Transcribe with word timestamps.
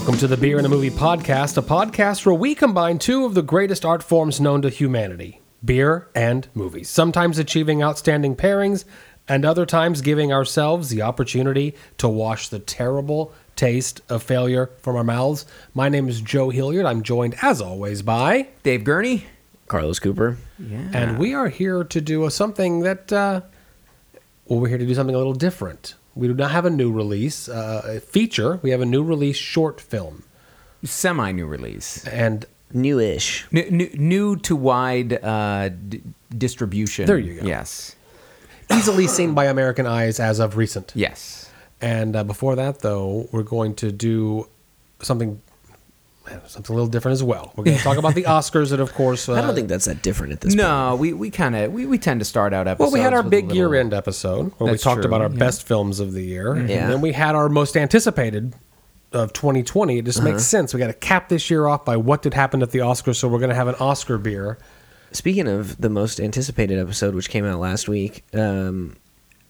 Welcome 0.00 0.16
to 0.20 0.28
the 0.28 0.38
Beer 0.38 0.56
and 0.56 0.64
a 0.64 0.70
Movie 0.70 0.88
podcast, 0.88 1.58
a 1.58 1.62
podcast 1.62 2.24
where 2.24 2.34
we 2.34 2.54
combine 2.54 2.98
two 2.98 3.26
of 3.26 3.34
the 3.34 3.42
greatest 3.42 3.84
art 3.84 4.02
forms 4.02 4.40
known 4.40 4.62
to 4.62 4.70
humanity 4.70 5.42
beer 5.62 6.08
and 6.14 6.48
movies, 6.54 6.88
sometimes 6.88 7.38
achieving 7.38 7.82
outstanding 7.82 8.34
pairings, 8.34 8.86
and 9.28 9.44
other 9.44 9.66
times 9.66 10.00
giving 10.00 10.32
ourselves 10.32 10.88
the 10.88 11.02
opportunity 11.02 11.74
to 11.98 12.08
wash 12.08 12.48
the 12.48 12.58
terrible 12.58 13.34
taste 13.56 14.00
of 14.08 14.22
failure 14.22 14.70
from 14.78 14.96
our 14.96 15.04
mouths. 15.04 15.44
My 15.74 15.90
name 15.90 16.08
is 16.08 16.22
Joe 16.22 16.48
Hilliard. 16.48 16.86
I'm 16.86 17.02
joined, 17.02 17.36
as 17.42 17.60
always, 17.60 18.00
by. 18.00 18.48
Dave 18.62 18.84
Gurney. 18.84 19.26
Carlos 19.68 19.98
Cooper. 19.98 20.38
Yeah. 20.58 20.90
And 20.94 21.18
we 21.18 21.34
are 21.34 21.50
here 21.50 21.84
to 21.84 22.00
do 22.00 22.24
a, 22.24 22.30
something 22.30 22.80
that, 22.80 23.12
uh, 23.12 23.42
well, 24.46 24.60
we're 24.60 24.68
here 24.68 24.78
to 24.78 24.86
do 24.86 24.94
something 24.94 25.14
a 25.14 25.18
little 25.18 25.34
different. 25.34 25.94
We 26.14 26.26
do 26.28 26.34
not 26.34 26.50
have 26.50 26.66
a 26.66 26.70
new 26.70 26.90
release, 26.92 27.48
uh, 27.48 28.00
feature. 28.04 28.58
We 28.62 28.70
have 28.70 28.80
a 28.80 28.86
new 28.86 29.02
release 29.02 29.36
short 29.36 29.80
film. 29.80 30.24
semi 30.84 31.32
new 31.32 31.46
release, 31.46 32.04
And 32.06 32.46
Newish. 32.72 33.44
new, 33.52 33.70
new, 33.70 33.90
new 33.94 34.36
to 34.36 34.56
wide 34.56 35.12
uh, 35.24 35.68
d- 35.70 36.02
distribution. 36.36 37.06
There 37.06 37.18
you 37.18 37.40
go. 37.40 37.46
Yes, 37.46 37.96
easily 38.72 39.06
seen 39.06 39.34
by 39.34 39.46
American 39.46 39.86
eyes 39.86 40.18
as 40.20 40.38
of 40.40 40.56
recent. 40.56 40.92
yes. 40.94 41.50
And 41.82 42.14
uh, 42.14 42.24
before 42.24 42.56
that, 42.56 42.80
though, 42.80 43.26
we're 43.32 43.42
going 43.42 43.74
to 43.76 43.90
do 43.90 44.46
something 45.00 45.40
something 46.46 46.72
a 46.72 46.76
little 46.76 46.90
different 46.90 47.14
as 47.14 47.22
well. 47.22 47.52
We're 47.56 47.64
going 47.64 47.76
to 47.76 47.82
talk 47.82 47.98
about 47.98 48.14
the 48.14 48.22
Oscars, 48.28 48.72
and 48.72 48.80
of 48.80 48.92
course. 48.94 49.28
Uh, 49.28 49.34
I 49.34 49.40
don't 49.42 49.54
think 49.54 49.68
that's 49.68 49.84
that 49.86 50.02
different 50.02 50.32
at 50.32 50.40
this 50.40 50.54
point. 50.54 50.66
No, 50.66 50.96
we, 50.96 51.12
we 51.12 51.30
kind 51.30 51.54
of 51.56 51.72
we, 51.72 51.86
we 51.86 51.98
tend 51.98 52.20
to 52.20 52.24
start 52.24 52.52
out 52.52 52.66
episodes. 52.68 52.92
Well, 52.92 52.92
we 52.92 53.00
had 53.00 53.14
our 53.14 53.22
big 53.22 53.46
little- 53.46 53.56
year-end 53.56 53.92
episode 53.94 54.52
where 54.58 54.72
we 54.72 54.78
talked 54.78 55.02
true, 55.02 55.08
about 55.10 55.20
our 55.22 55.30
yeah. 55.30 55.36
best 55.38 55.66
films 55.66 56.00
of 56.00 56.12
the 56.12 56.22
year, 56.22 56.52
and 56.52 56.68
Yeah. 56.68 56.88
then 56.88 57.00
we 57.00 57.12
had 57.12 57.34
our 57.34 57.48
most 57.48 57.76
anticipated 57.76 58.54
of 59.12 59.32
2020. 59.32 59.98
It 59.98 60.04
just 60.04 60.22
makes 60.22 60.44
sense. 60.44 60.72
We 60.72 60.78
got 60.78 60.86
to 60.86 60.92
cap 60.92 61.28
this 61.28 61.50
year 61.50 61.66
off 61.66 61.84
by 61.84 61.96
what 61.96 62.22
did 62.22 62.34
happen 62.34 62.62
at 62.62 62.70
the 62.70 62.78
Oscars, 62.78 63.16
so 63.16 63.26
we're 63.28 63.38
going 63.40 63.50
to 63.50 63.56
have 63.56 63.68
an 63.68 63.74
Oscar 63.80 64.18
beer. 64.18 64.58
Speaking 65.12 65.48
of 65.48 65.80
the 65.80 65.90
most 65.90 66.20
anticipated 66.20 66.78
episode, 66.78 67.16
which 67.16 67.28
came 67.28 67.44
out 67.44 67.58
last 67.58 67.88
week, 67.88 68.24
um, 68.34 68.96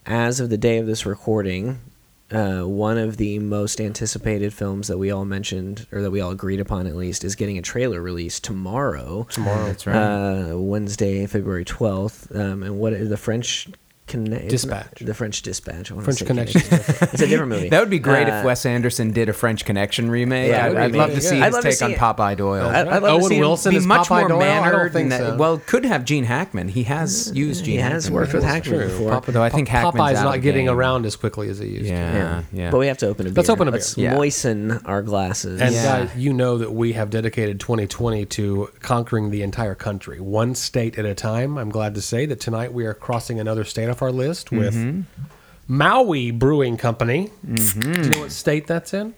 as 0.06 0.40
of 0.40 0.48
the 0.48 0.56
day 0.56 0.78
of 0.78 0.86
this 0.86 1.04
recording, 1.04 1.78
uh, 2.32 2.62
one 2.62 2.98
of 2.98 3.16
the 3.16 3.38
most 3.38 3.80
anticipated 3.80 4.52
films 4.52 4.88
that 4.88 4.98
we 4.98 5.10
all 5.10 5.24
mentioned, 5.24 5.86
or 5.92 6.02
that 6.02 6.10
we 6.10 6.20
all 6.20 6.30
agreed 6.30 6.60
upon 6.60 6.86
at 6.86 6.96
least, 6.96 7.24
is 7.24 7.34
getting 7.34 7.58
a 7.58 7.62
trailer 7.62 8.00
release 8.00 8.38
tomorrow. 8.38 9.26
Tomorrow, 9.30 9.66
That's 9.66 9.86
right. 9.86 9.96
Uh, 9.96 10.58
Wednesday, 10.58 11.26
February 11.26 11.64
12th. 11.64 12.34
Um, 12.34 12.62
and 12.62 12.78
what 12.78 12.92
is 12.92 13.08
the 13.08 13.16
French 13.16 13.68
Conne- 14.10 14.48
Dispatch. 14.48 14.98
The 15.00 15.14
French 15.14 15.42
Dispatch. 15.42 15.90
I 15.92 16.00
French 16.00 16.18
say 16.18 16.26
Connection. 16.26 16.60
It's 16.64 17.22
a 17.22 17.26
different 17.26 17.48
movie. 17.50 17.68
that 17.70 17.80
would 17.80 17.90
be 17.90 17.98
great 17.98 18.28
Uh, 18.28 18.32
if 18.36 18.44
Wes 18.44 18.66
Anderson 18.66 19.12
did 19.12 19.28
a 19.28 19.32
French 19.32 19.64
Connection 19.64 20.10
remake. 20.10 20.50
Yeah, 20.50 20.66
I'd, 20.66 20.76
I'd 20.76 20.92
love 20.92 21.10
to 21.10 21.20
see 21.20 21.38
his 21.40 21.58
take 21.58 21.72
see 21.74 21.84
on. 21.84 21.92
Popeye 21.92 22.36
Doyle. 22.36 22.66
I- 22.68 22.80
I'd 22.80 22.86
love 22.88 23.02
to 23.02 23.08
Owen 23.08 23.22
see 23.24 23.34
him 23.36 23.40
Wilson 23.40 23.70
be 23.70 23.76
is 23.76 23.86
much 23.86 24.08
Popeye 24.08 24.20
more 24.20 24.28
Doyle? 24.28 24.40
I 24.42 24.46
don't 24.46 24.62
mannered 24.72 24.92
think 24.92 25.10
than 25.10 25.20
that. 25.20 25.30
so. 25.30 25.36
Well, 25.36 25.58
could 25.64 25.84
have 25.84 26.04
Gene 26.04 26.24
Hackman. 26.24 26.68
He 26.68 26.82
has 26.84 27.32
used 27.34 27.64
Gene. 27.64 27.74
He 27.76 27.80
has 27.80 28.04
Hackman 28.04 28.14
worked 28.20 28.32
with. 28.34 28.42
Hackman 28.44 28.78
True. 28.78 28.88
before. 28.88 29.10
Papa- 29.12 29.32
Though 29.32 29.42
I 29.42 29.48
think 29.50 29.68
Hackman's 29.68 29.94
Popeye's 30.10 30.22
not 30.22 30.40
getting 30.42 30.66
game. 30.66 30.74
around 30.76 31.06
as 31.06 31.16
quickly 31.16 31.48
as 31.48 31.58
he 31.58 31.68
used 31.68 31.86
to. 31.88 31.92
Yeah, 31.94 32.42
yeah. 32.52 32.70
But 32.70 32.78
we 32.78 32.86
have 32.88 32.98
to 32.98 33.06
open 33.06 33.26
a 33.26 33.30
beer. 33.30 33.34
Let's 33.36 33.48
open 33.50 33.68
a 33.68 33.70
beer. 33.70 33.78
Let's. 33.78 33.96
Yeah. 33.96 34.14
moisten 34.14 34.72
our 34.84 35.02
glasses. 35.02 35.60
And 35.60 35.74
guys, 35.74 36.16
you 36.16 36.32
know 36.32 36.58
that 36.58 36.72
we 36.72 36.92
have 36.94 37.10
dedicated 37.10 37.60
2020 37.60 38.26
to 38.26 38.68
conquering 38.80 39.30
the 39.30 39.42
entire 39.42 39.74
country, 39.74 40.20
one 40.20 40.54
state 40.54 40.98
at 40.98 41.04
a 41.04 41.14
time. 41.14 41.58
I'm 41.58 41.70
glad 41.70 41.94
to 41.94 42.02
say 42.02 42.26
that 42.26 42.40
tonight 42.40 42.72
we 42.72 42.84
are 42.86 42.94
crossing 42.94 43.38
another 43.40 43.64
state 43.64 43.88
off 43.88 43.99
our 44.02 44.12
list 44.12 44.50
with 44.50 44.74
Mm-hmm. 44.74 45.00
Maui 45.68 46.30
Brewing 46.32 46.76
Company. 46.76 47.30
Do 47.44 47.62
you 47.88 48.10
know 48.10 48.20
what 48.20 48.32
state 48.32 48.66
that's 48.66 48.92
in? 48.92 49.14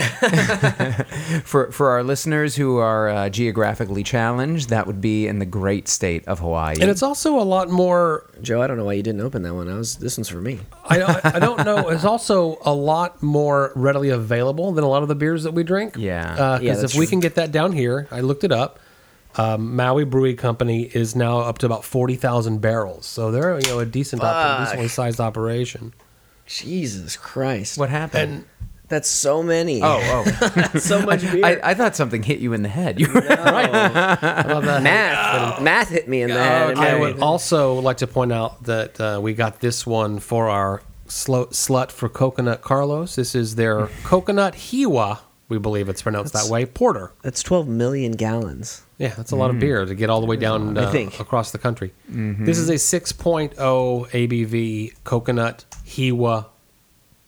For 1.44 1.70
for 1.72 1.90
our 1.90 2.02
listeners 2.02 2.54
who 2.56 2.76
are 2.78 3.08
uh, 3.08 3.28
geographically 3.30 4.02
challenged, 4.02 4.68
that 4.70 4.86
would 4.86 5.00
be 5.00 5.26
in 5.26 5.38
the 5.38 5.46
great 5.46 5.88
state 5.88 6.26
of 6.28 6.40
Hawaii. 6.40 6.76
And 6.80 6.90
it's 6.90 7.02
also 7.02 7.38
a 7.40 7.44
lot 7.44 7.70
more. 7.70 8.28
Joe, 8.42 8.60
I 8.62 8.66
don't 8.66 8.76
know 8.76 8.84
why 8.84 8.92
you 8.94 9.02
didn't 9.02 9.20
open 9.22 9.42
that 9.42 9.54
one. 9.54 9.68
I 9.70 9.74
was 9.74 9.96
this 9.96 10.18
one's 10.18 10.28
for 10.28 10.40
me. 10.40 10.60
I, 10.84 11.00
I, 11.02 11.20
I 11.36 11.38
don't 11.38 11.64
know. 11.64 11.88
It's 11.88 12.04
also 12.04 12.58
a 12.64 12.74
lot 12.74 13.22
more 13.22 13.72
readily 13.74 14.10
available 14.10 14.72
than 14.72 14.84
a 14.84 14.88
lot 14.88 15.02
of 15.02 15.08
the 15.08 15.14
beers 15.14 15.44
that 15.44 15.52
we 15.52 15.62
drink. 15.62 15.94
Yeah. 15.96 16.32
Because 16.32 16.62
Yeah, 16.62 16.72
if 16.74 16.80
that's 16.80 16.94
we 16.94 17.06
can 17.06 17.20
get 17.20 17.36
that 17.36 17.50
down 17.52 17.72
here, 17.72 18.06
I 18.10 18.20
looked 18.20 18.44
it 18.44 18.52
up. 18.52 18.78
Um, 19.38 19.76
Maui 19.76 20.04
Brewing 20.04 20.36
Company 20.36 20.84
is 20.84 21.14
now 21.14 21.40
up 21.40 21.58
to 21.58 21.66
about 21.66 21.84
forty 21.84 22.16
thousand 22.16 22.60
barrels, 22.60 23.06
so 23.06 23.30
they're 23.30 23.58
you 23.60 23.66
know 23.68 23.78
a 23.80 23.86
decent, 23.86 24.22
op- 24.22 24.60
decently 24.60 24.88
sized 24.88 25.20
operation. 25.20 25.92
Jesus 26.46 27.16
Christ. 27.16 27.76
what 27.76 27.90
happened? 27.90 28.32
And 28.32 28.44
That's 28.88 29.08
so 29.08 29.42
many. 29.42 29.82
oh, 29.82 30.00
oh. 30.00 30.24
so 30.78 31.02
much 31.04 31.22
beer. 31.22 31.44
I, 31.44 31.70
I 31.70 31.74
thought 31.74 31.96
something 31.96 32.22
hit 32.22 32.38
you 32.38 32.52
in 32.52 32.62
the 32.62 32.68
head. 32.68 33.00
You 33.00 33.12
were- 33.12 33.20
math. 34.80 35.60
math 35.60 35.88
hit 35.88 36.08
me 36.08 36.22
in 36.22 36.28
the 36.30 36.34
head. 36.42 36.70
and 36.70 36.78
I 36.78 36.98
would 36.98 37.20
also 37.20 37.74
like 37.74 37.96
to 37.98 38.06
point 38.06 38.32
out 38.32 38.62
that 38.64 39.00
uh, 39.00 39.18
we 39.20 39.34
got 39.34 39.60
this 39.60 39.86
one 39.86 40.18
for 40.20 40.48
our 40.48 40.82
slo- 41.08 41.46
slut 41.46 41.90
for 41.90 42.08
coconut 42.08 42.62
Carlos. 42.62 43.16
This 43.16 43.34
is 43.34 43.56
their 43.56 43.88
coconut 44.04 44.54
hiwa, 44.54 45.18
we 45.48 45.58
believe 45.58 45.88
it's 45.88 46.02
pronounced 46.02 46.32
that 46.32 46.48
way, 46.50 46.66
porter. 46.66 47.12
That's 47.22 47.42
12 47.42 47.68
million 47.68 48.12
gallons. 48.12 48.82
Yeah, 48.98 49.14
that's 49.14 49.30
a 49.30 49.36
lot 49.36 49.50
of 49.50 49.60
beer 49.60 49.84
to 49.84 49.94
get 49.94 50.10
all 50.10 50.20
the 50.20 50.26
way 50.26 50.36
down 50.36 50.76
I 50.76 50.84
uh, 50.84 50.92
think. 50.92 51.20
across 51.20 51.52
the 51.52 51.58
country. 51.58 51.92
This 52.08 52.58
is 52.58 52.68
a 52.68 52.74
6.0 52.74 53.54
ABV 53.54 54.94
coconut 55.04 55.64
hiwa 55.84 56.46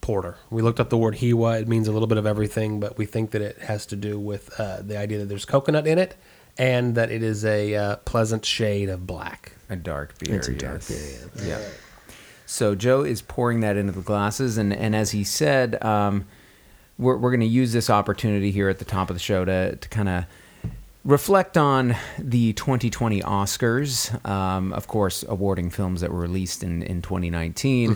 porter. 0.01 0.37
We 0.49 0.61
looked 0.61 0.79
up 0.79 0.89
the 0.89 0.97
word 0.97 1.15
hiwa. 1.15 1.61
It 1.61 1.67
means 1.67 1.87
a 1.87 1.91
little 1.91 2.07
bit 2.07 2.17
of 2.17 2.25
everything, 2.25 2.79
but 2.79 2.97
we 2.97 3.05
think 3.05 3.31
that 3.31 3.41
it 3.41 3.59
has 3.59 3.85
to 3.87 3.95
do 3.95 4.19
with 4.19 4.59
uh, 4.59 4.81
the 4.81 4.97
idea 4.97 5.19
that 5.19 5.25
there's 5.25 5.45
coconut 5.45 5.87
in 5.87 5.97
it 5.97 6.15
and 6.57 6.95
that 6.95 7.09
it 7.09 7.23
is 7.23 7.45
a 7.45 7.75
uh, 7.75 7.95
pleasant 7.97 8.45
shade 8.45 8.89
of 8.89 9.07
black. 9.07 9.53
a 9.69 9.75
dark 9.75 10.17
beer. 10.19 10.35
It's 10.35 10.47
a 10.47 10.53
dark 10.53 10.81
yes. 10.89 11.29
beer, 11.35 11.47
Yeah. 11.47 11.61
So 12.45 12.73
Joe 12.73 13.03
is 13.03 13.21
pouring 13.21 13.59
that 13.59 13.77
into 13.77 13.91
the 13.91 14.01
glasses, 14.01 14.57
and, 14.57 14.73
and 14.73 14.95
as 14.95 15.11
he 15.11 15.23
said, 15.23 15.81
um, 15.83 16.25
we're, 16.99 17.17
we're 17.17 17.31
going 17.31 17.39
to 17.39 17.47
use 17.47 17.71
this 17.71 17.89
opportunity 17.89 18.51
here 18.51 18.69
at 18.69 18.77
the 18.77 18.85
top 18.85 19.09
of 19.09 19.15
the 19.15 19.19
show 19.21 19.45
to, 19.45 19.75
to 19.77 19.89
kind 19.89 20.09
of 20.09 20.25
reflect 21.05 21.57
on 21.57 21.95
the 22.19 22.53
2020 22.53 23.21
Oscars, 23.21 24.27
um, 24.27 24.73
of 24.73 24.87
course, 24.87 25.23
awarding 25.27 25.69
films 25.69 26.01
that 26.01 26.11
were 26.11 26.19
released 26.19 26.61
in, 26.61 26.83
in 26.83 27.01
2019. 27.01 27.91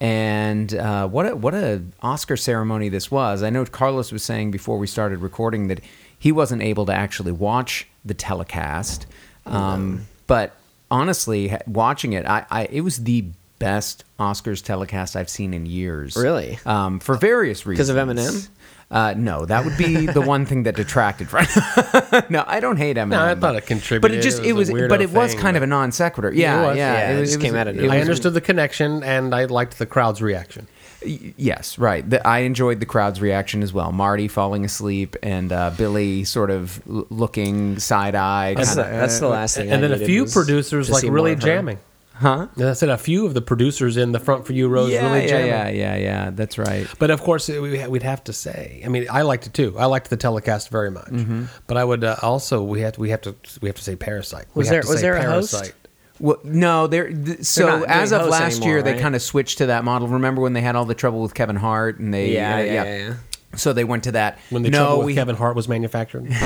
And 0.00 0.72
uh, 0.74 1.08
what 1.08 1.26
a, 1.26 1.34
what 1.36 1.54
a 1.54 1.82
Oscar 2.00 2.36
ceremony 2.36 2.88
this 2.88 3.10
was! 3.10 3.42
I 3.42 3.50
know 3.50 3.64
Carlos 3.64 4.12
was 4.12 4.22
saying 4.22 4.52
before 4.52 4.78
we 4.78 4.86
started 4.86 5.18
recording 5.18 5.66
that 5.66 5.80
he 6.16 6.30
wasn't 6.30 6.62
able 6.62 6.86
to 6.86 6.92
actually 6.92 7.32
watch 7.32 7.88
the 8.04 8.14
telecast, 8.14 9.06
um, 9.44 10.06
but 10.28 10.54
honestly, 10.88 11.52
watching 11.66 12.12
it, 12.12 12.26
I, 12.26 12.46
I 12.48 12.64
it 12.66 12.82
was 12.82 12.98
the 12.98 13.24
best 13.58 14.04
Oscars 14.18 14.62
telecast 14.62 15.16
I've 15.16 15.28
seen 15.28 15.54
in 15.54 15.66
years. 15.66 16.16
Really? 16.16 16.58
Um, 16.66 17.00
for 17.00 17.16
various 17.16 17.66
reasons. 17.66 17.88
Because 17.88 18.02
of 18.02 18.08
Eminem? 18.08 18.48
Uh, 18.90 19.12
no, 19.18 19.44
that 19.44 19.66
would 19.66 19.76
be 19.76 20.06
the 20.06 20.20
one 20.22 20.46
thing 20.46 20.62
that 20.62 20.74
detracted 20.74 21.28
from. 21.28 21.44
no, 22.30 22.42
I 22.46 22.58
don't 22.60 22.78
hate 22.78 22.96
Eminem. 22.96 23.08
No, 23.10 23.20
I 23.22 23.34
but- 23.34 23.40
thought 23.40 23.56
it 23.56 23.66
contributed. 23.66 24.00
But 24.02 24.12
it 24.18 24.22
just 24.22 24.40
It 24.42 24.46
it 24.46 24.52
was 24.54 24.70
was, 24.70 24.80
a 24.80 24.82
weirdo 24.84 24.88
but 24.88 25.02
it 25.02 25.10
was 25.10 25.32
thing, 25.32 25.40
kind 25.40 25.56
of 25.58 25.62
a 25.62 25.66
non 25.66 25.92
sequitur. 25.92 26.32
Yeah, 26.32 26.62
it 26.62 26.66
was. 26.68 26.76
yeah, 26.78 26.92
Yeah, 27.12 27.18
it 27.18 27.24
just 27.26 27.40
came 27.40 27.54
out 27.54 27.68
of 27.68 27.76
nowhere. 27.76 27.90
I 27.90 28.00
understood 28.00 28.32
the 28.34 28.40
connection 28.40 29.02
and 29.02 29.34
I 29.34 29.44
liked 29.44 29.78
the 29.78 29.84
crowd's 29.86 30.22
reaction. 30.22 30.66
Yes, 31.04 31.78
right. 31.78 32.08
The, 32.08 32.26
I 32.26 32.40
enjoyed 32.40 32.80
the 32.80 32.86
crowd's 32.86 33.20
reaction 33.20 33.62
as 33.62 33.72
well. 33.72 33.92
Marty 33.92 34.26
falling 34.26 34.64
asleep 34.64 35.14
and 35.22 35.52
uh, 35.52 35.70
Billy 35.76 36.24
sort 36.24 36.50
of 36.50 36.82
l- 36.88 37.06
looking 37.10 37.78
side 37.78 38.14
eye. 38.16 38.54
That's, 38.54 38.74
the, 38.74 38.82
that's 38.82 39.20
the 39.20 39.28
last 39.28 39.56
thing. 39.56 39.70
and 39.70 39.84
I 39.84 39.88
then 39.88 40.02
a 40.02 40.04
few 40.04 40.26
producers 40.26 40.90
like 40.90 41.04
really 41.04 41.12
more 41.12 41.36
of 41.36 41.42
her. 41.42 41.46
jamming. 41.46 41.78
Huh? 42.18 42.48
And 42.56 42.68
I 42.68 42.72
said 42.72 42.88
a 42.88 42.98
few 42.98 43.26
of 43.26 43.34
the 43.34 43.40
producers 43.40 43.96
in 43.96 44.12
the 44.12 44.18
front 44.18 44.46
for 44.46 44.52
you 44.52 44.68
rows 44.68 44.90
Yeah, 44.90 45.06
really 45.06 45.22
yeah, 45.22 45.28
jamming. 45.28 45.48
yeah, 45.50 45.68
yeah, 45.68 45.96
yeah. 45.96 46.30
That's 46.30 46.58
right. 46.58 46.86
But 46.98 47.10
of 47.10 47.22
course, 47.22 47.48
we- 47.48 47.86
we'd 47.86 48.02
have 48.02 48.24
to 48.24 48.32
say. 48.32 48.82
I 48.84 48.88
mean, 48.88 49.06
I 49.10 49.22
liked 49.22 49.46
it 49.46 49.54
too. 49.54 49.74
I 49.78 49.86
liked 49.86 50.10
the 50.10 50.16
telecast 50.16 50.68
very 50.70 50.90
much. 50.90 51.06
Mm-hmm. 51.06 51.44
But 51.68 51.76
I 51.76 51.84
would 51.84 52.02
uh, 52.04 52.16
also 52.22 52.62
we 52.62 52.80
have 52.80 52.94
to 52.94 53.00
we 53.00 53.10
have 53.10 53.20
to 53.22 53.34
we 53.62 53.68
have 53.68 53.76
to 53.76 53.82
say 53.84 53.94
Parasite. 53.96 54.46
We 54.54 54.60
Was 54.60 54.68
there- 54.68 54.80
was 54.80 54.96
say 54.96 55.00
there 55.02 55.14
a 55.16 55.22
host? 55.22 55.52
Parasite. 55.52 55.74
Well, 56.20 56.38
no, 56.42 56.88
they're 56.88 57.12
th- 57.12 57.44
so 57.44 57.66
not 57.68 57.76
doing 57.78 57.90
as 57.90 58.12
of 58.12 58.26
last 58.26 58.56
anymore, 58.56 58.68
year, 58.68 58.82
they 58.82 58.98
kind 58.98 59.14
of 59.14 59.22
switched 59.22 59.58
to 59.58 59.66
that 59.66 59.84
model. 59.84 60.08
Remember 60.08 60.42
when 60.42 60.52
they 60.52 60.62
had 60.62 60.74
all 60.74 60.84
the 60.84 60.94
trouble 60.96 61.22
with 61.22 61.32
Kevin 61.34 61.54
Hart 61.54 62.00
and 62.00 62.12
they 62.12 62.32
Yeah, 62.34 62.56
uh, 62.56 62.58
yeah, 62.58 62.72
yeah, 62.72 62.96
yeah. 62.96 63.14
So 63.54 63.72
they 63.72 63.84
went 63.84 64.02
to 64.04 64.12
that. 64.12 64.38
When 64.50 64.64
the 64.64 64.70
no, 64.70 64.78
trouble 64.78 64.98
with 64.98 65.06
we, 65.06 65.14
Kevin 65.14 65.36
Hart 65.36 65.54
was 65.54 65.68
manufactured. 65.68 66.26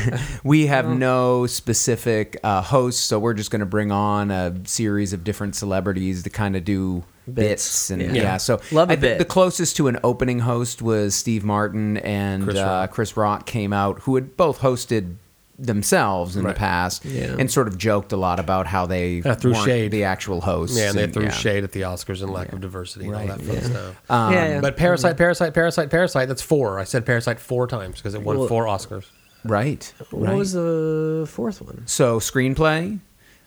we 0.44 0.66
have 0.66 0.88
no 0.88 1.46
specific 1.46 2.38
uh, 2.42 2.62
hosts, 2.62 3.02
so 3.02 3.18
we're 3.18 3.34
just 3.34 3.50
going 3.50 3.60
to 3.60 3.66
bring 3.66 3.92
on 3.92 4.30
a 4.30 4.54
series 4.64 5.12
of 5.12 5.24
different 5.24 5.54
celebrities 5.56 6.22
to 6.22 6.30
kind 6.30 6.56
of 6.56 6.64
do 6.64 7.04
bits, 7.26 7.36
Bits, 7.36 7.90
and 7.90 8.02
yeah. 8.02 8.12
yeah. 8.12 8.36
So 8.36 8.60
Love 8.72 8.90
a 8.90 8.92
I 8.92 8.96
think 8.96 9.00
bit. 9.00 9.18
the 9.18 9.24
closest 9.24 9.76
to 9.76 9.88
an 9.88 9.98
opening 10.02 10.40
host 10.40 10.82
was 10.82 11.14
Steve 11.14 11.44
Martin 11.44 11.96
and 11.98 12.44
Chris 12.44 12.58
uh, 12.58 12.62
Rock. 12.64 12.90
Chris 12.90 13.16
Rock 13.16 13.46
came 13.46 13.72
out, 13.72 14.00
who 14.00 14.14
had 14.16 14.36
both 14.36 14.58
hosted 14.60 15.16
themselves 15.58 16.34
in 16.36 16.44
Right. 16.44 16.54
the 16.54 16.58
past, 16.58 17.04
Yeah. 17.04 17.36
and 17.38 17.48
sort 17.50 17.68
of 17.68 17.78
joked 17.78 18.10
a 18.12 18.16
lot 18.16 18.40
about 18.40 18.66
how 18.66 18.86
they 18.86 19.22
Yeah, 19.24 19.34
threw 19.34 19.52
weren't 19.52 19.64
shade. 19.64 19.90
the 19.92 20.04
actual 20.04 20.40
hosts. 20.40 20.76
Yeah, 20.76 20.88
and 20.88 20.98
they 20.98 21.06
threw 21.06 21.24
yeah. 21.24 21.30
shade 21.30 21.62
at 21.62 21.70
the 21.72 21.82
Oscars 21.82 22.20
and 22.22 22.32
lack 22.32 22.52
of 22.52 22.60
diversity 22.60 23.06
and 23.06 23.14
all 23.14 23.26
that 23.26 23.40
fun 23.40 23.60
stuff. 23.62 23.96
Um, 24.10 24.32
yeah, 24.32 24.48
yeah. 24.48 24.60
But 24.60 24.76
Parasite, 24.76 25.16
Parasite, 25.16 25.54
Parasite, 25.54 25.88
Parasite, 25.90 26.26
that's 26.26 26.42
four. 26.42 26.80
I 26.80 26.84
said 26.84 27.06
Parasite 27.06 27.38
four 27.38 27.68
times 27.68 27.98
because 27.98 28.14
it 28.14 28.22
won 28.22 28.38
Well- 28.38 28.48
four 28.48 28.64
Oscars. 28.64 29.04
Right. 29.44 29.92
what 30.10 30.28
right. 30.28 30.36
was 30.36 30.52
the 30.52 31.26
fourth 31.30 31.60
one? 31.62 31.82
so 31.86 32.20
screenplay, 32.20 32.98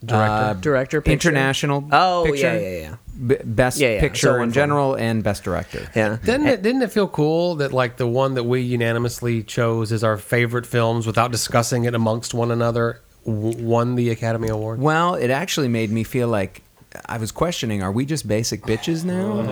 Director. 0.04 0.34
uh, 0.34 0.54
Director, 0.54 1.02
picture? 1.02 1.30
international. 1.30 1.88
Oh 1.92 2.24
picture, 2.26 2.54
yeah, 2.54 2.60
yeah, 2.60 2.80
yeah. 2.80 2.96
B- 3.28 3.36
best 3.46 3.80
Yeah, 3.80 3.94
yeah, 3.94 4.00
picture 4.02 4.34
one 4.34 4.44
in 4.44 4.50
for- 4.50 4.56
general 4.56 4.96
and 4.96 5.24
best 5.24 5.44
director. 5.46 5.90
Yeah. 5.96 6.18
Didn't 6.24 6.48
it, 6.48 6.62
didn't 6.62 6.82
it 6.82 6.92
feel 6.92 7.08
cool 7.08 7.56
that 7.56 7.72
like 7.72 7.96
the 7.98 8.06
one 8.08 8.34
that 8.36 8.44
we 8.44 8.60
unanimously 8.62 9.42
chose 9.44 9.92
as 9.94 10.04
our 10.04 10.18
favorite 10.18 10.66
films 10.66 11.08
without 11.08 11.32
discussing 11.32 11.86
it 11.86 11.96
amongst 11.96 12.34
one 12.34 12.52
another 12.52 13.00
w- 13.26 13.64
won 13.64 13.96
the 13.96 14.10
Academy 14.10 14.50
Award? 14.50 14.82
Well, 14.82 15.16
it 15.16 15.30
actually 15.32 15.70
made 15.70 15.92
me 15.92 16.04
feel 16.04 16.28
like 16.28 16.62
I 17.06 17.18
was 17.18 17.32
questioning: 17.32 17.82
Are 17.82 17.92
we 17.92 18.06
just 18.06 18.28
basic 18.28 18.64
bitches 18.64 19.06
now? 19.06 19.44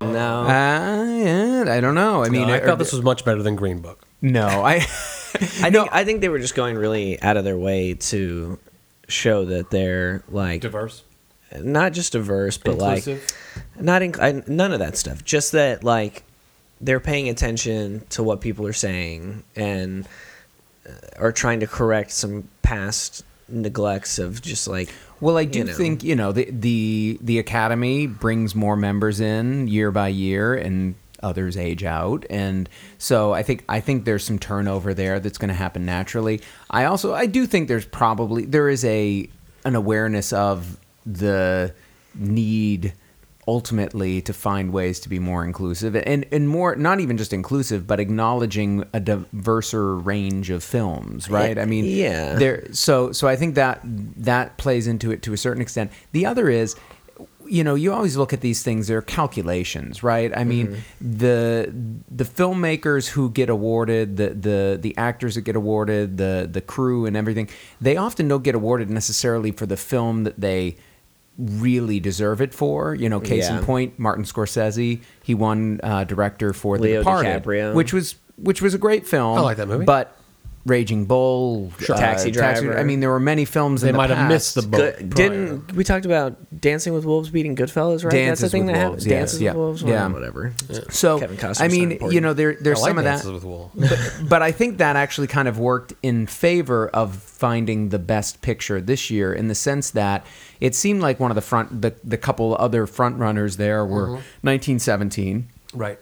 No. 0.00 0.42
Uh, 0.42 1.04
yeah, 1.04 1.64
I 1.68 1.80
don't 1.80 1.94
know. 1.96 2.22
I 2.22 2.28
mean, 2.28 2.46
No, 2.46 2.54
I 2.54 2.58
are- 2.60 2.66
thought 2.66 2.78
this 2.78 2.92
was 2.92 3.02
much 3.02 3.24
better 3.24 3.42
than 3.42 3.56
Green 3.56 3.80
Book. 3.80 4.06
no. 4.22 4.46
I 4.46 4.78
I 5.34 5.70
think 5.70 5.88
I 5.92 6.04
think 6.04 6.20
they 6.20 6.28
were 6.28 6.38
just 6.38 6.54
going 6.54 6.76
really 6.76 7.20
out 7.22 7.36
of 7.36 7.44
their 7.44 7.58
way 7.58 7.94
to 7.94 8.58
show 9.08 9.44
that 9.46 9.70
they're 9.70 10.22
like 10.28 10.60
Diverse, 10.62 11.02
not 11.60 11.92
just 11.92 12.12
diverse, 12.12 12.56
but 12.58 12.72
inclusive. 12.74 13.22
like 13.76 13.82
not 13.84 14.02
in, 14.02 14.14
I, 14.20 14.42
none 14.46 14.72
of 14.72 14.78
that 14.78 14.96
stuff. 14.96 15.24
Just 15.24 15.52
that 15.52 15.84
like 15.84 16.22
they're 16.80 17.00
paying 17.00 17.28
attention 17.28 18.04
to 18.10 18.22
what 18.22 18.40
people 18.40 18.66
are 18.66 18.72
saying 18.72 19.42
and 19.56 20.06
uh, 20.88 20.92
are 21.18 21.32
trying 21.32 21.60
to 21.60 21.66
correct 21.66 22.10
some 22.12 22.48
past 22.62 23.24
neglects 23.48 24.18
of 24.18 24.40
just 24.40 24.66
like 24.66 24.92
Well, 25.20 25.36
I 25.36 25.44
do 25.44 25.58
you 25.60 25.64
know. 25.66 25.72
think 25.74 26.02
you 26.02 26.16
know 26.16 26.32
the 26.32 26.48
the 26.50 27.18
the 27.20 27.38
academy 27.38 28.06
brings 28.06 28.54
more 28.54 28.76
members 28.76 29.20
in 29.20 29.68
year 29.68 29.90
by 29.90 30.08
year, 30.08 30.54
and 30.54 30.94
others 31.24 31.56
age 31.56 31.82
out, 31.82 32.24
and 32.30 32.68
so 32.98 33.32
I 33.32 33.42
think 33.42 33.64
I 33.68 33.80
think 33.80 34.04
there's 34.04 34.22
some 34.24 34.38
turnover 34.38 34.94
there 34.94 35.18
that's 35.18 35.38
going 35.38 35.48
to 35.48 35.54
happen 35.54 35.84
naturally. 35.84 36.40
I 36.70 36.84
also 36.84 37.14
I 37.14 37.26
do 37.26 37.46
think 37.46 37.66
there's 37.68 37.86
probably 37.86 38.44
there 38.44 38.68
is 38.68 38.84
a 38.84 39.28
an 39.64 39.74
awareness 39.74 40.32
of 40.32 40.78
the 41.06 41.72
need 42.14 42.92
ultimately 43.46 44.22
to 44.22 44.32
find 44.32 44.72
ways 44.72 44.98
to 45.00 45.08
be 45.10 45.18
more 45.18 45.44
inclusive 45.44 45.94
and 45.94 46.24
and 46.32 46.48
more 46.48 46.74
not 46.76 46.98
even 47.00 47.18
just 47.18 47.30
inclusive 47.30 47.86
but 47.86 48.00
acknowledging 48.00 48.80
a 48.94 49.00
diverser 49.00 50.02
range 50.02 50.48
of 50.48 50.64
films 50.64 51.28
right 51.28 51.58
i 51.58 51.66
mean 51.66 51.84
Yeah. 51.84 52.36
there 52.36 52.72
so 52.72 53.12
so 53.12 53.28
i 53.28 53.36
think 53.36 53.54
that 53.56 53.80
that 53.84 54.56
plays 54.56 54.86
into 54.86 55.10
it 55.10 55.20
to 55.24 55.34
a 55.34 55.36
certain 55.36 55.60
extent 55.60 55.90
the 56.12 56.24
other 56.24 56.48
is 56.48 56.74
you 57.46 57.62
know 57.62 57.74
you 57.74 57.92
always 57.92 58.16
look 58.16 58.32
at 58.32 58.40
these 58.40 58.62
things 58.62 58.86
they're 58.86 59.02
calculations 59.02 60.02
right 60.02 60.34
i 60.36 60.44
mean 60.44 60.78
the 61.00 61.70
the 62.10 62.24
filmmakers 62.24 63.08
who 63.08 63.28
get 63.30 63.50
awarded 63.50 64.16
the 64.16 64.30
the 64.30 64.78
the 64.80 64.96
actors 64.96 65.34
that 65.34 65.42
get 65.42 65.54
awarded 65.54 66.16
the 66.16 66.48
the 66.50 66.60
crew 66.62 67.04
and 67.04 67.16
everything 67.16 67.48
they 67.82 67.96
often 67.98 68.28
don't 68.28 68.44
get 68.44 68.54
awarded 68.54 68.88
necessarily 68.88 69.50
for 69.50 69.66
the 69.66 69.76
film 69.76 70.24
that 70.24 70.40
they 70.40 70.74
really 71.36 72.00
deserve 72.00 72.40
it 72.40 72.54
for 72.54 72.94
you 72.94 73.08
know 73.08 73.20
case 73.20 73.44
Yeah. 73.48 73.58
in 73.58 73.64
point 73.64 73.98
martin 73.98 74.24
scorsese 74.24 75.02
he 75.22 75.34
won 75.34 75.80
uh, 75.82 76.04
director 76.04 76.52
for 76.52 76.78
the 76.78 76.84
Leo 76.84 77.00
departed 77.00 77.42
DiCaprio. 77.42 77.74
which 77.74 77.92
was 77.92 78.14
which 78.36 78.62
was 78.62 78.72
a 78.72 78.78
great 78.78 79.06
film 79.06 79.36
I 79.38 79.42
like 79.42 79.56
that 79.58 79.68
movie. 79.68 79.84
but 79.84 80.16
Raging 80.66 81.04
Bull, 81.04 81.70
Sure. 81.78 81.94
Taxi 81.94 82.30
Driver. 82.30 82.78
I 82.78 82.84
mean, 82.84 83.00
there 83.00 83.10
were 83.10 83.20
many 83.20 83.44
films. 83.44 83.82
They 83.82 83.88
in 83.90 83.92
the 83.92 83.96
might 83.98 84.08
have 84.10 84.28
missed 84.28 84.54
the 84.54 84.62
past. 84.62 84.70
boat. 84.70 84.96
Good, 84.98 85.14
didn't 85.14 85.72
we 85.74 85.84
talked 85.84 86.06
about 86.06 86.36
Dancing 86.58 86.94
with 86.94 87.04
Wolves 87.04 87.28
beating 87.28 87.54
Goodfellas, 87.54 88.02
right? 88.02 88.10
Dances 88.12 88.40
That's 88.40 88.40
the 88.40 88.48
thing 88.48 88.66
that 88.66 88.72
Wolves, 88.72 89.04
happened. 89.04 89.10
yes, 89.10 89.20
Dances 89.20 89.40
yeah, 89.42 89.50
with 89.50 89.56
Wolves, 89.58 89.82
yeah. 89.82 90.06
Well, 90.06 90.12
whatever. 90.14 90.52
So 90.90 91.20
Kevin 91.20 91.36
Costner's 91.36 91.60
I 91.60 91.68
mean, 91.68 91.98
you 92.10 92.20
know, 92.22 92.32
there 92.32 92.54
there's 92.58 92.78
I 92.78 92.82
like 92.82 92.90
some 92.90 92.98
of 92.98 93.04
that, 93.04 93.24
with 93.26 93.44
Wolves. 93.44 93.74
but, 93.76 94.28
but 94.28 94.42
I 94.42 94.52
think 94.52 94.78
that 94.78 94.96
actually 94.96 95.26
kind 95.26 95.48
of 95.48 95.58
worked 95.58 95.92
in 96.02 96.26
favor 96.26 96.88
of 96.88 97.14
finding 97.16 97.90
the 97.90 97.98
best 97.98 98.40
picture 98.40 98.80
this 98.80 99.10
year, 99.10 99.34
in 99.34 99.48
the 99.48 99.54
sense 99.54 99.90
that 99.90 100.24
it 100.60 100.74
seemed 100.74 101.02
like 101.02 101.20
one 101.20 101.30
of 101.30 101.34
the 101.34 101.42
front, 101.42 101.82
the 101.82 101.94
the 102.02 102.16
couple 102.16 102.56
other 102.58 102.86
front 102.86 103.18
runners 103.18 103.58
there 103.58 103.84
were 103.84 104.06
Mm-hmm. 104.06 104.46
1917. 104.46 105.48
right. 105.74 105.98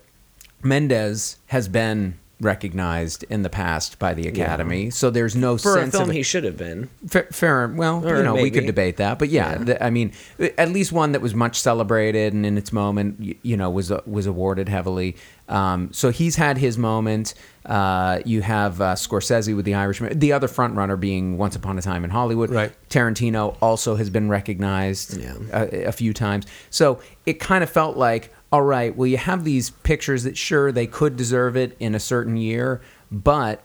Mendes 0.63 1.39
has 1.47 1.67
been 1.67 2.19
recognized 2.43 3.25
in 3.31 3.43
the 3.43 3.49
past 3.49 3.99
by 3.99 4.13
the 4.15 4.27
Academy, 4.29 4.91
so 4.91 5.11
there's 5.11 5.35
no 5.35 5.57
For 5.57 5.77
a 5.79 5.81
sense 5.83 5.95
film, 5.97 6.11
of 6.11 6.15
he 6.15 6.23
should 6.23 6.45
have 6.45 6.57
been. 6.57 6.91
Fair, 7.09 7.25
fair 7.33 7.69
well, 7.69 8.07
Or 8.07 8.19
you 8.19 8.23
know, 8.23 8.35
we 8.35 8.51
could 8.51 8.67
debate 8.67 8.97
that, 8.99 9.19
but 9.19 9.29
yeah, 9.29 9.53
Yeah. 9.53 9.59
the- 9.65 9.85
I 9.85 9.91
mean, 9.91 10.13
at 10.59 10.71
least 10.71 10.93
one 10.93 11.13
that 11.13 11.21
was 11.23 11.35
much 11.35 11.61
celebrated 11.61 12.33
and 12.35 12.45
in 12.45 12.59
its 12.59 12.73
moment, 12.73 13.17
y- 13.21 13.35
you 13.43 13.57
know, 13.57 13.71
was 13.71 13.93
was 14.07 14.27
awarded 14.27 14.69
heavily. 14.69 15.17
Um, 15.49 15.91
so 15.93 16.11
he's 16.11 16.37
had 16.37 16.59
his 16.59 16.79
moment. 16.79 17.35
Uh, 17.67 18.21
you 18.25 18.43
have 18.43 18.81
uh, 18.81 18.95
Scorsese 18.95 19.55
with 19.55 19.65
The 19.65 19.75
Irishman, 19.75 20.19
the 20.19 20.33
other 20.33 20.49
front 20.49 20.75
runner 20.77 20.97
being 20.97 21.37
Once 21.39 21.57
Upon 21.57 21.79
a 21.79 21.83
Time 21.83 22.05
in 22.05 22.11
Hollywood. 22.11 22.51
Right. 22.51 22.73
Tarantino 22.89 23.57
also 23.61 23.97
has 23.97 24.09
been 24.11 24.29
recognized 24.29 25.21
Yeah. 25.21 25.35
a, 25.53 25.85
a 25.85 25.93
few 25.93 26.13
times. 26.13 26.47
So 26.71 27.01
it 27.27 27.39
kind 27.39 27.63
of 27.63 27.71
felt 27.71 27.97
like, 27.97 28.33
all 28.53 28.63
right, 28.63 28.95
well, 28.95 29.07
you 29.07 29.17
have 29.17 29.45
these 29.45 29.71
pictures 29.71 30.25
that 30.25 30.37
sure 30.37 30.71
they 30.71 30.87
could 30.87 31.17
deserve 31.17 31.57
it 31.57 31.75
in 31.81 31.95
a 31.95 32.01
certain 32.01 32.37
year, 32.37 32.83
but 33.11 33.65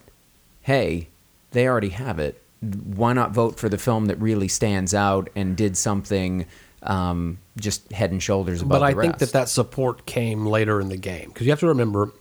hey, 0.62 1.10
they 1.52 1.68
already 1.68 1.90
have 1.90 2.20
it. 2.20 2.42
Why 2.62 3.14
not 3.14 3.32
vote 3.32 3.60
for 3.60 3.70
the 3.70 3.78
film 3.78 4.06
that 4.06 4.16
really 4.16 4.48
stands 4.48 4.94
out 4.94 5.30
and 5.36 5.56
did 5.56 5.76
something 5.78 6.46
um, 6.84 7.40
just 7.60 7.92
head 7.92 8.12
and 8.12 8.24
shoulders 8.24 8.62
above 8.62 8.80
But 8.80 8.84
I 8.84 8.94
think 8.94 9.18
that 9.20 9.34
that 9.34 9.50
support 9.50 10.06
came 10.06 10.46
later 10.46 10.80
in 10.80 10.90
the 10.90 10.98
game 10.98 11.30
because 11.30 11.46
you 11.46 11.52
have 11.52 11.60
to 11.60 11.68
remember 11.68 12.12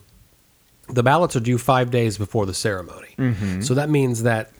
the 0.88 1.02
ballots 1.02 1.36
are 1.36 1.40
due 1.40 1.58
five 1.58 1.90
days 1.90 2.18
before 2.18 2.46
the 2.46 2.54
ceremony. 2.54 3.14
Mm-hmm. 3.18 3.60
So 3.60 3.74
that 3.74 3.90
means 3.90 4.22
that 4.24 4.50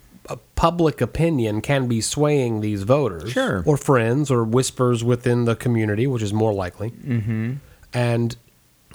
public 0.54 1.00
opinion 1.00 1.60
can 1.60 1.86
be 1.86 2.00
swaying 2.00 2.60
these 2.60 2.82
voters, 2.82 3.30
Sure. 3.32 3.62
or 3.66 3.76
friends, 3.76 4.30
or 4.30 4.42
whispers 4.44 5.04
within 5.04 5.44
the 5.44 5.54
community, 5.54 6.06
which 6.06 6.22
is 6.22 6.32
more 6.32 6.52
likely. 6.52 6.90
Mm-hmm. 6.90 7.54
And 7.96 8.36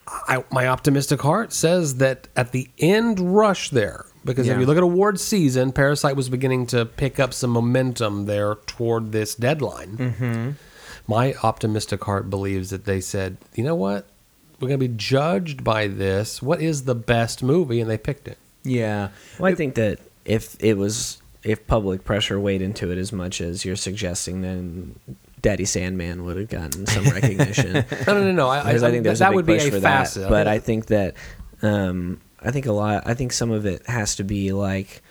I, 0.07 0.43
my 0.51 0.67
optimistic 0.67 1.21
heart 1.23 1.53
says 1.53 1.95
that 1.95 2.27
at 2.35 2.51
the 2.51 2.69
end 2.77 3.19
rush 3.19 3.71
there, 3.71 4.05
because 4.23 4.47
if 4.47 4.59
you 4.59 4.67
look 4.67 4.77
at 4.77 4.83
award 4.83 5.19
season, 5.19 5.71
Parasite 5.71 6.15
was 6.15 6.29
beginning 6.29 6.67
to 6.67 6.85
pick 6.85 7.19
up 7.19 7.33
some 7.33 7.49
momentum 7.49 8.27
there 8.27 8.55
toward 8.67 9.11
this 9.11 9.33
deadline. 9.33 9.97
Mm-hmm. 9.97 10.51
My 11.07 11.33
optimistic 11.41 12.03
heart 12.03 12.29
believes 12.29 12.69
that 12.69 12.85
they 12.85 13.01
said, 13.01 13.37
you 13.55 13.63
know 13.63 13.73
what? 13.73 14.05
We're 14.59 14.67
going 14.67 14.79
to 14.79 14.87
be 14.87 14.95
judged 14.95 15.63
by 15.63 15.87
this. 15.87 16.39
What 16.39 16.61
is 16.61 16.83
the 16.83 16.93
best 16.93 17.41
movie? 17.41 17.81
And 17.81 17.89
they 17.89 17.97
picked 17.97 18.27
it. 18.27 18.37
yeah, 18.63 19.09
Well, 19.39 19.51
I 19.51 19.55
think 19.55 19.73
that 19.73 19.97
if 20.25 20.55
it 20.63 20.75
was 20.75 21.19
if 21.43 21.65
public 21.65 22.03
pressure 22.03 22.39
weighed 22.39 22.61
into 22.61 22.91
it 22.91 22.99
as 22.99 23.11
much 23.11 23.41
as 23.41 23.65
you're 23.65 23.75
suggesting, 23.75 24.41
then 24.41 24.95
Daddy 25.41 25.65
Sandman 25.65 26.25
would 26.25 26.37
have 26.37 26.49
gotten 26.49 26.85
some 26.85 27.05
recognition. 27.05 27.73
No, 28.07 28.13
no, 28.13 28.23
no, 28.23 28.31
no. 28.31 28.49
I, 28.49 28.57
I, 28.57 28.59
I, 28.71 28.77
think 28.79 28.81
that, 28.81 29.03
there's 29.03 29.19
that 29.19 29.27
a 29.27 29.29
big 29.31 29.35
would 29.35 29.45
be 29.45 29.57
a 29.57 29.71
for 29.71 29.79
facet. 29.79 30.23
that. 30.23 30.29
But 30.29 30.47
I 30.47 30.59
think 30.59 30.87
that 30.87 31.15
um, 31.61 32.19
I 32.41 32.51
think 32.51 32.65
a 32.65 32.71
lot. 32.71 33.03
I 33.05 33.13
think 33.13 33.31
some 33.33 33.51
of 33.51 33.65
it 33.65 33.85
has 33.87 34.15
to 34.17 34.23
be 34.23 34.51
like 34.51 35.01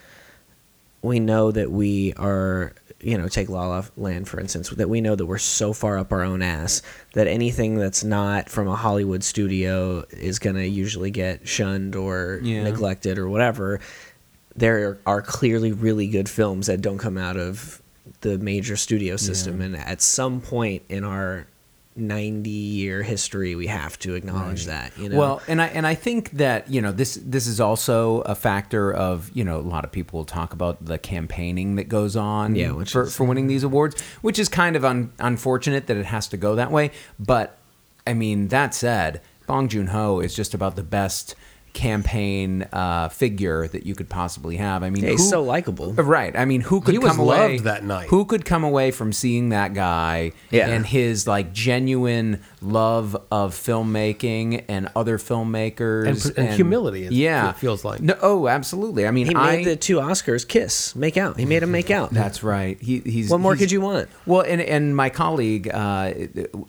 we 1.02 1.20
know 1.20 1.50
that 1.50 1.70
we 1.70 2.12
are. 2.14 2.72
You 3.02 3.16
know, 3.16 3.28
take 3.28 3.48
La 3.48 3.66
La 3.66 3.82
Land 3.96 4.28
for 4.28 4.38
instance. 4.38 4.68
That 4.68 4.90
we 4.90 5.00
know 5.00 5.16
that 5.16 5.24
we're 5.24 5.38
so 5.38 5.72
far 5.72 5.96
up 5.96 6.12
our 6.12 6.22
own 6.22 6.42
ass 6.42 6.82
that 7.14 7.26
anything 7.26 7.76
that's 7.76 8.04
not 8.04 8.50
from 8.50 8.68
a 8.68 8.76
Hollywood 8.76 9.24
studio 9.24 10.04
is 10.10 10.38
going 10.38 10.56
to 10.56 10.68
usually 10.68 11.10
get 11.10 11.48
shunned 11.48 11.96
or 11.96 12.40
Yeah. 12.42 12.62
neglected 12.64 13.16
or 13.18 13.26
whatever. 13.26 13.80
There 14.54 14.98
are 15.06 15.22
clearly 15.22 15.72
really 15.72 16.08
good 16.08 16.28
films 16.28 16.66
that 16.66 16.82
don't 16.82 16.98
come 16.98 17.16
out 17.16 17.38
of 17.38 17.80
the 18.20 18.38
major 18.38 18.76
studio 18.76 19.16
system, 19.16 19.60
and 19.60 19.76
at 19.76 20.00
some 20.02 20.40
point 20.40 20.82
in 20.88 21.04
our 21.04 21.46
90 21.96 22.48
year 22.48 23.02
history 23.02 23.56
we 23.56 23.66
have 23.66 23.98
to 23.98 24.14
acknowledge 24.14 24.66
that 24.66 24.96
you 24.96 25.08
know? 25.08 25.18
Well, 25.18 25.42
and 25.48 25.60
I 25.60 25.66
and 25.66 25.86
I 25.86 25.94
think 25.96 26.30
that 26.32 26.70
you 26.70 26.80
know 26.80 26.92
this 26.92 27.18
this 27.22 27.46
is 27.48 27.60
also 27.60 28.20
a 28.20 28.34
factor 28.34 28.92
of 28.92 29.30
you 29.34 29.42
know 29.44 29.58
a 29.58 29.60
lot 29.60 29.84
of 29.84 29.90
people 29.90 30.18
will 30.20 30.24
talk 30.24 30.52
about 30.52 30.82
the 30.84 30.98
campaigning 30.98 31.74
that 31.76 31.88
goes 31.88 32.14
on 32.16 32.54
Yeah, 32.54 32.82
for 32.84 33.02
is- 33.02 33.14
for 33.16 33.24
winning 33.24 33.48
these 33.48 33.64
awards, 33.64 34.00
which 34.22 34.38
is 34.38 34.48
kind 34.48 34.76
of 34.76 34.84
un, 34.84 35.12
unfortunate 35.18 35.88
that 35.88 35.96
it 35.96 36.06
has 36.06 36.28
to 36.28 36.36
go 36.36 36.54
that 36.54 36.70
way. 36.70 36.92
But 37.18 37.58
I 38.06 38.14
mean, 38.14 38.48
that 38.48 38.72
said, 38.74 39.20
Bong 39.46 39.68
Joon 39.68 39.88
Ho 39.88 40.20
is 40.20 40.34
just 40.34 40.54
about 40.54 40.76
the 40.76 40.84
best 40.84 41.34
campaign 41.72 42.66
uh, 42.72 43.08
figure 43.08 43.66
that 43.68 43.86
you 43.86 43.94
could 43.94 44.08
possibly 44.08 44.56
have. 44.56 44.82
I 44.82 44.90
mean, 44.90 45.04
Yeah, 45.04 45.10
he's 45.10 45.20
who- 45.20 45.28
so 45.30 45.42
likable. 45.42 45.92
Right. 45.94 46.36
I 46.36 46.44
mean, 46.44 46.60
who 46.62 46.80
could 46.80 46.94
He 46.94 47.00
come 47.00 47.18
away 47.20 47.58
that 47.58 47.84
night. 47.84 48.08
Who 48.08 48.24
could 48.24 48.44
come 48.44 48.64
away 48.64 48.90
from 48.90 49.12
seeing 49.12 49.50
that 49.50 49.74
guy 49.74 50.32
Yeah. 50.50 50.68
and 50.68 50.84
his 50.86 51.26
like 51.26 51.52
genuine 51.52 52.40
love 52.62 53.16
of 53.30 53.54
filmmaking 53.54 54.64
and 54.68 54.88
other 54.96 55.18
filmmakers 55.18 56.26
And- 56.26 56.38
and 56.38 56.54
humility, 56.54 57.06
it- 57.06 57.12
yeah, 57.12 57.50
it 57.50 57.56
feels 57.56 57.84
like. 57.84 58.00
No, 58.00 58.16
oh, 58.22 58.48
absolutely. 58.48 59.06
I 59.06 59.10
mean, 59.10 59.26
He 59.26 59.34
I, 59.34 59.56
made 59.56 59.66
the 59.66 59.76
two 59.76 59.96
Oscars 59.96 60.46
kiss, 60.46 60.94
make 60.96 61.16
out. 61.16 61.38
He 61.38 61.46
made 61.46 61.62
them 61.62 61.70
make 61.70 61.90
out. 61.90 62.12
That's 62.12 62.42
right. 62.42 62.80
He, 62.80 62.98
he's 63.00 63.30
What 63.30 63.40
more 63.40 63.54
he's- 63.54 63.64
could 63.66 63.72
you 63.72 63.80
want? 63.80 64.08
Well, 64.26 64.42
and 64.42 64.60
and 64.60 64.94
my 64.96 65.08
colleague 65.10 65.68
uh, 65.72 66.12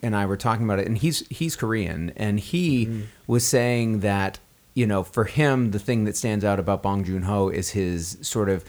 and 0.01 0.15
I 0.15 0.25
were 0.25 0.37
talking 0.37 0.65
about 0.65 0.79
it, 0.79 0.87
and 0.87 0.97
he's 0.97 1.23
he's 1.29 1.55
Korean, 1.55 2.11
and 2.15 2.39
he 2.39 2.85
Mm. 2.85 3.01
was 3.27 3.43
saying 3.45 3.99
that 4.01 4.39
you 4.73 4.85
know 4.87 5.03
for 5.03 5.25
him 5.25 5.71
the 5.71 5.79
thing 5.79 6.05
that 6.05 6.15
stands 6.15 6.43
out 6.45 6.59
about 6.59 6.81
Bong 6.81 7.03
Joon 7.03 7.23
Ho 7.23 7.49
is 7.49 7.71
his 7.71 8.17
sort 8.21 8.49
of 8.49 8.63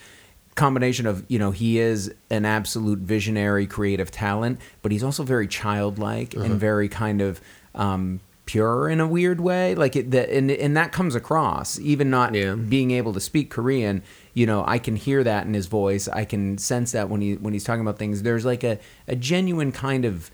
combination 0.54 1.06
of 1.06 1.24
you 1.28 1.38
know 1.38 1.50
he 1.50 1.78
is 1.78 2.12
an 2.30 2.44
absolute 2.44 2.98
visionary 2.98 3.66
creative 3.66 4.10
talent 4.10 4.60
but 4.82 4.92
he's 4.92 5.02
also 5.02 5.22
very 5.22 5.46
childlike 5.48 6.34
Uh-huh. 6.36 6.44
and 6.44 6.60
very 6.60 6.88
kind 6.88 7.20
of 7.22 7.40
um 7.74 8.20
pure 8.44 8.88
in 8.88 9.00
a 9.00 9.06
weird 9.06 9.40
way 9.40 9.74
like 9.74 9.94
it 9.96 10.10
the, 10.10 10.30
and 10.34 10.50
and 10.50 10.76
that 10.76 10.92
comes 10.92 11.14
across 11.14 11.78
even 11.78 12.10
not 12.10 12.34
Yeah. 12.34 12.54
being 12.54 12.90
able 12.90 13.12
to 13.14 13.20
speak 13.20 13.48
Korean, 13.50 14.02
you 14.34 14.46
know, 14.46 14.64
I 14.66 14.78
can 14.78 14.96
hear 14.96 15.22
that 15.24 15.46
in 15.46 15.54
his 15.54 15.66
voice. 15.66 16.08
I 16.08 16.24
can 16.24 16.58
sense 16.58 16.90
that 16.92 17.08
when 17.08 17.20
he 17.20 17.36
when 17.36 17.52
he's 17.54 17.64
talking 17.64 17.82
about 17.82 17.98
things. 17.98 18.22
There's 18.22 18.44
like 18.44 18.64
a, 18.64 18.78
a 19.06 19.14
genuine 19.14 19.70
kind 19.72 20.04
of 20.04 20.30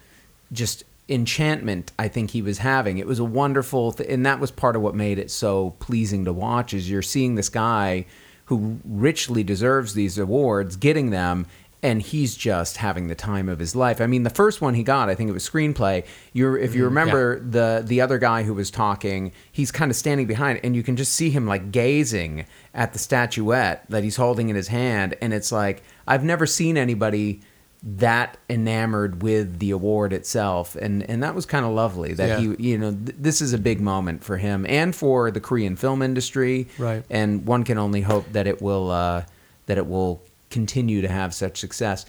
just 0.51 0.85
enchantment 1.09 1.93
I 1.99 2.09
think 2.09 2.31
he 2.31 2.43
was 2.43 2.59
having. 2.59 2.99
It 2.99 3.07
was 3.07 3.19
a 3.19 3.25
wonderful 3.25 3.93
th- 3.93 4.09
and 4.11 4.27
that 4.27 4.41
was 4.41 4.51
part 4.51 4.77
of 4.77 4.83
what 4.83 4.95
made 4.95 5.19
it 5.19 5.31
so 5.31 5.71
pleasing 5.79 6.25
to 6.27 6.33
watch 6.33 6.75
is 6.75 6.91
you're 6.91 7.03
seeing 7.03 7.35
this 7.35 7.49
guy 7.49 8.05
who 8.47 8.79
richly 8.85 9.43
deserves 9.43 9.95
these 9.95 10.19
awards 10.19 10.77
getting 10.77 11.11
them 11.11 11.47
and 11.83 12.03
he's 12.03 12.37
just 12.37 12.79
having 12.79 13.07
the 13.07 13.15
time 13.15 13.49
of 13.49 13.59
his 13.59 13.77
life. 13.77 14.01
I 14.01 14.07
mean, 14.07 14.25
the 14.25 14.31
first 14.31 14.61
one 14.61 14.75
he 14.75 14.83
got, 14.83 15.09
I 15.09 15.15
think 15.15 15.31
it 15.31 15.33
was 15.33 15.49
screenplay. 15.49 16.05
You're, 16.33 16.59
if 16.59 16.75
you 16.75 16.81
mm-hmm. 16.81 16.89
remember 16.89 17.41
the 17.41 17.83
the 17.87 18.01
other 18.01 18.19
guy 18.19 18.43
who 18.43 18.55
was 18.55 18.71
talking, 18.71 19.33
he's 19.53 19.71
kind 19.71 19.91
of 19.91 19.97
standing 19.97 20.27
behind, 20.27 20.61
and 20.65 20.75
you 20.75 20.83
can 20.83 20.97
just 20.97 21.13
see 21.13 21.31
him 21.31 21.47
like 21.47 21.71
gazing 21.71 22.47
at 22.75 22.93
the 22.93 22.99
statuette 22.99 23.89
that 23.91 24.03
he's 24.03 24.17
holding 24.17 24.49
in 24.49 24.57
his 24.57 24.69
hand, 24.69 25.15
and 25.23 25.33
it's 25.33 25.53
like 25.53 25.83
I've 26.07 26.25
never 26.25 26.47
seen 26.47 26.77
anybody 26.77 27.41
that 27.83 28.37
enamored 28.51 29.23
with 29.23 29.61
the 29.61 29.71
award 29.71 30.13
itself, 30.13 30.75
and 30.77 31.09
and 31.09 31.23
that 31.23 31.35
was 31.35 31.47
kind 31.47 31.65
of 31.65 31.73
lovely. 31.73 32.13
That 32.13 32.41
Yeah. 32.43 32.55
he, 32.57 32.71
you 32.71 32.79
know, 32.79 32.91
th- 32.91 33.17
this 33.19 33.41
is 33.41 33.53
a 33.53 33.59
big 33.59 33.81
moment 33.81 34.25
for 34.25 34.37
him 34.37 34.67
and 34.69 34.95
for 34.97 35.31
the 35.31 35.41
Korean 35.41 35.77
film 35.77 36.03
industry, 36.03 36.67
Right. 36.79 37.05
and 37.09 37.47
one 37.47 37.63
can 37.65 37.79
only 37.79 38.01
hope 38.01 38.33
that 38.33 38.47
it 38.47 38.61
will 38.61 38.91
uh, 38.91 39.23
that 39.67 39.79
it 39.79 39.87
will 39.87 40.21
continue 40.51 41.03
to 41.03 41.09
have 41.09 41.33
such 41.35 41.59
success. 41.61 42.05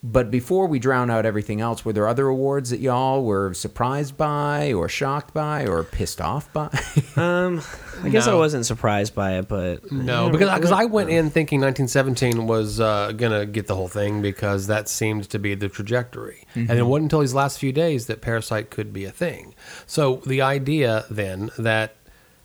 But 0.00 0.30
before 0.30 0.68
we 0.68 0.78
drown 0.78 1.10
out 1.10 1.26
everything 1.26 1.60
else, 1.60 1.84
were 1.84 1.92
there 1.92 2.06
other 2.06 2.28
awards 2.28 2.70
that 2.70 2.78
y'all 2.78 3.24
were 3.24 3.52
surprised 3.52 4.16
by, 4.16 4.72
or 4.72 4.88
shocked 4.88 5.34
by, 5.34 5.66
or 5.66 5.82
pissed 5.82 6.20
off 6.20 6.52
by? 6.52 6.68
Um, 7.16 7.62
I 8.04 8.10
guess 8.10 8.28
I 8.28 8.34
wasn't 8.34 8.64
surprised 8.64 9.12
by 9.12 9.38
it, 9.38 9.48
but 9.48 9.90
No, 9.90 10.30
because 10.30 10.54
because 10.54 10.70
I 10.70 10.84
went 10.84 11.10
in 11.10 11.30
thinking 11.30 11.60
1917 11.60 12.46
was 12.46 12.78
uh, 12.78 13.10
gonna 13.10 13.44
get 13.44 13.66
the 13.66 13.74
whole 13.74 13.88
thing 13.88 14.22
because 14.22 14.68
that 14.68 14.88
seemed 14.88 15.28
to 15.30 15.38
be 15.40 15.56
the 15.56 15.68
trajectory, 15.68 16.46
and 16.54 16.70
it 16.70 16.84
wasn't 16.86 17.06
until 17.06 17.20
these 17.20 17.34
last 17.34 17.58
few 17.58 17.72
days 17.72 18.06
that 18.06 18.20
Parasite 18.20 18.70
could 18.70 18.92
be 18.92 19.04
a 19.04 19.10
thing. 19.10 19.52
So 19.86 20.22
the 20.26 20.42
idea 20.42 21.06
then 21.10 21.50
that 21.58 21.96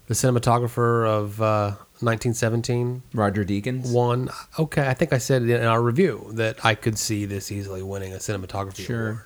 the 0.08 0.16
cinematographer 0.16 1.08
of 1.08 1.40
uh, 1.40 1.76
1917 2.04 3.02
Roger 3.14 3.44
Deakins. 3.44 3.92
won. 3.92 4.30
Okay, 4.60 4.88
I 4.88 4.94
think 4.94 5.14
I 5.14 5.18
said 5.18 5.44
in 5.44 5.64
our 5.64 5.82
review 5.82 6.28
that 6.34 6.64
I 6.66 6.76
could 6.76 6.98
see 6.98 7.26
this 7.26 7.52
easily 7.52 7.82
winning 7.82 8.14
a 8.14 8.18
cinematography 8.18 8.86
Sure. 8.86 9.10
award. 9.10 9.24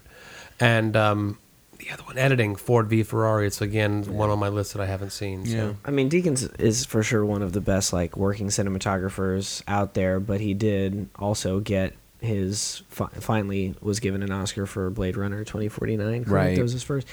And 0.60 0.96
um, 0.98 1.38
the 1.80 1.92
other 1.92 2.04
one, 2.04 2.18
editing 2.18 2.56
Ford 2.56 2.88
v 2.88 3.04
Ferrari. 3.04 3.46
It's 3.48 3.62
again 3.62 4.04
one 4.14 4.30
on 4.30 4.40
my 4.40 4.50
list 4.50 4.74
that 4.74 4.82
I 4.82 4.86
haven't 4.88 5.12
seen. 5.12 5.46
So. 5.46 5.56
Yeah. 5.56 5.74
I 5.86 5.92
mean, 5.92 6.10
Deakins 6.10 6.60
is 6.60 6.86
for 6.86 7.04
sure 7.04 7.24
one 7.26 7.42
of 7.44 7.54
the 7.54 7.62
best 7.62 7.94
like 7.94 8.18
working 8.18 8.48
cinematographers 8.48 9.62
out 9.68 9.94
there, 9.94 10.20
but 10.20 10.42
he 10.42 10.54
did 10.54 11.10
also 11.20 11.60
get 11.60 11.94
his 12.20 12.82
fi- 12.90 13.06
finally 13.20 13.76
was 13.80 14.00
given 14.00 14.24
an 14.24 14.32
Oscar 14.32 14.66
for 14.66 14.90
Blade 14.90 15.16
Runner 15.16 15.44
2049. 15.44 16.26
correct? 16.26 16.28
Right. 16.32 16.56
that 16.56 16.64
was 16.64 16.72
his 16.74 16.82
first. 16.82 17.08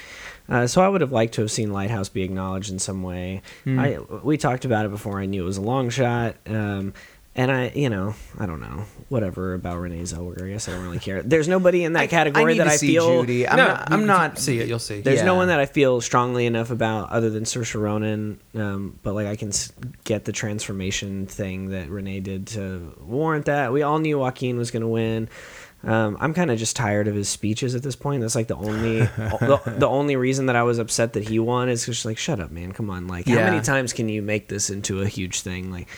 Uh, 0.49 0.67
so 0.67 0.83
I 0.83 0.89
would 0.89 1.01
have 1.01 1.13
liked 1.13 1.35
to 1.35 1.41
have 1.41 1.51
seen 1.51 1.73
Lighthouse 1.73 2.09
be 2.09 2.23
acknowledged 2.23 2.71
in 2.71 2.79
some 2.79 3.03
way. 3.03 3.43
I 3.67 3.99
we 4.23 4.37
talked 4.37 4.65
about 4.65 4.85
it 4.85 4.91
before. 4.91 5.19
I 5.21 5.27
knew 5.27 5.43
it 5.43 5.47
was 5.47 5.57
a 5.57 5.63
long 5.63 5.89
shot. 5.91 6.37
Um, 6.47 6.93
and 7.37 7.51
I, 7.51 7.73
you 7.75 7.91
know, 7.91 8.15
I 8.39 8.47
don't 8.47 8.61
know, 8.61 8.85
whatever 9.09 9.55
about 9.55 9.79
Renee 9.81 10.03
Zellweger. 10.03 10.45
I 10.47 10.51
guess 10.51 10.69
I 10.69 10.73
don't 10.73 10.85
really 10.85 11.01
care. 11.01 11.21
There's 11.21 11.49
nobody 11.49 11.83
in 11.83 11.95
that 11.95 12.03
I- 12.03 12.07
category 12.07 12.45
I 12.45 12.47
need 12.53 12.59
that 12.61 12.65
to 12.67 12.71
I 12.71 12.77
see 12.77 12.93
feel. 12.93 13.23
Judy. 13.23 13.49
I'm 13.49 13.57
No, 13.57 13.67
not. 13.67 13.91
I'm 13.93 14.07
not. 14.07 14.39
see 14.39 14.61
it. 14.61 14.69
You'll 14.69 14.79
see. 14.79 15.01
There's 15.01 15.25
no 15.25 15.35
one 15.35 15.49
that 15.49 15.59
I 15.59 15.67
feel 15.67 16.01
strongly 16.01 16.47
enough 16.47 16.71
about 16.71 17.11
other 17.11 17.31
than 17.31 17.43
Saoirse 17.43 17.75
Ronan, 17.81 18.39
um, 18.55 19.01
but 19.03 19.15
like 19.15 19.27
I 19.27 19.35
can 19.35 19.51
get 20.05 20.27
the 20.27 20.33
transformation 20.33 21.27
thing 21.27 21.71
that 21.71 21.89
Renee 21.89 22.21
did 22.21 22.47
to 22.49 22.95
warrant 23.01 23.47
that. 23.47 23.73
We 23.73 23.83
all 23.83 23.99
knew 23.99 24.19
Joaquin 24.21 24.57
was 24.57 24.71
going 24.71 24.83
to 24.83 24.89
win. 24.89 25.29
Um, 25.87 26.17
I'm 26.21 26.33
kind 26.35 26.51
of 26.51 26.59
just 26.59 26.77
tired 26.77 27.09
of 27.09 27.15
his 27.15 27.29
speeches 27.29 27.75
at 27.75 27.83
this 27.83 27.97
point. 27.97 28.23
That's 28.23 28.35
like 28.35 28.49
the 28.49 28.57
only 28.57 29.01
the, 29.17 29.61
the 29.79 29.89
only 29.89 30.17
reason 30.17 30.47
that 30.47 30.57
I 30.57 30.63
was 30.63 30.79
upset 30.79 31.13
that 31.15 31.29
he 31.29 31.39
won 31.39 31.69
is 31.69 31.87
just 31.87 32.05
like 32.05 32.19
shut 32.19 32.41
up, 32.41 32.51
man. 32.51 32.73
Come 32.73 32.91
on, 32.91 33.07
like 33.07 33.27
how 33.27 33.35
many 33.35 33.61
times 33.61 33.93
can 33.93 34.09
you 34.09 34.23
make 34.23 34.49
this 34.49 34.71
into 34.71 35.03
a 35.03 35.07
huge 35.07 35.41
thing? 35.41 35.71
Like, 35.71 35.89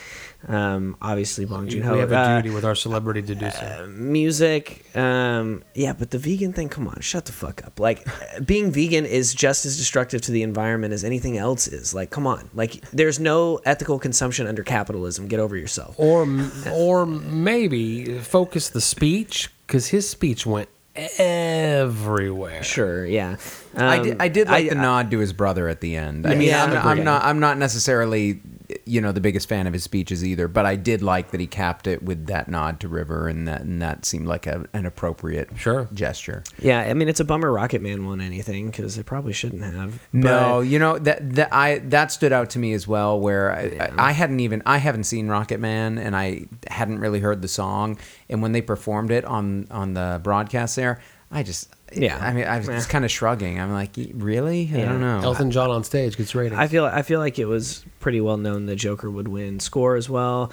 um, 0.47 0.95
obviously 1.01 1.45
Bong 1.45 1.67
Joon 1.67 1.81
Ho. 1.81 1.93
we 1.93 1.99
have 1.99 2.11
a 2.11 2.17
uh, 2.17 2.41
duty 2.41 2.53
with 2.53 2.63
our 2.63 2.75
celebrity 2.75 3.21
to 3.23 3.35
do 3.35 3.49
so. 3.49 3.87
music 3.87 4.85
um 4.95 5.63
yeah 5.73 5.93
but 5.93 6.11
the 6.11 6.19
vegan 6.19 6.53
thing 6.53 6.69
come 6.69 6.87
on 6.87 6.99
shut 7.01 7.25
the 7.25 7.31
fuck 7.31 7.65
up 7.65 7.79
like 7.79 8.07
being 8.45 8.71
vegan 8.71 9.05
is 9.05 9.33
just 9.33 9.65
as 9.65 9.77
destructive 9.77 10.21
to 10.21 10.31
the 10.31 10.43
environment 10.43 10.93
as 10.93 11.03
anything 11.03 11.37
else 11.37 11.67
is 11.67 11.93
like 11.93 12.11
come 12.11 12.27
on 12.27 12.49
like 12.53 12.79
there's 12.91 13.19
no 13.19 13.59
ethical 13.65 13.97
consumption 13.97 14.47
under 14.47 14.63
capitalism 14.63 15.27
get 15.27 15.39
over 15.39 15.57
yourself 15.57 15.95
or 15.97 16.27
or 16.71 17.05
maybe 17.05 18.19
focus 18.19 18.69
the 18.69 18.81
speech 18.81 19.49
because 19.67 19.87
his 19.89 20.09
speech 20.09 20.45
went 20.45 20.69
everywhere. 20.95 22.63
sure 22.63 23.05
yeah 23.05 23.35
I 23.75 23.97
Um, 23.97 24.03
did, 24.03 24.17
I 24.19 24.27
did 24.29 24.47
like 24.47 24.65
I- 24.65 24.69
the 24.69 24.75
nod 24.75 25.11
to 25.11 25.19
his 25.19 25.33
brother 25.33 25.67
at 25.67 25.81
the 25.81 25.95
end. 25.95 26.25
I 26.25 26.33
mean, 26.33 26.47
yeah, 26.47 26.63
I'm, 26.63 26.87
I'm 26.99 27.03
not. 27.03 27.23
I'm 27.23 27.39
not 27.39 27.59
necessarily, 27.59 28.41
you 28.85 28.99
know, 29.01 29.11
the 29.11 29.21
biggest 29.21 29.47
fan 29.47 29.65
of 29.67 29.73
his 29.73 29.83
speeches 29.83 30.25
either. 30.25 30.47
But 30.47 30.65
I 30.65 30.75
did 30.75 31.01
like 31.01 31.31
that 31.31 31.39
he 31.39 31.47
capped 31.47 31.87
it 31.87 32.03
with 32.03 32.27
that 32.27 32.49
nod 32.49 32.79
to 32.81 32.87
River, 32.87 33.27
and 33.27 33.47
that 33.47 33.61
and 33.61 33.81
that 33.81 34.05
seemed 34.05 34.27
like 34.27 34.45
a, 34.47 34.65
an 34.73 34.85
appropriate 34.85 35.49
Sure. 35.57 35.87
gesture. 35.93 36.43
yeah 36.59 36.79
i 36.81 36.93
mean 36.93 37.07
it's 37.07 37.19
a 37.19 37.25
bummer 37.25 37.51
rocket 37.51 37.81
man 37.81 38.05
won 38.05 38.19
anything 38.21 38.67
because 38.67 38.97
it 38.97 39.05
probably 39.05 39.33
shouldn't 39.33 39.63
have 39.63 39.99
No, 40.11 40.59
you 40.61 40.79
know 40.79 40.97
that 40.99 41.35
that 41.35 41.49
I 41.53 41.79
that 41.79 42.11
stood 42.11 42.31
out 42.33 42.49
to 42.51 42.59
me 42.59 42.73
as 42.73 42.87
well. 42.87 43.19
Where 43.19 43.53
I, 43.55 43.91
I 43.97 44.11
hadn't 44.11 44.39
even 44.41 44.61
I 44.65 44.77
haven't 44.77 45.05
seen 45.05 45.27
Rocket 45.27 45.59
Man, 45.59 45.97
and 45.97 46.15
I 46.15 46.45
hadn't 46.69 46.99
really 46.99 47.19
heard 47.19 47.41
the 47.41 47.47
song. 47.47 47.97
And 48.29 48.41
when 48.41 48.51
they 48.51 48.61
performed 48.61 49.11
it 49.11 49.23
on 49.25 49.67
on 49.71 49.93
the 49.93 50.19
broadcast 50.23 50.75
there, 50.75 50.99
I 51.31 51.43
just 51.43 51.69
Yeah. 51.93 52.17
I 52.21 52.33
mean 52.33 52.45
I 52.45 52.57
was 52.57 52.67
just 52.67 52.89
kind 52.89 53.03
of 53.05 53.11
shrugging. 53.11 53.59
I'm 53.59 53.71
like, 53.71 53.91
really? 54.13 54.71
I 54.73 54.85
don't 54.85 55.01
know. 55.01 55.19
Elton 55.21 55.51
John 55.51 55.69
on 55.71 55.83
stage 55.83 56.17
gets 56.17 56.33
ratings. 56.35 56.59
I 56.59 56.67
feel 56.67 56.85
I 56.85 57.01
feel 57.01 57.19
like 57.19 57.37
it 57.39 57.45
was 57.45 57.83
pretty 57.99 58.21
well 58.21 58.37
known 58.37 58.65
the 58.65 58.75
Joker 58.75 59.09
would 59.11 59.27
win 59.27 59.59
score 59.59 59.95
as 59.95 60.09
well. 60.09 60.51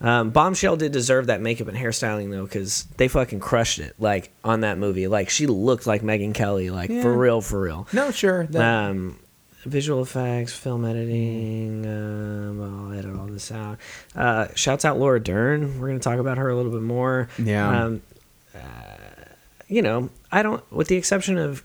Um, 0.00 0.30
Bombshell 0.30 0.76
did 0.76 0.90
deserve 0.90 1.28
that 1.28 1.40
makeup 1.40 1.68
and 1.68 1.76
hairstyling 1.78 2.30
though, 2.32 2.42
because 2.44 2.84
they 2.96 3.06
fucking 3.06 3.38
crushed 3.38 3.78
it. 3.78 3.94
Like 4.00 4.32
on 4.42 4.60
that 4.62 4.76
movie, 4.78 5.06
like 5.06 5.30
she 5.30 5.46
looked 5.46 5.86
like 5.86 6.02
Megyn 6.02 6.34
Kelly, 6.34 6.70
like 6.70 6.90
Yeah. 6.90 7.02
for 7.02 7.16
real, 7.16 7.40
for 7.40 7.60
real. 7.60 7.86
No, 7.92 8.10
sure. 8.10 8.46
That, 8.46 8.62
Um, 8.90 9.18
visual 9.64 10.02
effects, 10.02 10.52
film 10.52 10.84
editing. 10.84 11.86
Um, 11.86 12.60
I'll 12.90 12.98
edit 12.98 13.14
all 13.16 13.26
this 13.26 13.52
out. 13.52 13.78
Uh, 14.16 14.48
shouts 14.56 14.84
out 14.84 14.98
Laura 14.98 15.20
Dern. 15.20 15.78
We're 15.80 15.86
gonna 15.86 16.00
talk 16.00 16.18
about 16.18 16.36
her 16.38 16.48
a 16.48 16.56
little 16.56 16.72
bit 16.72 16.82
more. 16.82 17.28
Yeah. 17.38 17.84
Um, 17.84 18.02
uh, 18.56 18.58
you 19.72 19.80
know, 19.82 20.10
I 20.30 20.42
don't, 20.42 20.62
with 20.70 20.88
the 20.88 20.96
exception 20.96 21.38
of 21.38 21.64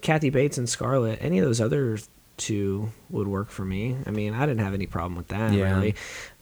Kathy 0.00 0.30
Bates 0.30 0.56
and 0.58 0.68
Scarlett, 0.68 1.18
any 1.20 1.38
of 1.38 1.44
those 1.44 1.60
other 1.60 1.98
two 2.38 2.90
would 3.10 3.28
work 3.28 3.50
for 3.50 3.64
me. 3.64 3.96
I 4.06 4.10
mean, 4.10 4.32
I 4.34 4.46
didn't 4.46 4.60
have 4.60 4.72
any 4.74 4.86
problem 4.86 5.16
with 5.16 5.28
that 5.28 5.52
Yeah. 5.52 5.74
really. 5.74 5.94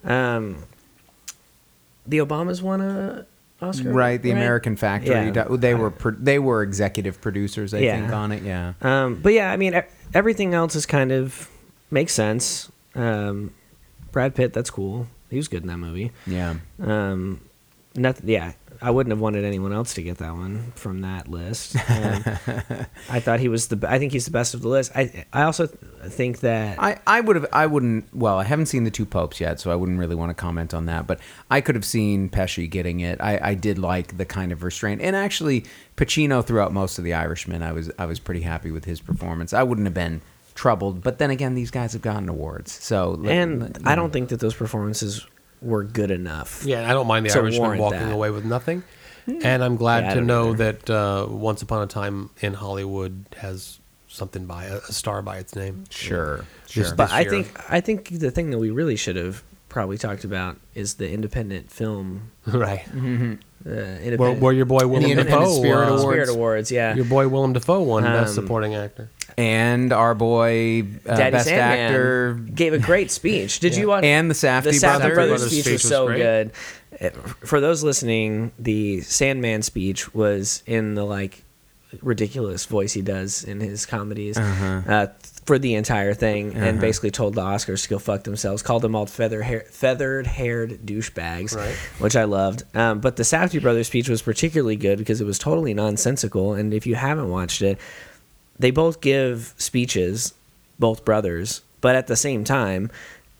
Um, 0.04 0.58
the 2.06 2.18
Obamas 2.18 2.62
won 2.62 2.80
a 2.80 3.26
Oscar, 3.60 3.92
right, 3.92 4.22
the 4.22 4.30
American 4.30 4.76
Factory. 4.76 5.10
Yeah. 5.10 5.44
They 5.50 5.74
were 5.74 5.92
they 6.18 6.38
were 6.38 6.62
executive 6.62 7.20
producers, 7.20 7.74
I 7.74 7.78
Yeah. 7.80 8.00
think, 8.00 8.12
on 8.12 8.32
it. 8.32 8.42
Yeah. 8.42 8.72
Um, 8.80 9.16
but 9.22 9.32
yeah, 9.34 9.52
I 9.52 9.56
mean, 9.56 9.82
everything 10.14 10.54
else 10.54 10.74
is 10.74 10.86
kind 10.86 11.12
of 11.12 11.48
makes 11.90 12.14
sense. 12.14 12.70
Um, 12.94 13.52
Brad 14.12 14.34
Pitt, 14.34 14.52
that's 14.52 14.70
cool. 14.70 15.08
He 15.28 15.36
was 15.36 15.48
good 15.48 15.62
in 15.62 15.68
that 15.68 15.76
movie. 15.78 16.10
Yeah. 16.26 16.54
Um, 16.82 17.40
nothing. 17.94 18.28
Yeah, 18.30 18.52
I 18.82 18.90
wouldn't 18.90 19.10
have 19.12 19.20
wanted 19.20 19.44
anyone 19.44 19.72
else 19.72 19.94
to 19.94 20.02
get 20.02 20.18
that 20.18 20.32
one 20.32 20.72
from 20.74 21.02
that 21.02 21.28
list. 21.28 21.76
Um, 21.90 22.24
I 23.10 23.20
thought 23.20 23.40
he 23.40 23.48
was 23.48 23.68
the. 23.68 23.88
I 23.90 23.98
think 23.98 24.12
he's 24.12 24.24
the 24.24 24.30
best 24.30 24.54
of 24.54 24.62
the 24.62 24.68
list. 24.68 24.92
I 24.94 25.24
I 25.32 25.42
also 25.42 25.66
think 25.66 26.40
that 26.40 26.80
I, 26.80 26.98
I 27.06 27.20
would 27.20 27.36
have 27.36 27.46
I 27.52 27.66
wouldn't 27.66 28.14
well 28.14 28.38
I 28.38 28.44
haven't 28.44 28.66
seen 28.66 28.84
the 28.84 28.90
two 28.90 29.04
popes 29.04 29.40
yet 29.40 29.60
so 29.60 29.70
I 29.70 29.74
wouldn't 29.74 29.98
really 29.98 30.14
want 30.14 30.30
to 30.30 30.34
comment 30.34 30.72
on 30.72 30.86
that 30.86 31.06
but 31.06 31.20
I 31.50 31.60
could 31.60 31.74
have 31.74 31.84
seen 31.84 32.30
Pesci 32.30 32.70
getting 32.70 33.00
it 33.00 33.20
I, 33.20 33.50
I 33.50 33.54
did 33.54 33.78
like 33.78 34.16
the 34.16 34.24
kind 34.24 34.50
of 34.52 34.62
restraint 34.62 35.02
and 35.02 35.14
actually 35.14 35.64
Pacino 35.96 36.42
throughout 36.44 36.72
most 36.72 36.96
of 36.98 37.04
the 37.04 37.12
Irishman 37.14 37.62
I 37.62 37.72
was 37.72 37.90
I 37.98 38.06
was 38.06 38.18
pretty 38.18 38.40
happy 38.42 38.70
with 38.70 38.84
his 38.86 39.00
performance 39.00 39.52
I 39.52 39.62
wouldn't 39.62 39.86
have 39.86 39.94
been 39.94 40.22
troubled 40.54 41.02
but 41.02 41.18
then 41.18 41.30
again 41.30 41.54
these 41.54 41.70
guys 41.70 41.92
have 41.92 42.02
gotten 42.02 42.28
awards 42.30 42.72
so 42.72 43.10
let- 43.12 43.32
and 43.32 43.60
let- 43.62 43.86
I 43.86 43.94
don't 43.94 44.12
think 44.12 44.30
that 44.30 44.40
those 44.40 44.54
performances 44.54 45.26
were 45.62 45.84
good 45.84 46.10
enough. 46.10 46.62
Yeah, 46.64 46.88
I 46.88 46.92
don't 46.92 47.06
mind 47.06 47.26
the 47.26 47.30
To 47.30 47.38
Irishman 47.40 47.78
walking 47.78 47.98
that. 48.00 48.12
away 48.12 48.30
with 48.30 48.44
nothing. 48.44 48.82
And 49.26 49.62
I'm 49.62 49.76
glad 49.76 50.04
Yeah, 50.04 50.14
to 50.14 50.20
know 50.22 50.50
either. 50.54 50.72
that 50.72 50.90
uh, 50.90 51.26
Once 51.28 51.62
Upon 51.62 51.82
a 51.82 51.86
Time 51.86 52.30
in 52.40 52.54
Hollywood 52.54 53.26
has 53.36 53.78
something 54.08 54.46
by 54.46 54.64
a, 54.64 54.76
a 54.78 54.92
star 54.92 55.22
by 55.22 55.38
its 55.38 55.54
name. 55.54 55.84
sure 55.90 56.44
Just- 56.66 56.88
sure 56.88 56.96
But 56.96 57.06
this 57.06 57.12
I 57.12 57.24
think 57.24 57.60
I 57.70 57.80
think 57.80 58.18
the 58.18 58.30
thing 58.32 58.50
that 58.50 58.58
we 58.58 58.70
really 58.70 58.96
should 58.96 59.16
have 59.16 59.44
probably 59.68 59.98
talked 59.98 60.24
about 60.24 60.56
is 60.74 60.94
the 60.94 61.08
independent 61.10 61.70
film. 61.70 62.32
right. 62.46 62.82
Uh, 62.88 63.36
Where, 63.62 63.98
independent 64.02 64.40
where 64.40 64.52
your 64.52 64.64
boy 64.64 64.86
Willem 64.88 65.04
Independent 65.10 65.42
Dafoe, 65.44 65.58
Spirit 65.60 65.84
uh, 65.84 65.88
Awards. 65.90 66.02
Spirit 66.02 66.28
Awards, 66.30 66.72
yeah. 66.72 66.94
your 66.96 67.04
boy 67.04 67.28
Willem 67.28 67.52
Dafoe 67.52 67.82
won 67.82 68.02
Best 68.02 68.30
Um, 68.30 68.34
Supporting 68.34 68.74
Actor. 68.74 69.10
And 69.40 69.92
our 69.92 70.14
boy 70.14 70.82
uh, 71.06 71.16
Daddy 71.16 71.30
best 71.32 71.46
Sandman 71.48 71.78
actor 71.78 72.34
gave 72.54 72.72
a 72.74 72.78
great 72.78 73.10
speech. 73.10 73.60
Did 73.60 73.74
you 73.76 73.88
watch? 73.88 74.04
and 74.04 74.30
the 74.30 74.34
Safdie 74.34 74.64
the 74.64 74.70
Safdie 74.70 74.98
brothers, 74.98 75.14
brothers, 75.14 75.28
Brothers 75.40 75.50
speech 75.50 75.62
speech 75.64 75.72
was 75.72 75.82
was 75.84 75.88
so 75.88 76.06
great. 76.06 76.18
good. 76.18 76.52
Uh, 77.00 77.10
For 77.46 77.60
those 77.60 77.82
listening, 77.82 78.52
the 78.58 79.00
Sandman 79.00 79.62
speech 79.62 80.12
was 80.14 80.62
in 80.66 80.94
the 80.94 81.04
like 81.04 81.42
ridiculous 82.02 82.66
voice 82.66 82.92
he 82.92 83.02
does 83.02 83.42
in 83.42 83.58
his 83.58 83.84
comedies 83.84 84.38
uh 84.38 85.08
for 85.46 85.58
the 85.58 85.74
entire 85.74 86.14
thing, 86.14 86.54
and 86.54 86.80
basically 86.80 87.10
told 87.10 87.34
the 87.34 87.40
Oscars 87.40 87.82
to 87.82 87.88
go 87.88 87.98
fuck 87.98 88.22
themselves. 88.22 88.62
Called 88.62 88.82
them 88.82 88.94
all 88.94 89.06
feather 89.06 89.42
hair, 89.42 89.64
feathered 89.70 90.26
haired 90.28 90.80
douchebags, 90.86 91.56
Right. 91.56 91.74
which 91.98 92.14
I 92.14 92.24
loved. 92.24 92.62
Um, 92.76 93.00
but 93.00 93.16
the 93.16 93.24
Safdie 93.24 93.60
brothers 93.60 93.88
speech 93.88 94.08
was 94.08 94.22
particularly 94.22 94.76
good 94.76 94.98
because 94.98 95.20
it 95.20 95.24
was 95.24 95.38
totally 95.40 95.74
nonsensical. 95.74 96.52
And 96.54 96.72
if 96.72 96.86
you 96.86 96.94
haven't 96.94 97.30
watched 97.30 97.62
it, 97.62 97.78
they 98.60 98.70
both 98.70 99.00
give 99.00 99.54
speeches, 99.56 100.34
both 100.78 101.04
brothers, 101.04 101.62
but 101.80 101.96
at 101.96 102.06
the 102.06 102.16
same 102.16 102.44
time, 102.44 102.90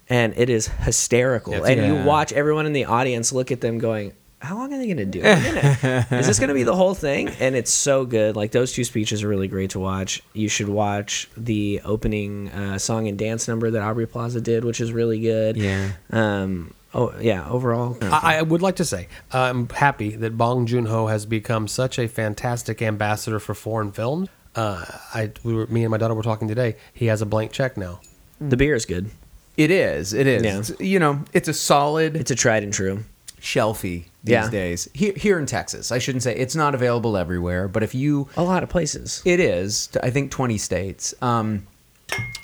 and 0.09 0.35
it 0.37 0.51
is 0.51 0.67
hysterical. 0.69 1.53
Yes. 1.53 1.67
and 1.67 1.87
you 1.87 2.05
watch 2.05 2.33
everyone 2.33 2.67
in 2.67 2.73
the 2.73 2.87
audience 2.87 3.33
look 3.33 3.53
at 3.53 3.61
them 3.61 3.79
going, 3.79 4.13
how 4.41 4.57
long 4.57 4.73
are 4.73 4.79
they 4.79 4.87
going 4.87 4.97
to 4.97 5.05
do? 5.05 5.21
Gonna- 5.21 6.07
is 6.19 6.27
this 6.27 6.39
going 6.39 6.49
to 6.49 6.55
be 6.55 6.63
the 6.63 6.75
whole 6.75 6.95
thing? 6.95 7.29
And 7.29 7.55
it's 7.55 7.71
so 7.71 8.07
good. 8.07 8.37
Like 8.37 8.53
those 8.53 8.73
two 8.73 8.85
speeches 8.85 9.23
are 9.23 9.29
really 9.29 9.49
great 9.49 9.71
to 9.71 9.79
watch. 9.79 10.23
You 10.33 10.49
should 10.49 10.69
watch 10.71 11.29
the 11.37 11.83
opening 11.85 12.49
uh, 12.49 12.79
song 12.79 13.07
and 13.07 13.19
dance 13.19 13.47
number 13.47 13.71
that 13.71 13.83
Aubrey 13.83 14.07
Plaza 14.07 14.41
did, 14.41 14.65
which 14.65 14.81
is 14.81 14.93
really 14.93 15.21
good. 15.21 15.57
Yeah. 15.59 15.91
Um. 16.11 16.73
Oh 16.95 17.13
yeah. 17.21 17.47
Overall, 17.49 17.99
I, 18.03 18.39
I 18.39 18.43
would 18.43 18.63
like 18.63 18.77
to 18.77 18.85
say 18.85 19.09
I'm 19.31 19.69
happy 19.69 20.17
that 20.17 20.37
Bong 20.39 20.65
Joon 20.67 20.87
Ho 20.87 21.07
has 21.09 21.27
become 21.27 21.69
such 21.69 21.99
a 21.99 22.09
fantastic 22.09 22.81
ambassador 22.83 23.39
for 23.39 23.55
foreign 23.55 23.93
films. 23.93 24.29
Uh, 24.57 24.85
I, 25.15 25.31
we 25.45 25.55
were, 25.55 25.67
me 25.69 25.85
and 25.85 25.91
my 25.91 25.97
daughter 25.97 26.15
were 26.15 26.23
talking 26.23 26.49
today. 26.49 26.77
He 26.93 27.07
has 27.07 27.23
a 27.23 27.27
blank 27.27 27.53
check 27.53 27.77
now. 27.77 28.01
the 28.41 28.57
beer 28.57 28.75
is 28.75 28.87
good. 28.87 29.11
it 29.57 29.71
is 29.71 30.13
it 30.15 30.27
is 30.27 30.43
Yeah. 30.43 30.59
It's- 30.61 30.81
you 30.81 30.99
know 30.99 31.25
it's 31.35 31.49
a 31.49 31.53
solid 31.53 32.17
It's 32.17 32.31
a 32.31 32.35
tried 32.35 32.63
and 32.63 32.73
true. 32.73 33.05
shelfie 33.41 34.05
these 34.25 34.33
Yeah. 34.33 34.49
days 34.51 34.89
here 34.95 35.13
here 35.17 35.39
in 35.39 35.47
Texas. 35.47 35.93
I 35.93 35.99
shouldn't 35.99 36.23
say 36.23 36.35
it's 36.35 36.55
not 36.57 36.75
available 36.75 37.17
everywhere, 37.17 37.69
but 37.69 37.83
if 37.83 37.95
you 37.95 38.29
A 38.37 38.43
lot 38.43 38.63
of 38.63 38.69
places. 38.69 39.21
it 39.25 39.41
is 39.41 39.89
I 40.03 40.11
think 40.11 40.31
20 40.31 40.57
states. 40.59 41.15
Um, 41.23 41.67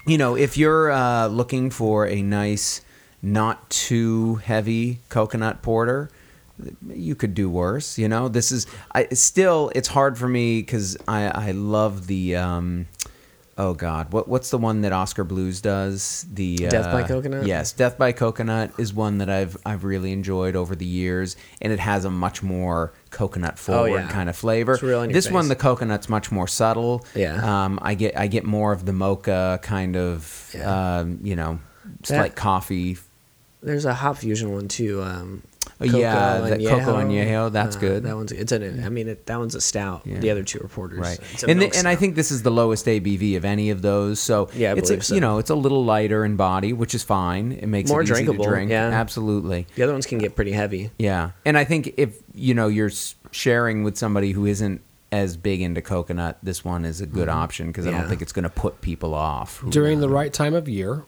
you 0.06 0.16
know, 0.18 0.36
if 0.36 0.56
you're 0.56 0.90
uh, 0.92 1.26
looking 1.28 1.70
for 1.70 2.06
a 2.06 2.22
nice 2.22 2.82
not 3.22 3.68
too 3.70 4.36
heavy 4.36 5.00
coconut 5.08 5.62
porter, 5.62 6.10
you 6.88 7.14
could 7.14 7.34
do 7.34 7.48
worse, 7.50 7.98
you 7.98 8.08
know. 8.08 8.28
This 8.28 8.50
is 8.52 8.66
I 8.94 9.06
still 9.08 9.70
it's 9.74 9.88
hard 9.88 10.16
for 10.18 10.28
me 10.28 10.62
cuz 10.62 10.96
I 11.08 11.26
I 11.28 11.50
love 11.52 12.06
the 12.06 12.36
um 12.36 12.86
Oh 13.58 13.72
God! 13.72 14.12
What 14.12 14.28
what's 14.28 14.50
the 14.50 14.58
one 14.58 14.82
that 14.82 14.92
Oskar 14.92 15.24
Blues 15.24 15.62
does? 15.62 16.26
The 16.30 16.56
Death 16.56 16.92
by 16.92 17.04
uh, 17.04 17.08
Coconut? 17.08 17.46
Yes, 17.46 17.72
Death 17.72 17.96
by 17.96 18.12
Coconut 18.12 18.70
is 18.76 18.92
one 18.92 19.16
that 19.16 19.30
I've 19.30 19.56
I've 19.64 19.82
really 19.82 20.12
enjoyed 20.12 20.54
over 20.56 20.76
the 20.76 20.84
years, 20.84 21.36
and 21.62 21.72
it 21.72 21.78
has 21.78 22.04
a 22.04 22.10
much 22.10 22.42
more 22.42 22.92
coconut 23.08 23.58
forward 23.58 23.92
Oh, 23.92 23.94
yeah. 23.94 24.08
kind 24.08 24.28
of 24.28 24.36
flavor. 24.36 24.74
It's 24.74 24.82
real 24.82 25.00
in 25.02 25.08
your 25.08 25.14
this 25.14 25.30
one, 25.30 25.48
the 25.48 25.56
coconut's 25.56 26.06
much 26.10 26.30
more 26.30 26.46
subtle. 26.46 27.06
Yeah. 27.14 27.64
Um, 27.64 27.78
I 27.80 27.94
get 27.94 28.14
I 28.18 28.26
get 28.26 28.44
more 28.44 28.72
of 28.72 28.84
the 28.84 28.92
mocha 28.92 29.58
kind 29.62 29.96
of 29.96 30.50
Yeah. 30.54 30.98
um, 30.98 31.20
you 31.22 31.34
know, 31.34 31.58
That- 32.08 32.18
like 32.20 32.34
coffee. 32.36 32.98
There's 33.62 33.86
a 33.86 33.94
hop 33.94 34.18
fusion 34.18 34.52
one 34.52 34.68
too. 34.68 35.02
Um, 35.02 35.42
Oh, 35.78 35.84
yeah, 35.84 36.40
the 36.40 36.56
Coco 36.68 36.94
Añejo. 36.96 37.26
Añejo, 37.26 37.52
that's 37.52 37.76
Uh, 37.76 37.80
good. 37.80 38.02
That 38.04 38.16
one's 38.16 38.32
it's 38.32 38.50
an. 38.50 38.82
I 38.82 38.88
mean, 38.88 39.08
it, 39.08 39.26
that 39.26 39.38
one's 39.38 39.54
a 39.54 39.60
stout. 39.60 40.02
Yeah. 40.06 40.18
The 40.20 40.30
other 40.30 40.42
two 40.42 40.60
are 40.60 40.68
porters. 40.68 41.00
Right, 41.00 41.18
It's 41.34 41.42
a 41.42 41.50
and 41.50 41.60
the, 41.60 41.70
and 41.76 41.86
I 41.86 41.94
think 41.96 42.14
this 42.16 42.30
is 42.30 42.42
the 42.42 42.50
lowest 42.50 42.86
ABV 42.86 43.36
of 43.36 43.44
any 43.44 43.68
of 43.70 43.82
those. 43.82 44.18
So 44.18 44.48
Yeah, 44.54 44.72
I 44.72 44.76
it's 44.78 44.88
a, 44.90 45.02
so. 45.02 45.14
you 45.14 45.20
know 45.20 45.36
it's 45.38 45.50
a 45.50 45.54
little 45.54 45.84
lighter 45.84 46.24
in 46.24 46.36
body, 46.36 46.72
which 46.72 46.94
is 46.94 47.02
fine. 47.02 47.52
It 47.52 47.66
makes 47.66 47.90
More 47.90 48.00
it 48.00 48.04
easy 48.04 48.14
drinkable, 48.14 48.44
to 48.46 48.50
drink. 48.50 48.70
yeah. 48.70 48.88
absolutely. 48.88 49.66
the 49.74 49.82
other 49.82 49.92
ones 49.92 50.06
can 50.06 50.16
get 50.18 50.34
pretty 50.34 50.52
heavy. 50.52 50.90
Yeah, 50.98 51.32
and 51.44 51.58
I 51.58 51.64
think 51.64 51.92
if 51.98 52.16
you 52.34 52.54
know 52.54 52.68
you're 52.68 52.90
sharing 53.30 53.84
with 53.84 53.98
somebody 53.98 54.32
who 54.32 54.46
isn't 54.46 54.80
as 55.12 55.36
big 55.36 55.60
into 55.60 55.82
coconut, 55.82 56.38
this 56.42 56.64
one 56.64 56.84
is 56.86 57.00
a 57.02 57.06
good 57.06 57.28
option 57.28 57.66
because 57.66 57.86
I 57.86 57.90
Mm-hmm. 57.90 58.00
Don't 58.00 58.08
think 58.08 58.22
it's 58.22 58.32
going 58.32 58.42
to 58.44 58.48
put 58.50 58.80
people 58.80 59.12
off. 59.14 59.62
During 59.68 60.00
the 60.00 60.08
right 60.08 60.32
time 60.32 60.54
of 60.54 60.68
year, 60.70 61.04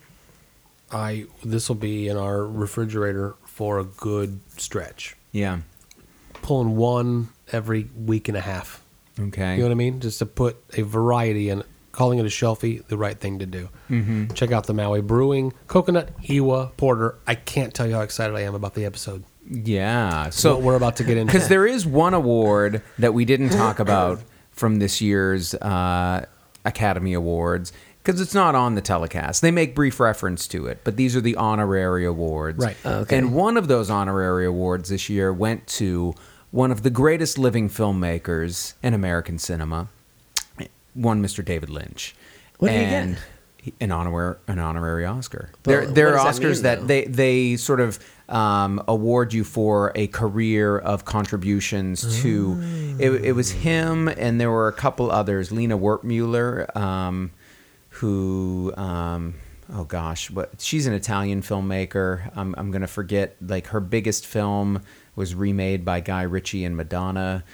I 0.91 1.27
this 1.45 1.69
will 1.69 1.77
be 1.77 2.09
in 2.09 2.17
our 2.17 2.47
refrigerator 2.47 3.35
for 3.59 3.81
a 3.81 3.85
good 3.85 4.39
stretch. 4.57 5.17
yeah. 5.33 5.59
Pulling 6.43 6.77
one 6.77 7.29
every 7.51 7.89
week 7.97 8.29
and 8.29 8.37
a 8.37 8.41
half. 8.41 8.81
Okay. 9.19 9.55
You 9.55 9.59
know 9.59 9.65
what 9.65 9.73
I 9.73 9.75
mean? 9.75 9.99
Just 9.99 10.21
to 10.21 10.27
put 10.27 10.57
a 10.77 10.83
variety 10.83 11.51
in. 11.51 11.65
Calling 11.91 12.21
it 12.21 12.25
a 12.25 12.29
shelfie, 12.29 12.87
the 12.87 12.97
right 12.97 13.19
thing 13.19 13.41
to 13.41 13.47
do. 13.47 13.69
Mm-hmm. 13.91 14.29
Check 14.35 14.53
out 14.53 14.67
the 14.69 14.73
Maui 14.75 15.01
Brewing 15.01 15.53
Coconut 15.67 16.17
Hiwa 16.23 16.71
Porter. 16.77 17.17
I 17.27 17.35
can't 17.35 17.75
tell 17.75 17.89
you 17.89 17.95
how 17.97 18.03
excited 18.03 18.37
I 18.37 18.43
am 18.43 18.55
about 18.55 18.75
the 18.75 18.85
episode. 18.85 19.25
Yeah. 19.51 20.31
So 20.31 20.55
what 20.55 20.63
we're 20.63 20.77
about 20.77 20.95
to 20.97 21.05
get 21.05 21.17
into. 21.17 21.33
because 21.33 21.49
there 21.49 21.67
is 21.67 21.85
one 21.85 22.15
award 22.15 22.83
that 23.01 23.13
we 23.15 23.25
didn't 23.25 23.49
talk 23.51 23.81
about 23.81 24.21
from 24.53 24.79
this 24.79 25.01
year's 25.01 25.55
uh, 25.55 26.25
Academy 26.65 27.15
Awards 27.15 27.73
because 28.09 28.23
it's 28.23 28.33
not 28.33 28.55
on 28.55 28.75
the 28.75 28.81
telecast. 28.81 29.43
They 29.43 29.51
make 29.51 29.75
brief 29.75 30.01
reference 30.01 30.49
to 30.49 30.65
it, 30.65 30.81
but 30.83 30.97
these 30.97 31.15
are 31.15 31.21
the 31.21 31.37
honorary 31.37 32.07
awards. 32.07 32.59
Right. 32.59 32.77
Oh, 32.83 33.01
okay. 33.01 33.19
And 33.19 33.35
one 33.35 33.59
of 33.59 33.69
those 33.69 33.91
honorary 33.91 34.47
awards 34.47 34.89
this 34.89 35.11
year 35.11 35.31
went 35.31 35.67
to 35.67 36.15
one 36.51 36.71
of 36.71 36.85
the 36.85 36.89
greatest 36.89 37.37
living 37.37 37.69
filmmakers 37.69 38.73
in 38.83 38.95
American 38.95 39.39
cinema, 39.39 39.89
one 40.95 41.23
Mr. 41.23 41.45
David 41.45 41.69
Lynch. 41.69 42.17
What 42.57 42.69
did 42.69 42.79
he 42.79 42.87
get? 42.87 43.03
and 43.03 43.19
An 43.79 43.93
honorary, 43.93 44.37
an 44.47 44.59
honorary 44.59 45.05
Oscar. 45.05 45.51
But 45.63 45.71
There, 45.71 45.87
there 45.87 46.13
what 46.15 46.21
are 46.21 46.33
does 46.33 46.39
that 46.39 46.43
Oscars 46.43 46.55
mean, 46.55 46.63
that 46.63 46.87
they 46.89 47.05
they 47.05 47.57
sort 47.57 47.81
of 47.81 47.99
um, 48.31 48.83
award 48.89 49.35
you 49.35 49.45
for 49.45 49.93
a 49.95 50.07
career 50.07 50.79
of 50.79 51.05
contributions 51.05 52.23
to. 52.23 52.59
It, 52.99 53.11
it 53.27 53.33
was 53.33 53.51
him, 53.51 54.09
and 54.09 54.41
there 54.41 54.51
were 54.51 54.69
a 54.69 54.73
couple 54.73 55.11
others. 55.11 55.53
Lina 55.53 55.77
Wertmuller, 55.77 56.75
um, 56.75 57.33
who. 57.99 58.73
Um, 58.77 59.35
Oh 59.71 59.85
gosh, 59.85 60.31
what 60.31 60.51
she's 60.59 60.87
an 60.87 60.95
Italian 60.95 61.43
filmmaker. 61.43 62.31
I'm 62.35 62.55
I'm 62.57 62.71
gonna 62.71 62.87
forget. 62.87 63.37
Like 63.41 63.67
her 63.69 63.81
biggest 63.81 64.27
film 64.27 64.83
was 65.15 65.35
remade 65.35 65.85
by 65.85 66.01
Guy 66.01 66.23
Ritchie 66.23 66.65
and 66.65 66.77
Madonna. 66.77 67.45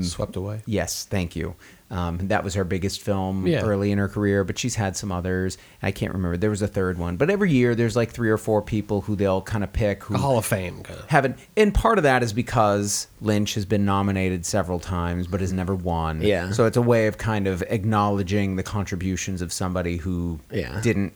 Swept 0.00 0.36
away. 0.36 0.62
Yes, 0.64 1.04
thank 1.04 1.36
you. 1.36 1.54
Um, 1.90 2.18
that 2.28 2.44
was 2.44 2.52
her 2.54 2.64
biggest 2.64 3.00
film 3.00 3.46
Yeah. 3.46 3.62
early 3.62 3.90
in 3.92 3.98
her 3.98 4.08
career, 4.08 4.44
but 4.44 4.58
she's 4.58 4.74
had 4.74 4.94
some 4.94 5.10
others. 5.10 5.56
I 5.82 5.90
can't 5.90 6.12
remember. 6.12 6.36
There 6.36 6.50
was 6.50 6.60
a 6.60 6.68
third 6.68 6.98
one, 6.98 7.16
but 7.16 7.30
every 7.30 7.50
year 7.50 7.74
there's 7.74 7.96
like 7.96 8.10
three 8.10 8.28
or 8.28 8.36
four 8.36 8.60
people 8.60 9.00
who 9.00 9.16
they'll 9.16 9.40
kind 9.40 9.64
of 9.64 9.72
pick 9.72 10.04
who 10.04 10.14
A 10.14 10.18
Hall 10.18 10.36
of 10.36 10.44
Fame. 10.44 10.82
Kind 10.82 10.98
of. 11.00 11.06
haven't. 11.08 11.38
And 11.56 11.72
part 11.72 11.96
of 11.98 12.04
that 12.04 12.22
is 12.22 12.34
because 12.34 13.06
Lynch 13.22 13.54
has 13.54 13.64
been 13.64 13.86
nominated 13.86 14.44
several 14.44 14.78
times, 14.78 15.26
but 15.26 15.40
has 15.40 15.52
never 15.52 15.74
won. 15.74 16.20
Yeah. 16.20 16.50
So 16.50 16.66
it's 16.66 16.76
a 16.76 16.82
way 16.82 17.06
of 17.06 17.16
kind 17.16 17.46
of 17.46 17.62
acknowledging 17.68 18.56
the 18.56 18.62
contributions 18.62 19.40
of 19.40 19.50
somebody 19.52 19.96
who 19.96 20.40
Yeah. 20.52 20.80
didn't 20.82 21.14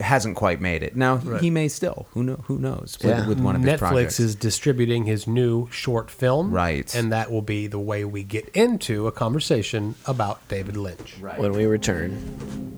hasn't 0.00 0.36
quite 0.36 0.60
made 0.60 0.82
it. 0.82 0.96
Now 0.96 1.16
right. 1.16 1.40
he 1.40 1.50
may 1.50 1.68
still. 1.68 2.08
Who 2.10 2.22
know? 2.24 2.42
Who 2.46 2.58
knows? 2.58 2.98
With, 3.02 3.10
yeah. 3.10 3.28
with 3.28 3.38
one 3.40 3.54
of 3.54 3.62
Netflix 3.62 3.70
his 3.70 3.78
projects. 3.78 4.20
is 4.20 4.34
distributing 4.34 5.04
his 5.04 5.26
new 5.26 5.68
short 5.70 6.10
film, 6.10 6.50
right? 6.50 6.92
And 6.94 7.12
that 7.12 7.30
will 7.30 7.42
be 7.42 7.66
the 7.66 7.78
way 7.78 8.04
we 8.04 8.24
get 8.24 8.48
into 8.50 9.06
a 9.06 9.12
conversation 9.12 9.94
about 10.06 10.46
David 10.48 10.76
Lynch 10.76 11.16
right. 11.20 11.38
when 11.38 11.52
we 11.52 11.66
return. 11.66 12.74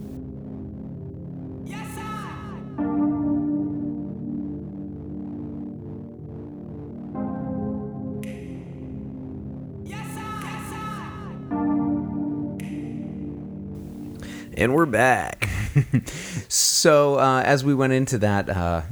And 14.52 14.74
we're 14.74 14.84
back. 14.84 15.48
So 16.48 17.18
uh, 17.18 17.42
as 17.44 17.62
we 17.64 17.74
went 17.74 17.92
into 17.92 18.18
that 18.18 18.48
uh, 18.48 18.82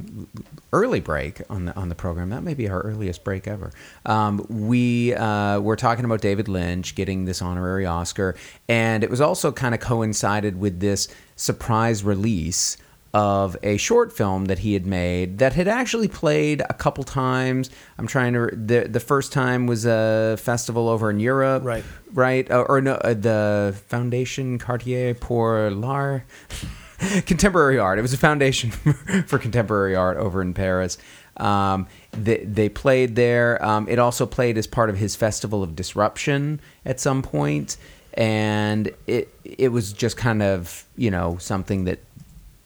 early 0.71 0.99
break 0.99 1.41
on 1.49 1.65
the 1.65 1.75
on 1.75 1.89
the 1.89 1.95
program, 1.95 2.29
that 2.29 2.43
may 2.43 2.53
be 2.53 2.69
our 2.69 2.81
earliest 2.81 3.23
break 3.23 3.47
ever. 3.47 3.71
Um, 4.05 4.45
we 4.49 5.13
uh, 5.15 5.59
were 5.59 5.75
talking 5.75 6.05
about 6.05 6.21
David 6.21 6.47
Lynch 6.47 6.95
getting 6.95 7.25
this 7.25 7.41
honorary 7.41 7.85
Oscar, 7.85 8.35
and 8.67 9.03
it 9.03 9.09
was 9.09 9.21
also 9.21 9.51
kind 9.51 9.73
of 9.73 9.81
coincided 9.81 10.59
with 10.59 10.79
this 10.79 11.07
surprise 11.35 12.03
release 12.03 12.77
of 13.13 13.57
a 13.63 13.77
short 13.77 14.15
film 14.15 14.45
that 14.45 14.59
he 14.59 14.73
had 14.73 14.85
made 14.85 15.39
that 15.39 15.53
had 15.53 15.67
actually 15.67 16.07
played 16.07 16.61
a 16.69 16.73
couple 16.73 17.03
times. 17.03 17.69
I'm 17.97 18.07
trying 18.07 18.33
to 18.33 18.47
the 18.53 18.87
the 18.87 18.99
first 18.99 19.31
time 19.33 19.65
was 19.67 19.85
a 19.85 20.37
festival 20.39 20.87
over 20.87 21.09
in 21.09 21.19
Europe, 21.19 21.63
Right. 21.63 21.83
Right, 22.13 22.49
uh, 22.49 22.65
or 22.67 22.81
no, 22.81 22.95
uh, 22.95 23.13
the 23.13 23.75
Foundation 23.87 24.57
Cartier 24.57 25.13
pour 25.13 25.69
l'Art. 25.71 26.23
contemporary 27.25 27.79
art. 27.79 27.97
It 27.97 28.01
was 28.01 28.13
a 28.13 28.17
foundation 28.17 28.71
for 29.25 29.39
contemporary 29.39 29.95
art 29.95 30.17
over 30.17 30.41
in 30.41 30.53
Paris. 30.53 30.97
Um, 31.37 31.87
they, 32.11 32.37
they 32.43 32.67
played 32.67 33.15
there. 33.15 33.63
Um, 33.63 33.87
it 33.87 33.99
also 33.99 34.25
played 34.25 34.57
as 34.57 34.67
part 34.67 34.89
of 34.89 34.97
his 34.97 35.15
Festival 35.15 35.63
of 35.63 35.75
Disruption 35.75 36.59
at 36.85 36.99
some 36.99 37.21
point, 37.21 37.77
and 38.15 38.91
it 39.07 39.33
it 39.45 39.69
was 39.69 39.93
just 39.93 40.17
kind 40.17 40.41
of 40.43 40.85
you 40.97 41.09
know 41.09 41.37
something 41.37 41.85
that 41.85 41.99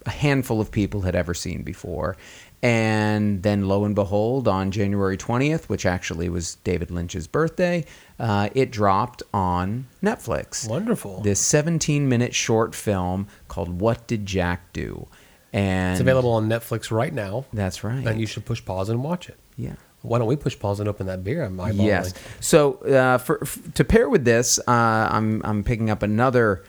a 0.05 0.09
handful 0.11 0.59
of 0.61 0.71
people 0.71 1.01
had 1.01 1.15
ever 1.15 1.33
seen 1.33 1.63
before. 1.63 2.17
And 2.61 3.43
then, 3.43 3.67
lo 3.67 3.83
and 3.83 3.93
behold, 3.93 4.47
on 4.47 4.71
January 4.71 5.17
20th, 5.17 5.65
which 5.65 5.85
actually 5.85 6.29
was 6.29 6.55
David 6.63 6.91
Lynch's 6.91 7.27
birthday, 7.27 7.83
uh, 8.19 8.47
it 8.55 8.71
dropped 8.71 9.21
on 9.33 9.85
Netflix 10.01 10.67
Wonderful. 10.69 11.19
this 11.21 11.41
17 11.41 12.07
minute 12.07 12.33
short 12.33 12.73
film 12.73 13.27
called 13.49 13.81
What 13.81 14.07
Did 14.07 14.25
Jack 14.25 14.71
Do? 14.71 15.07
And 15.51 15.91
It's 15.91 15.99
available 16.01 16.31
on 16.31 16.47
Netflix 16.47 16.89
right 16.89 17.13
now. 17.13 17.43
That's 17.51 17.83
right. 17.83 18.07
And 18.07 18.19
you 18.19 18.25
should 18.27 18.45
push 18.45 18.63
pause 18.63 18.87
and 18.89 19.03
watch 19.03 19.27
it. 19.29 19.37
yeah. 19.57 19.73
Why 20.01 20.17
don't 20.19 20.27
we 20.27 20.35
push 20.35 20.59
pause 20.59 20.81
and 20.81 20.89
open 20.89 21.07
that 21.07 21.23
beer? 21.23 21.43
I'm 21.45 21.55
eyeballing. 21.55 21.85
Yes. 21.85 22.13
So 22.41 22.73
uh, 22.83 23.17
for, 23.19 23.41
f- 23.41 23.57
to 23.75 23.85
pair 23.85 24.09
with 24.09 24.25
this, 24.25 24.59
uh, 24.67 24.71
I'm 25.09 25.41
I'm 25.45 25.63
picking 25.63 25.89
up 25.89 26.03
another 26.03 26.65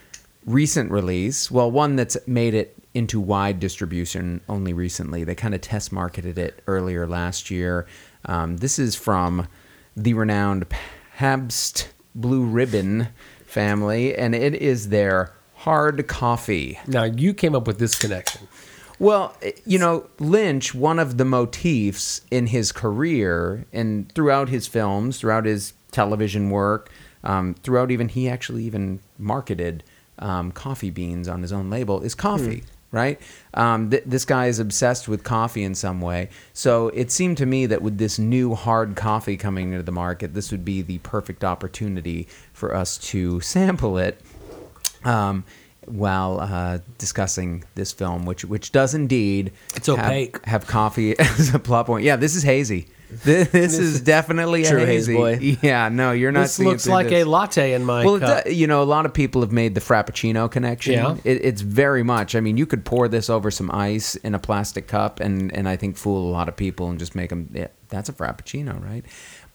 recent 0.47 0.93
release. 0.93 1.51
Well, 1.51 1.69
one 1.69 1.97
that's 1.97 2.17
made 2.29 2.55
it 2.55 2.77
into 2.95 3.21
wide 3.21 3.61
distribution 3.61 4.41
only 4.49 4.73
recently. 4.73 5.25
They 5.25 5.35
kind 5.35 5.55
of 5.55 5.61
test 5.61 5.93
marketed 5.93 6.39
it 6.39 6.63
earlier 6.67 7.07
last 7.07 7.51
year. 7.51 7.87
Um, 8.25 8.59
this 8.59 8.79
is 8.79 8.95
from 8.95 9.49
the 9.97 10.15
renowned 10.15 10.67
Pabst 11.17 11.89
Blue 12.15 12.45
Ribbon 12.45 13.09
family, 13.47 14.17
and 14.17 14.35
it 14.35 14.55
is 14.55 14.89
their 14.89 15.33
hard 15.55 16.07
coffee. 16.07 16.79
Now 16.87 17.05
you 17.05 17.35
came 17.35 17.55
up 17.55 17.67
with 17.67 17.79
this 17.79 17.99
connection. 17.99 18.49
Well, 18.99 19.37
eh, 19.43 19.53
you 19.67 19.79
know, 19.79 20.07
Lynch, 20.19 20.75
one 20.75 20.99
of 20.99 21.19
the 21.19 21.25
motifs 21.25 22.21
in 22.31 22.49
his 22.49 22.71
career 22.71 23.67
and 23.73 24.11
throughout 24.13 24.49
his 24.49 24.67
films, 24.67 25.19
throughout 25.19 25.47
his 25.47 25.73
television 25.91 26.51
work, 26.51 26.91
um, 27.25 27.55
throughout 27.63 27.91
even 27.91 28.09
he 28.09 28.29
actually 28.29 28.65
even 28.65 29.01
marketed 29.19 29.83
um, 30.19 30.53
coffee 30.53 30.91
beans 30.91 31.27
on 31.27 31.43
his 31.43 31.53
own 31.53 31.71
label 31.71 32.01
is 32.03 32.15
coffee. 32.15 32.63
Right, 32.95 33.21
um, 33.55 33.91
th- 33.91 34.05
this 34.07 34.25
guy 34.25 34.47
is 34.47 34.61
obsessed 34.61 35.09
with 35.09 35.25
coffee 35.25 35.65
in 35.65 35.75
some 35.75 36.01
way. 36.01 36.29
So 36.53 36.91
it 36.91 37.11
seemed 37.11 37.39
to 37.39 37.47
me 37.47 37.67
that 37.67 37.83
with 37.83 37.99
this 37.99 38.21
new 38.21 38.55
hard 38.55 38.95
coffee 38.95 39.37
coming 39.37 39.73
into 39.73 39.83
the 39.83 39.91
market, 39.91 40.33
this 40.33 40.53
would 40.53 40.65
be 40.65 40.81
the 40.81 40.99
perfect 40.99 41.43
opportunity 41.43 42.29
for 42.53 42.73
us 42.73 42.97
to 42.99 43.41
sample 43.55 43.99
it 43.99 44.21
um, 45.05 45.43
while 45.87 46.39
uh, 46.41 46.79
discussing 46.99 47.65
this 47.75 47.91
film, 47.93 48.27
which 48.27 48.45
which 48.45 48.71
does 48.71 48.95
indeed 48.95 49.51
It's 49.75 49.89
have- 49.89 49.99
opaque. 49.99 50.45
Have, 50.47 50.67
coffee 50.69 51.19
as 51.19 51.53
a 51.53 51.59
plot 51.59 51.87
point. 51.87 52.05
Yeah, 52.05 52.15
this 52.15 52.37
is 52.37 52.45
hazy. 52.45 52.87
This, 53.25 53.49
this 53.51 53.79
is 53.79 54.01
definitely 54.01 54.65
a 54.65 54.71
True 54.71 54.81
haze 54.85 55.07
hazy. 55.07 55.15
boy. 55.17 55.57
Yeah, 55.63 55.89
no, 55.89 56.11
you're 56.13 56.33
not. 56.33 56.43
This 56.43 56.59
looks 56.59 56.87
like 56.89 57.09
this. 57.11 57.25
a 57.25 57.29
latte 57.29 57.73
in 57.75 57.85
my 57.85 58.05
Well, 58.05 58.19
cup. 58.19 58.45
do- 58.45 58.53
you 58.53 58.67
know, 58.67 58.83
a 58.83 58.85
lot 58.85 59.07
of 59.07 59.15
people 59.15 59.41
have 59.43 59.53
made 59.53 59.75
the 59.77 59.81
Frappuccino 59.81 60.51
connection. 60.51 60.95
Yeah. 60.95 61.17
It, 61.23 61.45
it's 61.45 61.61
very 61.61 62.03
much. 62.03 62.35
I 62.35 62.41
mean, 62.41 62.57
you 62.57 62.67
could 62.67 62.85
pour 62.85 63.07
this 63.07 63.31
over 63.31 63.51
some 63.53 63.71
ice 63.71 64.17
in 64.17 64.35
a 64.35 64.39
plastic 64.39 64.89
cup, 64.89 65.21
and 65.21 65.55
and 65.55 65.69
I 65.69 65.77
think 65.77 65.97
fool 65.97 66.29
a 66.29 66.33
lot 66.33 66.49
of 66.49 66.57
people 66.57 66.89
and 66.91 66.99
just 66.99 67.15
make 67.15 67.31
them. 67.31 67.51
Yeah, 67.53 67.69
that's 67.89 68.09
a 68.09 68.13
Frappuccino, 68.13 68.83
right? 68.85 69.05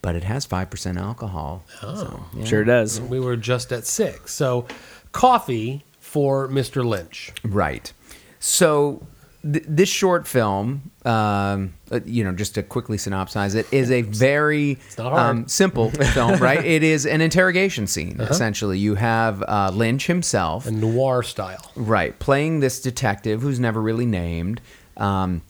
But 0.01 0.15
it 0.15 0.23
has 0.23 0.45
five 0.45 0.69
percent 0.69 0.97
alcohol. 0.97 1.65
Oh, 1.83 2.29
Sure 2.45 2.63
does. 2.63 3.01
we 3.01 3.19
were 3.19 3.35
just 3.35 3.73
at 3.73 3.85
six. 3.85 4.33
So, 4.33 4.67
coffee 5.11 5.83
for 5.99 6.47
Mr. 6.47 6.85
Lynch. 6.85 7.33
Right. 7.43 7.91
So 8.39 9.05
th- 9.43 9.63
this 9.67 9.89
short 9.89 10.27
film, 10.27 10.91
um, 11.05 11.73
uh, 11.91 11.99
you 12.05 12.23
know, 12.23 12.31
just 12.33 12.55
to 12.55 12.63
quickly 12.63 12.97
synopsize 12.97 13.55
it, 13.55 13.65
is 13.71 13.91
a 13.91 14.01
very 14.03 14.77
um, 14.97 15.47
simple 15.47 15.89
film, 16.13 16.39
right? 16.39 16.63
It 16.63 16.83
is 16.83 17.05
an 17.05 17.21
interrogation 17.21 17.87
scene, 17.87 18.17
essentially. 18.19 18.77
You 18.79 18.95
have 18.95 19.43
uh, 19.43 19.71
Lynch 19.73 20.07
himself, 20.07 20.65
A 20.67 20.71
noir 20.71 21.23
style. 21.23 21.71
right, 21.75 22.17
playing 22.19 22.59
this 22.59 22.81
detective 22.81 23.41
who's 23.41 23.59
never 23.59 23.81
really 23.81 24.05
named. 24.05 24.61
Um, 24.97 25.41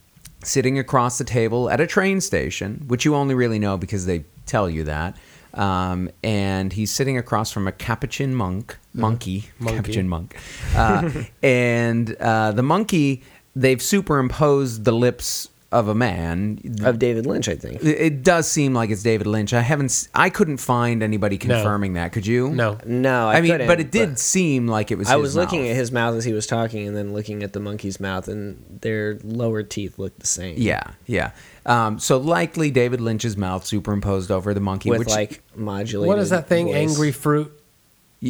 Sitting 0.42 0.80
across 0.80 1.18
the 1.18 1.26
table 1.26 1.70
at 1.70 1.82
a 1.82 1.86
train 1.88 2.22
station, 2.22 2.86
which 2.88 3.04
you 3.04 3.14
only 3.14 3.36
really 3.36 3.60
know 3.60 3.76
because 3.76 4.06
they 4.06 4.24
tell 4.46 4.70
you 4.70 4.86
that, 4.86 5.18
um, 5.54 6.10
and 6.24 6.72
he's 6.72 6.92
sitting 6.92 7.18
across 7.18 7.52
from 7.52 7.68
a 7.68 7.74
capuchin 7.74 8.34
monk, 8.34 8.78
monkey, 8.94 9.50
Monkey. 9.60 9.76
capuchin 9.78 10.08
monk, 10.08 10.38
uh, 10.78 11.10
and 11.44 12.16
uh, 12.22 12.54
the 12.54 12.64
monkey 12.64 13.22
they've 13.56 13.82
superimposed 13.82 14.84
the 14.86 14.92
lips 14.92 15.50
of 15.72 15.88
a 15.88 15.94
man. 15.94 16.60
Of 16.84 16.98
David 16.98 17.28
Lynch, 17.28 17.48
I 17.48 17.56
think. 17.56 17.84
It- 17.84 18.02
It 18.02 18.24
does 18.24 18.48
seem 18.50 18.74
like 18.74 18.90
it's 18.90 19.04
David 19.04 19.28
Lynch. 19.28 19.54
I 19.54 19.62
haven't, 19.62 19.86
s- 19.92 20.10
I 20.16 20.32
couldn't 20.32 20.58
find 20.58 21.04
anybody 21.04 21.38
confirming 21.38 21.94
that. 21.94 22.12
Could 22.12 22.26
you? 22.26 22.50
No. 22.50 22.80
No, 22.88 23.28
I, 23.28 23.36
I, 23.36 23.42
mean, 23.42 23.52
couldn't, 23.52 23.68
but 23.68 23.80
it 23.80 23.92
did 23.92 24.18
seem 24.18 24.68
like 24.68 24.90
it 24.90 24.98
was. 24.98 25.08
I 25.08 25.14
his 25.14 25.22
was 25.22 25.36
looking 25.36 25.62
mouth. 25.62 25.70
at 25.70 25.76
his 25.76 25.92
mouth 25.92 26.16
as 26.16 26.26
he 26.26 26.34
was 26.34 26.48
talking, 26.48 26.88
and 26.88 26.98
then 26.98 27.14
looking 27.14 27.44
at 27.44 27.54
the 27.54 27.60
monkey's 27.60 28.00
mouth, 28.00 28.28
and 28.28 28.80
their 28.82 29.20
lower 29.24 29.62
teeth 29.62 30.00
looked 30.00 30.20
the 30.22 30.26
same. 30.28 30.56
Yeah, 30.58 30.82
yeah. 31.06 31.32
Um, 31.68 32.00
so 32.00 32.18
likely 32.18 32.72
David 32.72 33.00
Lynch's 33.00 33.38
mouth 33.38 33.64
superimposed 33.64 34.32
over 34.32 34.56
the 34.56 34.60
monkey, 34.60 34.90
with 34.90 34.98
which 35.00 35.10
like 35.10 35.44
modulated. 35.56 36.08
What 36.08 36.18
is 36.18 36.32
that 36.32 36.48
thing? 36.48 36.66
voice. 36.66 36.76
Angry 36.78 37.12
fruit? 37.12 37.54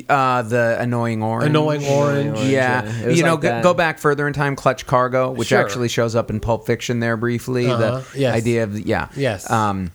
Uh, 0.08 0.42
the 0.44 0.78
annoying 0.80 1.24
orange. 1.24 1.50
Annoying 1.50 1.84
orange. 1.86 2.28
orange, 2.38 2.40
Yeah, 2.52 2.84
yeah. 2.84 3.00
It 3.04 3.08
was 3.08 3.18
you 3.18 3.24
know, 3.24 3.34
like 3.34 3.42
go, 3.42 3.62
go 3.64 3.74
back 3.74 3.98
further 4.00 4.28
in 4.28 4.34
time. 4.34 4.56
Clutch 4.56 4.86
Cargo, 4.86 5.32
which 5.32 5.48
Sure. 5.50 5.60
actually 5.60 5.88
shows 5.90 6.16
up 6.16 6.30
in 6.30 6.40
Pulp 6.40 6.66
Fiction 6.66 7.00
there 7.00 7.18
briefly. 7.18 7.68
Uh-huh. 7.68 8.02
The 8.14 8.20
Yes. 8.20 8.36
idea 8.36 8.64
of 8.64 8.80
yeah, 8.80 9.08
Yes. 9.16 9.50
um, 9.50 9.92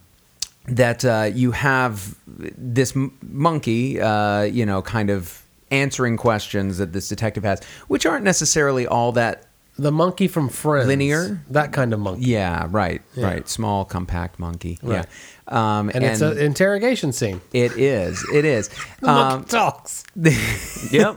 that 0.66 1.04
uh, 1.04 1.30
you 1.32 1.52
have 1.52 2.14
this 2.26 2.96
m- 2.96 3.12
monkey, 3.22 4.00
uh, 4.00 4.42
you 4.42 4.64
know, 4.66 4.82
kind 4.82 5.10
of 5.10 5.42
answering 5.70 6.16
questions 6.16 6.78
that 6.78 6.92
this 6.92 7.08
detective 7.08 7.44
has, 7.44 7.60
which 7.88 8.06
aren't 8.06 8.24
necessarily 8.24 8.86
all 8.86 9.12
that. 9.12 9.44
The 9.76 9.90
monkey 9.90 10.28
from 10.28 10.48
Friends. 10.48 10.86
Linear? 10.86 11.40
That 11.50 11.72
kind 11.72 11.92
of 11.92 11.98
monkey. 11.98 12.26
Yeah, 12.26 12.68
right, 12.70 13.02
Yeah. 13.16 13.26
right. 13.26 13.48
Small, 13.48 13.84
compact 13.84 14.38
monkey. 14.38 14.78
Right. 14.82 14.98
Yeah, 14.98 15.04
um, 15.48 15.90
And, 15.94 16.02
it's 16.04 16.20
an 16.20 16.38
interrogation 16.38 17.12
scene. 17.12 17.40
it 17.52 17.72
is. 17.78 18.24
It 18.32 18.44
is. 18.44 18.68
The 19.00 19.08
Um, 19.10 19.16
monkey 19.28 19.50
talks. 19.50 20.04
Yep. 20.92 21.16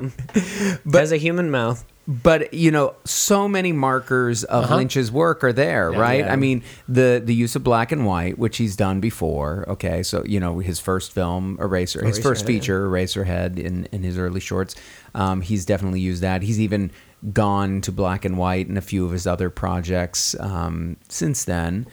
Has 0.93 1.11
a 1.11 1.17
human 1.17 1.51
mouth. 1.51 1.85
But 2.09 2.53
you 2.53 2.71
know, 2.71 2.95
so 3.03 3.49
many 3.49 3.73
markers 3.73 4.45
of 4.45 4.63
Uh-huh. 4.65 4.77
Lynch's 4.77 5.11
work 5.11 5.43
are 5.43 5.51
there, 5.51 5.91
right? 5.91 6.19
Yeah. 6.23 6.31
I 6.31 6.37
mean, 6.37 6.63
the 6.87 7.21
the 7.23 7.35
use 7.35 7.57
of 7.57 7.63
black 7.65 7.91
and 7.91 8.05
white, 8.05 8.37
which 8.39 8.55
he's 8.57 8.77
done 8.77 9.01
before. 9.01 9.65
Okay, 9.67 10.03
so 10.03 10.23
you 10.25 10.39
know, 10.39 10.59
his 10.59 10.79
first 10.79 11.11
film, 11.11 11.57
Eraser, 11.59 12.05
his 12.05 12.17
first 12.17 12.45
Eraserhead. 12.45 12.47
feature, 12.47 12.87
Eraserhead, 12.87 13.59
in 13.59 13.89
in 13.91 14.03
his 14.03 14.17
early 14.17 14.39
shorts, 14.39 14.73
um, 15.15 15.41
he's 15.41 15.65
definitely 15.65 15.99
used 15.99 16.21
that. 16.23 16.43
He's 16.43 16.61
even 16.61 16.91
gone 17.33 17.81
to 17.81 17.91
black 17.91 18.23
and 18.23 18.37
white 18.37 18.69
in 18.69 18.77
a 18.77 18.81
few 18.81 19.03
of 19.05 19.11
his 19.11 19.27
other 19.27 19.49
projects 19.49 20.33
um, 20.39 20.95
since 21.09 21.43
then. 21.43 21.87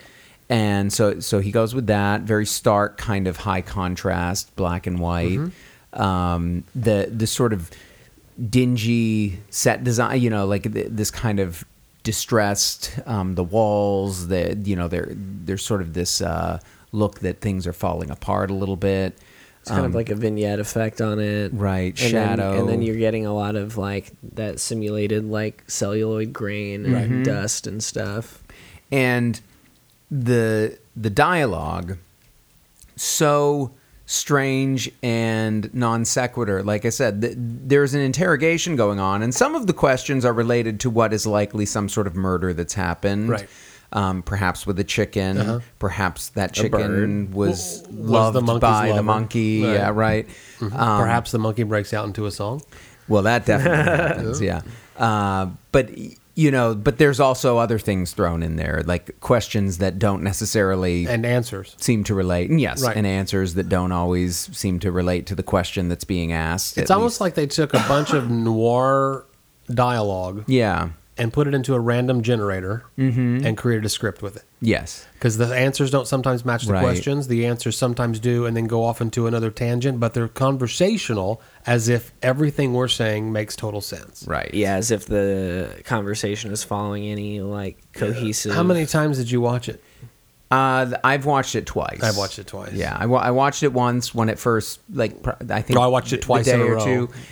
And 0.49 0.93
so, 0.93 1.19
so 1.21 1.39
he 1.39 1.51
goes 1.51 1.73
with 1.73 1.87
that 1.87 2.21
very 2.21 2.45
stark 2.45 2.97
kind 2.97 3.27
of 3.27 3.37
high 3.37 3.61
contrast, 3.61 4.55
black 4.55 4.85
and 4.87 4.99
white. 4.99 5.39
Um, 5.93 6.63
the 6.75 7.09
the 7.11 7.25
sort 7.25 7.51
of 7.53 7.71
dingy 8.49 9.39
set 9.49 9.83
design 9.83 10.19
you 10.21 10.29
know 10.29 10.45
like 10.45 10.71
th- 10.73 10.87
this 10.89 11.09
kind 11.09 11.39
of 11.39 11.63
distressed 12.03 12.91
um, 13.05 13.35
the 13.35 13.43
walls 13.43 14.27
the 14.27 14.55
you 14.63 14.75
know 14.75 14.87
there 14.87 15.07
there's 15.11 15.63
sort 15.65 15.81
of 15.81 15.93
this 15.93 16.21
uh, 16.21 16.59
look 16.91 17.19
that 17.19 17.39
things 17.39 17.65
are 17.65 17.73
falling 17.73 18.11
apart 18.11 18.51
a 18.51 18.53
little 18.53 18.75
bit 18.75 19.17
It's 19.61 19.69
kind 19.69 19.79
Um, 19.81 19.85
of 19.87 19.95
like 19.95 20.09
a 20.09 20.15
vignette 20.15 20.59
effect 20.59 20.99
on 21.01 21.19
it. 21.19 21.51
right 21.53 21.87
And 21.87 21.97
shadow 21.97 22.51
Then, 22.51 22.59
and 22.59 22.69
then 22.69 22.81
you're 22.81 22.97
getting 22.97 23.25
a 23.25 23.33
lot 23.33 23.55
of 23.55 23.77
like 23.77 24.11
that 24.33 24.59
simulated 24.59 25.23
like 25.25 25.63
celluloid 25.67 26.33
grain 26.33 26.85
and 26.85 26.93
Mm-hmm. 26.95 27.23
dust 27.23 27.65
and 27.67 27.81
stuff. 27.83 28.43
and 28.91 29.39
the 30.11 30.77
the 30.95 31.09
dialogue 31.09 31.97
so 32.95 33.71
strange 34.05 34.91
and 35.03 35.73
non 35.73 36.05
sequitur. 36.05 36.63
Like 36.63 36.85
I 36.85 36.89
said, 36.89 37.21
th- 37.21 37.33
there's 37.37 37.93
an 37.93 38.01
interrogation 38.01 38.75
going 38.75 38.99
on, 38.99 39.21
and 39.21 39.33
some 39.33 39.55
of 39.55 39.67
the 39.67 39.73
questions 39.73 40.25
are 40.25 40.33
related 40.33 40.79
to 40.81 40.89
what 40.89 41.13
is 41.13 41.25
likely 41.25 41.65
some 41.65 41.89
sort 41.89 42.07
of 42.07 42.15
murder 42.15 42.53
that's 42.53 42.73
happened. 42.73 43.29
Right. 43.29 43.49
Um, 43.91 44.23
perhaps 44.23 44.67
with 44.67 44.77
a 44.79 44.83
chicken. 44.83 45.61
Perhaps 45.79 46.29
that 46.29 46.53
chicken 46.53 47.31
was 47.31 47.83
Was 47.83 47.89
loved 47.91 48.35
the 48.35 48.59
by 48.59 48.91
the 48.91 49.03
monkey. 49.03 49.63
Right. 49.63 49.73
Yeah, 49.73 49.91
right. 49.93 50.27
Um, 50.59 50.71
Perhaps 50.71 51.31
the 51.31 51.39
monkey 51.39 51.63
breaks 51.63 51.93
out 51.93 52.05
into 52.05 52.25
a 52.25 52.31
song. 52.31 52.61
well, 53.07 53.21
that 53.23 53.45
definitely 53.45 53.93
happens. 53.93 54.41
Yeah. 54.41 54.61
Uh, 54.97 55.47
but 55.71 55.91
you 56.35 56.51
know, 56.51 56.75
but 56.75 56.97
there's 56.97 57.19
also 57.19 57.57
other 57.57 57.79
things 57.79 58.11
thrown 58.11 58.43
in 58.43 58.57
there, 58.57 58.83
like 58.85 59.19
questions 59.21 59.77
that 59.77 59.97
don't 59.97 60.21
necessarily 60.21 61.07
And 61.07 61.25
answers. 61.25 61.75
seem 61.79 62.03
to 62.03 62.13
relate. 62.13 62.49
And 62.49 62.59
yes, 62.59 62.83
Right. 62.83 62.95
and 62.97 63.07
answers 63.07 63.53
that 63.53 63.69
don't 63.69 63.93
always 63.93 64.49
seem 64.55 64.79
to 64.79 64.91
relate 64.91 65.25
to 65.27 65.35
the 65.35 65.43
question 65.43 65.87
that's 65.87 66.03
being 66.03 66.33
asked. 66.33 66.77
It's 66.77 66.91
almost 66.91 67.13
least. 67.15 67.21
like 67.21 67.35
they 67.35 67.47
took 67.47 67.73
a 67.73 67.83
bunch 67.87 68.11
of 68.13 68.29
noir 68.29 69.25
dialogue 69.73 70.43
yeah. 70.47 70.89
And 71.17 71.31
put 71.31 71.47
it 71.47 71.53
into 71.53 71.73
a 71.73 71.79
random 71.79 72.21
generator 72.21 72.83
Mm-hmm. 72.97 73.45
and 73.45 73.57
created 73.57 73.85
a 73.85 73.89
script 73.89 74.21
with 74.21 74.35
it. 74.35 74.43
Yes. 74.61 75.05
Because 75.13 75.37
the 75.37 75.53
answers 75.55 75.91
don't 75.91 76.07
sometimes 76.07 76.43
match 76.43 76.65
the 76.65 76.73
Right. 76.73 76.81
questions. 76.81 77.27
The 77.29 77.45
answers 77.45 77.77
sometimes 77.77 78.19
do 78.19 78.45
and 78.45 78.55
then 78.57 78.65
go 78.65 78.83
off 78.83 78.99
into 78.99 79.25
another 79.27 79.49
tangent, 79.51 79.99
but 79.99 80.13
they're 80.13 80.27
conversational 80.27 81.41
as 81.65 81.87
if 81.87 82.11
everything 82.21 82.73
we're 82.73 82.87
saying 82.87 83.31
makes 83.31 83.55
total 83.55 83.79
sense. 83.81 84.25
Right. 84.27 84.53
Yeah, 84.53 84.75
as 84.75 84.91
if 84.91 85.05
the 85.05 85.81
conversation 85.85 86.51
is 86.51 86.63
following 86.63 87.05
any 87.05 87.39
like 87.41 87.77
cohesive. 87.93 88.53
How 88.53 88.63
many 88.63 88.85
times 88.85 89.17
did 89.17 89.31
you 89.31 89.39
watch 89.39 89.69
it? 89.69 89.81
Uh, 90.55 90.97
I've 91.03 91.25
watched 91.25 91.55
it 91.55 91.65
twice. 91.65 92.01
I've 92.01 92.17
watched 92.17 92.39
it 92.39 92.47
twice. 92.47 92.73
Yeah, 92.73 92.95
I, 92.97 93.05
wa- 93.05 93.19
I 93.19 93.31
watched 93.31 93.63
it 93.63 93.73
once 93.73 94.15
when 94.15 94.29
it 94.29 94.39
first 94.39 94.79
like 94.91 95.21
pr- 95.21 95.31
I 95.49 95.61
think 95.61 95.75
No, 95.75 95.81
I 95.81 95.87
watched 95.87 96.13
it 96.13 96.21
twice 96.21 96.47
in 96.47 96.61
a 96.61 96.65
row 96.65 96.83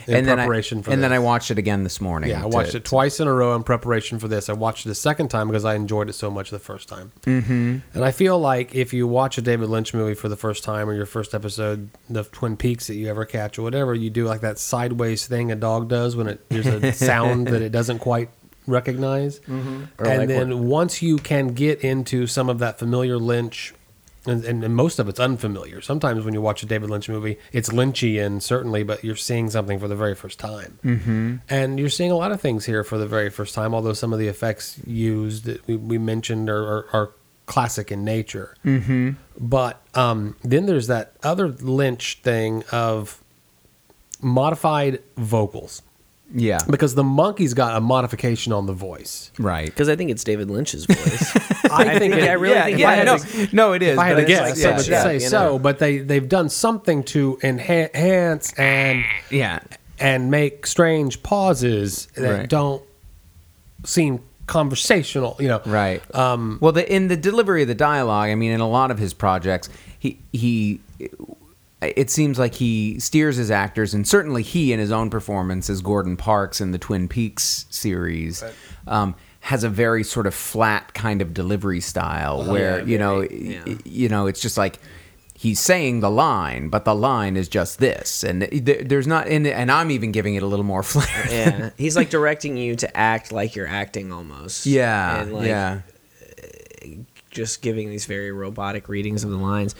in 0.06 0.14
and 0.14 0.26
then 0.26 0.36
preparation 0.36 0.78
I, 0.78 0.82
for 0.82 0.90
and 0.92 1.02
then 1.02 1.12
I 1.12 1.18
watched 1.18 1.50
it 1.50 1.58
again 1.58 1.84
this 1.84 2.00
morning. 2.00 2.30
Yeah, 2.30 2.40
I 2.40 2.42
to- 2.42 2.48
watched 2.48 2.74
it 2.74 2.84
twice 2.84 3.20
in 3.20 3.28
a 3.28 3.32
row 3.32 3.54
in 3.56 3.62
preparation 3.62 4.18
for 4.18 4.28
this. 4.28 4.48
I 4.48 4.52
watched 4.52 4.86
it 4.86 4.90
a 4.90 4.94
second 4.94 5.28
time 5.28 5.48
because 5.48 5.64
I 5.64 5.74
enjoyed 5.74 6.08
it 6.08 6.14
so 6.14 6.30
much 6.30 6.50
the 6.50 6.58
first 6.58 6.88
time. 6.88 7.12
Mm-hmm. 7.22 7.78
And 7.94 8.04
I 8.04 8.10
feel 8.10 8.38
like 8.38 8.74
if 8.74 8.92
you 8.92 9.06
watch 9.08 9.38
a 9.38 9.42
David 9.42 9.68
Lynch 9.68 9.94
movie 9.94 10.14
for 10.14 10.28
the 10.28 10.36
first 10.36 10.64
time 10.64 10.88
or 10.88 10.94
your 10.94 11.06
first 11.06 11.34
episode 11.34 11.88
of 12.14 12.30
Twin 12.30 12.56
Peaks 12.56 12.86
that 12.88 12.94
you 12.96 13.08
ever 13.08 13.24
catch 13.24 13.58
or 13.58 13.62
whatever, 13.62 13.94
you 13.94 14.10
do 14.10 14.24
like 14.26 14.40
that 14.42 14.58
sideways 14.58 15.26
thing 15.26 15.50
a 15.50 15.56
dog 15.56 15.88
does 15.88 16.16
when 16.16 16.28
it 16.28 16.48
there's 16.50 16.66
a 16.66 16.92
sound 17.10 17.46
that 17.48 17.62
it 17.62 17.70
doesn't 17.72 18.00
quite 18.00 18.28
recognize. 18.66 19.40
Or 19.98 20.06
And 20.06 20.18
like 20.18 20.28
then 20.28 20.66
once 20.68 21.02
you 21.02 21.18
can 21.18 21.48
get 21.48 21.80
into 21.80 22.26
some 22.26 22.48
of 22.48 22.58
that 22.58 22.78
familiar 22.78 23.18
Lynch. 23.18 23.74
And, 24.26 24.42
and, 24.42 24.64
and 24.64 24.74
most 24.74 24.98
of 24.98 25.06
it's 25.06 25.20
unfamiliar. 25.20 25.82
Sometimes 25.82 26.24
when 26.24 26.32
you 26.32 26.40
watch 26.40 26.62
a 26.62 26.66
David 26.66 26.88
Lynch 26.88 27.10
movie, 27.10 27.36
it's 27.52 27.68
Lynchian, 27.68 28.40
certainly, 28.40 28.82
but 28.82 29.04
you're 29.04 29.16
seeing 29.16 29.50
something 29.50 29.78
for 29.78 29.86
the 29.86 29.96
very 29.96 30.14
first 30.14 30.38
time. 30.38 30.78
Mm-hmm. 30.82 31.36
And 31.50 31.78
you're 31.78 31.90
seeing 31.90 32.10
a 32.10 32.16
lot 32.16 32.32
of 32.32 32.40
things 32.40 32.64
here 32.64 32.82
for 32.84 32.96
the 32.96 33.06
very 33.06 33.28
first 33.28 33.54
time, 33.54 33.74
although 33.74 33.92
some 33.92 34.14
of 34.14 34.18
the 34.18 34.28
effects 34.28 34.80
used 34.86 35.44
that 35.44 35.66
we, 35.66 35.76
we 35.76 35.98
mentioned 35.98 36.48
are, 36.48 36.64
are, 36.64 36.86
are 36.94 37.10
classic 37.44 37.92
in 37.92 38.02
nature. 38.02 38.56
Mm-hmm. 38.64 39.10
But 39.38 39.82
um, 39.94 40.36
then 40.42 40.64
there's 40.64 40.86
that 40.86 41.12
other 41.22 41.48
Lynch 41.48 42.20
thing 42.22 42.64
of 42.72 43.22
modified 44.22 45.02
vocals. 45.18 45.82
Yeah. 46.32 46.58
Because 46.68 46.94
the 46.94 47.04
monkey's 47.04 47.54
got 47.54 47.76
a 47.76 47.80
modification 47.80 48.52
on 48.52 48.66
the 48.66 48.72
voice. 48.72 49.30
Right. 49.38 49.66
Because 49.66 49.88
I 49.88 49.96
think 49.96 50.10
it's 50.10 50.24
David 50.24 50.50
Lynch's 50.50 50.84
voice. 50.86 51.36
I 51.70 51.98
think 51.98 52.14
I 52.14 52.32
really 52.32 52.54
yeah, 52.54 52.64
think 52.64 52.78
yeah, 52.78 53.00
it 53.00 53.04
no, 53.04 53.14
is. 53.14 53.52
no, 53.52 53.72
it 53.72 53.82
is. 53.82 53.92
If 53.92 53.98
I 53.98 54.06
had 54.08 54.14
but 54.14 54.16
to 54.16 54.22
it's 54.22 54.28
guess, 54.28 54.40
like 54.64 54.72
I 54.72 54.76
that, 54.76 54.88
yeah, 54.88 55.02
say 55.02 55.14
you 55.14 55.20
so. 55.20 55.58
But 55.58 55.78
they 55.78 55.98
they've 55.98 56.28
done 56.28 56.48
something 56.48 57.02
to 57.04 57.38
enhance 57.42 58.52
and 58.54 59.04
yeah. 59.30 59.60
and 59.98 60.30
make 60.30 60.66
strange 60.66 61.22
pauses 61.22 62.06
that 62.16 62.38
Right. 62.38 62.48
don't 62.48 62.82
seem 63.84 64.20
conversational. 64.46 65.36
You 65.38 65.48
know, 65.48 65.60
Right. 65.66 66.02
Um, 66.14 66.58
well, 66.60 66.72
the, 66.72 66.90
in 66.92 67.08
the 67.08 67.16
delivery 67.16 67.62
of 67.62 67.68
the 67.68 67.74
dialogue, 67.74 68.28
I 68.30 68.34
mean, 68.34 68.50
in 68.52 68.60
a 68.60 68.68
lot 68.68 68.90
of 68.90 68.98
his 68.98 69.14
projects, 69.14 69.68
he 69.98 70.18
he. 70.32 70.80
It 71.96 72.10
seems 72.10 72.38
like 72.38 72.54
he 72.54 72.98
steers 73.00 73.36
his 73.36 73.50
actors, 73.50 73.94
and 73.94 74.06
certainly 74.06 74.42
he, 74.42 74.72
in 74.72 74.78
his 74.78 74.92
own 74.92 75.10
performance 75.10 75.68
as 75.68 75.80
Gordon 75.82 76.16
Parks 76.16 76.60
in 76.60 76.72
the 76.72 76.78
Twin 76.78 77.08
Peaks 77.08 77.66
series, 77.70 78.42
um, 78.86 79.14
has 79.40 79.64
a 79.64 79.68
very 79.68 80.02
sort 80.02 80.26
of 80.26 80.34
flat 80.34 80.94
kind 80.94 81.20
of 81.20 81.34
delivery 81.34 81.80
style, 81.80 82.44
where 82.44 82.78
yeah, 82.78 82.84
you 82.84 82.98
know, 82.98 83.20
yeah. 83.22 83.74
you 83.84 84.08
know, 84.08 84.26
it's 84.26 84.40
just 84.40 84.56
like 84.56 84.78
he's 85.36 85.60
saying 85.60 86.00
the 86.00 86.10
line, 86.10 86.68
but 86.68 86.84
the 86.84 86.94
line 86.94 87.36
is 87.36 87.48
just 87.48 87.78
this, 87.78 88.24
and 88.24 88.42
there's 88.42 89.06
not, 89.06 89.28
and, 89.28 89.46
and 89.46 89.70
I'm 89.70 89.90
even 89.90 90.12
giving 90.12 90.34
it 90.34 90.42
a 90.42 90.46
little 90.46 90.64
more 90.64 90.82
flair. 90.82 91.26
yeah, 91.28 91.70
he's 91.76 91.96
like 91.96 92.10
directing 92.10 92.56
you 92.56 92.76
to 92.76 92.96
act 92.96 93.32
like 93.32 93.54
you're 93.54 93.68
acting 93.68 94.12
almost. 94.12 94.64
Yeah, 94.64 95.20
and 95.20 95.32
like 95.34 95.46
yeah. 95.46 95.80
just 97.30 97.62
giving 97.62 97.90
these 97.90 98.06
very 98.06 98.32
robotic 98.32 98.88
readings 98.88 99.24
of 99.24 99.30
the 99.30 99.36
lines. 99.36 99.74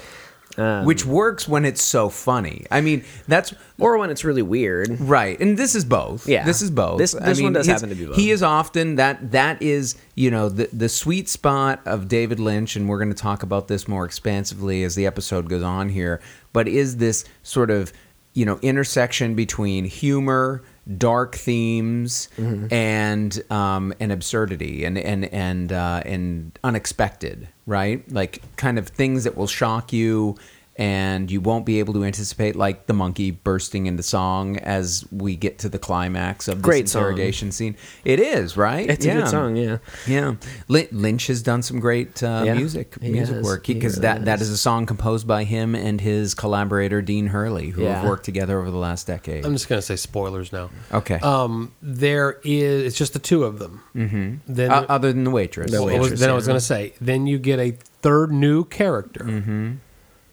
Um, 0.56 0.84
Which 0.84 1.04
works 1.04 1.48
when 1.48 1.64
it's 1.64 1.82
so 1.82 2.08
funny. 2.08 2.64
I 2.70 2.80
mean, 2.80 3.04
that's 3.26 3.52
or 3.78 3.98
when 3.98 4.10
it's 4.10 4.24
really 4.24 4.42
weird. 4.42 5.00
Right, 5.00 5.38
and 5.40 5.56
this 5.58 5.74
is 5.74 5.84
both. 5.84 6.28
Yeah. 6.28 6.44
this 6.44 6.62
is 6.62 6.70
both. 6.70 6.98
This- 6.98 7.14
I 7.14 7.24
this 7.26 7.40
one 7.42 7.52
does 7.54 7.66
happen 7.66 7.88
to 7.88 7.94
be 7.94 8.06
both. 8.06 8.16
He 8.16 8.30
is 8.30 8.42
often 8.42 8.96
that. 8.96 9.32
That 9.32 9.60
is, 9.60 9.96
you 10.14 10.30
know, 10.30 10.48
the 10.48 10.68
the 10.72 10.88
sweet 10.88 11.28
spot 11.28 11.80
of 11.86 12.06
David 12.08 12.38
Lynch, 12.38 12.76
and 12.76 12.88
we're 12.88 12.98
going 12.98 13.08
to 13.12 13.20
talk 13.20 13.42
about 13.42 13.68
this 13.68 13.88
more 13.88 14.04
expansively 14.04 14.84
as 14.84 14.94
the 14.94 15.06
episode 15.06 15.48
goes 15.48 15.62
on 15.62 15.88
here. 15.88 16.20
But 16.52 16.68
is 16.68 16.98
this 16.98 17.24
sort 17.42 17.70
of, 17.70 17.92
you 18.32 18.44
know, 18.44 18.58
intersection 18.62 19.34
between 19.34 19.84
humor, 19.86 20.62
dark 20.98 21.34
themes, 21.34 22.28
Mm-hmm. 22.36 22.72
and 22.72 23.42
um, 23.52 23.92
and 23.98 24.12
absurdity, 24.12 24.84
and 24.84 24.96
and 24.98 25.24
and 25.26 25.72
uh, 25.72 26.02
and 26.04 26.56
unexpected, 26.62 27.48
right? 27.66 28.10
Like 28.12 28.42
kind 28.56 28.78
of 28.78 28.88
things 28.88 29.24
that 29.24 29.36
will 29.36 29.46
shock 29.46 29.92
you 29.92 30.36
and 30.76 31.30
you 31.30 31.40
won't 31.40 31.64
be 31.64 31.78
able 31.78 31.94
to 31.94 32.02
anticipate 32.04 32.56
like 32.56 32.86
the 32.86 32.92
monkey 32.92 33.30
bursting 33.30 33.86
into 33.86 34.02
song 34.02 34.56
as 34.58 35.04
we 35.12 35.36
get 35.36 35.58
to 35.60 35.68
the 35.68 35.78
climax 35.78 36.48
of 36.48 36.56
this 36.58 36.62
Great 36.64 36.88
song. 36.88 37.02
interrogation 37.02 37.52
scene. 37.52 37.76
It 38.04 38.18
is 38.18 38.56
right. 38.56 38.88
It's 38.90 39.06
a 39.06 39.12
good 39.12 39.28
song, 39.28 39.56
yeah. 39.56 39.78
Yeah, 40.06 40.34
Lin- 40.68 40.88
Lynch 40.90 41.28
has 41.28 41.42
done 41.42 41.62
some 41.62 41.78
great 41.78 42.22
uh, 42.22 42.42
Yeah, 42.44 42.54
music 42.54 42.96
he 43.00 43.10
music 43.12 43.36
has. 43.36 43.44
work 43.44 43.66
because 43.66 43.94
really 43.98 44.02
that 44.02 44.24
that 44.24 44.38
has. 44.40 44.48
is 44.48 44.54
a 44.54 44.58
song 44.58 44.84
composed 44.86 45.26
by 45.28 45.44
him 45.44 45.74
and 45.76 46.00
his 46.00 46.34
collaborator 46.34 47.00
Dean 47.02 47.28
Hurley, 47.28 47.68
who 47.70 47.82
have 47.84 48.04
worked 48.04 48.24
together 48.24 48.58
over 48.60 48.70
the 48.70 48.76
last 48.78 49.06
decade. 49.06 49.44
I'm 49.44 49.52
just 49.52 49.68
going 49.68 49.78
to 49.78 49.86
say 49.86 49.96
spoilers 49.96 50.52
now. 50.52 50.70
okay, 50.92 51.20
Um, 51.22 51.72
there 51.82 52.40
is 52.42 52.84
it's 52.86 52.98
just 52.98 53.12
the 53.12 53.18
two 53.20 53.44
of 53.44 53.58
them. 53.60 53.80
Mm-hmm. 53.94 54.34
Then 54.52 54.70
Uh, 54.72 54.86
other 54.88 55.12
than 55.12 55.24
the 55.24 55.30
waitress. 55.30 55.70
The 55.70 55.82
Well, 55.82 55.94
I 55.94 55.98
was- 56.00 56.18
then 56.18 56.30
I 56.30 56.34
was 56.34 56.46
going 56.46 56.58
to 56.58 56.64
say, 56.64 56.94
then 57.00 57.26
you 57.28 57.38
get 57.38 57.58
a 57.60 57.76
third 58.02 58.32
new 58.32 58.64
character. 58.64 59.24
Mm-hmm. 59.24 59.72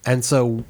And 0.06 0.24
so, 0.26 0.64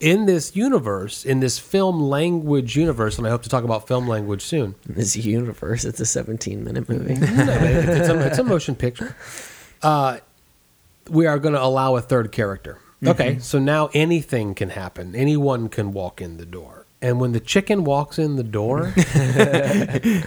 in 0.00 0.26
this 0.26 0.54
universe, 0.56 1.24
in 1.24 1.40
this 1.40 1.58
film 1.58 2.00
language 2.00 2.76
universe, 2.76 3.18
and 3.18 3.26
I 3.26 3.30
hope 3.30 3.42
to 3.42 3.48
talk 3.48 3.64
about 3.64 3.86
film 3.88 4.06
language 4.08 4.42
soon. 4.42 4.74
This 4.86 5.16
universe. 5.16 5.84
It's 5.84 6.00
a 6.00 6.06
17 6.06 6.62
minute 6.64 6.88
movie. 6.88 7.14
it's, 7.20 8.08
a, 8.08 8.26
it's 8.26 8.38
a 8.38 8.44
motion 8.44 8.74
picture. 8.74 9.16
Uh, 9.82 10.18
we 11.10 11.26
are 11.26 11.40
going 11.40 11.54
to 11.54 11.60
allow 11.60 11.96
a 11.96 12.00
third 12.00 12.30
character. 12.30 12.78
Okay, 13.04 13.40
so 13.40 13.58
now 13.58 13.90
anything 13.94 14.54
can 14.54 14.68
happen. 14.68 15.16
Anyone 15.16 15.68
can 15.68 15.92
walk 15.92 16.20
in 16.20 16.36
the 16.36 16.46
door. 16.46 16.86
And 17.02 17.18
when 17.18 17.32
the 17.32 17.40
chicken 17.40 17.82
walks 17.82 18.16
in 18.16 18.36
the 18.36 18.44
door, 18.44 18.92
and 19.14 20.22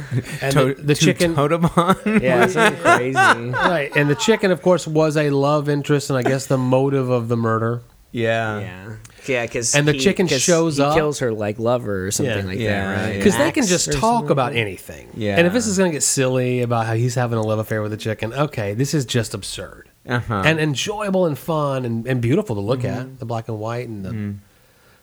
To- 0.52 0.74
the, 0.74 0.82
the 0.84 0.96
to 0.96 0.96
chicken, 0.96 1.36
Totemon. 1.36 2.22
yeah, 2.22 2.48
something 2.48 2.82
crazy. 2.82 3.14
right? 3.16 3.92
And 3.96 4.10
the 4.10 4.16
chicken, 4.16 4.52
of 4.52 4.62
course, 4.62 4.86
was 4.86 5.16
a 5.16 5.30
love 5.30 5.70
interest, 5.70 6.10
and 6.10 6.18
I 6.20 6.24
guess 6.24 6.48
the 6.48 6.58
motive 6.58 7.10
of 7.10 7.30
the 7.30 7.38
murder. 7.38 7.82
Yeah. 8.16 8.60
Yeah, 8.60 8.96
yeah, 9.28 9.46
because 9.46 9.76
And 9.76 9.88
the 9.88 9.94
chicken 9.94 10.28
shows 10.28 10.78
he 10.78 10.84
up. 10.84 10.96
kills 10.96 11.20
her 11.20 11.34
like 11.34 11.60
lover 11.60 12.08
or 12.08 12.12
something 12.12 12.38
Yeah. 12.38 12.46
like 12.46 12.60
Yeah, 12.60 12.70
that, 12.70 13.02
right? 13.02 13.12
yeah. 13.12 13.18
Because 13.18 13.38
they 13.38 13.52
can 13.52 13.66
just 13.66 13.92
talk 13.92 14.02
something. 14.02 14.32
about 14.32 14.56
anything. 14.56 15.10
Yeah. 15.16 15.38
And 15.38 15.46
if 15.46 15.54
this 15.54 15.68
is 15.68 15.78
going 15.78 15.92
to 15.92 15.96
get 15.96 16.04
silly 16.04 16.62
about 16.62 16.86
how 16.86 16.94
he's 16.94 17.16
having 17.16 17.38
a 17.38 17.42
love 17.42 17.60
affair 17.60 17.82
with 17.82 17.92
the 17.92 17.98
chicken, 17.98 18.34
okay, 18.34 18.74
this 18.74 18.94
is 18.94 19.06
just 19.06 19.34
absurd. 19.34 19.90
Uh-huh. 20.08 20.44
And 20.46 20.60
enjoyable 20.60 21.26
and 21.26 21.38
fun 21.38 21.84
and, 21.84 22.08
and 22.08 22.22
beautiful 22.22 22.56
to 22.56 22.62
look 22.62 22.82
mm-hmm. 22.82 23.12
at. 23.12 23.20
The 23.20 23.26
black 23.26 23.50
and 23.50 23.60
white 23.60 23.88
and 23.88 24.06
the. 24.06 24.12
Mm. 24.12 24.38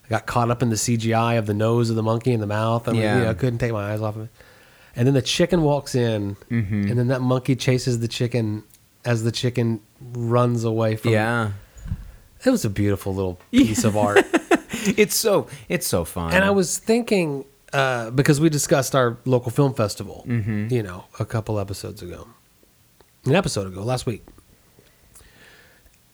I 0.05 0.09
got 0.09 0.27
caught 0.27 0.51
up 0.51 0.63
in 0.63 0.71
the 0.71 0.77
CGI 0.77 1.39
of 1.39 1.47
the 1.47 1.55
nose 1.55 1.91
of 1.91 1.97
the 1.97 2.03
monkey 2.03 2.33
and 2.33 2.43
the 2.43 2.47
mouth. 2.47 2.89
I 2.89 2.93
mean, 2.93 3.03
Yeah. 3.03 3.19
you 3.19 3.25
know, 3.25 3.31
I 3.31 3.35
couldn't 3.35 3.59
take 3.59 3.73
my 3.73 3.93
eyes 3.93 4.01
off 4.01 4.17
of 4.17 4.23
it. 4.23 4.31
And 4.97 5.07
then 5.07 5.15
the 5.15 5.23
chicken 5.23 5.63
walks 5.63 5.95
in, 5.95 6.37
mm-hmm. 6.51 6.89
and 6.89 6.99
then 6.99 7.09
that 7.09 7.21
monkey 7.23 7.57
chases 7.57 8.01
the 8.01 8.09
chicken 8.09 8.63
as 9.05 9.25
the 9.25 9.33
chicken 9.33 9.81
runs 10.01 10.65
away 10.65 10.97
from. 10.97 11.13
Yeah. 11.13 11.53
It 12.45 12.51
was 12.51 12.65
a 12.65 12.71
beautiful 12.71 13.15
little 13.15 13.39
piece 13.51 13.85
of 13.85 13.97
art. 13.97 14.25
It's 14.97 15.15
so 15.15 15.47
it's 15.69 15.87
so 15.87 16.05
fun. 16.05 16.33
And 16.33 16.45
I 16.45 16.51
was 16.51 16.79
thinking 16.79 17.45
uh, 17.73 18.11
because 18.11 18.41
we 18.41 18.49
discussed 18.49 18.95
our 18.95 19.17
local 19.25 19.51
film 19.51 19.75
festival, 19.75 20.25
you 20.27 20.83
know, 20.83 21.05
a 21.21 21.25
couple 21.25 21.59
episodes 21.61 22.03
ago, 22.03 22.27
an 23.25 23.35
episode 23.35 23.67
ago, 23.67 23.83
last 23.83 24.07
week, 24.07 24.25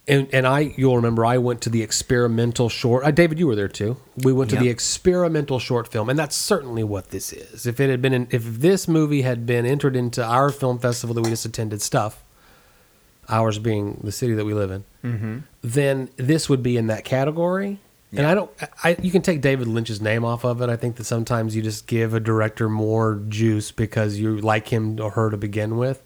and 0.07 0.27
and 0.33 0.45
I 0.47 0.73
you'll 0.77 0.95
remember 0.95 1.25
I 1.25 1.37
went 1.37 1.61
to 1.61 1.69
the 1.69 1.81
experimental 1.81 2.69
short. 2.69 3.03
Uh, 3.05 3.11
David, 3.11 3.39
you 3.39 3.47
were 3.47 3.55
there 3.55 3.67
too. 3.67 3.97
We 4.23 4.33
went 4.33 4.49
to 4.51 4.55
the 4.57 4.69
experimental 4.69 5.59
short 5.59 5.87
film, 5.91 6.09
and 6.09 6.17
that's 6.19 6.35
certainly 6.35 6.83
what 6.83 7.09
this 7.11 7.31
is. 7.33 7.65
If 7.65 7.79
it 7.79 7.89
had 7.89 8.01
been, 8.01 8.13
in, 8.13 8.27
if 8.31 8.43
this 8.43 8.87
movie 8.87 9.21
had 9.21 9.45
been 9.45 9.65
entered 9.65 9.95
into 9.95 10.23
our 10.23 10.49
film 10.51 10.79
festival 10.79 11.13
that 11.15 11.21
we 11.21 11.29
just 11.29 11.45
attended, 11.45 11.81
stuff, 11.81 12.23
ours 13.29 13.59
being 13.59 13.99
the 14.03 14.11
city 14.11 14.33
that 14.33 14.45
we 14.45 14.53
live 14.53 14.71
in, 14.71 14.83
Mm-hmm. 15.03 15.37
then 15.61 16.09
this 16.17 16.49
would 16.49 16.61
be 16.63 16.75
in 16.77 16.87
that 16.87 17.03
category. 17.05 17.79
And 18.11 18.25
I 18.25 18.33
don't, 18.33 18.49
I 18.83 18.97
you 19.01 19.11
can 19.11 19.21
take 19.21 19.39
David 19.41 19.67
Lynch's 19.67 20.01
name 20.01 20.25
off 20.25 20.43
of 20.43 20.61
it. 20.63 20.69
I 20.69 20.75
think 20.75 20.95
that 20.95 21.03
sometimes 21.03 21.55
you 21.55 21.61
just 21.61 21.85
give 21.85 22.13
a 22.15 22.19
director 22.19 22.67
more 22.67 23.21
juice 23.29 23.71
because 23.71 24.17
you 24.19 24.37
like 24.39 24.67
him 24.69 24.99
or 24.99 25.11
her 25.11 25.29
to 25.29 25.37
begin 25.37 25.77
with. 25.77 26.01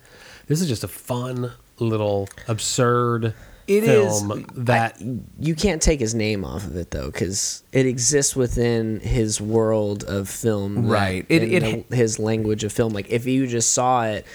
This 0.47 0.59
is 0.61 0.67
just 0.67 0.83
a 0.83 0.89
fun 0.89 1.53
little 1.79 2.27
absurd 2.49 3.33
It 3.67 3.85
is. 3.85 4.19
film 4.21 4.45
that 4.53 5.01
you 5.39 5.55
can't 5.55 5.81
take 5.81 6.01
his 6.01 6.13
name 6.13 6.43
off 6.43 6.65
of 6.65 6.75
it 6.75 6.91
though 6.91 7.07
because 7.09 7.63
it 7.71 7.85
exists 7.85 8.35
within 8.35 8.99
his 8.99 9.39
world 9.39 10.03
of 10.03 10.27
film 10.29 10.85
Right. 10.87 11.25
It- 11.29 11.43
it- 11.43 11.89
the- 11.89 11.95
his 11.95 12.19
language 12.19 12.63
of 12.65 12.73
film 12.73 12.91
like 12.93 13.09
if 13.09 13.25
you 13.25 13.47
just 13.47 13.71
saw 13.71 14.03
it 14.05 14.25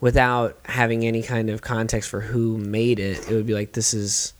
without 0.00 0.58
having 0.64 1.04
any 1.06 1.22
kind 1.22 1.48
of 1.50 1.62
context 1.62 2.10
for 2.10 2.20
who 2.20 2.58
made 2.58 2.98
it 2.98 3.30
it 3.30 3.34
would 3.34 3.46
be 3.46 3.54
like 3.54 3.72
this 3.72 3.94
is 3.94 4.34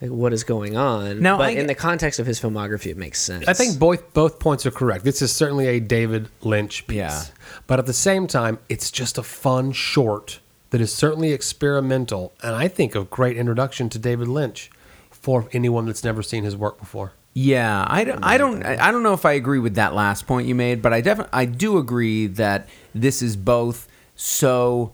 like 0.00 0.10
what 0.10 0.32
is 0.32 0.42
going 0.42 0.76
on 0.76 1.20
Now, 1.20 1.38
but 1.38 1.48
I- 1.48 1.50
in 1.50 1.68
the 1.68 1.74
context 1.74 2.18
of 2.18 2.26
his 2.26 2.40
filmography 2.40 2.86
it 2.86 2.96
makes 2.96 3.20
sense 3.20 3.46
I 3.46 3.52
think 3.52 3.78
both 3.78 4.12
both 4.12 4.40
points 4.40 4.66
are 4.66 4.70
correct. 4.72 5.04
This 5.04 5.22
is 5.22 5.32
certainly 5.32 5.68
a 5.68 5.78
David 5.80 6.28
Lynch 6.42 6.86
piece. 6.88 6.96
Yeah. 6.96 7.22
But 7.68 7.78
at 7.78 7.86
the 7.86 7.92
same 7.92 8.26
time, 8.26 8.58
it's 8.68 8.90
just 8.90 9.16
a 9.18 9.22
fun 9.22 9.70
short 9.72 10.40
that 10.70 10.80
is 10.80 10.92
certainly 10.92 11.32
experimental 11.32 12.32
and 12.42 12.56
I 12.56 12.66
think 12.66 12.94
a 12.96 13.04
great 13.04 13.36
introduction 13.36 13.88
to 13.90 13.98
David 14.00 14.26
Lynch 14.26 14.70
for 15.10 15.48
anyone 15.52 15.86
that's 15.86 16.02
never 16.02 16.22
seen 16.22 16.42
his 16.42 16.56
work 16.56 16.80
before. 16.80 17.12
Yeah, 17.34 17.86
I 17.88 18.04
don't, 18.04 18.22
I 18.24 18.36
don't, 18.36 18.62
I 18.64 18.90
don't 18.90 19.02
know 19.02 19.14
if 19.14 19.24
I 19.24 19.32
agree 19.32 19.58
with 19.60 19.76
that 19.76 19.94
last 19.94 20.26
point 20.26 20.46
you 20.48 20.54
made, 20.54 20.82
but 20.82 20.92
I 20.92 21.00
definitely, 21.00 21.30
I 21.32 21.44
do 21.46 21.78
agree 21.78 22.26
that 22.26 22.68
this 22.94 23.22
is 23.22 23.36
both 23.36 23.88
so 24.22 24.92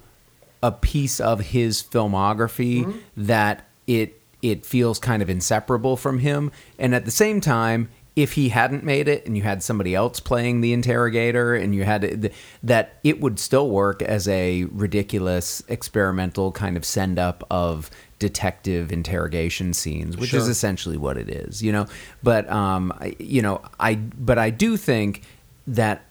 a 0.62 0.72
piece 0.72 1.20
of 1.20 1.40
his 1.40 1.82
filmography 1.82 2.84
that 3.14 3.68
it 3.86 4.18
it 4.40 4.64
feels 4.64 4.98
kind 4.98 5.20
of 5.20 5.28
inseparable 5.28 5.96
from 5.96 6.20
him, 6.20 6.50
and 6.78 6.94
at 6.94 7.04
the 7.04 7.10
same 7.10 7.40
time, 7.40 7.90
if 8.16 8.32
he 8.32 8.48
hadn't 8.48 8.84
made 8.84 9.06
it 9.06 9.26
and 9.26 9.36
you 9.36 9.42
had 9.42 9.62
somebody 9.62 9.94
else 9.94 10.18
playing 10.18 10.62
the 10.62 10.72
interrogator 10.72 11.54
and 11.54 11.74
you 11.74 11.84
had 11.84 12.00
th- 12.02 12.32
that 12.62 12.96
it 13.04 13.20
would 13.20 13.38
still 13.38 13.68
work 13.68 14.00
as 14.02 14.26
a 14.28 14.64
ridiculous 14.72 15.62
experimental 15.68 16.50
kind 16.50 16.76
of 16.76 16.84
send 16.84 17.18
up 17.18 17.44
of 17.50 17.90
detective 18.18 18.90
interrogation 18.90 19.72
scenes 19.72 20.16
which 20.16 20.34
is 20.34 20.48
essentially 20.48 20.96
what 20.96 21.16
it 21.16 21.28
is 21.28 21.62
you 21.62 21.70
know? 21.70 21.86
But 22.22 22.50
um 22.50 22.92
I, 22.98 23.14
you 23.20 23.40
know 23.42 23.62
i 23.78 23.94
but 23.94 24.38
i 24.38 24.50
do 24.50 24.76
think 24.76 25.22
that 25.68 26.04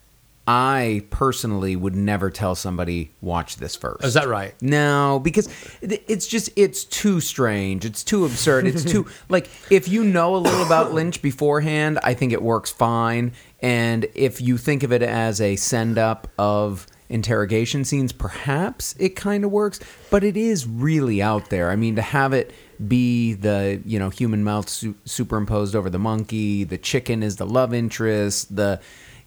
i 0.48 1.04
personally 1.10 1.76
would 1.76 1.96
never 1.96 2.30
tell 2.30 2.56
somebody 2.56 3.12
watch 3.22 3.58
this 3.58 3.76
first 3.76 4.04
Is 4.06 4.14
that 4.14 4.28
right? 4.28 4.54
no, 4.62 5.20
because 5.24 5.50
it's 5.82 6.26
just 6.26 6.50
it's 6.56 6.84
too 6.86 7.20
strange. 7.20 7.84
It's 7.86 8.04
too 8.04 8.26
absurd. 8.26 8.66
It's 8.68 8.84
too 8.84 9.08
like 9.30 9.50
if 9.70 9.88
you 9.88 10.04
know 10.04 10.36
a 10.36 10.38
little 10.38 10.66
about 10.66 10.94
Lynch 10.94 11.22
beforehand, 11.22 12.00
I 12.04 12.14
think 12.14 12.32
it 12.32 12.42
works 12.42 12.72
fine. 12.72 13.34
And 13.62 14.06
if 14.16 14.40
you 14.40 14.58
think 14.58 14.84
of 14.84 14.92
it 14.92 15.02
as 15.02 15.42
a 15.42 15.56
send 15.58 15.98
up 15.98 16.28
of 16.38 16.88
interrogation 17.10 17.84
scenes, 17.86 18.12
perhaps 18.12 18.96
it 19.00 19.16
kind 19.16 19.44
of 19.44 19.52
works. 19.52 19.80
But 20.10 20.24
it 20.24 20.38
is 20.38 20.66
really 20.68 21.22
out 21.22 21.50
there. 21.50 21.72
I 21.72 21.76
mean, 21.76 21.96
to 21.96 22.02
have 22.02 22.34
it 22.34 22.54
be 22.88 23.34
the 23.34 23.82
you 23.86 24.00
know 24.00 24.10
human 24.10 24.44
mouth 24.44 24.70
su- 24.70 24.96
superimposed 25.06 25.76
over 25.76 25.90
the 25.90 26.00
monkey, 26.00 26.64
the 26.64 26.78
chicken 26.78 27.24
is 27.24 27.36
the 27.38 27.46
love 27.46 27.74
interest, 27.74 28.56
the 28.56 28.80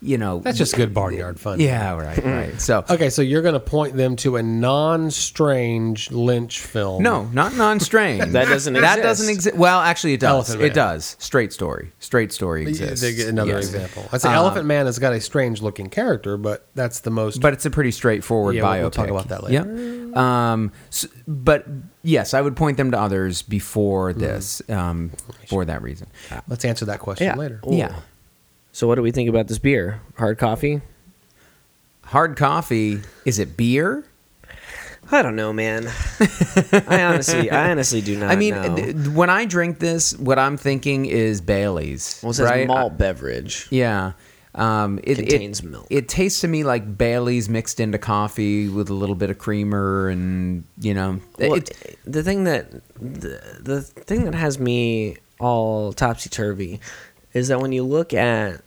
you 0.02 0.16
know 0.18 0.38
That's 0.40 0.56
just 0.56 0.74
good 0.76 0.94
barnyard 0.94 1.38
fun. 1.38 1.60
yeah 1.60 1.94
right 1.94 2.24
right. 2.24 2.60
So 2.60 2.84
Okay, 2.90 3.10
so 3.10 3.20
you're 3.22 3.42
going 3.42 3.54
to 3.54 3.60
point 3.60 3.96
them 3.96 4.16
to 4.16 4.36
a 4.36 4.42
non-strange 4.42 6.10
Lynch 6.10 6.60
film. 6.60 7.02
No, 7.02 7.24
not 7.26 7.54
non-strange. 7.56 8.32
That 8.32 8.48
doesn't 8.48 8.74
That 8.74 8.98
exist. 8.98 9.02
doesn't 9.02 9.28
exist. 9.34 9.56
Well, 9.56 9.80
actually, 9.80 10.14
it 10.14 10.20
does. 10.20 10.30
Elephant 10.30 10.60
Man. 10.60 10.70
It 10.70 10.74
does. 10.74 11.16
Straight 11.18 11.52
story. 11.52 11.92
Straight 11.98 12.32
story 12.32 12.62
exists. 12.66 13.00
They 13.02 13.14
get 13.14 13.28
another 13.28 13.50
Yes. 13.52 13.66
example. 13.66 14.06
I 14.12 14.18
say 14.18 14.28
Uh, 14.30 14.32
Elephant 14.34 14.66
Man 14.66 14.86
has 14.86 14.98
got 14.98 15.12
a 15.12 15.20
strange-looking 15.20 15.88
character, 15.90 16.36
but 16.36 16.66
that's 16.74 17.00
the 17.00 17.10
most. 17.10 17.40
but 17.40 17.52
it's 17.52 17.66
a 17.66 17.70
pretty 17.70 17.90
straightforward 17.90 18.54
Yeah, 18.54 18.62
biopic. 18.62 18.72
we'll- 18.72 18.80
we'll 18.82 18.90
talk 18.90 19.08
about 19.08 19.28
that 19.28 19.44
later. 19.44 20.10
Yeah. 20.14 20.52
Um, 20.52 20.72
s 20.90 21.06
but 21.28 21.66
yes, 22.02 22.34
I 22.34 22.40
would 22.40 22.56
point 22.56 22.76
them 22.76 22.90
to 22.92 22.98
others 22.98 23.42
before 23.42 24.10
Mm-hmm. 24.10 24.20
this, 24.20 24.62
um, 24.68 25.10
for 25.48 25.64
that 25.64 25.82
reason. 25.82 26.06
let's 26.48 26.64
answer 26.64 26.84
that 26.86 27.00
question 27.00 27.26
yeah 27.26 27.36
later. 27.36 27.60
Ooh. 27.66 27.74
Yeah. 27.74 27.94
So 28.72 28.87
what 28.87 28.94
do 28.94 29.02
we 29.02 29.11
think 29.11 29.28
about 29.28 29.48
this 29.48 29.59
beer 29.59 30.00
hard 30.16 30.38
coffee 30.38 30.80
Hard 32.11 32.37
coffee. 32.37 32.98
Is 33.24 33.38
it 33.38 33.56
beer? 33.56 34.04
I 35.12 35.22
don't 35.22 35.37
know, 35.37 35.52
man. 35.52 35.87
I 36.72 37.04
honestly, 37.04 37.48
I 37.52 37.70
honestly 37.70 38.00
do 38.00 38.18
not. 38.18 38.33
I 38.33 38.35
mean, 38.35 38.54
know. 38.54 38.74
th- 38.74 38.96
when 39.09 39.30
I 39.30 39.44
drink 39.44 39.78
this, 39.78 40.18
what 40.18 40.37
I'm 40.37 40.56
thinking 40.56 41.06
is 41.06 41.40
Bailey's. 41.40 42.18
well, 42.20 42.30
it 42.30 42.35
says 42.35 42.50
right? 42.50 42.66
malt 42.66 42.98
beverage. 42.98 43.68
Yeah. 43.70 44.14
Um, 44.56 44.98
it 45.04 45.18
Contains 45.18 45.61
it, 45.61 45.66
milk. 45.66 45.87
It 45.88 46.09
tastes 46.09 46.40
to 46.40 46.48
me 46.48 46.64
like 46.64 46.98
Bailey's 46.98 47.48
mixed 47.48 47.78
into 47.78 47.98
coffee 47.98 48.68
with 48.68 48.90
a 48.90 48.94
little 48.94 49.14
bit 49.14 49.30
of 49.30 49.38
creamer, 49.38 50.09
and 50.09 50.64
you 50.80 50.94
know, 50.94 51.20
Well, 51.38 51.54
it, 51.54 51.96
the 52.04 52.24
thing 52.24 52.42
that 52.42 52.72
the, 53.00 53.40
the 53.61 53.83
thing 53.83 54.24
that 54.24 54.35
has 54.35 54.59
me 54.59 55.18
all 55.38 55.92
topsy 55.92 56.28
turvy 56.28 56.80
is 57.33 57.49
that 57.49 57.61
when 57.61 57.73
you 57.73 57.83
look 57.85 58.12
at 58.14 58.62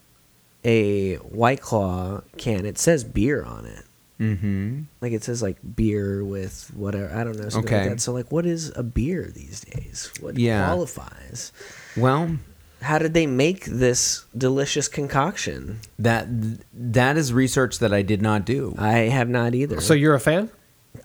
a 0.64 1.16
White 1.18 1.62
Claw 1.62 2.22
can, 2.38 2.66
it 2.66 2.78
says 2.78 3.04
beer 3.04 3.44
on 3.44 3.66
it. 3.66 3.84
hmm 4.18 4.82
Like 5.02 5.12
it 5.12 5.24
says 5.24 5.42
like 5.42 5.58
beer 5.76 6.24
with 6.24 6.72
whatever 6.76 7.14
I 7.14 7.24
don't 7.24 7.38
know 7.38 7.50
something 7.50 7.74
Okay. 7.74 7.82
like 7.82 7.90
that. 7.98 8.02
So 8.02 8.14
like, 8.14 8.32
what 8.32 8.46
is 8.46 8.72
a 8.76 8.84
beer 8.84 9.30
these 9.34 9.62
days? 9.62 10.12
What 10.22 10.38
Yeah. 10.38 10.66
qualifies? 10.66 11.52
Well, 11.98 12.38
How 12.82 13.00
did 13.00 13.14
they 13.14 13.26
make 13.28 13.64
this 13.66 14.26
delicious 14.38 14.88
concoction? 14.90 15.80
that 16.00 16.28
that 16.74 17.18
is 17.18 17.32
research 17.34 17.80
that 17.80 17.94
I 17.94 18.02
did 18.02 18.22
not 18.22 18.46
do. 18.46 18.76
I 18.78 19.10
have 19.10 19.30
not 19.30 19.56
either. 19.56 19.80
So 19.82 19.94
you're 19.94 20.16
a 20.16 20.20
fan? 20.20 20.50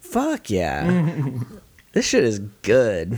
fuck 0.01 0.49
yeah, 0.49 0.83
this 1.93 2.05
shit 2.05 2.23
is 2.23 2.39
good. 2.61 3.17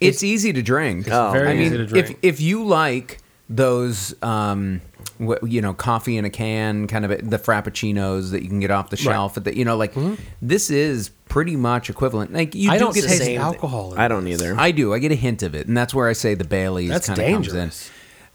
It's 0.00 0.22
easy 0.22 0.52
to 0.52 0.62
drink. 0.62 1.08
Oh, 1.10 1.30
very 1.32 1.48
I 1.50 1.54
mean, 1.54 1.66
easy 1.66 1.76
to 1.76 1.86
drink. 1.86 2.10
if 2.10 2.16
if 2.36 2.40
you 2.40 2.64
like 2.64 3.19
those, 3.50 4.14
um, 4.22 4.80
what, 5.18 5.46
you 5.46 5.60
know, 5.60 5.74
coffee 5.74 6.16
in 6.16 6.24
a 6.24 6.30
can, 6.30 6.86
kind 6.86 7.04
of 7.04 7.10
the 7.28 7.38
frappuccinos 7.38 8.30
that 8.30 8.42
you 8.42 8.48
can 8.48 8.60
get 8.60 8.70
off 8.70 8.88
the 8.90 8.96
shelf, 8.96 9.36
at 9.36 9.44
the, 9.44 9.54
you 9.56 9.64
know, 9.64 9.76
like 9.76 9.92
this 10.40 10.70
is 10.70 11.10
pretty 11.28 11.56
much 11.56 11.90
equivalent. 11.90 12.32
Like 12.32 12.54
you 12.54 12.70
I 12.70 12.74
do 12.78 12.84
don't 12.84 12.94
get 12.94 13.04
taste 13.04 13.18
same- 13.24 13.40
alcohol. 13.40 13.92
in 13.94 13.98
I 13.98 14.08
don't 14.08 14.26
either. 14.28 14.54
I 14.58 14.70
do. 14.70 14.94
I 14.94 14.98
get 15.00 15.12
a 15.12 15.16
hint 15.16 15.42
of 15.42 15.54
it, 15.54 15.66
and 15.66 15.76
that's 15.76 15.92
where 15.92 16.08
I 16.08 16.12
say 16.14 16.34
the 16.34 16.44
Bailey's 16.44 16.88
That's 16.90 17.08
kind 17.08 17.18
of 17.18 17.26
comes 17.26 17.48
in. 17.48 17.54
dangerous. 17.54 17.90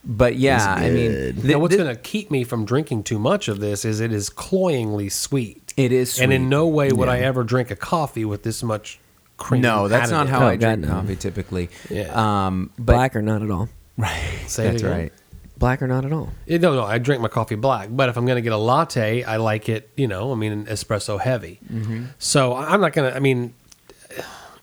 But 0.08 0.36
yeah, 0.36 0.64
I 0.72 0.90
mean, 0.90 1.10
good. 1.10 1.34
th- 1.42 1.44
now, 1.46 1.58
what's 1.58 1.74
th- 1.74 1.82
going 1.82 1.96
to 1.96 2.00
keep 2.00 2.30
me 2.30 2.44
from 2.44 2.64
drinking 2.64 3.02
too 3.02 3.18
much 3.18 3.48
of 3.48 3.58
this 3.58 3.84
is 3.84 3.98
it 3.98 4.12
is 4.12 4.28
cloyingly 4.30 5.08
sweet. 5.08 5.74
It 5.76 5.90
is 5.90 6.20
and 6.20 6.32
in 6.32 6.48
no 6.48 6.68
way 6.68 6.92
would 6.92 7.08
Yeah. 7.08 7.14
I 7.14 7.18
ever 7.20 7.42
drink 7.42 7.72
a 7.72 7.76
coffee 7.76 8.24
with 8.24 8.44
this 8.44 8.62
much 8.62 9.00
cream. 9.36 9.62
no, 9.62 9.88
that's 9.88 10.04
added 10.12 10.14
not 10.14 10.26
in 10.28 10.32
how 10.32 10.40
it. 10.40 10.44
Oh, 10.44 10.48
I 10.50 10.56
God, 10.56 10.60
drink 10.76 10.80
no. 10.82 10.88
coffee 11.00 11.16
typically. 11.16 11.70
Yeah. 11.90 12.12
Um, 12.46 12.70
but 12.78 12.92
Black 12.92 13.16
or 13.16 13.22
not 13.22 13.42
at 13.42 13.50
all. 13.50 13.68
Right, 13.96 14.44
Say 14.46 14.66
it 14.68 14.70
that's 14.72 14.82
again. 14.82 14.98
right. 14.98 15.12
Black 15.58 15.80
or 15.80 15.86
not 15.86 16.04
at 16.04 16.12
all. 16.12 16.30
Yeah, 16.46 16.58
No, 16.58 16.74
no, 16.74 16.84
I 16.84 16.98
drink 16.98 17.22
my 17.22 17.28
coffee 17.28 17.54
black, 17.54 17.88
but 17.90 18.08
if 18.10 18.16
I'm 18.18 18.26
going 18.26 18.36
to 18.36 18.42
get 18.42 18.52
a 18.52 18.58
latte, 18.58 19.22
I 19.24 19.36
like 19.38 19.68
it, 19.70 19.88
you 19.96 20.06
know, 20.06 20.30
I 20.32 20.34
mean, 20.34 20.66
espresso 20.66 21.18
heavy. 21.18 21.58
Mm-hmm. 21.72 22.04
So 22.18 22.52
I- 22.52 22.74
I'm 22.74 22.80
not 22.82 22.92
going 22.92 23.10
to, 23.10 23.16
I 23.16 23.20
mean, 23.20 23.54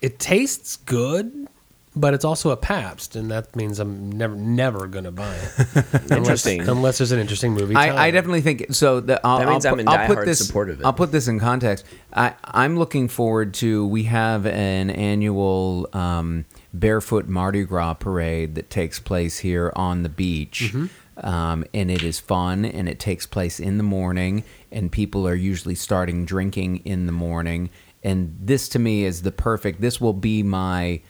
it 0.02 0.20
tastes 0.20 0.76
good, 0.78 1.48
but 1.96 2.14
it's 2.14 2.26
also 2.26 2.50
a 2.52 2.58
Pabst, 2.58 3.16
and 3.16 3.32
that 3.32 3.56
means 3.56 3.80
I'm 3.80 4.12
never, 4.12 4.36
never 4.36 4.86
going 4.88 5.06
to 5.06 5.12
buy 5.12 5.36
it. 5.36 6.12
Interesting. 6.12 6.68
unless 6.68 6.98
there's 7.00 7.12
an 7.12 7.20
interesting 7.20 7.54
movie. 7.54 7.76
I, 7.76 8.08
I 8.08 8.12
definitely 8.12 8.42
think 8.42 8.66
so. 8.74 9.00
The, 9.00 9.20
I'll, 9.26 9.40
That 9.40 9.48
means 9.50 9.66
I'll 9.66 9.74
I'm 9.74 9.78
put- 9.78 9.82
in 9.82 9.88
I'll 9.88 10.08
put 10.08 10.18
diehard 10.20 10.26
this, 10.26 10.46
support 10.46 10.70
of 10.70 10.80
it. 10.80 10.86
I'll 10.86 10.94
put 10.94 11.12
this 11.12 11.28
in 11.28 11.40
context. 11.40 11.86
I, 12.14 12.34
I'm 12.44 12.78
looking 12.78 13.08
forward 13.08 13.54
to. 13.56 13.86
We 13.88 14.04
have 14.04 14.46
an 14.48 14.90
annual 14.90 15.88
um, 15.94 16.46
barefoot 16.74 17.28
Mardi 17.28 17.64
Gras 17.64 17.94
parade 17.96 18.56
that 18.56 18.70
takes 18.70 19.00
place 19.00 19.40
here 19.40 19.72
on 19.76 20.04
the 20.04 20.10
beach. 20.10 20.72
Mm-hmm. 20.74 20.86
Um, 21.26 21.64
and 21.76 21.92
it 21.92 22.02
is 22.02 22.20
fun, 22.20 22.66
and 22.66 22.90
it 22.90 22.98
takes 23.00 23.28
place 23.28 23.60
in 23.60 23.78
the 23.78 23.84
morning, 23.84 24.44
and 24.72 24.92
people 24.92 25.28
are 25.28 25.36
usually 25.36 25.76
starting 25.76 26.26
drinking 26.26 26.78
in 26.86 27.06
the 27.06 27.12
morning. 27.12 27.70
And 28.04 28.36
this, 28.42 28.68
to 28.70 28.80
me, 28.80 29.04
is 29.06 29.22
the 29.22 29.32
perfect. 29.32 29.80
This 29.80 30.02
will 30.02 30.14
be 30.14 30.42
my 30.42 31.02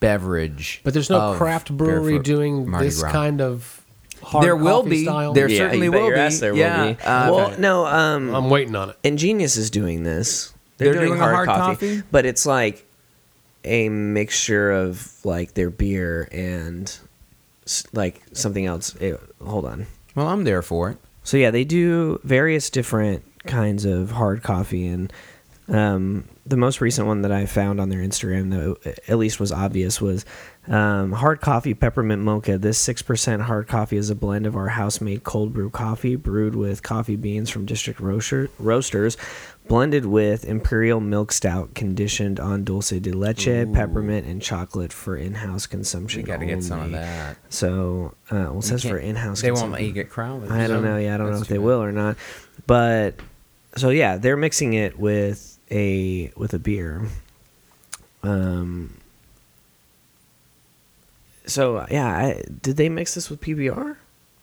beverage. 0.00 0.80
But 0.84 0.94
there's 0.94 1.10
no 1.10 1.34
craft 1.34 1.76
brewery 1.76 2.18
doing 2.18 2.70
Mardi 2.70 2.86
this 2.86 3.00
Gras. 3.00 3.12
kind 3.12 3.40
of 3.40 3.82
hard 4.22 4.44
There 4.44 4.56
will 4.56 4.82
be. 4.82 5.04
style. 5.04 5.32
There 5.32 5.48
yeah, 5.48 5.58
certainly 5.58 5.86
you 5.86 5.92
bet 5.92 6.02
will 6.02 6.10
be. 6.10 6.14
ass 6.16 6.38
there 6.38 6.54
Yeah, 6.54 6.84
will 6.86 6.94
be. 6.94 7.00
uh, 7.02 7.32
well, 7.32 7.46
okay. 7.52 7.60
no, 7.60 7.86
um, 7.86 8.34
I'm 8.34 8.48
waiting 8.50 8.76
on 8.76 8.90
it. 8.90 8.96
Ingenious 9.02 9.56
is 9.56 9.70
doing 9.70 10.02
this. 10.04 10.52
They're 10.78 10.92
doing 10.94 11.14
a 11.14 11.16
hard 11.18 11.48
coffee? 11.48 12.02
but 12.10 12.26
it's 12.26 12.46
like 12.46 12.84
a 13.64 13.88
mixture 13.88 14.70
of 14.70 15.24
like 15.24 15.54
their 15.54 15.70
beer 15.70 16.28
and 16.32 16.98
like 17.92 18.22
something 18.32 18.66
else. 18.66 18.94
Eh, 19.00 19.16
hold 19.42 19.64
on. 19.64 19.86
Well, 20.14 20.28
I'm 20.28 20.44
there 20.44 20.62
for 20.62 20.90
it. 20.90 20.98
So 21.22 21.36
yeah, 21.36 21.50
they 21.50 21.64
do 21.64 22.20
various 22.24 22.70
different 22.70 23.24
kinds 23.46 23.84
of 23.84 24.10
hard 24.10 24.42
coffee, 24.42 24.86
and 24.86 25.12
um, 25.68 26.24
the 26.44 26.56
most 26.56 26.80
recent 26.80 27.06
one 27.06 27.22
that 27.22 27.30
I 27.30 27.46
found 27.46 27.80
on 27.80 27.88
their 27.88 28.00
Instagram, 28.00 28.50
that 28.82 28.98
at 29.08 29.18
least 29.18 29.38
was 29.38 29.52
obvious, 29.52 30.00
was 30.00 30.24
um, 30.66 31.12
hard 31.12 31.40
coffee 31.40 31.74
peppermint 31.74 32.22
mocha. 32.22 32.58
This 32.58 32.78
six 32.78 33.02
percent 33.02 33.42
hard 33.42 33.68
coffee 33.68 33.96
is 33.96 34.10
a 34.10 34.16
blend 34.16 34.46
of 34.46 34.56
our 34.56 34.68
house-made 34.68 35.22
cold 35.22 35.52
brew 35.52 35.70
coffee, 35.70 36.16
brewed 36.16 36.56
with 36.56 36.82
coffee 36.82 37.16
beans 37.16 37.48
from 37.50 37.66
district 37.66 38.00
roaster, 38.00 38.50
roasters, 38.58 39.16
blended 39.68 40.06
with 40.06 40.44
imperial 40.44 41.00
milk 41.00 41.32
stout, 41.32 41.74
conditioned 41.74 42.40
on 42.40 42.64
dulce 42.64 42.90
de 42.90 43.12
leche, 43.12 43.66
peppermint, 43.72 44.26
and 44.26 44.42
chocolate 44.42 44.92
for 44.92 45.16
in-house 45.16 45.66
consumption. 45.66 46.20
You 46.20 46.26
got 46.26 46.40
to 46.40 46.46
get 46.46 46.62
some 46.62 46.80
of 46.80 46.90
that. 46.92 47.36
So, 47.48 48.14
uh, 48.30 48.36
well, 48.50 48.58
it 48.58 48.64
says 48.64 48.84
for 48.84 48.98
in-house. 48.98 49.42
They 49.42 49.52
won't 49.52 49.72
let 49.72 49.82
you 49.82 49.92
get 49.92 50.10
crowlers. 50.10 50.50
I 50.50 50.66
don't 50.66 50.82
know. 50.82 50.98
Yeah, 50.98 51.14
I 51.14 51.18
don't 51.18 51.30
know 51.30 51.40
if 51.40 51.48
they 51.48 51.56
too 51.56 51.62
will 51.62 51.82
or 51.82 51.92
not. 51.92 52.16
But 52.66 53.16
so 53.76 53.90
yeah, 53.90 54.18
they're 54.18 54.36
mixing 54.36 54.74
it 54.74 54.98
with 54.98 55.58
a 55.70 56.32
with 56.36 56.54
a 56.54 56.58
beer. 56.58 57.08
Um. 58.22 58.98
So 61.46 61.86
yeah, 61.90 62.06
I, 62.06 62.44
did 62.62 62.76
they 62.76 62.88
mix 62.88 63.14
this 63.14 63.28
with 63.30 63.40
PBR? 63.40 63.96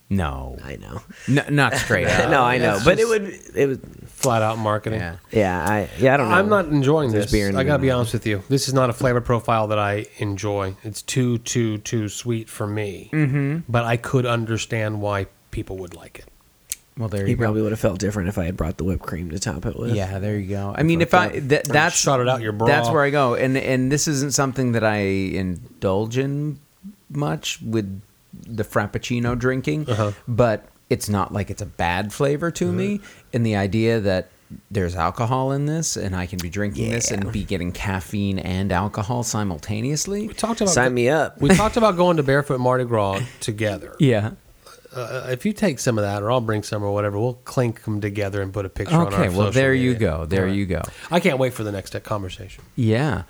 Bad. 0.09 0.15
No, 0.17 0.57
I 0.63 0.75
know. 0.77 1.01
no, 1.27 1.43
not 1.49 1.75
straight 1.75 2.07
up. 2.09 2.29
no, 2.29 2.41
I 2.43 2.57
know, 2.57 2.75
it's 2.75 2.83
but 2.85 2.93
it 2.99 3.07
just- 3.07 3.09
would. 3.09 3.55
It 3.55 3.65
was. 3.67 3.79
Flat 4.19 4.41
out 4.41 4.57
marketing. 4.57 4.99
Yeah. 4.99 5.15
Yeah, 5.31 5.65
I. 5.65 5.89
Yeah, 5.97 6.13
I 6.13 6.17
don't 6.17 6.27
know. 6.27 6.35
I'm 6.35 6.49
not 6.49 6.65
enjoying 6.65 7.11
There's 7.11 7.25
this. 7.25 7.31
beer 7.31 7.47
in 7.47 7.55
I 7.55 7.63
gotta 7.63 7.81
be 7.81 7.89
honest 7.89 8.11
with 8.11 8.27
you. 8.27 8.43
This 8.49 8.67
is 8.67 8.73
not 8.73 8.89
a 8.89 8.93
flavor 8.93 9.21
profile 9.21 9.67
that 9.67 9.79
I 9.79 10.07
enjoy. 10.17 10.75
It's 10.83 11.01
too, 11.01 11.37
too, 11.37 11.77
too 11.77 12.09
sweet 12.09 12.49
for 12.49 12.67
me. 12.67 13.09
Mm-hmm. 13.13 13.59
But 13.69 13.85
I 13.85 13.95
could 13.95 14.25
understand 14.25 14.99
why 14.99 15.27
people 15.51 15.77
would 15.77 15.95
like 15.95 16.19
it. 16.19 16.25
Well, 16.97 17.07
there 17.07 17.23
He 17.23 17.31
you 17.31 17.37
go. 17.37 17.43
probably 17.45 17.61
would 17.61 17.71
have 17.71 17.79
felt 17.79 17.97
different 17.97 18.27
if 18.27 18.37
I 18.37 18.43
had 18.43 18.57
brought 18.57 18.75
the 18.75 18.83
whipped 18.83 19.03
cream 19.03 19.29
to 19.29 19.39
top 19.39 19.65
it 19.65 19.79
with. 19.79 19.95
Yeah, 19.95 20.19
there 20.19 20.37
you 20.37 20.49
go. 20.49 20.75
I 20.77 20.83
mean, 20.83 20.99
if 20.99 21.13
I 21.13 21.29
Fucked 21.29 21.47
that, 21.47 21.63
that's 21.69 21.95
shot 21.95 22.19
it 22.19 22.27
out 22.27 22.41
your 22.41 22.51
bra. 22.51 22.67
That's 22.67 22.89
where 22.89 23.03
I 23.03 23.09
go, 23.09 23.35
and 23.35 23.55
and 23.57 23.89
this 23.89 24.05
isn't 24.09 24.33
something 24.33 24.73
that 24.73 24.83
I 24.83 24.97
indulge 24.97 26.17
in 26.17 26.59
much 27.09 27.61
with 27.61 28.01
the 28.33 28.63
frappuccino 28.63 29.37
drinking, 29.37 29.89
Uh-huh. 29.89 30.11
but 30.27 30.67
it's 30.89 31.09
not 31.09 31.31
like 31.33 31.49
it's 31.49 31.61
a 31.61 31.65
bad 31.67 32.11
flavor 32.13 32.49
to 32.51 32.71
me. 32.71 32.99
And 33.33 33.45
the 33.45 33.55
idea 33.55 33.99
that 33.99 34.29
there's 34.71 34.95
alcohol 34.95 35.51
in 35.51 35.67
this, 35.67 35.95
and 35.95 36.15
I 36.15 36.25
can 36.25 36.39
be 36.39 36.49
drinking 36.49 36.89
this 36.89 37.11
and 37.11 37.31
be 37.31 37.43
getting 37.43 37.71
caffeine 37.71 38.39
and 38.39 38.71
alcohol 38.71 39.21
simultaneously. 39.23 40.27
We 40.27 40.33
talked 40.33 40.61
about 40.61 40.73
Sign 40.73 40.93
me 40.95 41.07
up. 41.09 41.39
we 41.39 41.49
talked 41.49 41.77
about 41.77 41.95
going 41.97 42.17
to 42.17 42.23
Barefoot 42.23 42.59
Mardi 42.59 42.85
Gras 42.85 43.21
together. 43.39 43.95
Yeah. 43.99 44.31
Uh, 44.91 45.27
if 45.29 45.45
you 45.45 45.53
take 45.53 45.77
some 45.77 45.99
of 45.99 46.03
that, 46.03 46.23
or 46.23 46.31
I'll 46.31 46.41
bring 46.41 46.63
some, 46.63 46.81
or 46.81 46.91
whatever, 46.91 47.19
we'll 47.19 47.35
clink 47.35 47.83
them 47.83 48.01
together 48.01 48.41
and 48.41 48.51
put 48.51 48.65
a 48.65 48.69
picture 48.69 48.95
on 48.95 49.13
our 49.13 49.19
Okay. 49.19 49.29
Well, 49.29 49.47
social 49.47 49.51
there 49.51 49.73
you 49.75 49.93
go. 49.93 50.25
There 50.25 50.41
All 50.41 50.47
right. 50.47 50.55
you 50.55 50.65
go. 50.65 50.81
I 51.11 51.19
can't 51.19 51.37
wait 51.37 51.53
for 51.53 51.63
the 51.63 51.71
next 51.71 51.95
conversation. 52.01 52.63
Yeah. 52.75 53.23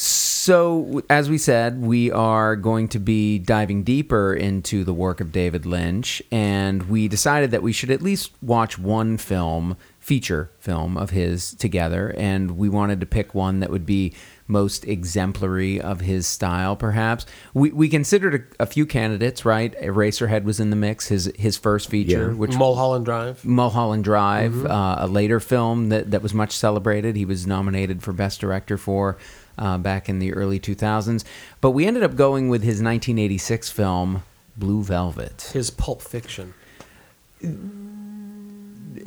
So, 0.00 1.02
as 1.10 1.28
we 1.28 1.38
said, 1.38 1.82
we 1.82 2.12
are 2.12 2.54
going 2.54 2.86
to 2.90 3.00
be 3.00 3.40
diving 3.40 3.82
deeper 3.82 4.32
into 4.32 4.84
the 4.84 4.94
work 4.94 5.20
of 5.20 5.32
David 5.32 5.66
Lynch, 5.66 6.22
and 6.30 6.84
we 6.88 7.08
decided 7.08 7.50
that 7.50 7.64
we 7.64 7.72
should 7.72 7.90
at 7.90 8.00
least 8.00 8.30
watch 8.40 8.78
one 8.78 9.16
film, 9.18 9.76
feature 9.98 10.52
film 10.60 10.96
of 10.96 11.10
his 11.10 11.52
together, 11.52 12.14
and 12.16 12.52
we 12.52 12.68
wanted 12.68 13.00
to 13.00 13.06
pick 13.06 13.34
one 13.34 13.58
that 13.58 13.70
would 13.70 13.84
be 13.84 14.14
most 14.46 14.86
exemplary 14.86 15.80
of 15.80 16.00
his 16.00 16.28
style, 16.28 16.76
perhaps. 16.76 17.26
We, 17.52 17.70
we 17.72 17.88
considered 17.88 18.46
a, 18.60 18.62
a 18.62 18.66
few 18.66 18.86
candidates, 18.86 19.44
right? 19.44 19.74
Eraserhead 19.82 20.44
was 20.44 20.60
in 20.60 20.70
the 20.70 20.76
mix, 20.76 21.08
his 21.08 21.30
his 21.36 21.58
first 21.58 21.90
feature, 21.90 22.28
Yeah. 22.30 22.36
which 22.36 22.54
Mulholland 22.56 23.04
Drive. 23.04 23.44
Mulholland 23.44 24.04
Drive, 24.04 24.64
uh, 24.64 24.96
a 25.00 25.08
later 25.08 25.40
film 25.40 25.88
that, 25.88 26.12
that 26.12 26.22
was 26.22 26.32
much 26.32 26.52
celebrated. 26.52 27.16
He 27.16 27.24
was 27.24 27.48
nominated 27.48 28.02
for 28.02 28.12
Best 28.12 28.40
Director 28.40 28.78
for 28.78 29.18
uh, 29.58 29.78
back 29.78 30.08
in 30.08 30.18
the 30.18 30.32
early 30.32 30.58
2000s. 30.60 31.24
But 31.60 31.72
we 31.72 31.86
ended 31.86 32.02
up 32.02 32.16
going 32.16 32.48
with 32.48 32.62
his 32.62 32.76
1986 32.82 33.70
film, 33.70 34.22
Blue 34.56 34.82
Velvet. 34.82 35.50
His 35.52 35.70
Pulp 35.70 36.00
Fiction. 36.02 36.54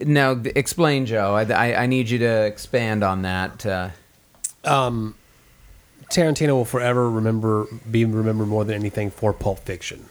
Now, 0.06 0.42
explain, 0.56 1.06
Joe. 1.06 1.36
I, 1.36 1.44
I, 1.44 1.84
I 1.84 1.86
need 1.86 2.10
you 2.10 2.20
to 2.20 2.46
expand 2.46 3.04
on 3.04 3.24
that. 3.24 3.66
Uh, 3.66 3.90
Tarantino 6.10 6.52
will 6.52 6.66
forever 6.66 7.10
remember, 7.10 7.68
be 7.90 8.06
remembered 8.06 8.48
more 8.48 8.66
than 8.66 8.76
anything 8.76 9.10
for 9.10 9.34
Pulp 9.34 9.60
Fiction. 9.60 10.06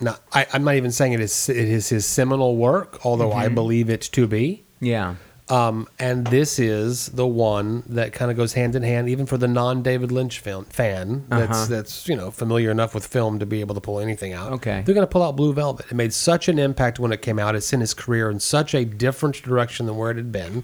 Now, 0.00 0.16
I, 0.32 0.46
I'm 0.52 0.64
not 0.64 0.74
even 0.74 0.90
saying 0.90 1.12
it 1.12 1.20
is 1.20 1.48
it 1.48 1.56
is 1.56 1.88
his 1.90 2.04
seminal 2.04 2.56
work, 2.56 3.04
although 3.04 3.32
I 3.32 3.48
believe 3.48 3.88
it 3.88 4.00
to 4.12 4.26
be. 4.26 4.64
yeah. 4.80 5.16
Um, 5.48 5.88
and 5.98 6.26
this 6.28 6.58
is 6.58 7.08
the 7.08 7.26
one 7.26 7.82
that 7.88 8.12
kind 8.12 8.30
of 8.30 8.36
goes 8.36 8.52
hand 8.54 8.74
in 8.76 8.82
hand, 8.82 9.08
even 9.08 9.26
for 9.26 9.36
the 9.36 9.48
non-David 9.48 10.10
Lynch 10.12 10.38
film, 10.38 10.64
fan 10.66 11.24
that's 11.28 11.50
Uh-huh. 11.52 11.66
that's 11.66 12.08
you 12.08 12.16
know 12.16 12.30
familiar 12.30 12.70
enough 12.70 12.94
with 12.94 13.06
film 13.06 13.38
to 13.40 13.44
be 13.46 13.60
able 13.60 13.74
to 13.74 13.80
pull 13.80 13.98
anything 14.00 14.32
out. 14.32 14.52
Okay. 14.52 14.82
they're 14.86 14.94
going 14.94 15.06
to 15.06 15.10
pull 15.10 15.22
out 15.22 15.36
Blue 15.36 15.52
Velvet. 15.52 15.86
It 15.90 15.94
made 15.94 16.12
such 16.14 16.48
an 16.48 16.58
impact 16.58 16.98
when 16.98 17.12
it 17.12 17.20
came 17.22 17.38
out. 17.38 17.54
It's 17.56 17.72
in 17.72 17.80
his 17.80 17.92
career 17.92 18.30
in 18.30 18.38
such 18.40 18.72
a 18.74 18.84
different 18.84 19.42
direction 19.42 19.86
than 19.86 19.96
where 19.96 20.10
it 20.12 20.16
had 20.16 20.30
been, 20.32 20.62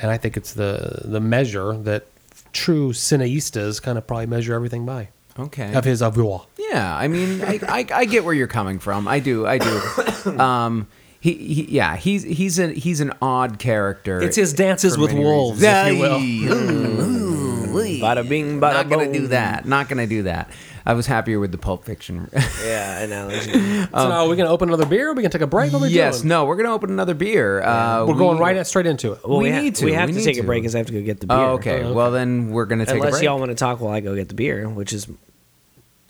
and 0.00 0.10
I 0.10 0.18
think 0.18 0.36
it's 0.36 0.52
the 0.52 1.02
the 1.04 1.20
measure 1.20 1.72
that 1.78 2.06
true 2.52 2.92
cineastas 2.92 3.80
kind 3.80 3.98
of 3.98 4.06
probably 4.06 4.26
measure 4.26 4.54
everything 4.54 4.84
by 4.86 5.08
Okay. 5.38 5.72
of 5.74 5.84
his 5.84 6.02
oeuvre. 6.02 6.40
Yeah, 6.58 6.96
I 6.96 7.08
mean, 7.08 7.42
I, 7.42 7.60
I, 7.66 7.86
I 7.94 8.04
get 8.04 8.24
where 8.24 8.34
you're 8.34 8.46
coming 8.46 8.78
from. 8.78 9.08
I 9.08 9.20
do, 9.20 9.46
I 9.46 9.58
do. 9.58 9.80
Um, 10.38 10.86
he, 11.34 11.54
he, 11.54 11.62
yeah, 11.76 11.96
he's 11.96 12.22
he's 12.22 12.58
a 12.58 12.68
he's 12.72 13.00
an 13.00 13.12
odd 13.20 13.58
character. 13.58 14.20
It's 14.22 14.36
his 14.36 14.52
dances 14.52 14.96
with 14.96 15.12
wolves, 15.12 15.60
reasons. 15.60 15.88
if 16.00 16.22
you 16.22 16.48
will. 16.48 17.78
Bada 18.00 18.28
bing, 18.28 18.60
bada 18.60 18.72
Not 18.74 18.88
gonna 18.88 19.04
boom. 19.04 19.12
do 19.12 19.26
that. 19.28 19.66
Not 19.66 19.88
gonna 19.88 20.06
do 20.06 20.22
that. 20.24 20.50
I 20.86 20.94
was 20.94 21.06
happier 21.06 21.38
with 21.38 21.52
the 21.52 21.58
Pulp 21.58 21.84
Fiction. 21.84 22.30
Yeah, 22.64 23.00
analogy. 23.00 23.50
so 23.52 23.86
now 23.92 24.24
are 24.24 24.28
we 24.28 24.36
going 24.36 24.46
to 24.46 24.52
open 24.52 24.68
another 24.68 24.86
beer? 24.86 25.08
Or 25.08 25.10
are 25.10 25.14
we 25.14 25.22
going 25.22 25.30
to 25.30 25.38
take 25.38 25.44
a 25.44 25.46
break? 25.46 25.70
What 25.72 25.80
are 25.80 25.82
we 25.82 25.88
yes, 25.90 26.18
doing? 26.18 26.28
no, 26.28 26.44
we're 26.46 26.56
gonna 26.56 26.72
open 26.74 26.90
another 26.90 27.14
beer. 27.14 27.62
Uh, 27.62 28.04
We're 28.06 28.14
going 28.14 28.38
we- 28.38 28.42
right 28.44 28.66
straight 28.66 28.86
into 28.86 29.12
it. 29.12 29.20
Well, 29.26 29.38
We 29.38 29.50
ha- 29.50 29.60
need 29.60 29.74
to. 29.76 29.84
We 29.84 29.92
have 29.92 30.08
We 30.08 30.14
to 30.14 30.18
need 30.18 30.24
take 30.24 30.38
a 30.38 30.42
break 30.42 30.62
because 30.62 30.74
I 30.74 30.78
have 30.78 30.86
to 30.88 30.92
go 30.94 31.00
get 31.02 31.20
the 31.20 31.26
beer. 31.26 31.36
Oh, 31.36 31.52
okay. 31.54 31.82
Oh, 31.82 31.86
okay. 31.88 31.92
Well, 31.92 32.10
then 32.10 32.50
we're 32.50 32.64
gonna 32.66 32.84
take 32.86 32.94
a 32.94 32.98
Unless 32.98 33.12
break. 33.12 33.24
y'all 33.24 33.38
want 33.38 33.50
to 33.50 33.54
talk 33.54 33.80
while 33.80 33.92
I 33.92 34.00
go 34.00 34.14
get 34.14 34.28
the 34.28 34.34
beer, 34.34 34.66
which 34.68 34.92
is 34.94 35.08
No, 35.08 35.14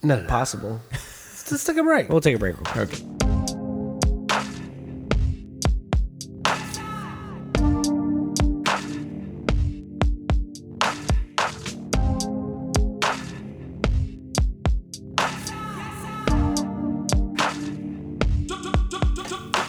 no, 0.03 0.21
no. 0.23 0.27
possible. 0.29 0.81
Let's, 0.93 1.51
let's 1.53 1.64
take 1.64 1.77
a 1.77 1.83
break. 1.83 2.09
We'll 2.09 2.21
take 2.21 2.37
a 2.37 2.39
break. 2.39 2.55
Okay. 2.77 3.05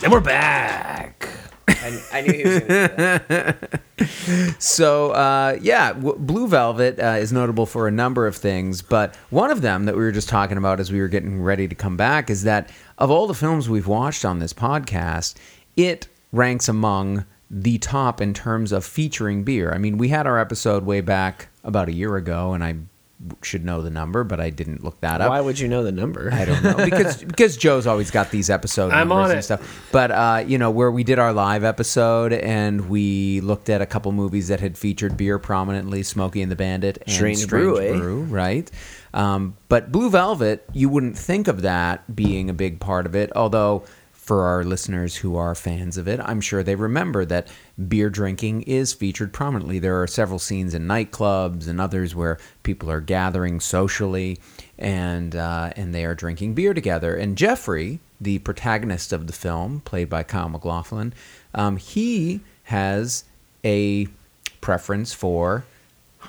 And 0.09 0.13
we're 0.15 0.21
back. 0.21 1.29
I, 1.67 2.01
I 2.11 2.21
knew 2.21 2.33
he 2.33 2.43
was 2.43 2.59
going 2.61 2.67
to 2.67 2.87
do 2.87 3.25
that. 3.27 3.81
So 4.59 5.11
uh, 5.11 5.59
yeah, 5.61 5.93
w- 5.93 6.17
Blue 6.17 6.47
Velvet 6.47 6.99
uh, 6.99 7.17
is 7.19 7.31
notable 7.31 7.67
for 7.67 7.87
a 7.87 7.91
number 7.91 8.25
of 8.25 8.35
things, 8.35 8.81
but 8.81 9.15
one 9.29 9.51
of 9.51 9.61
them 9.61 9.85
that 9.85 9.95
we 9.95 10.01
were 10.01 10.11
just 10.11 10.27
talking 10.27 10.57
about 10.57 10.79
as 10.79 10.91
we 10.91 10.99
were 10.99 11.09
getting 11.09 11.39
ready 11.43 11.67
to 11.67 11.75
come 11.75 11.95
back 11.95 12.31
is 12.31 12.41
that 12.41 12.71
of 12.97 13.11
all 13.11 13.27
the 13.27 13.35
films 13.35 13.69
we've 13.69 13.85
watched 13.85 14.25
on 14.25 14.39
this 14.39 14.51
podcast, 14.51 15.35
it 15.77 16.07
ranks 16.31 16.67
among 16.67 17.25
the 17.51 17.77
top 17.77 18.19
in 18.19 18.33
terms 18.33 18.71
of 18.71 18.83
featuring 18.83 19.43
beer. 19.43 19.71
I 19.71 19.77
mean, 19.77 19.99
we 19.99 20.07
had 20.07 20.25
our 20.25 20.39
episode 20.39 20.85
way 20.85 21.01
back 21.01 21.49
about 21.63 21.87
a 21.87 21.93
year 21.93 22.15
ago, 22.15 22.53
and 22.53 22.63
I 22.63 22.77
should 23.41 23.65
know 23.65 23.81
the 23.81 23.89
number, 23.89 24.23
but 24.23 24.39
I 24.39 24.49
didn't 24.49 24.83
look 24.83 25.01
that 25.01 25.19
up. 25.19 25.29
Why 25.29 25.41
would 25.41 25.59
you 25.59 25.67
know 25.67 25.83
the 25.83 25.91
number? 25.91 26.29
I 26.31 26.45
don't 26.45 26.63
know 26.63 26.75
because 26.85 27.23
because 27.23 27.57
Joe's 27.57 27.85
always 27.85 28.11
got 28.11 28.31
these 28.31 28.49
episode 28.49 28.91
I'm 28.91 29.09
numbers 29.09 29.25
on 29.25 29.31
and 29.31 29.43
stuff. 29.43 29.89
But 29.91 30.11
uh, 30.11 30.43
you 30.47 30.57
know 30.57 30.71
where 30.71 30.89
we 30.89 31.03
did 31.03 31.19
our 31.19 31.33
live 31.33 31.63
episode 31.63 32.31
and 32.31 32.89
we 32.89 33.41
looked 33.41 33.69
at 33.69 33.81
a 33.81 33.85
couple 33.85 34.11
movies 34.13 34.47
that 34.47 34.59
had 34.61 34.77
featured 34.77 35.17
beer 35.17 35.37
prominently, 35.37 36.03
Smokey 36.03 36.41
and 36.41 36.51
the 36.51 36.55
Bandit 36.55 36.99
and 37.05 37.13
Strange 37.13 37.47
Brew, 37.47 37.79
eh? 37.79 37.97
Brew, 37.97 38.21
right? 38.23 38.69
Um, 39.13 39.57
but 39.67 39.91
Blue 39.91 40.09
Velvet, 40.09 40.67
you 40.71 40.87
wouldn't 40.87 41.17
think 41.17 41.47
of 41.47 41.63
that 41.63 42.15
being 42.15 42.49
a 42.49 42.53
big 42.53 42.79
part 42.79 43.05
of 43.05 43.15
it, 43.15 43.31
although. 43.35 43.83
For 44.29 44.45
our 44.45 44.63
listeners 44.63 45.15
who 45.15 45.37
are 45.37 45.55
fans 45.55 45.97
of 45.97 46.07
it, 46.07 46.19
I'm 46.19 46.39
sure 46.39 46.61
they 46.61 46.75
remember 46.75 47.25
that 47.25 47.47
beer 47.87 48.11
drinking 48.11 48.61
is 48.61 48.93
featured 48.93 49.33
prominently. 49.33 49.79
There 49.79 49.99
are 50.03 50.05
several 50.05 50.37
scenes 50.37 50.75
in 50.75 50.83
nightclubs 50.83 51.67
and 51.67 51.81
others 51.81 52.13
where 52.13 52.37
people 52.61 52.91
are 52.91 53.01
gathering 53.01 53.59
socially 53.59 54.37
and 54.77 55.35
uh, 55.35 55.71
and 55.75 55.95
they 55.95 56.05
are 56.05 56.13
drinking 56.13 56.53
beer 56.53 56.75
together. 56.75 57.15
And 57.15 57.35
Jeffrey, 57.39 58.01
the 58.21 58.37
protagonist 58.37 59.11
of 59.11 59.25
the 59.25 59.33
film, 59.33 59.81
played 59.83 60.11
by 60.11 60.21
Kyle 60.21 60.47
MacLachlan, 60.47 61.15
um, 61.55 61.77
he 61.77 62.41
has 62.65 63.23
a 63.65 64.09
preference 64.61 65.11
for 65.11 65.65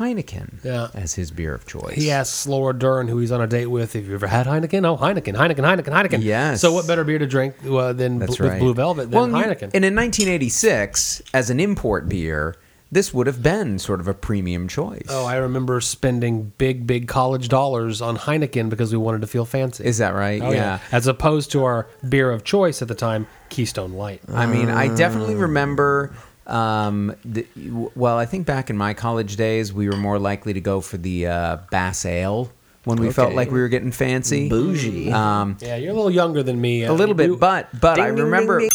Heineken 0.00 0.64
Yeah. 0.64 0.88
as 0.94 1.14
his 1.14 1.30
beer 1.30 1.54
of 1.54 1.66
choice. 1.66 1.94
He 1.94 2.10
asks 2.10 2.46
Laura 2.46 2.72
Dern, 2.74 3.06
who 3.08 3.18
he's 3.18 3.30
on 3.30 3.40
a 3.40 3.46
date 3.46 3.66
with, 3.66 3.92
"Have 3.92 4.06
you 4.08 4.14
ever 4.14 4.26
had 4.26 4.46
Heineken?" 4.46 4.84
Oh, 4.86 4.96
Heineken, 4.96 5.34
Heineken, 5.36 5.58
Heineken, 5.64 5.92
Heineken. 5.92 6.22
Yes. 6.22 6.60
So, 6.60 6.72
what 6.72 6.86
better 6.86 7.04
beer 7.04 7.18
to 7.18 7.26
drink 7.26 7.54
uh, 7.70 7.92
than 7.92 8.18
That's 8.18 8.36
bl- 8.36 8.44
right. 8.44 8.52
with 8.54 8.60
Blue 8.60 8.74
Velvet 8.74 9.10
than 9.10 9.12
well, 9.12 9.24
and 9.24 9.34
Heineken? 9.34 9.70
And 9.74 9.84
in 9.84 9.94
1986, 9.94 11.22
as 11.34 11.50
an 11.50 11.60
import 11.60 12.08
beer, 12.08 12.56
this 12.92 13.14
would 13.14 13.26
have 13.28 13.40
been 13.42 13.78
sort 13.78 14.00
of 14.00 14.08
a 14.08 14.14
premium 14.14 14.66
choice. 14.66 15.06
oh, 15.10 15.24
I 15.24 15.36
remember 15.36 15.80
spending 15.80 16.52
big, 16.58 16.86
big 16.88 17.06
college 17.06 17.48
dollars 17.48 18.02
on 18.02 18.16
Heineken 18.16 18.68
because 18.68 18.90
we 18.90 18.98
wanted 18.98 19.20
to 19.20 19.28
feel 19.28 19.44
fancy. 19.44 19.84
Is 19.84 19.98
that 19.98 20.12
right? 20.12 20.42
Oh, 20.42 20.50
yeah. 20.50 20.80
As 20.90 21.06
opposed 21.06 21.52
to 21.52 21.62
our 21.64 21.86
beer 22.08 22.32
of 22.32 22.42
choice 22.42 22.82
at 22.82 22.88
the 22.88 22.96
time, 22.96 23.28
Keystone 23.48 23.92
Light. 23.92 24.22
I 24.32 24.46
mean, 24.46 24.68
I 24.70 24.92
definitely 24.94 25.36
remember. 25.36 26.12
Um, 26.50 27.14
the, 27.24 27.46
well, 27.94 28.18
I 28.18 28.26
think 28.26 28.46
back 28.46 28.70
in 28.70 28.76
my 28.76 28.94
college 28.94 29.36
days, 29.36 29.72
we 29.72 29.88
were 29.88 29.96
more 29.96 30.18
likely 30.18 30.52
to 30.52 30.60
go 30.60 30.80
for 30.80 30.96
the 30.96 31.26
uh, 31.28 31.56
Bass 31.70 32.04
Ale 32.04 32.50
when 32.84 32.98
we 32.98 33.12
felt 33.12 33.34
like 33.34 33.50
we 33.50 33.60
were 33.60 33.68
getting 33.68 33.92
fancy. 33.92 34.48
Bougie. 34.48 35.12
Um, 35.12 35.56
Yeah, 35.60 35.76
you're 35.76 35.92
a 35.92 35.94
little 35.94 36.10
younger 36.10 36.42
than 36.42 36.60
me. 36.60 36.84
a 36.84 36.92
little 36.92 37.14
bit, 37.14 37.38
but 37.38 37.68
but 37.80 37.94
Ding, 37.96 38.04
I 38.04 38.06
ding, 38.08 38.16
ding, 38.16 38.24
remember 38.24 38.60
ding. 38.60 38.70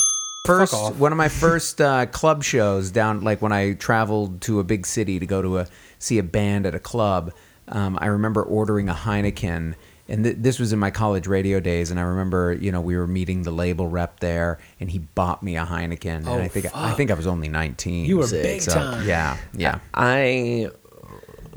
first 0.45 0.73
one 0.95 1.11
of 1.11 1.17
my 1.17 1.27
first 1.29 1.81
uh, 1.81 2.05
club 2.05 2.43
shows 2.43 2.91
down, 2.91 3.21
like 3.21 3.41
when 3.41 3.51
I 3.51 3.73
traveled 3.73 4.41
to 4.41 4.59
a 4.59 4.63
big 4.63 4.85
city 4.85 5.19
to 5.19 5.25
go 5.25 5.41
to 5.41 5.57
a 5.59 5.67
see 5.99 6.17
a 6.17 6.23
band 6.23 6.65
at 6.65 6.75
a 6.75 6.79
club. 6.79 7.33
Um, 7.67 7.97
I 7.99 8.05
remember 8.07 8.43
ordering 8.43 8.89
a 8.89 8.93
Heineken, 8.93 9.73
and 10.07 10.23
th- 10.23 10.37
this 10.39 10.59
was 10.59 10.71
in 10.73 10.79
my 10.79 10.91
college 10.91 11.27
radio 11.27 11.59
days. 11.59 11.91
And 11.91 11.99
I 11.99 12.03
remember, 12.03 12.53
you 12.53 12.71
know, 12.71 12.81
we 12.81 12.95
were 12.95 13.07
meeting 13.07 13.43
the 13.43 13.51
label 13.51 13.87
rep 13.87 14.19
there, 14.19 14.59
and 14.79 14.89
he 14.91 14.99
bought 14.99 15.41
me 15.43 15.57
a 15.57 15.65
Heineken. 15.65 16.05
oh, 16.27 16.33
and 16.33 16.41
Oh, 16.41 16.41
I 16.41 16.47
think 16.47 16.67
I 16.75 16.93
think 16.93 17.11
I 17.11 17.13
was 17.15 17.27
only 17.27 17.47
nineteen. 17.47 18.05
You 18.05 18.17
were 18.17 18.27
Sick. 18.27 18.43
big 18.43 18.61
So, 18.61 18.73
time. 18.73 19.07
Yeah, 19.07 19.37
yeah. 19.53 19.79
I 19.93 20.69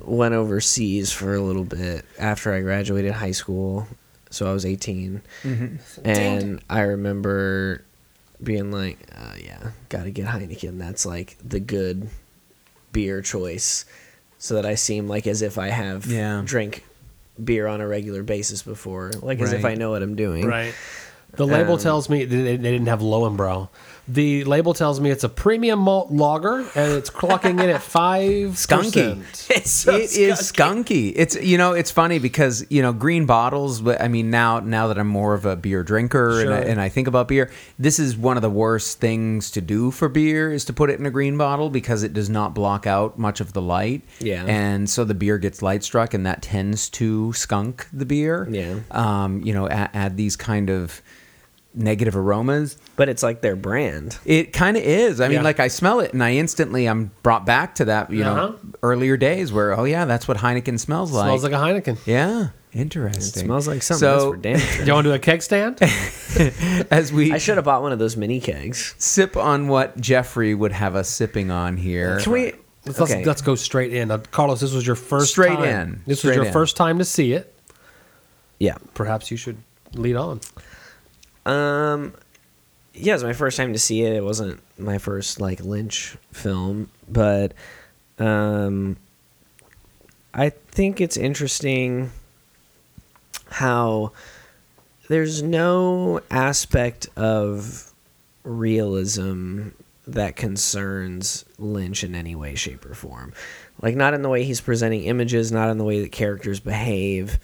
went 0.04 0.34
overseas 0.34 1.12
for 1.12 1.34
a 1.34 1.40
little 1.40 1.64
bit 1.64 2.04
after 2.18 2.52
I 2.54 2.60
graduated 2.62 3.12
high 3.12 3.32
school. 3.32 3.86
So 4.30 4.48
I 4.48 4.52
was 4.52 4.64
18. 4.66 5.22
And 6.04 6.60
I 6.68 6.80
remember 6.80 7.82
being 8.42 8.70
like, 8.70 8.98
uh, 9.16 9.34
yeah, 9.42 9.70
got 9.88 10.04
to 10.04 10.10
get 10.10 10.26
Heineken. 10.26 10.78
That's 10.78 11.04
like 11.06 11.36
the 11.42 11.60
good 11.60 12.08
beer 12.92 13.20
choice. 13.22 13.84
So 14.38 14.54
that 14.54 14.64
I 14.66 14.76
seem 14.76 15.08
like 15.08 15.26
as 15.26 15.42
if 15.42 15.58
I 15.58 15.68
have 15.68 16.06
Yeah. 16.06 16.42
drank 16.44 16.84
beer 17.42 17.66
on 17.66 17.80
a 17.80 17.86
regular 17.88 18.22
basis 18.22 18.62
before. 18.62 19.12
Like 19.22 19.40
as 19.40 19.52
if 19.52 19.64
Right. 19.64 19.72
I 19.72 19.74
know 19.74 19.90
what 19.90 20.02
I'm 20.02 20.16
doing. 20.16 20.46
Right. 20.46 20.74
The 21.32 21.46
label 21.46 21.74
Um, 21.74 21.78
tells 21.78 22.08
me 22.08 22.24
they, 22.24 22.56
they 22.56 22.70
didn't 22.72 22.86
have 22.88 23.00
Lowenbrau. 23.00 23.68
The 24.08 24.44
label 24.44 24.72
tells 24.72 25.00
me 25.00 25.10
it's 25.10 25.24
a 25.24 25.28
premium 25.28 25.80
malt 25.80 26.10
lager 26.10 26.60
and 26.74 26.92
it's 26.92 27.10
clocking 27.10 27.62
in 27.62 27.68
at 27.70 27.82
five 27.98 28.52
Skunky. 28.52 29.22
It's 29.50 29.70
so 29.70 29.94
It 29.94 30.16
is 30.16 30.38
skunky. 30.52 31.12
It's 31.14 31.36
you 31.36 31.58
know 31.58 31.72
it's 31.72 31.90
funny 31.90 32.18
because 32.18 32.64
you 32.70 32.80
know 32.80 32.92
green 32.92 33.26
bottles. 33.26 33.80
but 33.82 34.00
I 34.00 34.08
mean 34.08 34.30
now 34.30 34.60
now 34.60 34.88
that 34.88 34.98
I'm 34.98 35.08
more 35.08 35.34
of 35.34 35.44
a 35.44 35.56
beer 35.56 35.82
drinker 35.82 36.40
and, 36.40 36.54
I, 36.54 36.58
and 36.60 36.80
I 36.80 36.88
think 36.88 37.06
about 37.06 37.28
beer, 37.28 37.50
this 37.78 37.98
is 37.98 38.16
one 38.16 38.36
of 38.36 38.42
the 38.42 38.50
worst 38.50 38.98
things 38.98 39.50
to 39.52 39.60
do 39.60 39.90
for 39.90 40.08
beer 40.08 40.52
is 40.52 40.64
to 40.66 40.72
put 40.72 40.88
it 40.88 40.98
in 40.98 41.04
a 41.06 41.10
green 41.10 41.36
bottle 41.36 41.68
because 41.68 42.02
it 42.02 42.14
does 42.14 42.30
not 42.30 42.54
block 42.54 42.86
out 42.86 43.18
much 43.18 43.40
of 43.40 43.52
the 43.52 43.62
light. 43.62 44.02
Yeah. 44.20 44.44
and 44.46 44.88
so 44.88 45.04
the 45.04 45.14
beer 45.14 45.38
gets 45.38 45.60
light 45.60 45.82
struck 45.84 46.14
and 46.14 46.24
that 46.24 46.40
tends 46.42 46.88
to 46.90 47.32
skunk 47.34 47.86
the 47.92 48.06
beer. 48.06 48.48
Yeah. 48.50 48.78
um, 48.90 49.42
you 49.42 49.52
know 49.52 49.68
add, 49.68 49.90
add 49.92 50.16
these 50.16 50.34
kind 50.36 50.70
of 50.70 51.02
negative 51.78 52.16
aromas. 52.16 52.76
But 52.96 53.08
it's 53.08 53.22
like 53.22 53.40
their 53.40 53.56
brand. 53.56 54.18
It 54.24 54.52
kind 54.52 54.76
of 54.76 54.82
is. 54.82 55.20
I 55.20 55.28
mean, 55.28 55.36
Yeah. 55.36 55.42
like 55.42 55.60
I 55.60 55.68
smell 55.68 56.00
it, 56.00 56.12
and 56.12 56.22
I 56.22 56.32
instantly 56.34 56.86
I'm 56.86 57.10
brought 57.22 57.46
back 57.46 57.76
to 57.76 57.84
that 57.86 58.10
you 58.10 58.24
Uh-huh. 58.24 58.34
know 58.34 58.56
earlier 58.82 59.16
days 59.16 59.52
where 59.52 59.78
oh 59.78 59.84
yeah, 59.84 60.04
that's 60.04 60.26
what 60.28 60.36
Heineken 60.38 60.78
smells 60.78 61.12
like. 61.12 61.26
Smells 61.26 61.44
like 61.44 61.52
a 61.52 61.56
Heineken. 61.56 61.96
yeah, 62.06 62.48
interesting. 62.72 63.42
It 63.42 63.46
smells 63.46 63.68
like 63.68 63.82
something. 63.82 64.00
So 64.00 64.18
That's 64.18 64.24
for 64.24 64.36
damn 64.36 64.58
sure. 64.58 64.84
Do 64.84 64.86
you 64.88 64.92
want 64.94 65.04
to 65.04 65.10
do 65.10 65.14
a 65.14 65.18
keg 65.18 65.42
stand? 65.42 65.78
as 66.90 67.12
we 67.12 67.32
I 67.32 67.38
should 67.38 67.56
have 67.56 67.64
bought 67.64 67.82
one 67.82 67.92
of 67.92 67.98
those 67.98 68.16
mini 68.16 68.40
kegs. 68.40 68.94
sip 68.98 69.36
on 69.36 69.68
what 69.68 69.98
Jeffrey 70.00 70.54
would 70.54 70.72
have 70.72 70.94
us 70.96 71.08
sipping 71.08 71.50
on 71.50 71.76
here, 71.76 72.20
Can 72.20 72.32
we? 72.32 72.52
Let's, 72.86 73.00
Okay. 73.00 73.14
let's, 73.16 73.26
let's 73.26 73.42
go 73.42 73.54
straight 73.54 73.92
in. 73.92 74.10
Uh, 74.10 74.18
Carlos, 74.30 74.60
this 74.60 74.72
was 74.72 74.86
your 74.86 74.96
first 74.96 75.30
Straight 75.32 75.56
time. 75.56 75.64
in. 75.64 76.00
This 76.06 76.20
Straight 76.20 76.30
was 76.30 76.36
your 76.36 76.44
in. 76.46 76.52
first 76.52 76.76
time 76.76 76.98
to 76.98 77.04
see 77.04 77.32
it. 77.34 77.54
Yeah. 78.58 78.76
Perhaps 78.94 79.30
you 79.30 79.36
should 79.36 79.58
lead 79.94 80.16
on. 80.16 80.40
Um, 81.48 82.12
yeah, 82.92 83.12
it 83.12 83.16
was 83.16 83.24
my 83.24 83.32
first 83.32 83.56
time 83.56 83.72
to 83.72 83.78
see 83.78 84.02
it. 84.02 84.12
It 84.12 84.24
wasn't 84.24 84.60
my 84.78 84.98
first 84.98 85.40
like 85.40 85.60
Lynch 85.60 86.16
film, 86.32 86.90
but 87.08 87.52
um, 88.18 88.96
I 90.34 90.50
think 90.50 91.00
it's 91.00 91.16
interesting 91.16 92.10
how 93.50 94.12
there's 95.08 95.42
no 95.42 96.20
aspect 96.30 97.08
of 97.16 97.92
realism 98.44 99.68
that 100.06 100.36
concerns 100.36 101.44
Lynch 101.58 102.04
in 102.04 102.14
any 102.14 102.34
way, 102.34 102.54
shape, 102.56 102.84
or 102.84 102.94
form. 102.94 103.32
Like, 103.80 103.94
not 103.94 104.12
in 104.12 104.22
the 104.22 104.28
way 104.28 104.44
he's 104.44 104.60
presenting 104.60 105.04
images, 105.04 105.50
not 105.50 105.70
in 105.70 105.78
the 105.78 105.84
way 105.84 106.00
that 106.02 106.12
characters 106.12 106.60
behave. 106.60 107.38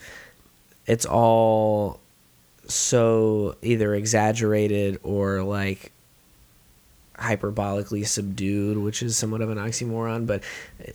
It's 0.86 1.07
all 1.07 2.00
so 2.66 3.56
either 3.62 3.94
exaggerated 3.94 4.98
or 5.02 5.42
like 5.42 5.92
hyperbolically 7.18 8.06
subdued, 8.06 8.78
which 8.78 9.02
is 9.02 9.16
somewhat 9.16 9.40
of 9.40 9.50
an 9.50 9.58
oxymoron. 9.58 10.26
But 10.26 10.42
eh, 10.84 10.92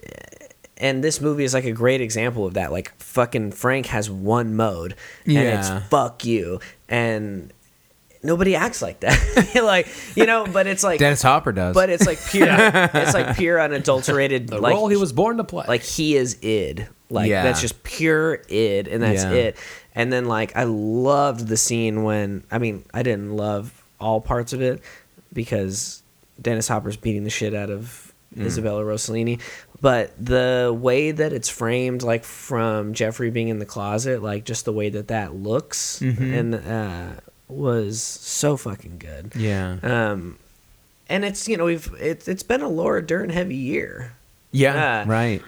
and 0.78 1.04
this 1.04 1.20
movie 1.20 1.44
is 1.44 1.54
like 1.54 1.66
a 1.66 1.72
great 1.72 2.02
example 2.02 2.46
of 2.46 2.54
that. 2.56 2.72
Like 2.72 2.94
fucking 3.00 3.52
Frank 3.52 3.88
has 3.88 4.10
one 4.10 4.56
mode, 4.56 4.96
and 5.26 5.34
Yeah. 5.34 5.60
it's 5.78 5.88
fuck 5.90 6.26
you, 6.26 6.60
and 6.88 7.52
nobody 8.24 8.56
acts 8.56 8.82
like 8.82 9.00
that. 9.02 9.56
like 9.64 9.88
you 10.16 10.26
know, 10.26 10.46
but 10.52 10.68
it's 10.68 10.84
like. 10.84 11.00
Dennis 11.00 11.22
Hopper 11.22 11.52
does. 11.52 11.74
but 11.74 11.90
it's 11.90 12.06
like 12.06 12.20
pure. 12.30 12.48
It's 12.50 13.14
like 13.14 13.36
pure 13.38 13.62
unadulterated. 13.62 14.48
The 14.50 14.60
like 14.60 14.74
role 14.74 14.88
he 14.88 14.98
was 14.98 15.14
born 15.14 15.38
to 15.38 15.44
play. 15.44 15.66
like 15.68 15.84
he 15.84 16.16
is 16.16 16.38
id 16.42 16.88
like 17.12 17.28
Yeah. 17.30 17.42
that's 17.44 17.60
just 17.60 17.82
pure 17.84 18.44
id 18.50 18.88
and 18.88 19.02
that's 19.02 19.24
Yeah. 19.24 19.32
it 19.32 19.58
and 20.00 20.12
then 20.14 20.26
like 20.26 20.56
i 20.56 20.64
loved 20.64 21.48
the 21.48 21.58
scene 21.58 22.04
when 22.04 22.44
i 22.50 22.58
mean 22.58 22.84
i 22.94 23.02
didn't 23.04 23.36
love 23.36 23.84
all 24.00 24.22
parts 24.22 24.54
of 24.54 24.62
it 24.62 24.82
because 25.34 26.02
dennis 26.42 26.68
hopper's 26.68 26.98
beating 26.98 27.24
the 27.24 27.30
shit 27.30 27.54
out 27.54 27.70
of 27.70 28.06
Mm. 28.38 28.46
isabella 28.46 28.84
rossellini 28.84 29.42
but 29.82 30.12
the 30.24 30.72
way 30.88 31.10
that 31.10 31.34
it's 31.34 31.50
framed 31.50 32.04
like 32.04 32.24
from 32.24 32.94
jeffrey 32.94 33.32
being 33.32 33.48
in 33.50 33.58
the 33.58 33.66
closet 33.66 34.22
like 34.22 34.46
just 34.46 34.66
the 34.66 34.72
way 34.72 34.88
that 34.90 35.08
that 35.08 35.34
looks 35.34 36.00
Mhm. 36.00 36.34
and 36.40 36.56
uh 36.56 37.20
was 37.48 38.00
so 38.04 38.56
fucking 38.56 38.98
good 39.00 39.32
yeah, 39.36 39.78
um 39.82 40.38
and 41.10 41.26
it's 41.26 41.48
you 41.50 41.58
know 41.58 41.66
we've 41.66 41.90
it's 42.00 42.28
it's 42.28 42.44
been 42.44 42.62
a 42.62 42.70
laura 42.70 43.02
dern 43.04 43.32
heavy 43.32 43.56
year 43.56 44.14
yeah, 44.52 45.02
uh, 45.02 45.06
right. 45.10 45.42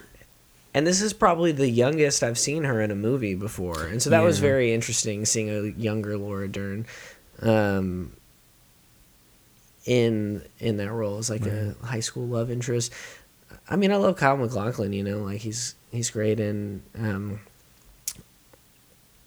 And 0.74 0.88
this 0.88 1.02
is 1.02 1.12
probably 1.12 1.52
the 1.52 1.70
youngest 1.70 2.24
I've 2.24 2.40
seen 2.40 2.64
her 2.64 2.82
in 2.82 2.92
a 2.92 2.96
movie 2.96 3.36
before, 3.36 3.88
and 3.88 4.02
so 4.02 4.10
that 4.10 4.24
was 4.24 4.40
very 4.40 4.74
interesting 4.74 5.26
seeing 5.26 5.50
a 5.50 5.64
younger 5.78 6.18
Laura 6.18 6.48
Dern, 6.48 6.86
um, 7.42 8.14
in 9.86 10.44
in 10.60 10.78
that 10.78 10.92
role 10.92 11.18
as 11.18 11.30
like 11.30 11.46
a 11.46 11.76
high 11.84 12.00
school 12.00 12.26
love 12.26 12.50
interest. 12.50 12.94
I 13.70 13.76
mean, 13.76 13.92
I 13.92 13.98
love 13.98 14.16
Kyle 14.16 14.38
MacLachlan. 14.38 14.94
You 14.94 15.04
know, 15.04 15.20
like 15.24 15.42
he's 15.42 15.76
he's 15.92 16.10
great 16.10 16.40
in 16.40 16.82
um, 16.98 17.42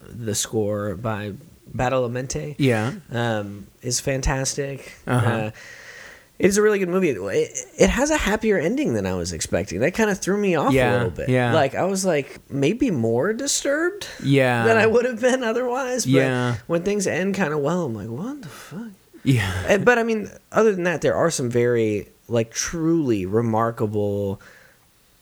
the 0.01 0.33
score 0.33 0.95
by 0.95 1.33
Badalamenti 1.73 2.55
Yeah, 2.57 2.93
um, 3.11 3.67
is 3.81 3.99
fantastic. 3.99 4.93
Uh-huh. 5.05 5.29
Uh, 5.29 5.51
it 6.37 6.45
is 6.47 6.57
a 6.57 6.61
really 6.61 6.79
good 6.79 6.89
movie. 6.89 7.09
It, 7.09 7.57
it 7.77 7.89
has 7.89 8.11
a 8.11 8.17
happier 8.17 8.57
ending 8.57 8.93
than 8.93 9.05
I 9.05 9.13
was 9.13 9.31
expecting. 9.33 9.79
That 9.79 9.93
kind 9.93 10.09
of 10.09 10.19
threw 10.19 10.37
me 10.37 10.55
off 10.55 10.73
Yeah, 10.73 10.91
a 10.91 10.93
little 10.97 11.09
bit. 11.11 11.29
yeah. 11.29 11.53
Like 11.53 11.75
I 11.75 11.83
was 11.85 12.03
like 12.05 12.39
maybe 12.49 12.91
more 12.91 13.31
disturbed 13.33 14.07
yeah, 14.23 14.65
than 14.65 14.77
I 14.77 14.85
would 14.85 15.05
have 15.05 15.21
been 15.21 15.43
otherwise. 15.43 16.05
But 16.05 16.11
Yeah. 16.11 16.55
when 16.67 16.83
things 16.83 17.07
end 17.07 17.35
kind 17.35 17.53
of 17.53 17.59
well, 17.59 17.85
I'm 17.85 17.93
like, 17.93 18.09
what 18.09 18.41
the 18.41 18.49
fuck? 18.49 18.87
yeah, 19.23 19.63
And- 19.67 19.85
but 19.85 19.97
I 19.97 20.03
mean, 20.03 20.29
other 20.51 20.73
than 20.73 20.83
that, 20.83 21.01
there 21.01 21.15
are 21.15 21.31
some 21.31 21.49
very 21.49 22.09
like 22.27 22.51
truly 22.51 23.25
remarkable 23.25 24.41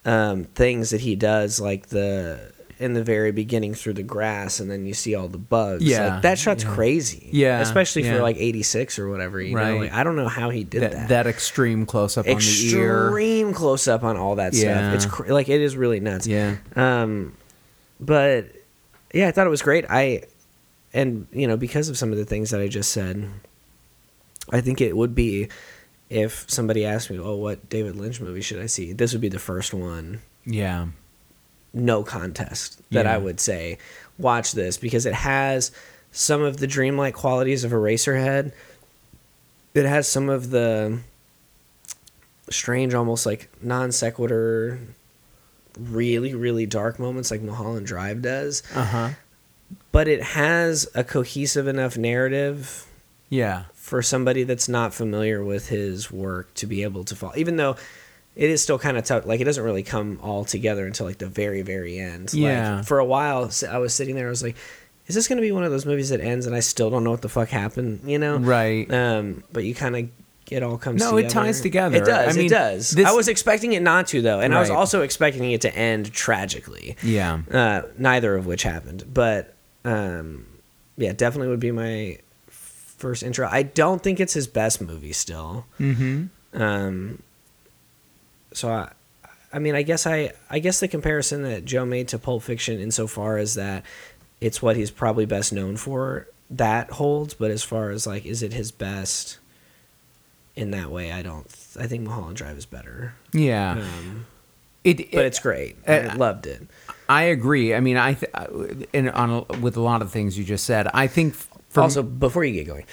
um, 0.06 0.46
things 0.46 0.90
that 0.90 1.02
he 1.02 1.16
does, 1.16 1.60
like 1.60 1.88
the 1.88 2.52
in 2.84 2.94
the 2.94 3.04
very 3.04 3.32
beginning 3.32 3.74
through 3.74 3.94
the 3.94 4.04
grass, 4.04 4.60
and 4.60 4.70
then 4.70 4.86
you 4.86 4.94
see 4.94 5.16
all 5.16 5.28
the 5.28 5.38
bugs. 5.38 5.84
Yeah, 5.84 6.16
like, 6.16 6.22
that 6.24 6.38
shot's 6.38 6.64
yeah. 6.64 6.76
crazy. 6.76 7.30
Yeah, 7.32 7.62
especially 7.62 8.04
yeah. 8.04 8.16
for 8.18 8.22
like 8.22 8.36
'86 8.38 9.00
or 9.00 9.10
whatever. 9.10 9.42
You 9.42 9.56
Right. 9.56 9.72
know, 9.72 9.78
like, 9.78 9.94
I 9.94 10.04
don't 10.04 10.16
know 10.16 10.28
how 10.28 10.50
he 10.50 10.64
did 10.64 10.82
that, 10.84 10.92
that. 10.92 11.08
that 11.10 11.28
extreme 11.28 11.86
close 11.86 12.18
up 12.18 12.28
on 12.28 12.38
the 12.38 12.70
ear. 12.76 13.06
Extreme 13.08 13.54
close 13.54 13.88
up 13.88 14.04
on 14.04 14.18
all 14.18 14.36
that 14.36 14.54
Yeah. 14.54 14.92
stuff. 14.92 14.96
It's 14.96 15.06
cr- 15.06 15.34
like 15.34 15.50
it 15.50 15.62
is 15.62 15.76
really 15.78 16.00
nuts. 16.00 16.28
Yeah, 16.28 16.58
Um, 16.76 17.34
but 18.00 18.48
yeah, 19.14 19.28
I 19.28 19.32
thought 19.32 19.48
it 19.48 19.52
was 19.52 19.62
great. 19.62 19.86
I 19.90 20.24
and 20.94 21.26
you 21.32 21.48
know 21.48 21.58
because 21.58 21.90
of 21.90 21.98
some 21.98 22.12
of 22.12 22.18
the 22.18 22.26
things 22.26 22.52
that 22.52 22.60
I 22.62 22.68
just 22.68 22.92
said, 22.92 23.28
I 24.52 24.62
think 24.62 24.82
it 24.82 24.96
would 24.98 25.16
be 25.16 25.48
if 26.10 26.46
somebody 26.48 26.86
asked 26.86 27.10
me, 27.10 27.18
"Oh, 27.18 27.36
what 27.38 27.70
David 27.70 27.96
Lynch 27.96 28.20
movie 28.20 28.42
should 28.42 28.60
I 28.62 28.66
see?" 28.68 28.92
This 28.94 29.14
would 29.14 29.22
be 29.22 29.30
the 29.30 29.40
first 29.40 29.74
one 29.74 30.22
yeah, 30.46 30.88
no 31.74 32.04
contest 32.04 32.78
that 32.92 33.06
Yeah. 33.06 33.14
I 33.16 33.18
would 33.18 33.40
say 33.40 33.78
watch 34.18 34.52
this 34.52 34.78
because 34.78 35.06
it 35.06 35.14
has 35.14 35.72
some 36.12 36.42
of 36.42 36.58
the 36.58 36.68
dreamlike 36.68 37.16
qualities 37.16 37.64
of 37.64 37.72
Eraserhead. 37.72 38.52
It 39.74 39.86
has 39.86 40.08
some 40.08 40.30
of 40.30 40.52
the 40.52 41.00
strange, 42.50 42.94
almost 42.94 43.26
like 43.26 43.50
non 43.62 43.92
sequitur, 43.92 44.80
really, 45.80 46.36
really 46.36 46.66
dark 46.66 47.00
moments 47.00 47.32
like 47.32 47.42
Mulholland 47.42 47.88
Drive 47.88 48.22
does. 48.22 48.62
Uh 48.76 48.86
huh. 48.86 49.10
But 49.92 50.08
it 50.08 50.22
has 50.22 50.88
a 50.94 51.04
cohesive 51.04 51.68
enough 51.68 51.98
narrative 51.98 52.86
Yeah. 53.30 53.64
for 53.74 54.02
somebody 54.04 54.44
that's 54.44 54.70
not 54.70 54.94
familiar 54.94 55.44
with 55.44 55.70
his 55.70 56.12
work 56.12 56.54
to 56.56 56.68
be 56.68 56.84
able 56.84 57.04
to 57.06 57.16
follow. 57.16 57.34
Even 57.36 57.58
though 57.58 57.76
it 58.36 58.50
is 58.50 58.62
still 58.64 58.80
kind 58.80 58.98
of 58.98 59.04
tough, 59.06 59.26
like 59.26 59.40
it 59.42 59.44
doesn't 59.44 59.64
really 59.64 59.84
come 59.84 60.20
all 60.22 60.44
together 60.46 60.86
until 60.86 61.06
like 61.06 61.18
the 61.20 61.28
very, 61.28 61.62
very 61.62 62.00
end. 62.00 62.34
Yeah. 62.34 62.78
Like, 62.78 62.86
for 62.86 63.00
a 63.00 63.06
while, 63.06 63.52
I 63.70 63.78
was 63.78 63.94
sitting 63.94 64.16
there, 64.16 64.28
I 64.28 64.30
was 64.30 64.44
like, 64.44 64.56
is 65.08 65.16
this 65.16 65.28
going 65.28 65.38
to 65.38 65.42
be 65.42 65.52
one 65.52 65.64
of 65.64 65.72
those 65.72 65.86
movies 65.86 66.10
that 66.10 66.22
ends 66.22 66.46
and 66.46 66.56
I 66.56 66.62
still 66.62 66.90
don't 66.90 67.04
know 67.04 67.12
what 67.12 67.22
the 67.22 67.30
fuck 67.30 67.50
happened, 67.50 68.02
you 68.06 68.18
know? 68.18 68.38
Right. 68.38 68.92
Um, 68.92 69.44
but 69.52 69.64
you 69.64 69.76
kind 69.76 69.96
of. 69.96 70.10
It 70.52 70.62
all 70.62 70.78
comes 70.78 71.00
No, 71.00 71.16
it 71.18 71.30
ties 71.30 71.62
together. 71.62 71.98
It 71.98 72.06
does. 72.06 72.36
I 72.36 72.38
mean, 72.38 72.48
it 72.48 72.50
does. 72.50 72.92
this- 72.92 73.08
I 73.08 73.14
was 73.14 73.28
expecting 73.30 73.74
it 73.74 73.82
not 73.82 74.08
to, 74.08 74.22
though. 74.22 74.40
And 74.42 74.54
I 74.54 74.60
was 74.60 74.70
also 74.70 75.02
expecting 75.02 75.50
it 75.52 75.62
to 75.62 75.74
end 75.76 76.12
tragically 76.12 76.96
Yeah. 77.02 77.40
uh, 77.50 77.84
neither 77.98 78.36
of 78.36 78.46
which 78.46 78.64
happened. 78.64 79.06
But 79.12 79.56
um, 79.86 80.46
yeah, 80.98 81.14
definitely 81.14 81.48
would 81.48 81.62
be 81.62 81.72
my 81.72 82.20
first 82.50 83.24
intro. 83.24 83.48
I 83.50 83.64
don't 83.64 84.04
think 84.04 84.20
it's 84.20 84.34
his 84.34 84.48
best 84.48 84.82
movie 84.82 85.14
still. 85.14 85.66
Mm-hmm. 85.80 86.62
Um, 86.62 87.24
so 88.54 88.70
I, 88.70 88.92
I 89.52 89.60
mean, 89.60 89.76
I 89.76 89.82
guess 89.84 90.08
I, 90.08 90.32
I 90.50 90.60
guess 90.60 90.80
the 90.80 90.88
comparison 90.88 91.44
that 91.44 91.66
Joe 91.66 91.86
made 91.86 92.08
to 92.10 92.20
Pulp 92.20 92.44
Fiction, 92.44 92.80
insofar 92.80 93.38
as 93.38 93.56
that 93.56 93.84
it's 94.42 94.62
what 94.62 94.76
he's 94.76 94.92
probably 94.92 95.26
best 95.26 95.54
known 95.54 95.78
for, 95.78 96.28
that 96.50 96.92
holds. 96.92 97.34
But 97.34 97.52
as 97.52 97.64
far 97.64 97.90
as 97.92 98.08
like, 98.08 98.26
is 98.26 98.42
it 98.44 98.54
his 98.54 98.72
best? 98.72 99.38
In 100.56 100.70
that 100.70 100.92
way, 100.92 101.12
I 101.12 101.24
don't. 101.24 101.48
I 101.80 101.88
think 101.88 102.04
Mulholland 102.04 102.38
Drive 102.38 102.58
is 102.58 102.68
better. 102.68 103.16
Yeah. 103.32 103.72
Um, 103.72 104.28
It, 104.84 105.12
but 105.12 105.26
it's 105.26 105.40
great. 105.40 105.78
I 105.88 106.00
uh, 106.02 106.16
loved 106.18 106.46
it. 106.46 106.62
I 107.10 107.24
agree. 107.24 107.74
I 107.74 107.80
mean, 107.80 107.98
I 107.98 108.14
th- 108.14 108.32
and 108.94 109.10
on 109.10 109.48
with 109.62 109.78
a 109.78 109.82
lot 109.82 110.02
of 110.02 110.12
things 110.12 110.38
you 110.38 110.44
just 110.44 110.66
said, 110.66 110.88
I 110.94 111.08
think 111.08 111.34
for 111.70 111.82
also, 111.82 112.04
before 112.04 112.44
you 112.44 112.54
get 112.54 112.68
going, 112.68 112.86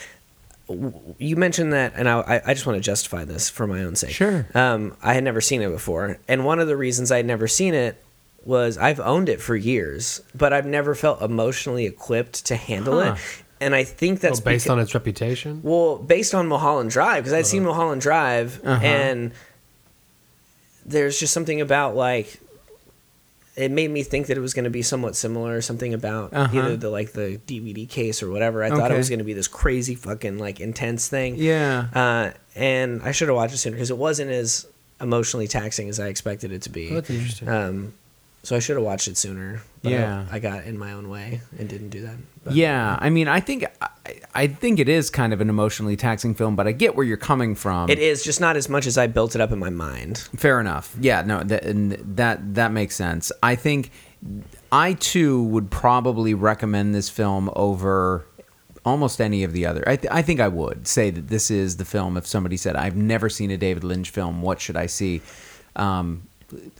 you 1.19 1.37
mentioned 1.37 1.73
that, 1.73 1.93
and 1.97 2.09
I, 2.09 2.43
I- 2.47 2.55
just 2.55 2.67
want 2.67 2.77
to 2.77 2.81
justify 2.83 3.25
this 3.25 3.49
for 3.51 3.67
my 3.67 3.83
own 3.85 3.97
sake. 3.97 4.11
Sure. 4.11 4.47
Um, 4.55 4.97
I 5.03 5.15
had 5.15 5.25
never 5.25 5.41
seen 5.41 5.63
it 5.63 5.71
before, 5.71 6.19
and 6.29 6.45
one 6.45 6.59
of 6.61 6.69
the 6.69 6.77
reasons 6.77 7.11
I 7.13 7.17
had 7.19 7.27
never 7.27 7.49
seen 7.49 7.75
it 7.75 8.03
was 8.45 8.79
I've 8.79 9.01
owned 9.01 9.29
it 9.29 9.41
for 9.41 9.55
years, 9.57 10.21
but 10.35 10.53
I've 10.53 10.67
never 10.67 10.95
felt 10.95 11.21
emotionally 11.23 11.85
equipped 11.87 12.47
to 12.47 12.57
handle 12.57 13.01
Huh. 13.03 13.15
it, 13.15 13.21
and 13.61 13.75
I 13.75 13.85
think 13.85 14.21
that's 14.21 14.39
Well, 14.41 14.53
based 14.55 14.67
beca- 14.67 14.71
on 14.73 14.79
its 14.81 14.95
reputation. 14.95 15.61
well, 15.63 15.97
based 15.99 16.35
on 16.35 16.47
Mulholland 16.47 16.91
Drive, 16.91 17.25
because 17.25 17.35
I'd 17.35 17.47
seen 17.47 17.65
Mulholland 17.65 18.01
Drive, 18.01 18.61
Uh-huh. 18.65 18.83
and 18.85 19.33
there's 20.87 21.21
just 21.21 21.33
something 21.35 21.61
about 21.61 21.95
like 21.95 22.41
it 23.61 23.71
made 23.71 23.91
me 23.91 24.03
think 24.03 24.27
that 24.29 24.37
it 24.37 24.41
was 24.41 24.55
going 24.55 24.65
to 24.65 24.71
be 24.71 24.83
somewhat 24.83 25.15
similar. 25.17 25.61
Something 25.61 25.93
about 25.95 26.33
Uh-huh. 26.33 26.59
either 26.59 26.77
the 26.77 26.91
like 26.91 27.13
the 27.13 27.39
DVD 27.47 27.89
case 27.89 28.23
or 28.23 28.31
whatever. 28.31 28.63
I 28.65 28.71
thought 28.71 28.91
it 28.91 28.97
was 28.97 29.09
going 29.09 29.19
to 29.21 29.25
be 29.25 29.35
this 29.35 29.49
crazy 29.49 29.95
fucking 29.95 30.39
like 30.39 30.61
intense 30.61 31.09
thing. 31.09 31.37
yeah. 31.37 31.87
Uh, 31.95 32.31
and 32.57 33.03
I 33.03 33.13
should 33.13 33.29
have 33.29 33.37
watched 33.37 33.55
it 33.55 33.59
sooner 33.59 33.77
because 33.77 33.91
it 33.91 33.99
wasn't 33.99 34.31
as 34.31 34.67
emotionally 35.01 35.47
taxing 35.49 35.89
as 35.89 35.99
I 36.01 36.09
expected 36.09 36.53
it 36.53 36.63
to 36.63 36.71
be. 36.71 36.93
That's 36.93 37.09
interesting. 37.11 37.49
Um, 37.49 37.95
so 38.43 38.57
I 38.57 38.59
should 38.59 38.77
have 38.77 38.85
watched 38.85 39.09
it 39.09 39.17
sooner. 39.17 39.63
But 39.83 39.93
Yeah. 39.93 40.27
I, 40.31 40.37
I 40.37 40.39
got 40.39 40.65
in 40.65 40.79
my 40.79 40.93
own 40.93 41.09
way 41.09 41.41
and 41.59 41.69
didn't 41.69 41.89
do 41.91 42.03
that. 42.03 42.17
But- 42.45 42.55
yeah, 42.55 42.97
I 43.01 43.11
mean, 43.11 43.29
I 43.29 43.41
think 43.41 43.65
I, 43.81 43.89
I 44.35 44.47
think 44.47 44.79
it 44.79 44.89
is 44.89 45.11
kind 45.11 45.33
of 45.33 45.41
an 45.41 45.49
emotionally 45.51 45.97
taxing 45.97 46.35
film, 46.35 46.57
but 46.57 46.67
I 46.67 46.73
get 46.73 46.97
where 46.97 47.05
you're 47.07 47.17
coming 47.17 47.55
from. 47.55 47.89
It 47.91 47.99
is 47.99 48.23
just 48.25 48.41
not 48.41 48.57
as 48.57 48.69
much 48.69 48.87
as 48.87 48.97
I 48.99 49.07
built 49.07 49.35
it 49.35 49.41
up 49.41 49.53
in 49.53 49.59
my 49.59 49.71
mind. 49.71 50.19
Fair 50.37 50.61
enough. 50.61 50.95
Yeah, 51.01 51.23
no, 51.23 51.43
that 51.43 51.65
and 51.65 51.93
that 52.17 52.55
that 52.55 52.73
makes 52.73 52.95
sense. 52.97 53.31
I 53.43 53.57
think 53.57 53.91
I 54.73 54.95
too 54.95 55.43
would 55.45 55.71
probably 55.71 56.35
recommend 56.35 56.95
this 56.95 57.09
film 57.11 57.51
over 57.57 58.27
almost 58.85 59.21
any 59.21 59.45
of 59.45 59.53
the 59.53 59.67
other. 59.67 59.83
I, 59.87 59.97
th- 59.97 60.11
I 60.13 60.23
think 60.23 60.41
I 60.41 60.49
would 60.49 60.87
say 60.87 61.11
that 61.11 61.29
this 61.29 61.51
is 61.51 61.77
the 61.77 61.85
film. 61.85 62.17
If 62.17 62.27
somebody 62.27 62.57
said 62.57 62.77
I've 62.77 62.97
never 62.97 63.29
seen 63.29 63.51
a 63.51 63.57
David 63.59 63.85
Lynch 63.85 64.09
film, 64.11 64.41
what 64.43 64.61
should 64.61 64.77
I 64.77 64.87
see? 64.87 65.21
Um, 65.77 66.23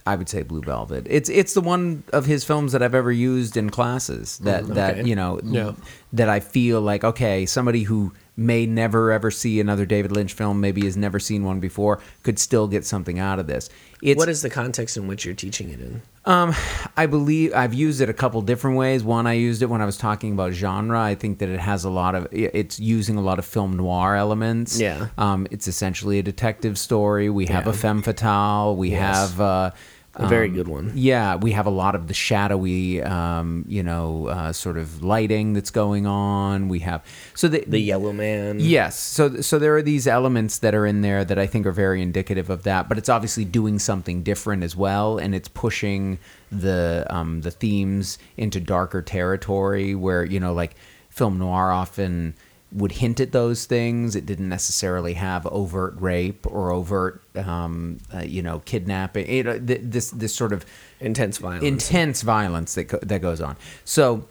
I 0.05 0.15
would 0.15 0.29
say 0.29 0.43
Blue 0.43 0.61
Velvet. 0.61 1.07
It's 1.09 1.29
it's 1.29 1.53
the 1.53 1.61
one 1.61 2.03
of 2.13 2.25
his 2.25 2.43
films 2.43 2.71
that 2.71 2.81
I've 2.83 2.95
ever 2.95 3.11
used 3.11 3.57
in 3.57 3.69
classes. 3.69 4.37
That 4.39 4.63
mm-hmm. 4.63 4.73
that 4.73 4.99
okay. 4.99 5.09
you 5.09 5.15
know 5.15 5.39
Yeah. 5.43 5.73
that 6.13 6.29
I 6.29 6.39
feel 6.39 6.81
like 6.81 7.03
okay, 7.03 7.45
somebody 7.45 7.83
who 7.83 8.13
may 8.37 8.65
never 8.65 9.11
ever 9.11 9.29
see 9.29 9.59
another 9.59 9.85
David 9.85 10.11
Lynch 10.11 10.33
film, 10.33 10.61
maybe 10.61 10.85
has 10.85 10.95
never 10.97 11.19
seen 11.19 11.43
one 11.43 11.59
before, 11.59 11.99
could 12.23 12.39
still 12.39 12.67
get 12.67 12.85
something 12.85 13.19
out 13.19 13.39
of 13.39 13.47
this. 13.47 13.69
It's 14.01 14.17
what 14.17 14.29
is 14.29 14.41
the 14.41 14.49
context 14.49 14.97
in 14.97 15.07
which 15.07 15.25
you're 15.25 15.35
teaching 15.35 15.69
it 15.69 15.79
in? 15.79 16.01
um, 16.25 16.53
I 16.97 17.05
believe 17.07 17.53
I've 17.53 17.73
used 17.73 17.99
it 18.01 18.09
a 18.09 18.13
couple 18.13 18.41
different 18.41 18.77
ways. 18.77 19.03
One, 19.03 19.27
I 19.27 19.33
used 19.33 19.61
it 19.61 19.67
when 19.67 19.81
I 19.81 19.85
was 19.85 19.97
talking 19.97 20.33
about 20.33 20.53
genre. 20.53 20.99
I 21.01 21.13
think 21.15 21.39
that 21.39 21.49
it 21.49 21.59
has 21.59 21.83
a 21.83 21.89
lot 21.89 22.15
of 22.15 22.27
it's 22.31 22.79
using 22.79 23.17
a 23.17 23.21
lot 23.21 23.37
of 23.37 23.45
film 23.45 23.75
noir 23.77 24.15
elements. 24.15 24.79
Yeah. 24.79 25.07
Um, 25.17 25.45
it's 25.51 25.67
essentially 25.67 26.17
a 26.19 26.23
detective 26.23 26.79
story. 26.79 27.29
We 27.29 27.45
have 27.47 27.67
a 27.67 27.73
femme 27.73 28.01
fatale. 28.01 28.75
We 28.75 28.91
Yes. 28.91 28.99
have 29.31 29.41
uh, 29.41 29.71
A 30.15 30.27
very 30.27 30.49
um, 30.49 30.53
good 30.55 30.67
one. 30.67 30.91
Yeah, 30.93 31.35
we 31.35 31.53
have 31.53 31.65
a 31.65 31.71
lot 31.71 31.95
of 31.95 32.07
the 32.07 32.13
shadowy, 32.13 33.01
um, 33.01 33.63
you 33.67 33.81
know, 33.81 34.27
uh, 34.27 34.51
sort 34.51 34.77
of 34.77 35.01
lighting 35.01 35.53
that's 35.53 35.71
going 35.71 36.05
on. 36.05 36.67
We 36.67 36.79
have 36.79 37.05
so 37.33 37.47
the 37.47 37.63
The 37.65 37.79
Yellow 37.79 38.11
Man. 38.11 38.59
Yes. 38.59 38.99
So 38.99 39.39
so 39.39 39.57
there 39.57 39.75
are 39.77 39.81
these 39.81 40.07
elements 40.07 40.59
that 40.59 40.75
are 40.75 40.85
in 40.85 41.01
there 41.01 41.23
that 41.23 41.39
I 41.39 41.47
think 41.47 41.65
are 41.65 41.71
very 41.71 42.01
indicative 42.01 42.49
of 42.49 42.63
that, 42.63 42.89
but 42.89 42.97
it's 42.97 43.07
obviously 43.07 43.45
doing 43.45 43.79
something 43.79 44.21
different 44.21 44.63
as 44.63 44.75
well, 44.75 45.17
and 45.17 45.33
it's 45.33 45.47
pushing 45.47 46.19
the 46.51 47.05
um, 47.09 47.41
the 47.41 47.51
themes 47.51 48.17
into 48.35 48.59
darker 48.59 49.01
territory 49.01 49.95
where 49.95 50.25
you 50.25 50.41
know 50.41 50.53
like 50.53 50.75
film 51.09 51.39
noir 51.39 51.71
often 51.71 52.33
would 52.71 52.93
hint 52.93 53.19
at 53.19 53.31
those 53.31 53.65
things. 53.65 54.15
It 54.15 54.25
didn't 54.25 54.47
necessarily 54.49 55.13
have 55.15 55.45
overt 55.47 55.95
rape 55.99 56.45
or 56.47 56.71
overt, 56.71 57.21
um, 57.35 57.97
uh, 58.13 58.19
you 58.19 58.41
know, 58.41 58.59
kidnapping. 58.65 59.43
Know, 59.43 59.59
th- 59.59 59.81
this 59.83 60.11
this 60.11 60.33
sort 60.33 60.53
of 60.53 60.65
Intense 60.99 61.37
violence. 61.39 61.63
intense 61.63 62.21
violence 62.21 62.75
that 62.75 62.85
go- 62.85 62.99
that 63.01 63.21
goes 63.21 63.41
on. 63.41 63.57
So, 63.85 64.25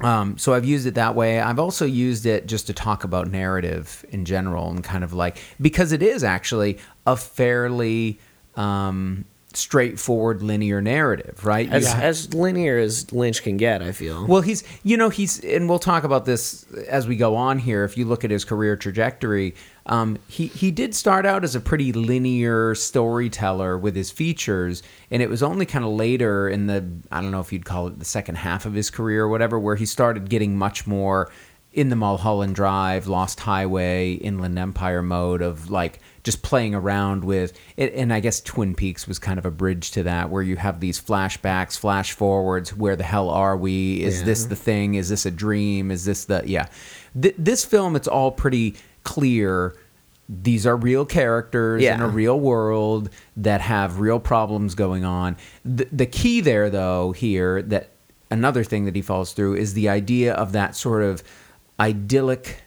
um, 0.00 0.36
so 0.36 0.52
I've 0.52 0.64
used 0.64 0.86
it 0.86 0.94
that 0.94 1.14
way. 1.14 1.40
I've 1.40 1.58
also 1.60 1.86
used 1.86 2.26
it 2.26 2.46
just 2.46 2.66
to 2.66 2.72
talk 2.74 3.04
about 3.04 3.30
narrative 3.30 4.04
in 4.10 4.24
general 4.24 4.68
and 4.70 4.82
kind 4.82 5.04
of 5.04 5.12
like 5.12 5.38
because 5.60 5.92
it 5.92 6.02
is 6.02 6.24
actually 6.24 6.78
a 7.06 7.16
fairly 7.16 8.18
um, 8.56 9.24
straightforward 9.56 10.42
linear 10.42 10.80
narrative, 10.80 11.44
right? 11.44 11.68
As, 11.70 11.92
ha- 11.92 12.00
as 12.00 12.32
linear 12.34 12.78
as 12.78 13.12
Lynch 13.12 13.42
can 13.42 13.56
get, 13.56 13.82
I 13.82 13.92
feel. 13.92 14.26
well, 14.26 14.40
he's, 14.40 14.64
you 14.82 14.96
know, 14.96 15.08
he's, 15.08 15.44
and 15.44 15.68
we'll 15.68 15.78
talk 15.78 16.04
about 16.04 16.24
this 16.24 16.64
as 16.88 17.06
we 17.06 17.16
go 17.16 17.36
on 17.36 17.58
here. 17.58 17.84
If 17.84 17.96
you 17.96 18.04
look 18.04 18.24
at 18.24 18.30
his 18.30 18.44
career 18.44 18.76
trajectory, 18.76 19.54
um, 19.86 20.18
he 20.28 20.46
he 20.46 20.70
did 20.70 20.94
start 20.94 21.26
out 21.26 21.42
as 21.42 21.54
a 21.54 21.60
pretty 21.60 21.92
linear 21.92 22.74
storyteller 22.74 23.76
with 23.76 23.96
his 23.96 24.10
features, 24.10 24.82
and 25.10 25.20
it 25.22 25.28
was 25.28 25.42
only 25.42 25.66
kind 25.66 25.84
of 25.84 25.90
later 25.90 26.48
in 26.48 26.66
the, 26.66 26.86
I 27.10 27.20
don't 27.20 27.32
know 27.32 27.40
if 27.40 27.52
you'd 27.52 27.64
call 27.64 27.88
it 27.88 27.98
the 27.98 28.04
second 28.04 28.36
half 28.36 28.64
of 28.64 28.74
his 28.74 28.90
career 28.90 29.24
or 29.24 29.28
whatever, 29.28 29.58
where 29.58 29.76
he 29.76 29.86
started 29.86 30.28
getting 30.28 30.56
much 30.56 30.86
more 30.86 31.30
in 31.72 31.88
the 31.88 31.96
Mulholland 31.96 32.54
Drive, 32.54 33.06
Lost 33.06 33.40
Highway, 33.40 34.12
Inland 34.12 34.58
Empire 34.58 35.02
mode 35.02 35.42
of 35.42 35.70
like 35.70 36.00
just 36.24 36.42
playing 36.42 36.74
around 36.74 37.24
with 37.24 37.52
it. 37.76 37.92
And 37.94 38.12
I 38.12 38.20
guess 38.20 38.40
Twin 38.40 38.74
Peaks 38.74 39.08
was 39.08 39.18
kind 39.18 39.38
of 39.38 39.46
a 39.46 39.50
bridge 39.50 39.90
to 39.92 40.02
that, 40.04 40.30
where 40.30 40.42
you 40.42 40.56
have 40.56 40.80
these 40.80 41.00
flashbacks, 41.00 41.76
flash 41.78 42.12
forwards. 42.12 42.76
Where 42.76 42.94
the 42.96 43.04
hell 43.04 43.28
are 43.30 43.56
we? 43.56 44.02
Is 44.02 44.20
Yeah. 44.20 44.26
this 44.26 44.44
the 44.44 44.56
thing? 44.56 44.94
Is 44.94 45.08
this 45.08 45.26
a 45.26 45.30
dream? 45.30 45.90
Is 45.90 46.04
this 46.04 46.24
the 46.26 46.42
yeah? 46.46 46.66
Th- 47.20 47.34
this 47.38 47.64
film, 47.64 47.96
it's 47.96 48.08
all 48.08 48.30
pretty 48.30 48.76
clear. 49.04 49.74
These 50.28 50.66
are 50.66 50.76
real 50.76 51.04
characters 51.04 51.82
in 51.82 52.00
a 52.00 52.08
real 52.08 52.38
world 52.40 53.10
that 53.36 53.60
have 53.60 53.98
real 54.00 54.18
problems 54.20 54.74
going 54.74 55.04
on. 55.04 55.36
The, 55.64 55.86
the 55.92 56.06
key 56.06 56.40
there, 56.40 56.70
though, 56.70 57.12
here 57.12 57.60
that 57.62 57.90
another 58.30 58.64
thing 58.64 58.86
that 58.86 58.94
he 58.96 59.02
falls 59.02 59.32
through 59.34 59.56
is 59.56 59.74
the 59.74 59.88
idea 59.90 60.32
of 60.34 60.52
that 60.52 60.74
sort 60.76 61.02
of 61.02 61.22
idyllic 61.78 62.62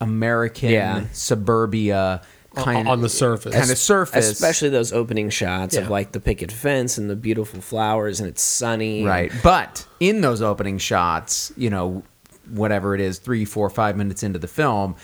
American 0.00 0.70
Yeah. 0.70 1.04
suburbia 1.12 2.22
kind 2.56 2.86
on 2.88 3.00
the 3.00 3.08
surface. 3.08 3.54
kind 3.54 3.70
of 3.70 3.78
surface, 3.78 4.30
Especially 4.30 4.68
those 4.68 4.92
opening 4.92 5.30
shots 5.30 5.74
Yeah. 5.74 5.82
of 5.82 5.90
like 5.90 6.12
the 6.12 6.20
picket 6.20 6.52
fence 6.52 6.98
and 6.98 7.08
the 7.08 7.16
beautiful 7.16 7.60
flowers 7.60 8.20
and 8.20 8.28
it's 8.28 8.42
sunny. 8.42 9.04
right. 9.04 9.32
But 9.42 9.86
in 10.00 10.20
those 10.20 10.42
opening 10.42 10.78
shots, 10.78 11.52
you 11.56 11.70
know, 11.70 12.02
whatever 12.50 12.94
it 12.94 13.00
is, 13.00 13.18
three, 13.18 13.44
four, 13.46 13.70
five 13.70 13.96
minutes 13.96 14.22
into 14.22 14.38
the 14.38 14.48
film, 14.48 14.96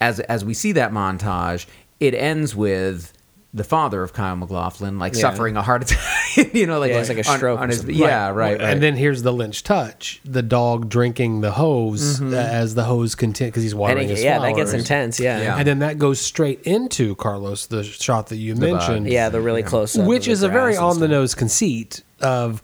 as 0.00 0.20
as 0.20 0.44
we 0.44 0.52
see 0.52 0.72
that 0.72 0.92
montage, 0.92 1.64
it 2.00 2.14
ends 2.14 2.54
with 2.54 3.13
the 3.56 3.62
father 3.64 4.02
of 4.02 4.12
Kyle 4.12 4.34
MacLachlan, 4.34 4.98
like 4.98 5.14
Yeah. 5.14 5.20
suffering 5.20 5.56
a 5.56 5.62
heart 5.62 5.82
attack. 5.84 6.52
you 6.54 6.66
know, 6.66 6.80
like, 6.80 6.90
Yeah, 6.90 6.98
it's 6.98 7.08
like 7.08 7.18
a 7.18 7.24
stroke 7.24 7.60
or 7.60 7.68
his, 7.68 7.78
something. 7.78 7.94
yeah, 7.94 8.26
right, 8.30 8.34
right. 8.34 8.60
And 8.60 8.82
then 8.82 8.96
here's 8.96 9.22
the 9.22 9.32
Lynch 9.32 9.62
touch: 9.62 10.20
the 10.24 10.42
dog 10.42 10.88
drinking 10.88 11.40
the 11.40 11.52
hose 11.52 12.20
uh, 12.20 12.34
as 12.34 12.74
the 12.74 12.82
hose 12.84 13.14
continues 13.14 13.52
because 13.52 13.62
he's 13.62 13.72
And 13.72 13.80
watering 13.80 14.08
it, 14.08 14.10
his 14.10 14.24
yeah, 14.24 14.40
that 14.40 14.56
gets 14.56 14.72
intense. 14.72 15.20
Yeah. 15.20 15.38
Yeah. 15.38 15.44
Yeah, 15.44 15.56
And 15.58 15.66
then 15.68 15.78
that 15.78 15.98
goes 15.98 16.20
straight 16.20 16.62
into 16.62 17.14
Carlos, 17.14 17.66
the 17.66 17.84
shot 17.84 18.26
that 18.28 18.36
you 18.36 18.56
mentioned, 18.56 19.06
Yeah, 19.08 19.28
the 19.28 19.40
really 19.40 19.62
close 19.62 19.96
up. 19.96 20.04
which 20.06 20.26
is 20.26 20.42
a 20.42 20.48
very 20.48 20.76
on 20.76 20.98
the 20.98 21.06
nose 21.08 21.36
conceit 21.36 22.02
of 22.20 22.60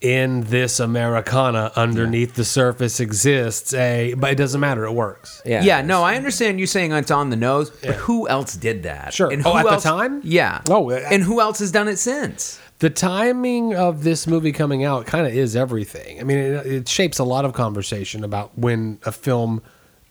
in 0.00 0.42
this 0.42 0.80
Americana 0.80 1.72
underneath 1.76 2.34
the 2.34 2.44
surface 2.44 3.00
exists 3.00 3.72
a, 3.72 4.12
but 4.14 4.32
it 4.32 4.34
doesn't 4.34 4.60
matter, 4.60 4.84
it 4.84 4.92
works. 4.92 5.40
Yeah. 5.46 5.62
yeah, 5.62 5.80
no, 5.82 6.02
I 6.02 6.16
understand 6.16 6.60
you 6.60 6.66
saying 6.66 6.92
it's 6.92 7.10
on 7.10 7.30
the 7.30 7.36
nose, 7.36 7.70
but 7.70 7.94
who 7.96 8.28
else 8.28 8.54
did 8.54 8.82
that? 8.82 9.14
Sure. 9.14 9.30
And 9.32 9.46
Oh, 9.46 9.52
who 9.52 9.58
at 9.58 9.64
the 9.64 9.70
else- 9.72 9.82
time? 9.82 10.20
Yeah. 10.22 10.60
Oh, 10.68 10.90
uh, 10.90 11.00
and 11.10 11.22
who 11.22 11.40
else 11.40 11.58
has 11.60 11.72
done 11.72 11.88
it 11.88 11.98
since? 11.98 12.60
The 12.80 12.90
timing 12.90 13.74
of 13.74 14.02
this 14.04 14.26
movie 14.26 14.52
coming 14.52 14.84
out 14.84 15.06
kind 15.06 15.26
of 15.26 15.32
is 15.32 15.56
everything. 15.56 16.20
I 16.20 16.24
mean, 16.24 16.36
it, 16.38 16.66
it 16.66 16.88
shapes 16.88 17.18
a 17.18 17.24
lot 17.24 17.44
of 17.46 17.54
conversation 17.54 18.24
about 18.24 18.58
when 18.58 18.98
a 19.06 19.12
film 19.12 19.62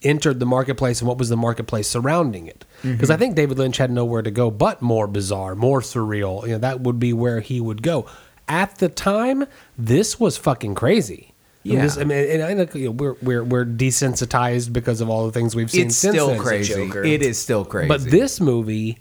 entered 0.01 0.39
the 0.39 0.45
marketplace 0.45 1.01
and 1.01 1.07
what 1.07 1.17
was 1.17 1.29
the 1.29 1.37
marketplace 1.37 1.87
surrounding 1.87 2.47
it. 2.47 2.65
Because 2.81 3.09
I 3.11 3.17
think 3.17 3.35
David 3.35 3.57
Lynch 3.59 3.77
had 3.77 3.91
nowhere 3.91 4.21
to 4.21 4.31
go 4.31 4.49
but 4.49 4.81
more 4.81 5.07
bizarre, 5.07 5.55
more 5.55 5.81
surreal. 5.81 6.43
You 6.43 6.53
know, 6.53 6.57
that 6.59 6.81
would 6.81 6.99
be 6.99 7.13
where 7.13 7.41
he 7.41 7.61
would 7.61 7.83
go. 7.83 8.05
At 8.53 8.77
the 8.77 8.89
time, 8.89 9.45
this 9.77 10.19
was 10.19 10.37
fucking 10.37 10.75
crazy. 10.75 11.33
Yeah. 11.63 11.81
this- 11.83 11.97
I 11.97 12.03
mean, 12.03 12.17
and 12.29 12.43
I 12.43 12.53
know, 12.53 12.67
you 12.73 12.85
know, 12.85 12.91
we're 12.91 13.15
we're 13.21 13.43
we're 13.43 13.65
desensitized 13.65 14.71
because 14.73 15.01
of 15.01 15.09
all 15.09 15.25
the 15.25 15.31
things 15.31 15.55
we've 15.55 15.71
seen 15.71 15.87
It's 15.87 15.97
since 15.97 16.13
still 16.13 16.27
then. 16.27 16.39
crazy. 16.39 16.73
Joker. 16.73 17.03
It 17.03 17.21
is 17.21 17.37
still 17.39 17.63
crazy. 17.65 17.87
But 17.87 18.01
this 18.03 18.39
movie 18.41 18.99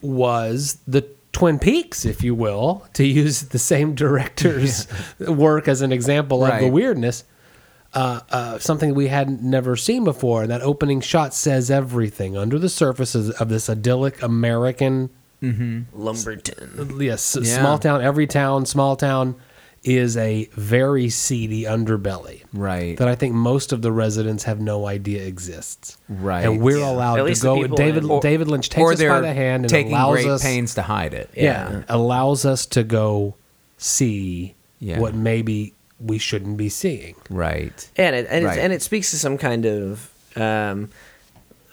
was 0.00 0.78
the 0.86 1.06
Twin 1.32 1.58
Peaks, 1.58 2.04
if 2.04 2.22
you 2.22 2.34
will, 2.34 2.86
to 2.94 3.04
use 3.04 3.42
the 3.42 3.58
same 3.58 3.94
director's 3.94 4.86
work 5.18 5.66
as 5.66 5.80
an 5.80 5.92
example 5.92 6.44
of 6.44 6.60
the 6.60 6.68
weirdness. 6.68 7.24
Uh, 7.92 8.20
uh, 8.30 8.58
something 8.58 8.92
we 8.94 9.06
hadn't 9.06 9.40
never 9.40 9.76
seen 9.76 10.02
before. 10.02 10.42
And 10.42 10.50
that 10.50 10.62
opening 10.62 11.00
shot 11.00 11.32
says 11.32 11.70
everything 11.70 12.36
under 12.36 12.58
the 12.58 12.68
surface 12.68 13.14
of 13.14 13.30
of 13.40 13.48
this 13.48 13.70
idyllic 13.70 14.20
American, 14.22 15.10
Lumberton. 15.92 17.00
yes, 17.00 17.36
Yeah. 17.40 17.58
small 17.60 17.78
town. 17.78 18.02
Every 18.02 18.26
town, 18.26 18.66
small 18.66 18.96
town, 18.96 19.34
is 19.82 20.16
a 20.16 20.48
very 20.54 21.10
seedy 21.10 21.64
underbelly 21.64 22.40
Right. 22.54 22.96
that 22.96 23.06
I 23.06 23.14
think 23.14 23.34
most 23.34 23.70
of 23.70 23.82
the 23.82 23.92
residents 23.92 24.44
have 24.44 24.58
no 24.58 24.86
idea 24.86 25.22
exists. 25.26 25.98
Right. 26.08 26.44
and 26.46 26.60
we're 26.62 26.78
allowed 26.78 27.20
At 27.20 27.34
to 27.34 27.42
go. 27.42 27.66
David 27.66 28.04
in- 28.04 28.20
David 28.20 28.48
Lynch 28.48 28.70
takes 28.70 28.80
or 28.82 28.92
us 28.94 29.02
by 29.02 29.20
the 29.20 29.34
hand 29.34 29.64
and 29.64 29.70
taking 29.70 29.92
allows 29.92 30.14
great 30.22 30.26
us 30.28 30.42
pains 30.42 30.74
to 30.76 30.82
hide 30.82 31.12
it. 31.12 31.28
yeah, 31.36 31.82
allows 31.88 32.46
us 32.46 32.64
to 32.66 32.82
go 32.82 33.34
see 33.76 34.54
Yeah. 34.80 35.00
what 35.00 35.14
maybe 35.14 35.74
we 36.00 36.16
shouldn't 36.16 36.56
be 36.56 36.70
seeing. 36.70 37.14
Right. 37.28 37.86
And 37.96 38.16
it 38.16 38.26
and, 38.30 38.44
Right. 38.46 38.56
it 38.58 38.60
and 38.62 38.72
it 38.72 38.80
speaks 38.82 39.10
to 39.10 39.18
some 39.18 39.36
kind 39.36 39.66
of 39.66 40.08
um, 40.36 40.88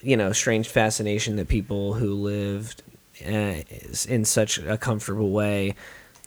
you 0.01 0.17
know 0.17 0.33
strange 0.33 0.67
fascination 0.67 1.37
that 1.37 1.47
people 1.47 1.93
who 1.93 2.13
lived 2.13 2.83
uh, 3.25 3.63
in 4.07 4.25
such 4.25 4.57
a 4.57 4.77
comfortable 4.77 5.31
way 5.31 5.75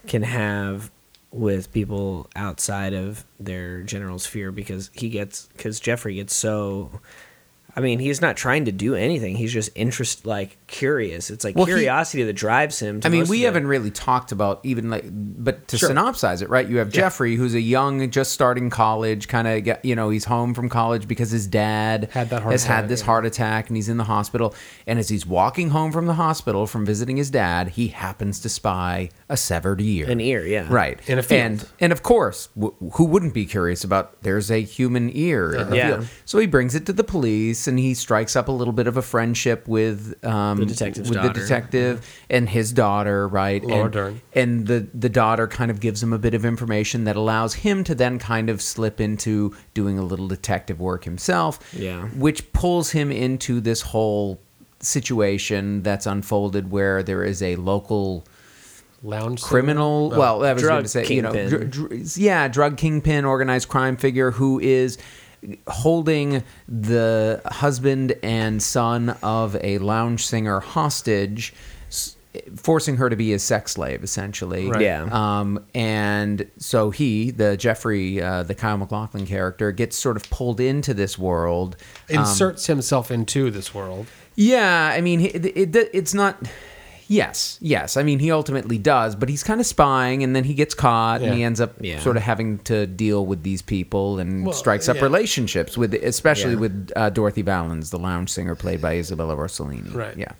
can 0.07 0.23
have 0.23 0.91
with 1.31 1.73
people 1.73 2.29
outside 2.37 2.95
of 2.95 3.25
their 3.41 3.83
general 3.83 4.19
sphere 4.19 4.53
because 4.53 4.91
he 4.93 5.09
gets 5.09 5.47
because 5.57 5.81
Jeffrey 5.81 6.15
gets 6.17 6.35
so. 6.35 7.01
I 7.77 7.81
mean, 7.81 7.99
he's 7.99 8.21
not 8.21 8.37
trying 8.37 8.67
to 8.67 8.73
do 8.73 8.95
anything. 8.95 9.35
He's 9.35 9.53
just 9.53 9.71
interest, 9.75 10.25
like 10.25 10.64
curious. 10.67 11.31
It's 11.31 11.45
like 11.45 11.57
Well, 11.57 11.67
he- 11.67 11.73
curiosity 11.73 12.23
that 12.25 12.33
drives 12.35 12.79
him. 12.81 13.01
To 13.01 13.09
I 13.09 13.11
mean, 13.11 13.27
we 13.29 13.43
haven't 13.43 13.67
really 13.67 13.91
talked 13.91 14.33
about 14.33 14.61
even 14.63 14.91
like, 14.91 15.05
but 15.11 15.69
to 15.69 15.79
Sure. 15.79 15.91
synopsize 15.91 16.43
it, 16.43 16.49
right? 16.49 16.69
You 16.69 16.79
have 16.79 16.91
Jeffrey, 16.91 17.37
who's 17.37 17.55
a 17.55 17.61
young, 17.61 18.11
just 18.11 18.33
starting 18.33 18.71
college, 18.71 19.29
kind 19.29 19.47
of, 19.69 19.79
you 19.85 19.95
know, 19.95 20.09
he's 20.11 20.25
home 20.25 20.55
from 20.55 20.69
college 20.69 21.07
because 21.07 21.31
his 21.31 21.47
dad 21.47 22.09
Had 22.13 22.31
that 22.31 22.43
heart 22.43 22.53
has 22.53 22.65
attack, 22.65 22.77
had 22.77 22.89
this 22.89 23.01
yeah. 23.01 23.07
heart 23.07 23.27
attack 23.27 23.69
and 23.69 23.77
he's 23.77 23.89
in 23.89 23.97
the 23.99 24.05
hospital. 24.05 24.55
And 24.87 24.99
as 24.99 25.09
he's 25.09 25.27
walking 25.27 25.71
home 25.71 25.93
from 25.93 26.07
the 26.07 26.15
hospital 26.15 26.67
from 26.67 26.87
visiting 26.87 27.17
his 27.17 27.31
dad, 27.31 27.69
he 27.71 27.89
happens 27.89 28.41
to 28.41 28.49
spy 28.49 29.11
a 29.29 29.37
severed 29.37 29.81
ear. 29.81 30.09
an 30.11 30.21
ear. 30.21 30.47
Yeah, 30.47 30.67
Right. 30.71 30.99
In 31.07 31.19
a 31.19 31.23
field. 31.23 31.41
And, 31.41 31.67
and 31.81 31.93
of 31.93 32.03
course, 32.03 32.49
w- 32.55 32.75
who 32.95 33.05
wouldn't 33.05 33.35
be 33.35 33.45
curious 33.47 33.85
about 33.85 34.23
there's 34.23 34.51
a 34.51 34.61
human 34.63 35.11
ear 35.15 35.53
in 35.55 35.71
the 35.71 35.77
Yeah. 35.77 35.89
field? 35.97 36.07
So 36.25 36.39
he 36.39 36.47
brings 36.47 36.75
it 36.75 36.87
to 36.87 36.93
the 36.93 37.05
police 37.05 37.67
and 37.67 37.79
he 37.79 37.95
strikes 37.95 38.35
up 38.37 38.49
a 38.49 38.53
little 38.53 38.73
bit 38.73 38.87
of 38.87 38.97
a 38.97 39.03
friendship 39.03 39.67
with 39.69 40.15
um, 40.25 40.54
Um, 40.55 40.69
the 40.69 40.75
detective's 40.75 41.11
with 41.11 41.19
daughter. 41.19 41.33
the 41.33 41.41
detective 41.41 42.21
and 42.31 42.49
his 42.49 42.73
daughter, 42.73 43.29
right? 43.29 43.63
Laura 43.63 43.85
and, 43.85 43.93
Dern. 43.93 44.23
And 44.33 44.67
the, 44.67 44.89
the 44.95 45.09
daughter 45.09 45.47
kind 45.47 45.71
of 45.71 45.81
gives 45.81 46.03
him 46.03 46.13
a 46.13 46.19
bit 46.19 46.35
of 46.35 46.45
information 46.45 47.05
that 47.05 47.17
allows 47.17 47.55
him 47.55 47.85
to 47.85 47.95
then 47.95 48.19
kind 48.19 48.51
of 48.51 48.63
slip 48.63 49.01
into 49.01 49.55
doing 49.75 49.99
a 49.99 50.03
little 50.03 50.29
detective 50.29 50.81
work 50.81 51.05
himself. 51.05 51.59
Yeah. 51.77 52.07
Which 52.09 52.53
pulls 52.53 52.91
him 52.91 53.11
into 53.11 53.61
this 53.61 53.83
whole 53.83 54.41
situation 54.81 55.83
that's 55.83 56.07
unfolded 56.07 56.71
where 56.71 57.03
there 57.03 57.25
is 57.25 57.43
a 57.43 57.57
local 57.57 58.25
Lounge 59.03 59.43
criminal. 59.43 60.11
Oh, 60.15 60.19
well, 60.19 60.45
I 60.45 60.55
was 60.55 60.63
going 60.63 60.83
to 60.83 60.89
say, 60.89 61.07
you 61.09 61.21
know, 61.21 61.33
dr- 61.33 61.71
dr- 61.71 62.17
yeah, 62.17 62.49
drug 62.49 62.79
kingpin, 62.79 63.27
organized 63.27 63.69
crime 63.69 63.99
figure 63.99 64.31
who 64.31 64.59
is 64.59 64.97
holding 65.67 66.43
the 66.69 67.41
husband 67.47 68.15
and 68.23 68.63
son 68.63 69.11
of 69.23 69.57
a 69.63 69.79
lounge 69.79 70.27
singer 70.27 70.61
hostage, 70.61 71.53
s- 71.89 72.17
forcing 72.57 72.97
her 72.97 73.09
to 73.11 73.17
be 73.17 73.31
his 73.31 73.43
sex 73.43 73.73
slave, 73.73 74.03
essentially. 74.03 74.69
Right. 74.69 74.81
Yeah. 74.81 75.09
Um, 75.13 75.65
and 75.75 76.49
so 76.59 76.91
he, 76.91 77.31
the 77.31 77.57
Jeffrey, 77.57 78.21
uh, 78.21 78.43
the 78.43 78.55
Kyle 78.55 78.77
MacLachlan 78.79 79.27
character, 79.27 79.71
gets 79.73 79.97
sort 79.97 80.17
of 80.17 80.29
pulled 80.31 80.61
into 80.61 80.95
this 80.95 81.19
world. 81.19 81.77
Um, 82.11 82.21
inserts 82.21 82.67
himself 82.67 83.11
into 83.11 83.51
this 83.51 83.75
world. 83.75 84.07
yeah, 84.37 84.91
I 84.95 85.01
mean, 85.01 85.21
it, 85.21 85.45
it, 85.47 85.77
it's 85.93 86.15
not. 86.15 86.43
Yes, 87.09 87.59
yes. 87.61 87.97
I 87.97 88.03
mean, 88.03 88.19
he 88.19 88.31
ultimately 88.31 88.79
does, 88.79 89.15
but 89.15 89.29
he's 89.29 89.43
kind 89.43 89.61
of 89.61 89.67
spying, 89.67 90.23
and 90.23 90.35
then 90.35 90.45
he 90.45 90.55
gets 90.55 90.75
caught, 90.75 91.23
and 91.23 91.35
he 91.35 91.43
ends 91.43 91.61
up 91.61 91.75
Yeah. 91.81 92.01
sort 92.01 92.17
of 92.17 92.23
having 92.23 92.59
to 92.61 92.87
deal 92.87 93.27
with 93.27 93.43
these 93.43 93.63
people 93.63 94.19
and 94.19 94.45
Well, 94.47 94.55
strikes 94.55 94.89
up 94.89 94.97
yeah. 94.97 95.03
relationships 95.03 95.77
with, 95.77 95.95
especially 95.95 96.53
Yeah. 96.55 96.59
with 96.61 96.91
uh, 96.97 97.11
Dorothy 97.11 97.43
Vallens, 97.43 97.91
the 97.91 97.99
lounge 97.99 98.31
singer 98.31 98.55
played 98.55 98.81
by 98.81 98.97
Isabella 98.97 99.37
Rossellini. 99.37 99.95
Right. 99.95 100.17
Yeah. 100.17 100.33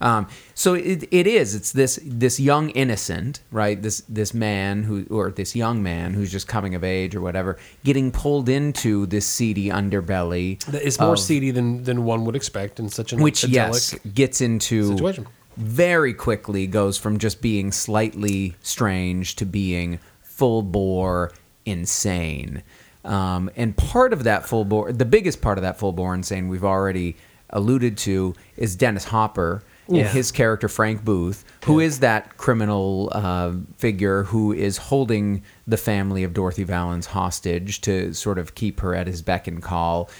Um, 0.00 0.26
so 0.54 0.74
it, 0.74 1.06
it 1.12 1.26
is. 1.26 1.54
It's 1.54 1.72
this 1.72 1.98
this 2.04 2.38
young 2.40 2.70
innocent, 2.70 3.40
right? 3.52 3.80
This 3.80 4.02
this 4.08 4.34
man 4.34 4.82
who 4.82 5.06
or 5.08 5.30
this 5.30 5.54
young 5.56 5.82
man 5.82 6.14
who's 6.14 6.30
just 6.32 6.48
coming 6.48 6.74
of 6.74 6.82
age 6.84 7.14
or 7.14 7.20
whatever, 7.20 7.58
getting 7.84 8.10
pulled 8.10 8.48
into 8.48 9.06
this 9.06 9.24
seedy 9.24 9.68
underbelly. 9.68 10.58
It's 10.74 10.98
more 10.98 11.12
of- 11.12 11.20
seedy 11.20 11.52
than, 11.52 11.84
than 11.84 12.04
one 12.04 12.24
would 12.24 12.34
expect 12.36 12.78
in 12.80 12.88
such 12.88 13.12
an 13.12 13.22
which 13.22 13.44
idyllic 13.44 13.72
yes 13.92 13.94
gets 14.14 14.40
into 14.40 14.88
situation. 14.96 15.26
Very 15.56 16.14
quickly 16.14 16.66
goes 16.66 16.98
from 16.98 17.18
just 17.18 17.40
being 17.40 17.72
slightly 17.72 18.56
strange 18.62 19.36
to 19.36 19.46
being 19.46 19.98
full 20.22 20.62
bore 20.62 21.32
insane. 21.64 22.62
Um, 23.04 23.50
and 23.56 23.76
part 23.76 24.12
of 24.12 24.24
that 24.24 24.46
full 24.46 24.64
bore 24.64 24.92
the 24.92 25.04
biggest 25.04 25.42
part 25.42 25.58
of 25.58 25.62
that 25.62 25.78
full 25.78 25.92
bore 25.92 26.14
insane 26.14 26.48
we've 26.48 26.64
already 26.64 27.16
alluded 27.50 27.98
to 27.98 28.34
is 28.56 28.74
dennis 28.74 29.04
hopper 29.04 29.62
and 29.88 30.06
his 30.08 30.32
character 30.32 30.68
frank 30.68 31.04
booth 31.04 31.44
who 31.64 31.80
is 31.80 32.00
that 32.00 32.36
criminal 32.38 33.10
uh, 33.12 33.52
figure 33.76 34.24
who 34.24 34.52
is 34.52 34.78
holding 34.78 35.42
the 35.66 35.76
family 35.76 36.24
of 36.24 36.32
dorothy 36.32 36.64
vallens 36.64 37.04
hostage 37.04 37.80
to 37.82 38.12
sort 38.14 38.38
of 38.38 38.54
keep 38.54 38.80
her 38.80 38.94
at 38.94 39.06
his 39.06 39.22
beck 39.22 39.46
and 39.46 39.62
call. 39.62 40.10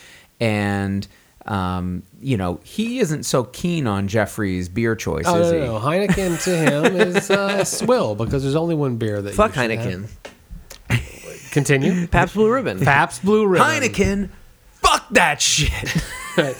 And 0.40 1.06
um, 1.46 2.02
you 2.20 2.36
know, 2.36 2.60
he 2.64 3.00
isn't 3.00 3.24
so 3.24 3.44
keen 3.44 3.86
on 3.86 4.08
Jeffrey's 4.08 4.68
beer 4.68 4.96
choice, 4.96 5.24
Oh, 5.26 5.36
is 5.40 5.52
no, 5.52 5.58
he? 5.60 5.66
no, 5.66 5.78
no. 5.78 5.84
Heineken 5.84 6.42
to 6.44 6.56
him 6.56 6.96
is 6.96 7.30
uh, 7.30 7.64
swill 7.66 8.14
because 8.14 8.42
there's 8.42 8.54
only 8.56 8.74
one 8.74 8.96
beer 8.96 9.20
that 9.22 9.34
Fuck 9.34 9.52
Heineken. 9.52 10.08
have. 10.90 11.50
Continue. 11.50 12.06
Pabst 12.08 12.34
Blue 12.34 12.50
Ribbon. 12.50 12.80
Pabst 12.80 13.22
Blue 13.24 13.46
Ribbon. 13.46 13.66
Heineken, 13.68 14.28
fuck 14.72 15.06
that 15.10 15.40
shit. 15.42 15.70
Right. 16.36 16.56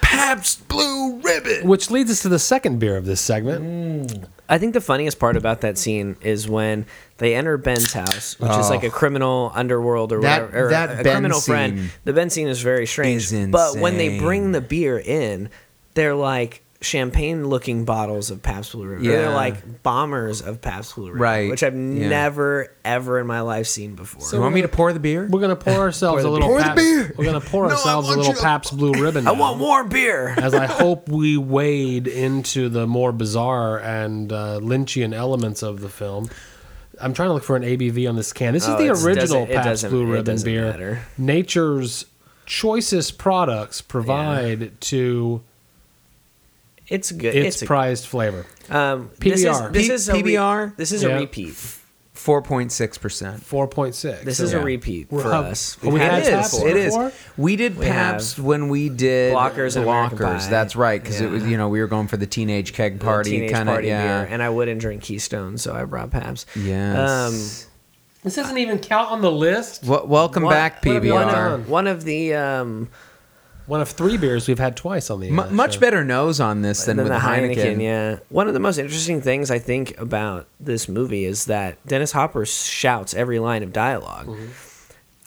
Pabst 0.00 0.66
Blue 0.66 1.20
Ribbon. 1.20 1.68
Which 1.68 1.88
leads 1.90 2.10
us 2.10 2.22
to 2.22 2.28
the 2.28 2.38
second 2.40 2.80
beer 2.80 2.96
of 2.96 3.04
this 3.06 3.20
segment. 3.20 4.26
I 4.48 4.58
think 4.58 4.74
the 4.74 4.80
funniest 4.80 5.18
part 5.18 5.36
about 5.36 5.60
that 5.62 5.76
scene 5.78 6.16
is 6.20 6.48
when 6.48 6.86
they 7.18 7.34
enter 7.34 7.56
Ben's 7.56 7.92
house, 7.92 8.38
which 8.38 8.52
is 8.52 8.70
like 8.70 8.84
a 8.84 8.88
oh. 8.88 8.90
criminal 8.90 9.52
underworld 9.54 10.12
or 10.12 10.18
Oh. 10.18 10.22
That- 10.22 10.42
whatever, 10.42 10.66
or 10.66 10.70
that 10.70 11.00
a 11.00 11.02
Ben 11.02 11.14
criminal 11.14 11.40
scene 11.40 11.52
friend. 11.54 11.90
The 12.04 12.12
Ben 12.12 12.30
scene 12.30 12.48
is 12.48 12.62
very 12.62 12.86
strange. 12.86 13.32
is 13.32 13.48
But 13.48 13.78
when 13.78 13.96
they 13.96 14.18
bring 14.18 14.52
the 14.52 14.60
beer 14.60 14.98
in, 14.98 15.50
they're 15.94 16.14
like, 16.14 16.62
champagne 16.82 17.46
looking 17.48 17.84
bottles 17.84 18.30
of 18.30 18.42
Pabst 18.42 18.72
Blue 18.72 18.86
Ribbon. 18.86 19.04
Yeah. 19.04 19.12
They're 19.12 19.30
like 19.34 19.82
bombers 19.82 20.42
of 20.42 20.60
Pabst 20.60 20.94
Blue 20.94 21.06
Ribbon, 21.06 21.20
Right. 21.22 21.50
which 21.50 21.62
I've 21.62 21.74
Yeah. 21.74 22.08
never 22.08 22.68
ever 22.84 23.18
in 23.18 23.26
my 23.26 23.40
life 23.40 23.66
seen 23.66 23.94
before. 23.94 24.22
you 24.32 24.40
want 24.42 24.54
me 24.54 24.62
to 24.62 24.68
pour 24.68 24.92
the 24.92 25.00
beer? 25.00 25.26
We're 25.30 25.40
gonna 25.40 25.56
pour 25.56 25.74
ourselves 25.80 26.22
a 26.22 26.28
little. 26.28 26.48
Pour 26.48 26.62
the 26.62 26.72
beer. 26.74 27.14
We're 27.16 27.24
gonna 27.24 27.40
pour 27.40 27.64
No, 27.68 27.70
ourselves 27.72 28.08
a 28.08 28.10
little 28.10 28.26
you 28.26 28.34
to- 28.34 28.42
Pabst 28.42 28.76
Blue 28.76 28.92
Ribbon. 29.02 29.26
I 29.26 29.32
want 29.32 29.58
warm 29.58 29.88
beer. 29.88 30.34
as 30.38 30.54
I 30.54 30.66
hope 30.66 31.08
we 31.08 31.36
wade 31.36 32.06
into 32.06 32.68
the 32.68 32.86
more 32.86 33.10
bizarre 33.12 33.78
and 33.78 34.30
uh, 34.32 34.60
Lynchian 34.62 35.14
elements 35.14 35.62
of 35.62 35.80
the 35.80 35.88
film. 35.88 36.28
I'm 37.00 37.12
trying 37.12 37.28
to 37.28 37.34
look 37.34 37.42
for 37.44 37.56
an 37.56 37.62
ABV 37.62 38.08
on 38.08 38.16
this 38.16 38.32
can. 38.32 38.54
This 38.54 38.66
Oh, 38.68 38.72
is 38.78 38.78
the 39.02 39.06
original 39.06 39.46
doesn't- 39.46 39.62
Pabst 39.62 39.88
Blue 39.88 40.06
Ribbon 40.06 40.40
beer. 40.42 40.64
matter. 40.64 41.02
Nature's 41.18 42.06
choicest 42.46 43.18
products 43.18 43.80
provide 43.80 44.80
to 44.80 45.42
It's 46.88 47.10
good. 47.12 47.34
its 47.34 47.56
It's, 47.56 47.62
a, 47.62 47.66
prized 47.66 48.06
flavor. 48.06 48.46
um, 48.70 49.10
This 49.18 49.42
PBR. 49.44 49.66
is, 49.66 49.72
this 49.72 49.88
is 49.90 50.08
a 50.08 50.12
re- 50.14 50.22
PBR? 50.22 50.76
this 50.76 50.92
is 50.92 51.02
Yeah. 51.02 51.08
a 51.16 51.20
repeat. 51.20 51.54
Four 52.14 52.40
point 52.42 52.72
six 52.72 52.96
percent. 52.98 53.44
4.6. 53.44 54.24
This 54.24 54.38
So- 54.38 54.44
is 54.44 54.52
Yeah. 54.52 54.58
a 54.58 54.62
repeat 54.64 55.06
We're 55.10 55.22
for 55.22 55.32
up- 55.32 55.44
us. 55.44 55.76
We 55.82 56.00
had 56.00 56.10
had 56.12 56.22
It 56.26 56.30
Pabst 56.32 56.54
is. 56.54 56.58
before? 56.60 56.68
It 56.70 56.76
is. 56.76 57.12
We 57.36 57.56
did 57.56 57.78
We 57.78 57.84
Pabst 57.86 58.36
have 58.36 58.44
when 58.44 58.68
we 58.68 58.88
did 58.88 59.34
Blockers 59.34 59.76
and 59.76 59.84
American 59.84 60.18
Blockers. 60.18 60.48
That's 60.50 60.74
right, 60.74 61.00
because 61.00 61.20
it 61.20 61.30
was 61.30 61.44
you 61.44 61.56
know 61.56 61.68
we 61.68 61.78
were 61.80 61.86
going 61.86 62.08
for 62.08 62.16
the 62.16 62.26
teenage 62.26 62.72
keg 62.72 62.98
party 63.00 63.30
teenage 63.32 63.52
kind 63.52 63.68
of 63.68 63.74
party 63.74 63.88
yeah. 63.88 64.22
beer, 64.24 64.28
and 64.32 64.42
I 64.42 64.48
wouldn't 64.48 64.80
drink 64.80 65.02
Keystone, 65.02 65.58
so 65.58 65.74
I 65.74 65.84
brought 65.84 66.10
Pabst. 66.10 66.46
Yes. 66.56 67.66
This 68.24 68.34
doesn't 68.34 68.58
even 68.58 68.78
count 68.78 69.12
on 69.12 69.20
the 69.20 69.30
list. 69.30 69.84
Wel- 69.84 70.06
welcome 70.08 70.42
One- 70.42 70.52
back, 70.54 70.84
what 70.84 70.94
have 70.94 71.04
you 71.04 71.12
One 71.12 71.28
PBR. 71.28 71.54
of, 71.54 71.68
one 71.68 71.86
of 71.86 72.02
the 72.04 72.34
um, 72.34 72.88
One 73.66 73.80
of 73.80 73.88
three 73.88 74.16
beers 74.16 74.46
we've 74.46 74.58
had 74.58 74.76
twice 74.76 75.10
on 75.10 75.20
the 75.20 75.28
M- 75.28 75.54
much 75.54 75.74
show. 75.74 75.80
better 75.80 76.04
nose 76.04 76.40
on 76.40 76.62
this 76.62 76.84
than, 76.84 76.96
than 76.98 77.04
with 77.08 77.12
the 77.12 77.18
Heineken. 77.18 77.56
Heineken. 77.56 77.82
Yeah, 77.82 78.18
one 78.28 78.46
of 78.48 78.54
the 78.54 78.60
most 78.60 78.78
interesting 78.78 79.20
things 79.20 79.50
I 79.50 79.58
think 79.58 79.98
about 79.98 80.46
this 80.60 80.88
movie 80.88 81.24
is 81.24 81.46
that 81.46 81.84
Dennis 81.86 82.12
Hopper 82.12 82.46
shouts 82.46 83.12
every 83.14 83.38
line 83.38 83.62
of 83.62 83.72
dialog 83.72 84.26
Mm-hmm. 84.28 84.46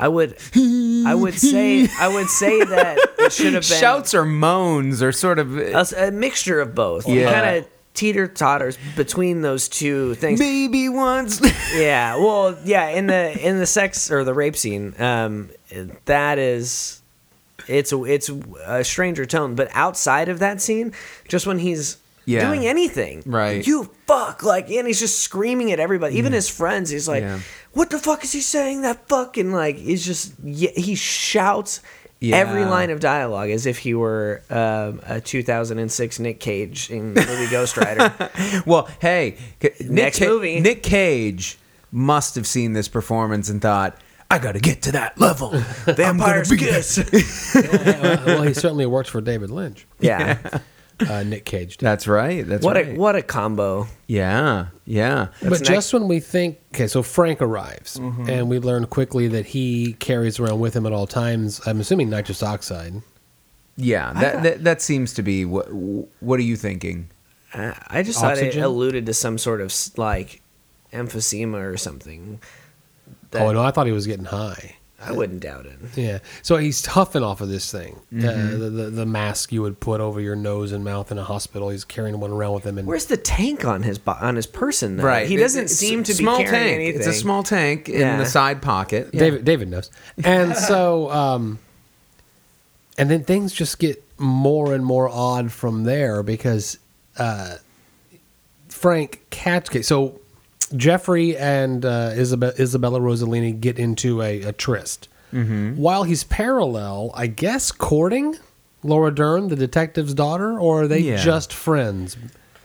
I 0.02 0.08
would, 0.08 0.38
I 0.56 1.14
would 1.14 1.34
say, 1.34 1.86
I 2.00 2.08
would 2.08 2.30
say 2.30 2.64
that 2.64 2.98
it 3.20 3.34
should 3.34 3.54
have 3.54 3.68
been 3.68 3.80
Shouts 3.80 4.14
or 4.14 4.24
moans 4.24 5.04
or 5.04 5.12
sort 5.12 5.40
of 5.40 5.58
a, 5.58 5.86
a 5.98 6.10
mixture 6.12 6.62
of 6.62 6.74
both. 6.74 7.06
Yeah. 7.06 7.34
kind 7.34 7.58
of 7.58 7.68
teeter 7.96 8.26
totters 8.26 8.78
between 8.96 9.42
those 9.42 9.68
two 9.68 10.16
things. 10.16 10.40
maybe 10.40 10.88
once. 10.88 11.42
yeah 11.76 12.16
well 12.16 12.58
yeah 12.64 12.88
in 12.92 13.08
the 13.08 13.46
in 13.46 13.60
the 13.60 13.66
sex 13.66 14.10
or 14.10 14.24
the 14.24 14.34
rape 14.34 14.56
scene 14.56 14.96
um 15.02 15.50
that 16.06 16.38
is 16.40 16.99
it's 17.70 17.92
a, 17.94 18.04
it's 18.04 18.30
a 18.66 18.84
stranger 18.84 19.26
tone 19.26 19.56
but 19.56 19.70
outside 19.74 20.28
of 20.30 20.40
that 20.40 20.60
scene 20.62 20.92
just 21.28 21.46
when 21.48 21.60
he's 21.60 21.98
Yeah. 22.26 22.46
doing 22.48 22.66
anything 22.66 23.24
Right. 23.26 23.66
you 23.66 23.90
fuck 24.08 24.44
like 24.44 24.70
and 24.70 24.86
he's 24.88 25.00
just 25.00 25.20
screaming 25.20 25.72
at 25.72 25.80
everybody 25.80 26.16
even 26.18 26.34
his 26.34 26.50
friends 26.50 26.90
he's 26.90 27.08
like 27.08 27.24
Yeah. 27.24 27.40
what 27.74 27.90
the 27.90 28.00
fuck 28.00 28.24
is 28.24 28.32
he 28.32 28.42
saying 28.42 28.82
that 28.82 29.08
fucking 29.08 29.52
like 29.52 29.78
he's 29.78 30.06
just 30.06 30.34
he 30.44 30.96
shouts 30.96 31.82
every 32.22 32.66
line 32.66 32.90
of 32.90 33.00
dialogue 33.00 33.50
as 33.50 33.66
if 33.66 33.78
he 33.78 33.94
were 33.94 34.42
um, 34.50 35.00
a 35.08 35.22
2006 35.22 36.20
Nick 36.20 36.40
Cage 36.42 36.90
in 36.90 37.14
the 37.14 37.26
movie 37.26 37.50
Ghost 37.50 37.78
Rider. 37.78 38.14
well, 38.66 38.90
hey, 39.00 39.38
Nick 39.62 39.90
Next 39.90 40.20
movie. 40.20 40.60
Nick 40.60 40.84
Cage 40.84 41.58
must 41.94 42.36
have 42.36 42.46
seen 42.46 42.74
this 42.74 42.90
performance 42.90 43.48
and 43.50 43.62
thought, 43.62 43.98
"I 44.32 44.40
got 44.40 44.54
to 44.54 44.60
get 44.60 44.82
to 44.84 44.92
that 44.94 45.20
level." 45.20 45.50
Vampire's 45.86 46.52
kiss. 46.52 46.98
well, 47.56 48.26
well, 48.26 48.42
he 48.44 48.54
certainly 48.54 48.86
works 48.86 49.10
for 49.10 49.22
David 49.22 49.50
Lynch. 49.52 49.86
yeah. 50.00 50.60
Uh, 51.10 51.24
Nick 51.24 51.46
Cage. 51.46 51.78
did. 51.78 51.86
That's 51.86 52.08
right. 52.08 52.46
That's 52.46 52.66
What 52.66 52.76
right. 52.76 52.90
a 52.90 52.94
what 52.96 53.16
a 53.16 53.22
combo. 53.22 53.88
Yeah, 54.08 54.68
yeah. 54.84 55.28
but 55.42 55.52
That's 55.52 55.62
just 55.62 55.94
when 55.94 56.10
we 56.10 56.20
think, 56.20 56.60
okay, 56.76 56.88
so 56.88 57.02
Frank 57.04 57.42
arrives, 57.42 57.96
Mm-hmm. 57.98 58.30
and 58.30 58.50
we 58.50 58.60
learn 58.60 58.86
quickly 58.86 59.30
that 59.30 59.46
he 59.46 59.94
carries 59.94 60.42
around 60.42 60.60
with 60.60 60.76
him 60.76 60.86
at 60.86 60.92
all 60.92 61.08
times. 61.08 61.62
I'm 61.66 61.80
assuming 61.80 62.10
nitrous 62.10 62.44
oxide. 62.44 62.96
Yeah, 63.78 64.12
that, 64.12 64.44
that 64.44 64.64
that 64.66 64.82
seems 64.82 65.14
to 65.14 65.24
be 65.24 65.46
what. 65.46 65.68
What 65.72 66.38
are 66.38 66.44
you 66.44 66.58
thinking? 66.58 67.08
Uh, 67.54 67.76
I 67.88 68.04
just 68.04 68.20
thought 68.20 68.38
it 68.38 68.58
alluded 68.58 69.06
to 69.06 69.14
some 69.14 69.38
sort 69.38 69.62
of 69.62 69.74
like 69.96 70.42
emphysema 70.92 71.64
or 71.64 71.78
something. 71.78 72.42
That 73.32 73.42
oh 73.44 73.52
no, 73.52 73.62
I 73.64 73.72
thought 73.72 73.86
he 73.86 73.92
was 73.94 74.08
getting 74.08 74.26
high. 74.26 74.76
I 75.02 75.14
wouldn't 75.14 75.40
doubt 75.40 75.66
it. 75.66 75.78
Yeah, 75.96 76.20
so 76.42 76.58
he's 76.58 76.86
huffing 76.86 77.24
off 77.24 77.40
of 77.40 77.48
this 77.48 77.72
thing, 77.72 78.02
Mm-hmm. 78.14 78.28
uh, 78.28 78.58
the, 78.58 78.70
the 78.70 78.90
the 78.90 79.06
mask 79.06 79.54
you 79.54 79.62
would 79.62 79.80
put 79.80 80.02
over 80.02 80.20
your 80.20 80.36
nose 80.36 80.74
and 80.74 80.84
mouth 80.84 81.10
in 81.10 81.18
a 81.18 81.24
hospital. 81.24 81.70
He's 81.70 81.86
carrying 81.86 82.20
one 82.20 82.32
around 82.32 82.56
with 82.56 82.66
him, 82.66 82.78
and 82.78 82.86
Where's 82.86 83.06
the 83.06 83.16
tank 83.16 83.64
on 83.64 83.84
his 83.84 83.98
bo- 83.98 84.18
on 84.20 84.36
his 84.36 84.46
person? 84.46 84.98
Though? 84.98 85.24
he 85.24 85.38
doesn't 85.38 85.64
it's 85.66 85.76
seem 85.78 86.02
a 86.02 86.04
to 86.04 86.12
be 86.12 86.16
small 86.24 86.36
carrying 86.40 86.52
tank. 86.52 86.74
anything. 86.76 86.98
It's 87.00 87.08
a 87.08 87.14
small 87.14 87.44
tank 87.44 87.88
in 87.88 88.18
the 88.18 88.26
side 88.26 88.62
pocket. 88.62 89.12
David 89.14 89.46
David 89.46 89.70
knows. 89.70 89.90
And 90.22 90.54
so 90.58 91.10
um 91.12 91.60
and 92.98 93.10
then 93.10 93.24
things 93.24 93.54
just 93.54 93.80
get 93.80 94.04
more 94.18 94.74
and 94.74 94.84
more 94.86 95.08
odd 95.08 95.50
from 95.54 95.86
there 95.86 96.24
because 96.24 96.78
uh 97.18 97.56
Frank 98.68 99.22
catch 99.30 99.70
so 99.84 100.20
Jeffrey 100.76 101.36
and 101.38 101.84
uh, 101.86 102.12
Isabel, 102.16 102.52
Isabella 102.60 103.00
Rossellini 103.00 103.60
get 103.60 103.80
into 103.80 104.22
a, 104.22 104.42
a 104.44 104.54
tryst. 104.54 105.08
Mm-hmm. 105.34 105.76
While 105.78 106.04
he's 106.04 106.24
parallel, 106.24 107.12
I 107.16 107.28
guess, 107.28 107.72
courting 107.72 108.36
Laura 108.84 109.14
Dern, 109.14 109.50
the 109.50 109.56
detective's 109.56 110.14
daughter, 110.14 110.60
or 110.60 110.84
are 110.84 110.88
they 110.88 111.00
Yeah. 111.00 111.18
just 111.18 111.54
friends? 111.54 112.18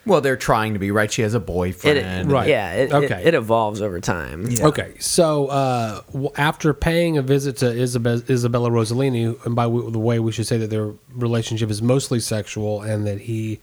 Well, 0.07 0.21
they're 0.21 0.37
trying 0.37 0.75
to 0.75 0.79
be 0.79 0.91
right. 0.91 1.11
She 1.11 1.23
has 1.23 1.33
a 1.35 1.39
It, 1.39 1.47
boyfriend. 1.47 2.31
Right. 2.31 2.47
Yeah. 2.49 2.73
It, 2.75 2.93
Okay. 2.93 3.23
it, 3.23 3.29
it 3.29 3.35
evolves 3.35 3.81
over 3.81 4.01
time. 4.01 4.47
Yeah. 4.51 4.67
Okay, 4.67 4.93
so 4.99 5.47
uh, 5.47 6.03
after 6.37 6.75
paying 6.75 7.17
a 7.17 7.23
visit 7.23 7.57
to 7.59 7.67
Isabe- 7.67 8.29
Isabella 8.29 8.69
Rossellini, 8.71 9.43
and 9.47 9.57
by 9.57 9.65
the 9.65 9.99
way, 9.99 10.19
we 10.19 10.31
should 10.31 10.47
say 10.47 10.59
that 10.59 10.69
their 10.69 10.91
relationship 11.15 11.71
is 11.71 11.81
mostly 11.81 12.21
sexual, 12.21 12.83
and 12.83 13.07
that 13.07 13.23
he, 13.23 13.61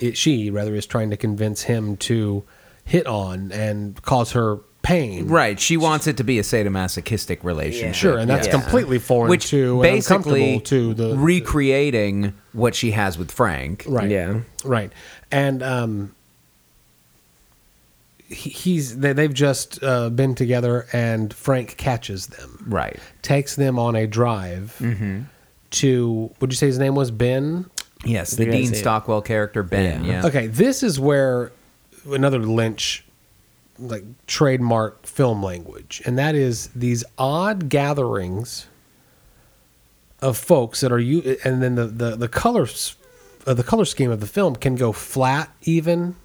it, 0.00 0.16
she 0.16 0.50
rather, 0.50 0.74
is 0.74 0.86
trying 0.86 1.10
to 1.10 1.16
convince 1.16 1.62
him 1.62 1.96
to 1.98 2.42
hit 2.86 3.06
on 3.06 3.52
and 3.52 4.00
cause 4.02 4.32
her 4.32 4.58
pain. 4.82 5.26
Right. 5.26 5.58
She 5.60 5.76
wants 5.76 6.06
it 6.06 6.16
to 6.18 6.24
be 6.24 6.38
a 6.38 6.42
sadomasochistic 6.42 7.42
relationship. 7.42 7.94
Sure, 7.96 8.16
and 8.18 8.30
that's 8.30 8.46
Yeah. 8.46 8.52
completely 8.52 8.98
foreign 9.00 9.28
Which 9.28 9.48
to 9.50 9.72
and 9.74 9.82
basically 9.82 10.54
uncomfortable 10.54 10.60
to 10.60 10.94
the 10.94 11.16
recreating 11.18 12.32
what 12.52 12.74
she 12.76 12.92
has 12.92 13.18
with 13.18 13.30
Frank. 13.32 13.84
right. 13.88 14.08
Yeah. 14.08 14.40
right, 14.64 14.92
and 15.32 15.62
um, 15.62 16.14
he, 18.28 18.50
he's 18.50 18.98
they, 18.98 19.12
they've 19.12 19.34
just 19.34 19.82
uh, 19.82 20.10
been 20.10 20.34
together, 20.34 20.86
and 20.92 21.32
Frank 21.34 21.76
catches 21.76 22.28
them. 22.28 22.64
Right. 22.68 22.98
takes 23.22 23.56
them 23.56 23.78
on 23.78 23.96
a 23.96 24.06
drive 24.06 24.76
Mm-hmm. 24.80 25.22
to 25.70 26.30
would 26.40 26.52
you 26.52 26.56
say 26.56 26.66
his 26.66 26.78
name 26.78 26.94
was 26.94 27.10
Ben? 27.10 27.68
Yes, 28.04 28.32
the 28.36 28.44
Dean. 28.46 28.72
Stockwell 28.74 29.22
character 29.22 29.62
Ben. 29.64 30.04
Yeah. 30.04 30.20
Yeah. 30.22 30.26
Okay, 30.26 30.46
this 30.46 30.82
is 30.84 31.00
where 31.00 31.50
another 32.06 32.38
Lynch 32.38 33.04
like 33.78 34.04
trademark 34.26 35.06
film 35.06 35.42
language, 35.42 36.02
and 36.06 36.18
that 36.18 36.34
is 36.34 36.68
these 36.68 37.04
odd 37.18 37.68
gatherings 37.68 38.66
of 40.20 40.36
folks 40.36 40.80
that 40.80 40.90
are 40.90 40.98
you, 40.98 41.36
and 41.44 41.62
then 41.62 41.74
the 41.74 41.86
the 41.86 42.16
the 42.16 42.28
colors, 42.28 42.96
uh, 43.46 43.54
the 43.54 43.62
color 43.62 43.84
scheme 43.84 44.10
of 44.10 44.20
the 44.20 44.26
film 44.26 44.56
can 44.56 44.76
go 44.76 44.92
flat, 44.92 45.50
even, 45.62 46.16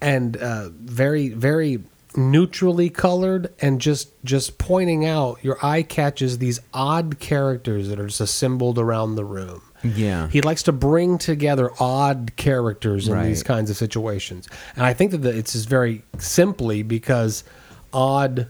and 0.00 0.36
uh, 0.36 0.68
very 0.70 1.30
very 1.30 1.82
neutrally 2.16 2.90
colored, 2.90 3.52
and 3.60 3.80
just 3.80 4.10
just 4.24 4.58
pointing 4.58 5.04
out 5.04 5.42
your 5.42 5.58
eye 5.64 5.82
catches 5.82 6.38
these 6.38 6.60
odd 6.72 7.18
characters 7.18 7.88
that 7.88 7.98
are 7.98 8.06
just 8.06 8.20
assembled 8.20 8.78
around 8.78 9.16
the 9.16 9.24
room. 9.24 9.62
Yeah. 9.82 10.28
He 10.28 10.40
likes 10.40 10.62
to 10.64 10.72
bring 10.72 11.18
together 11.18 11.70
odd 11.78 12.32
characters 12.36 13.08
in 13.08 13.22
these 13.22 13.42
kinds 13.42 13.70
of 13.70 13.76
situations. 13.76 14.48
And 14.76 14.84
I 14.84 14.92
think 14.92 15.12
that 15.12 15.18
the, 15.18 15.36
it's 15.36 15.52
just 15.52 15.68
very 15.68 16.02
simply 16.18 16.82
because 16.82 17.44
odd, 17.92 18.48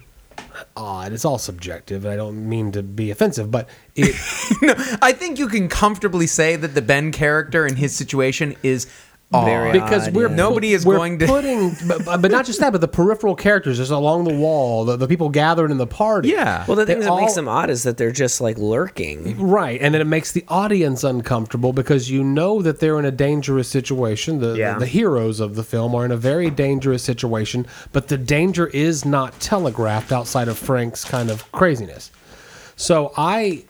odd, 0.77 1.13
it's 1.13 1.25
all 1.25 1.39
subjective. 1.39 2.05
And 2.05 2.13
I 2.13 2.17
don't 2.17 2.49
mean 2.49 2.73
to 2.73 2.83
be 2.83 3.11
offensive, 3.11 3.51
but 3.51 3.69
it, 3.95 4.15
no, 4.63 4.75
I 5.03 5.13
think 5.13 5.39
you 5.39 5.49
can 5.49 5.69
comfortably 5.69 6.27
say 6.27 6.57
that 6.57 6.75
the 6.75 6.83
Ben 6.83 7.13
character 7.13 7.67
in 7.67 7.77
his 7.77 7.95
situation 7.95 8.57
is 8.63 8.87
odd. 9.33 9.45
Very 9.45 9.73
because 9.73 10.09
odd, 10.09 10.15
we're 10.15 10.29
yeah. 10.29 10.35
Nobody 10.37 10.73
is 10.73 10.87
we're 10.87 10.97
going 10.97 11.19
to- 11.19 11.27
putting, 11.27 11.75
but, 11.87 12.23
but 12.23 12.31
not 12.31 12.47
just 12.47 12.61
that, 12.61 12.73
but 12.73 12.81
the 12.81 12.89
peripheral 12.89 13.35
characters 13.35 13.77
just 13.77 13.91
along 13.91 14.25
the 14.25 14.35
wall, 14.35 14.85
the, 14.85 14.97
the 14.97 15.07
people 15.07 15.29
gathered 15.29 15.71
in 15.71 15.77
the 15.77 15.87
party. 15.87 16.31
Yeah. 16.31 16.65
Well, 16.67 16.77
the 16.77 16.87
thing 16.87 17.01
that 17.01 17.15
makes 17.15 17.31
all- 17.33 17.35
them 17.37 17.49
odd 17.49 17.71
is 17.71 17.83
that 17.83 17.97
they're 17.99 18.11
just 18.13 18.41
like 18.41 18.57
lurking. 18.59 19.39
Right, 19.39 19.81
and 19.81 19.93
then 19.95 20.01
it 20.01 20.07
makes 20.07 20.33
the 20.33 20.45
audience 20.49 21.05
uncomfortable 21.05 21.73
because 21.73 22.11
you 22.11 22.25
know 22.25 22.63
that 22.63 22.81
they're 22.81 22.99
in 22.99 23.05
a 23.05 23.11
dangerous 23.11 23.69
situation. 23.69 24.41
The, 24.41 24.55
Yeah. 24.55 24.75
the 24.75 24.81
the 24.81 24.87
heroes 24.87 25.41
of 25.41 25.55
the 25.57 25.63
film 25.65 25.95
are 25.95 26.05
in 26.05 26.11
a 26.11 26.17
very 26.17 26.49
dangerous 26.51 27.03
situation, 27.03 27.67
but 27.93 28.09
the 28.09 28.17
danger 28.17 28.69
is 28.69 29.05
not 29.05 29.39
telegraphed 29.41 30.13
outside 30.13 30.49
of 30.49 30.57
Frank's 30.57 31.05
kind 31.05 31.31
of 31.31 31.51
craziness. 31.53 32.11
So 32.77 33.13
I 33.17 33.65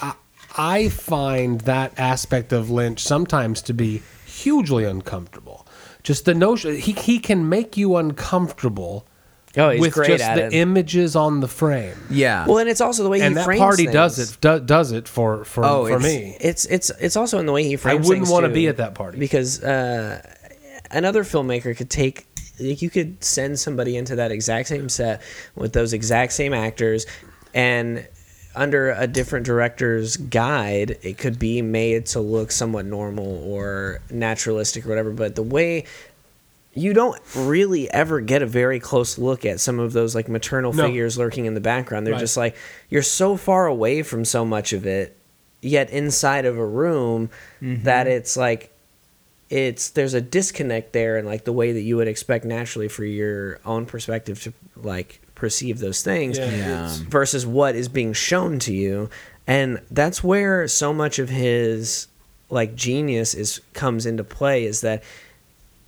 I, 0.00 0.14
I 0.56 0.88
find 0.88 1.60
that 1.62 1.98
aspect 1.98 2.52
of 2.52 2.70
Lynch 2.70 3.02
sometimes 3.02 3.62
to 3.62 3.72
be 3.72 4.02
hugely 4.42 4.84
uncomfortable. 4.84 5.66
Just 6.02 6.24
the 6.24 6.34
notion 6.34 6.76
he 6.76 6.92
he 6.92 7.18
can 7.18 7.48
make 7.48 7.76
you 7.76 7.96
uncomfortable 7.96 9.06
Oh, 9.56 9.70
he's 9.70 9.80
with 9.80 9.94
great 9.94 10.06
just 10.08 10.22
at 10.24 10.36
the 10.36 10.46
it. 10.46 10.52
images 10.54 11.16
on 11.16 11.40
the 11.40 11.48
frame. 11.48 11.96
Yeah. 12.08 12.46
well, 12.46 12.58
and 12.58 12.68
it's 12.68 12.80
also 12.80 13.02
the 13.02 13.08
way 13.08 13.20
And 13.20 13.30
he 13.32 13.34
that 13.34 13.44
frames 13.44 13.58
party 13.60 13.86
does 13.86 14.18
it 14.18 14.38
do, 14.40 14.60
does 14.60 14.92
it 14.92 15.08
for 15.08 15.44
for, 15.44 15.64
Oh, 15.64 15.86
for 15.86 15.96
it's- 15.96 16.02
me. 16.02 16.36
It's 16.40 16.64
it's 16.66 16.90
it's 17.00 17.16
also 17.16 17.38
in 17.40 17.46
the 17.46 17.52
way 17.52 17.64
he 17.64 17.76
frames. 17.76 18.00
It. 18.00 18.06
I 18.06 18.08
wouldn't 18.08 18.28
want 18.28 18.46
to 18.46 18.52
be 18.52 18.68
at 18.68 18.76
that 18.76 18.94
party. 18.94 19.18
because 19.18 19.62
uh, 19.62 20.22
another 20.92 21.24
filmmaker 21.24 21.76
could 21.76 21.90
take 21.90 22.26
like 22.60 22.80
you 22.82 22.90
could 22.90 23.22
send 23.24 23.58
somebody 23.58 23.96
into 23.96 24.16
that 24.16 24.30
exact 24.30 24.68
same 24.68 24.88
set 24.88 25.20
with 25.56 25.72
those 25.72 25.92
exact 25.92 26.32
same 26.32 26.52
actors 26.54 27.06
and 27.54 28.06
under 28.54 28.90
a 28.90 29.06
different 29.06 29.46
director's 29.46 30.16
guide 30.16 30.98
it 31.02 31.16
could 31.18 31.38
be 31.38 31.62
made 31.62 32.04
to 32.06 32.20
look 32.20 32.50
somewhat 32.50 32.84
normal 32.84 33.42
or 33.44 34.00
naturalistic 34.10 34.84
or 34.84 34.88
whatever 34.88 35.10
but 35.12 35.34
the 35.36 35.42
way 35.42 35.84
you 36.72 36.92
don't 36.92 37.20
really 37.34 37.90
ever 37.90 38.20
get 38.20 38.42
a 38.42 38.46
very 38.46 38.78
close 38.78 39.18
look 39.18 39.44
at 39.44 39.58
some 39.60 39.78
of 39.80 39.92
those 39.92 40.14
like 40.14 40.28
maternal 40.28 40.72
No. 40.72 40.86
figures 40.86 41.18
lurking 41.18 41.46
in 41.46 41.54
the 41.54 41.60
background. 41.60 42.06
They're 42.06 42.14
Right. 42.14 42.20
just 42.20 42.36
like 42.36 42.56
you're 42.88 43.02
so 43.02 43.36
far 43.36 43.66
away 43.66 44.02
from 44.04 44.24
so 44.24 44.44
much 44.44 44.72
of 44.72 44.86
it, 44.86 45.16
yet 45.60 45.90
inside 45.90 46.44
of 46.44 46.56
a 46.56 46.64
room 46.64 47.28
mm-hmm. 47.60 47.82
that 47.82 48.06
it's 48.06 48.36
like 48.36 48.70
it's 49.48 49.90
there's 49.90 50.14
a 50.14 50.20
disconnect 50.20 50.92
there 50.92 51.16
and 51.16 51.26
like 51.26 51.44
the 51.44 51.52
way 51.52 51.72
that 51.72 51.80
you 51.80 51.96
would 51.96 52.06
expect 52.06 52.44
naturally 52.44 52.86
for 52.86 53.04
your 53.04 53.58
own 53.66 53.84
perspective 53.84 54.40
to 54.44 54.52
like 54.76 55.20
perceive 55.40 55.78
those 55.78 56.02
things 56.02 56.36
Yeah. 56.38 56.50
Yeah. 56.50 56.96
versus 57.08 57.46
what 57.46 57.74
is 57.74 57.88
being 57.88 58.12
shown 58.12 58.58
to 58.60 58.72
you 58.74 59.08
and 59.46 59.80
that's 59.90 60.22
where 60.22 60.68
so 60.68 60.92
much 60.92 61.18
of 61.18 61.30
his 61.30 62.06
like 62.50 62.74
genius 62.76 63.32
is 63.34 63.60
comes 63.72 64.04
into 64.04 64.22
play 64.22 64.64
is 64.64 64.82
that 64.82 65.02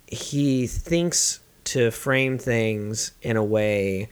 he 0.07 0.65
thinks 0.67 1.39
to 1.65 1.91
frame 1.91 2.37
things 2.37 3.11
in 3.21 3.37
a 3.37 3.43
way 3.43 4.09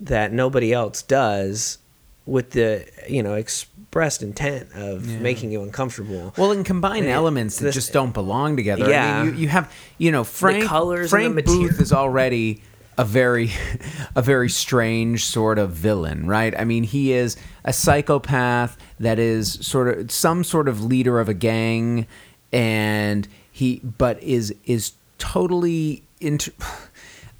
that 0.00 0.32
nobody 0.32 0.72
else 0.72 1.02
does 1.02 1.78
with 2.24 2.50
the 2.52 2.84
you 3.08 3.22
know 3.22 3.34
expressed 3.34 4.22
intent 4.22 4.68
of 4.74 5.06
Yeah. 5.10 5.18
making 5.18 5.50
you 5.50 5.62
uncomfortable 5.62 6.32
Well, 6.36 6.52
and 6.52 6.64
combine 6.64 7.04
Yeah, 7.04 7.16
elements 7.16 7.56
that 7.58 7.64
this- 7.64 7.74
just 7.74 7.92
don't 7.92 8.14
belong 8.14 8.54
together. 8.56 8.84
I 8.86 8.90
Yeah. 8.90 9.24
mean, 9.24 9.34
you, 9.34 9.40
you 9.42 9.48
have, 9.48 9.72
you 9.98 10.12
know, 10.12 10.22
Frank, 10.24 10.64
colors 10.64 11.00
and 11.04 11.10
Frank 11.10 11.34
the 11.36 11.42
Booth 11.42 11.72
materi- 11.78 11.80
is 11.82 11.92
already 11.92 12.62
a 12.98 13.04
very, 13.04 13.50
a 14.14 14.20
very 14.20 14.50
strange 14.50 15.24
sort 15.24 15.58
of 15.58 15.70
villain, 15.70 16.26
right? 16.26 16.54
I 16.58 16.64
mean, 16.64 16.82
he 16.82 17.12
is 17.12 17.36
a 17.64 17.72
psychopath 17.72 18.76
that 19.00 19.18
is 19.18 19.64
sort 19.66 19.96
of 19.96 20.10
some 20.10 20.44
sort 20.44 20.68
of 20.68 20.84
leader 20.84 21.20
of 21.20 21.28
a 21.28 21.34
gang, 21.34 22.06
and 22.52 23.26
he, 23.50 23.80
but 23.80 24.22
is 24.22 24.54
is 24.64 24.92
totally 25.16 26.02
into. 26.20 26.52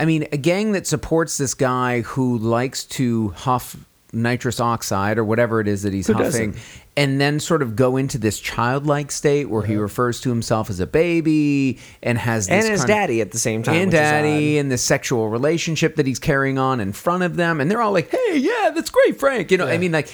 I 0.01 0.05
mean, 0.05 0.29
a 0.31 0.37
gang 0.37 0.73
that 0.73 0.87
supports 0.87 1.39
this 1.39 1.55
guy 1.55 2.03
who 2.03 2.39
likes 2.39 2.85
to 2.85 3.31
huff 3.31 3.77
nitrous 4.13 4.61
oxide 4.61 5.19
or 5.19 5.25
whatever 5.25 5.61
it 5.61 5.69
is 5.69 5.83
that 5.83 5.93
he's 5.93 6.07
Who 6.07 6.15
huffing, 6.15 6.53
doesn't? 6.53 6.65
And 6.99 7.21
then 7.21 7.39
sort 7.39 7.63
of 7.63 7.77
go 7.77 7.97
into 7.97 8.19
this 8.19 8.41
childlike 8.41 9.11
state 9.13 9.49
where 9.49 9.63
he 9.63 9.77
refers 9.77 10.21
to 10.21 10.29
himself 10.29 10.69
as 10.69 10.81
a 10.81 10.87
baby 10.87 11.79
and 12.03 12.19
has 12.19 12.47
this 12.49 12.65
and 12.65 12.73
his 12.73 12.81
kind 12.81 12.91
of- 12.91 12.97
daddy 12.97 13.21
at 13.21 13.31
the 13.31 13.39
same 13.39 13.63
time 13.63 13.77
and 13.77 13.91
daddy 13.93 14.59
and 14.59 14.71
the 14.71 14.77
sexual 14.79 15.29
relationship 15.29 15.97
that 15.97 16.07
he's 16.07 16.19
carrying 16.19 16.59
on 16.59 16.81
in 16.81 16.93
front 16.93 17.23
of 17.23 17.37
them. 17.37 17.61
And 17.61 17.71
they're 17.71 17.81
all 17.81 17.93
like 17.93 18.11
hey 18.11 18.37
yeah 18.39 18.71
that's 18.75 18.91
great 18.91 19.19
frank. 19.19 19.51
You 19.51 19.59
know 19.59 19.67
i 19.69 19.79
mean 19.79 19.93
like 19.93 20.09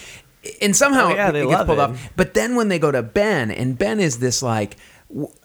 and 0.60 0.76
somehow 0.76 1.06
Oh, 1.06 1.14
yeah, 1.14 1.30
it, 1.30 1.32
they 1.32 1.42
it 1.44 1.48
gets 1.48 1.64
pulled 1.64 1.78
it. 1.78 1.82
off. 1.82 2.10
But 2.16 2.34
then 2.34 2.54
when 2.54 2.68
they 2.68 2.78
go 2.78 2.90
to 2.92 3.02
ben 3.02 3.50
and 3.50 3.78
ben 3.78 3.98
is 3.98 4.18
this 4.18 4.42
like 4.42 4.76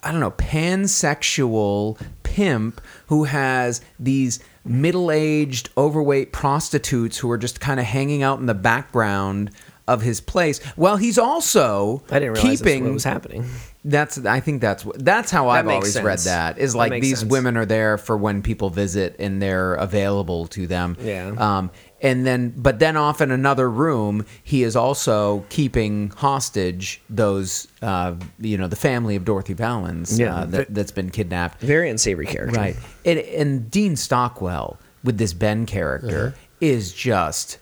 i 0.03 0.11
don't 0.11 0.19
know 0.19 0.31
pansexual 0.31 1.99
pimp 2.23 2.81
who 3.07 3.23
has 3.25 3.81
these 3.99 4.39
middle-aged 4.65 5.69
overweight 5.77 6.31
prostitutes 6.31 7.17
who 7.17 7.29
are 7.31 7.37
just 7.37 7.59
kind 7.59 7.79
of 7.79 7.85
hanging 7.85 8.21
out 8.23 8.39
in 8.39 8.45
the 8.45 8.53
background 8.53 9.49
of 9.93 10.01
his 10.01 10.21
place 10.21 10.59
while 10.75 10.97
he's 10.97 11.17
also 11.17 12.01
I 12.11 12.19
didn't 12.19 12.33
realize 12.35 12.61
keeping 12.61 12.83
what 12.85 12.93
was 12.93 13.03
happening. 13.03 13.45
that's 13.83 14.17
I 14.25 14.39
think 14.39 14.61
that's 14.61 14.85
what 14.85 15.03
that's 15.03 15.31
how 15.31 15.49
I've 15.49 15.67
always 15.67 15.93
sense. 15.93 16.05
read 16.05 16.19
that 16.19 16.57
is 16.59 16.75
like 16.75 16.89
makes 16.91 17.05
these 17.07 17.19
sense. 17.19 17.31
women 17.31 17.57
are 17.57 17.65
there 17.65 17.97
for 17.97 18.15
when 18.17 18.41
people 18.41 18.69
visit 18.69 19.15
and 19.19 19.41
they're 19.41 19.73
available 19.75 20.47
to 20.47 20.67
them. 20.67 20.95
Yeah. 21.01 21.33
Um 21.37 21.71
and 22.01 22.25
then 22.25 22.53
but 22.55 22.79
then 22.79 22.95
off 22.95 23.19
in 23.19 23.31
another 23.31 23.69
room 23.69 24.25
he 24.43 24.63
is 24.63 24.75
also 24.75 25.43
keeping 25.49 26.09
hostage 26.11 27.01
those 27.09 27.67
uh 27.81 28.15
you 28.39 28.57
know 28.57 28.67
the 28.67 28.75
family 28.77 29.15
of 29.15 29.25
Dorothy 29.25 29.55
Vallens 29.55 30.17
Yeah. 30.19 30.35
uh, 30.35 30.45
that, 30.45 30.73
that's 30.73 30.91
been 30.91 31.09
kidnapped. 31.09 31.59
Very 31.61 31.89
unsavory 31.89 32.25
character. 32.25 32.57
Right. 32.59 32.75
And, 33.05 33.19
and 33.19 33.69
Dean 33.71 33.95
Stockwell 33.95 34.77
with 35.03 35.17
this 35.17 35.33
Ben 35.33 35.65
character 35.65 36.27
Uh-huh. 36.27 36.37
is 36.61 36.93
just 36.93 37.57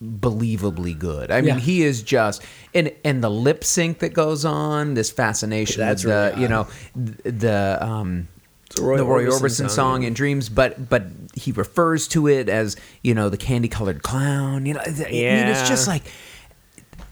unbelievably 0.00 0.94
good. 0.94 1.30
I 1.30 1.40
mean, 1.40 1.54
Yeah. 1.54 1.60
he 1.60 1.82
is 1.82 2.02
just 2.02 2.42
and 2.74 2.92
and 3.04 3.22
the 3.22 3.30
lip 3.30 3.64
sync 3.64 3.98
that 4.00 4.12
goes 4.12 4.44
on, 4.44 4.94
this 4.94 5.10
fascination 5.10 5.80
That's 5.80 6.04
with 6.04 6.12
the 6.12 6.30
really 6.30 6.42
you 6.42 6.48
know 6.48 6.66
the 6.94 7.78
um 7.80 8.28
It's 8.70 8.80
Roy 8.80 8.96
the 8.98 9.04
Roy 9.04 9.24
Orbison 9.26 9.40
Orbison, 9.40 9.56
song, 9.56 9.68
song, 9.68 10.02
yeah. 10.02 10.08
in 10.08 10.14
Dreams, 10.14 10.48
but 10.48 10.88
but 10.88 11.04
he 11.34 11.52
refers 11.52 12.08
to 12.08 12.28
it 12.28 12.48
as 12.48 12.76
you 13.02 13.14
know 13.14 13.28
the 13.28 13.36
candy 13.36 13.68
colored 13.68 14.02
clown. 14.02 14.66
You 14.66 14.74
know, 14.74 14.80
I 14.80 14.90
mean, 14.90 15.48
it's 15.48 15.68
just 15.68 15.88
like 15.88 16.02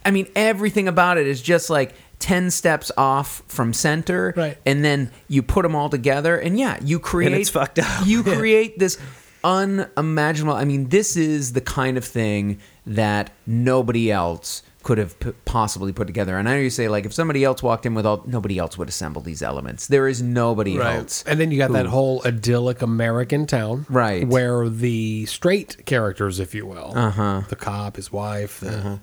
I 0.04 0.12
mean, 0.12 0.28
everything 0.36 0.86
about 0.86 1.18
it 1.18 1.26
is 1.26 1.42
just 1.42 1.68
like 1.68 1.92
10 2.20 2.52
steps 2.52 2.92
off 2.96 3.42
from 3.48 3.72
center. 3.72 4.32
Right. 4.36 4.56
And 4.64 4.84
then 4.84 5.10
you 5.26 5.42
put 5.42 5.62
them 5.64 5.74
all 5.74 5.88
together. 5.88 6.36
And 6.38 6.56
yeah, 6.56 6.78
you 6.80 7.00
create. 7.00 7.32
it's 7.32 7.50
fucked 7.50 7.80
up. 7.80 8.06
You 8.06 8.22
create 8.22 8.78
this 8.78 8.98
unimaginable. 9.44 10.54
I 10.56 10.64
mean, 10.64 10.88
this 10.88 11.16
is 11.16 11.52
the 11.52 11.60
kind 11.60 11.96
of 11.96 12.04
thing 12.04 12.58
that 12.86 13.30
nobody 13.46 14.10
else 14.10 14.62
could 14.82 14.98
have 14.98 15.18
p- 15.18 15.32
possibly 15.44 15.92
put 15.92 16.06
together. 16.06 16.38
And 16.38 16.48
I 16.48 16.54
know 16.54 16.60
you 16.60 16.70
say, 16.70 16.88
like, 16.88 17.04
if 17.04 17.12
somebody 17.12 17.42
else 17.42 17.60
walked 17.60 17.86
in 17.86 17.94
with 17.94 18.06
all. 18.06 18.22
Nobody 18.24 18.56
else 18.56 18.78
would 18.78 18.88
assemble 18.88 19.20
these 19.20 19.42
elements. 19.42 19.88
There 19.88 20.06
is 20.06 20.22
nobody 20.22 20.78
else. 20.78 21.24
And 21.26 21.40
then 21.40 21.50
you 21.50 21.58
got 21.58 21.72
that 21.72 21.86
whole 21.86 22.22
idyllic 22.24 22.82
American 22.82 23.46
town, 23.46 23.86
Right. 23.88 24.26
Where 24.26 24.68
the 24.68 25.26
straight 25.26 25.84
characters, 25.86 26.38
if 26.38 26.54
you 26.54 26.66
will, 26.66 26.92
Uh-huh. 26.96 27.42
the 27.48 27.56
cop, 27.56 27.96
his 27.96 28.12
wife, 28.12 28.60
the, 28.60 29.00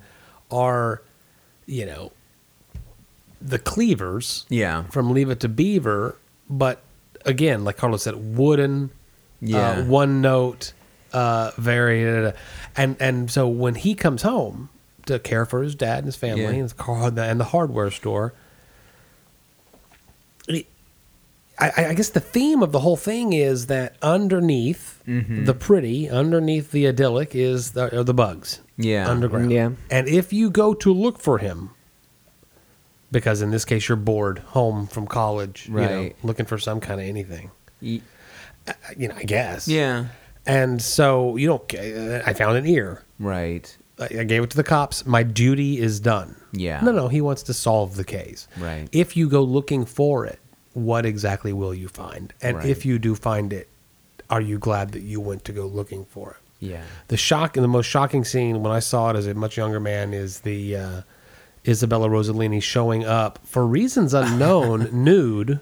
are, 0.50 1.02
you 1.66 1.84
know, 1.84 2.12
the 3.42 3.58
cleavers, 3.58 4.46
Yeah. 4.48 4.84
from 4.84 5.12
Leave 5.12 5.28
It 5.28 5.40
to 5.40 5.48
Beaver. 5.50 6.16
But 6.48 6.80
again, 7.26 7.62
like 7.62 7.76
Carlos 7.76 8.02
said, 8.04 8.36
wooden, 8.38 8.88
Yeah. 9.46 9.70
uh, 9.80 9.84
one 9.84 10.20
note, 10.20 10.72
uh, 11.12 11.50
very, 11.58 12.32
and 12.76 12.96
and 13.00 13.30
so 13.30 13.46
when 13.48 13.74
he 13.74 13.94
comes 13.94 14.22
home 14.22 14.68
to 15.06 15.18
care 15.18 15.44
for 15.44 15.62
his 15.62 15.74
dad 15.74 15.98
and 15.98 16.06
his 16.06 16.16
family 16.16 16.42
Yeah. 16.42 16.48
and, 16.50 16.62
his 16.62 16.72
car, 16.72 17.12
and 17.16 17.38
the 17.40 17.44
hardware 17.44 17.90
store. 17.90 18.32
it- 20.48 20.66
I, 21.58 21.86
I 21.90 21.94
guess 21.94 22.08
the 22.08 22.20
theme 22.20 22.62
of 22.62 22.72
the 22.72 22.80
whole 22.80 22.96
thing 22.96 23.32
is 23.32 23.66
that 23.66 23.96
underneath 24.02 25.02
Mm-hmm. 25.06 25.44
the 25.44 25.52
pretty, 25.54 26.08
underneath 26.08 26.70
the 26.72 26.88
idyllic, 26.88 27.34
is 27.34 27.72
the, 27.72 27.94
are 27.96 28.02
the 28.02 28.14
bugs. 28.14 28.60
Yeah. 28.76 29.08
underground. 29.08 29.52
Yeah. 29.52 29.70
and 29.90 30.08
if 30.08 30.32
you 30.32 30.50
go 30.50 30.74
to 30.74 30.92
look 30.92 31.20
for 31.20 31.38
him, 31.38 31.70
because 33.12 33.40
in 33.42 33.50
this 33.52 33.64
case 33.64 33.88
you're 33.88 33.96
bored 33.96 34.38
home 34.40 34.86
from 34.88 35.06
college, 35.06 35.66
you 35.68 35.74
know, 35.74 35.96
Right. 36.00 36.16
looking 36.24 36.46
for 36.46 36.58
some 36.58 36.80
kind 36.80 37.00
of 37.00 37.06
anything, 37.06 37.50
Y- 37.80 38.00
uh, 38.00 38.13
you 38.96 39.08
know, 39.08 39.14
I 39.16 39.24
guess. 39.24 39.68
Yeah. 39.68 40.06
And 40.46 40.80
so 40.82 41.36
you 41.36 41.46
don't. 41.46 41.74
I 42.26 42.32
found 42.34 42.56
an 42.56 42.66
ear. 42.66 43.02
Right. 43.18 43.76
I 43.98 44.24
gave 44.24 44.42
it 44.42 44.50
to 44.50 44.56
the 44.56 44.64
cops. 44.64 45.06
My 45.06 45.22
duty 45.22 45.78
is 45.78 46.00
done. 46.00 46.36
Yeah. 46.52 46.80
No, 46.80 46.90
no, 46.92 47.08
he 47.08 47.20
wants 47.20 47.42
to 47.44 47.54
solve 47.54 47.96
the 47.96 48.04
case. 48.04 48.48
Right. 48.58 48.88
If 48.92 49.16
you 49.16 49.28
go 49.28 49.42
looking 49.42 49.84
for 49.86 50.26
it, 50.26 50.40
what 50.72 51.06
exactly 51.06 51.52
will 51.52 51.72
you 51.74 51.88
find? 51.88 52.32
And 52.42 52.56
Right. 52.58 52.66
if 52.66 52.84
you 52.84 52.98
do 52.98 53.14
find 53.14 53.52
it, 53.52 53.68
are 54.30 54.40
you 54.40 54.58
glad 54.58 54.90
that 54.92 55.02
you 55.02 55.20
went 55.20 55.44
to 55.44 55.52
go 55.52 55.66
looking 55.66 56.04
for 56.06 56.30
it? 56.32 56.66
Yeah. 56.66 56.82
The 57.08 57.16
shock 57.16 57.56
and 57.56 57.62
the 57.64 57.68
most 57.68 57.86
shocking 57.86 58.24
scene 58.24 58.62
when 58.62 58.72
I 58.72 58.80
saw 58.80 59.10
it 59.10 59.16
as 59.16 59.26
a 59.26 59.34
much 59.34 59.56
younger 59.56 59.78
man 59.80 60.12
is 60.12 60.40
the 60.40 60.76
uh, 60.76 61.00
Isabella 61.66 62.08
Rossellini 62.08 62.62
showing 62.62 63.04
up 63.04 63.38
for 63.44 63.64
reasons 63.66 64.12
unknown, 64.12 64.88
nude 64.92 65.60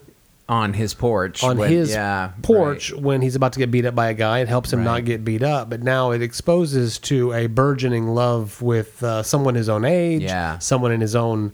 On 0.48 0.72
his 0.74 0.92
porch. 0.92 1.42
on 1.44 1.56
when- 1.56 1.70
his 1.70 1.90
yeah, 1.92 2.32
porch 2.42 2.92
right. 2.92 3.00
when 3.00 3.22
he's 3.22 3.36
about 3.36 3.52
to 3.54 3.58
get 3.58 3.70
beat 3.70 3.86
up 3.86 3.94
by 3.94 4.08
a 4.08 4.14
guy. 4.14 4.40
It 4.40 4.48
helps 4.48 4.72
him 4.72 4.84
not 4.84 5.04
get 5.04 5.24
beat 5.24 5.42
up, 5.42 5.70
but 5.70 5.82
now 5.82 6.10
it 6.10 6.20
exposes 6.20 6.98
to 7.00 7.32
a 7.32 7.46
burgeoning 7.46 8.08
love 8.08 8.60
with 8.60 9.02
uh, 9.02 9.22
someone 9.22 9.54
his 9.54 9.68
own 9.68 9.84
age, 9.84 10.22
Yeah. 10.22 10.58
someone 10.58 10.92
in 10.92 11.00
his 11.00 11.14
own 11.16 11.52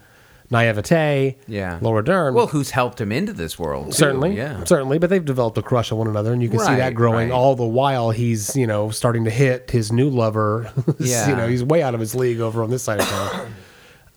naivete, 0.50 1.36
Yeah. 1.46 1.78
Laura 1.82 2.02
Dern. 2.02 2.32
Well, 2.34 2.46
who's 2.46 2.70
helped 2.70 3.00
him 3.00 3.12
into 3.12 3.34
this 3.34 3.58
world? 3.58 3.86
too, 3.88 3.92
certainly, 3.92 4.34
Yeah. 4.36 4.64
certainly, 4.64 4.98
but 4.98 5.10
they've 5.10 5.24
developed 5.24 5.58
a 5.58 5.62
crush 5.62 5.92
on 5.92 5.98
one 5.98 6.08
another, 6.08 6.32
and 6.32 6.42
you 6.42 6.48
can 6.48 6.58
see 6.60 6.74
that 6.76 6.94
growing 6.94 7.28
right. 7.28 7.34
all 7.36 7.54
the 7.54 7.66
while 7.66 8.10
he's 8.10 8.56
you 8.56 8.66
know 8.66 8.88
starting 8.90 9.24
to 9.24 9.30
hit 9.30 9.70
his 9.70 9.92
new 9.92 10.08
lover. 10.08 10.70
Yeah. 10.98 11.28
you 11.28 11.36
know 11.36 11.46
he's 11.46 11.62
way 11.62 11.82
out 11.82 11.94
of 11.94 12.00
his 12.00 12.14
league 12.14 12.40
over 12.40 12.62
on 12.62 12.70
this 12.70 12.82
side 12.82 13.00
of 13.00 13.06
town, 13.06 13.46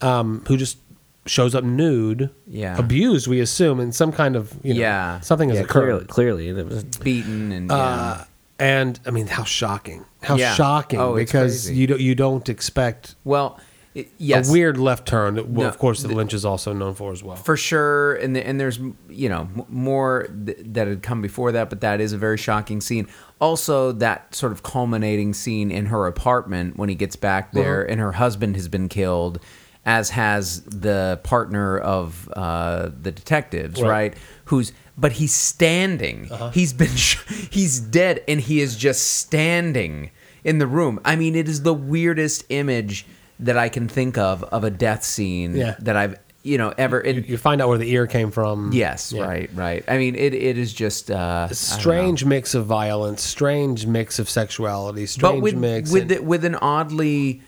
um, 0.00 0.44
who 0.48 0.56
just 0.56 0.78
shows 1.26 1.54
up 1.54 1.62
nude, 1.64 2.30
Yeah. 2.48 2.76
abused, 2.78 3.26
we 3.28 3.40
assume, 3.40 3.78
in 3.80 3.92
some 3.92 4.12
kind 4.12 4.34
of 4.36 4.52
you 4.62 4.74
know, 4.74 4.80
Yeah. 4.80 5.20
something 5.20 5.48
has 5.50 5.58
Yeah, 5.58 5.64
occurred. 5.64 6.08
clearly, 6.08 6.46
clearly, 6.46 6.60
it 6.60 6.66
was 6.68 6.84
beaten 6.84 7.52
and 7.52 7.70
Uh, 7.70 7.76
yeah. 7.76 8.24
and 8.58 8.98
I 9.06 9.10
mean, 9.10 9.28
how 9.28 9.44
shocking! 9.44 10.04
How 10.22 10.36
Yeah. 10.36 10.54
shocking! 10.54 10.98
Oh, 11.00 11.14
because 11.14 11.64
crazy. 11.66 11.74
you 11.76 11.86
don't 11.86 12.00
you 12.00 12.14
don't 12.16 12.48
expect 12.48 13.14
well, 13.24 13.58
it, 13.94 14.08
yes, 14.18 14.48
a 14.48 14.52
weird 14.52 14.78
left 14.78 15.06
turn. 15.06 15.34
That, 15.34 15.48
well, 15.50 15.64
No, 15.64 15.68
of 15.68 15.78
course, 15.78 16.02
that 16.02 16.10
Lynch 16.12 16.32
is 16.34 16.44
also 16.46 16.72
known 16.72 16.94
for 16.94 17.12
as 17.12 17.22
well. 17.22 17.36
for 17.36 17.56
sure 17.58 18.14
and 18.14 18.34
the, 18.34 18.44
and 18.46 18.58
there's 18.58 18.80
you 19.10 19.28
know 19.28 19.48
more 19.68 20.28
th- 20.46 20.58
that 20.72 20.88
had 20.88 21.02
come 21.02 21.20
before 21.22 21.52
that 21.52 21.68
but 21.70 21.82
that 21.82 22.00
is 22.00 22.12
a 22.14 22.18
very 22.18 22.38
shocking 22.38 22.80
scene 22.80 23.06
also 23.40 23.92
that 23.92 24.34
sort 24.34 24.50
of 24.50 24.62
culminating 24.62 25.34
scene 25.34 25.70
in 25.70 25.86
her 25.86 26.06
apartment 26.06 26.76
when 26.78 26.88
he 26.88 26.94
gets 26.94 27.16
back 27.16 27.52
there 27.52 27.82
and 27.82 28.00
her 28.00 28.12
husband 28.12 28.56
has 28.56 28.66
been 28.66 28.88
killed 28.88 29.38
as 29.84 30.10
has 30.10 30.62
the 30.62 31.20
partner 31.24 31.78
of 31.78 32.28
uh, 32.34 32.90
the 33.00 33.10
detectives 33.12 33.80
Right. 33.82 33.88
right, 33.90 34.14
who's 34.46 34.72
but 34.96 35.12
he's 35.12 35.32
standing 35.34 36.28
he's 36.52 36.72
been 36.74 36.94
sh- 36.94 37.18
he's 37.50 37.80
dead 37.80 38.22
and 38.28 38.40
he 38.40 38.60
is 38.60 38.76
just 38.76 39.02
standing 39.06 40.10
in 40.44 40.58
the 40.58 40.66
room 40.66 41.00
i 41.04 41.16
mean 41.16 41.34
it 41.34 41.48
is 41.48 41.62
the 41.62 41.72
weirdest 41.72 42.44
image 42.50 43.06
that 43.40 43.56
i 43.56 43.68
can 43.70 43.88
think 43.88 44.18
of 44.18 44.44
of 44.44 44.64
a 44.64 44.70
death 44.70 45.02
scene 45.02 45.56
Yeah. 45.56 45.76
that 45.80 45.96
i've 45.96 46.18
you 46.42 46.58
know 46.58 46.74
ever 46.76 47.00
it, 47.00 47.26
you 47.26 47.38
find 47.38 47.62
out 47.62 47.68
where 47.68 47.78
the 47.78 47.90
ear 47.90 48.06
came 48.08 48.30
from. 48.32 48.72
Yes, 48.72 49.12
Yeah. 49.12 49.22
right, 49.24 49.48
right. 49.54 49.84
I 49.86 49.96
mean, 49.96 50.16
it, 50.16 50.34
it 50.34 50.58
is 50.58 50.72
just 50.74 51.08
uh, 51.08 51.46
don't 51.46 51.54
Strange 51.54 52.24
mix 52.24 52.54
of 52.56 52.66
violence, 52.66 53.22
strange 53.22 53.86
mix 53.86 54.18
of 54.18 54.28
sexuality, 54.28 55.06
strange 55.06 55.36
but 55.36 55.40
with 55.40 55.54
mix. 55.54 55.92
with 55.92 56.02
and- 56.02 56.10
the, 56.10 56.18
with 56.20 56.44
an 56.44 56.56
oddly 56.56 57.42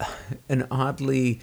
an 0.48 0.66
oddly 0.70 1.40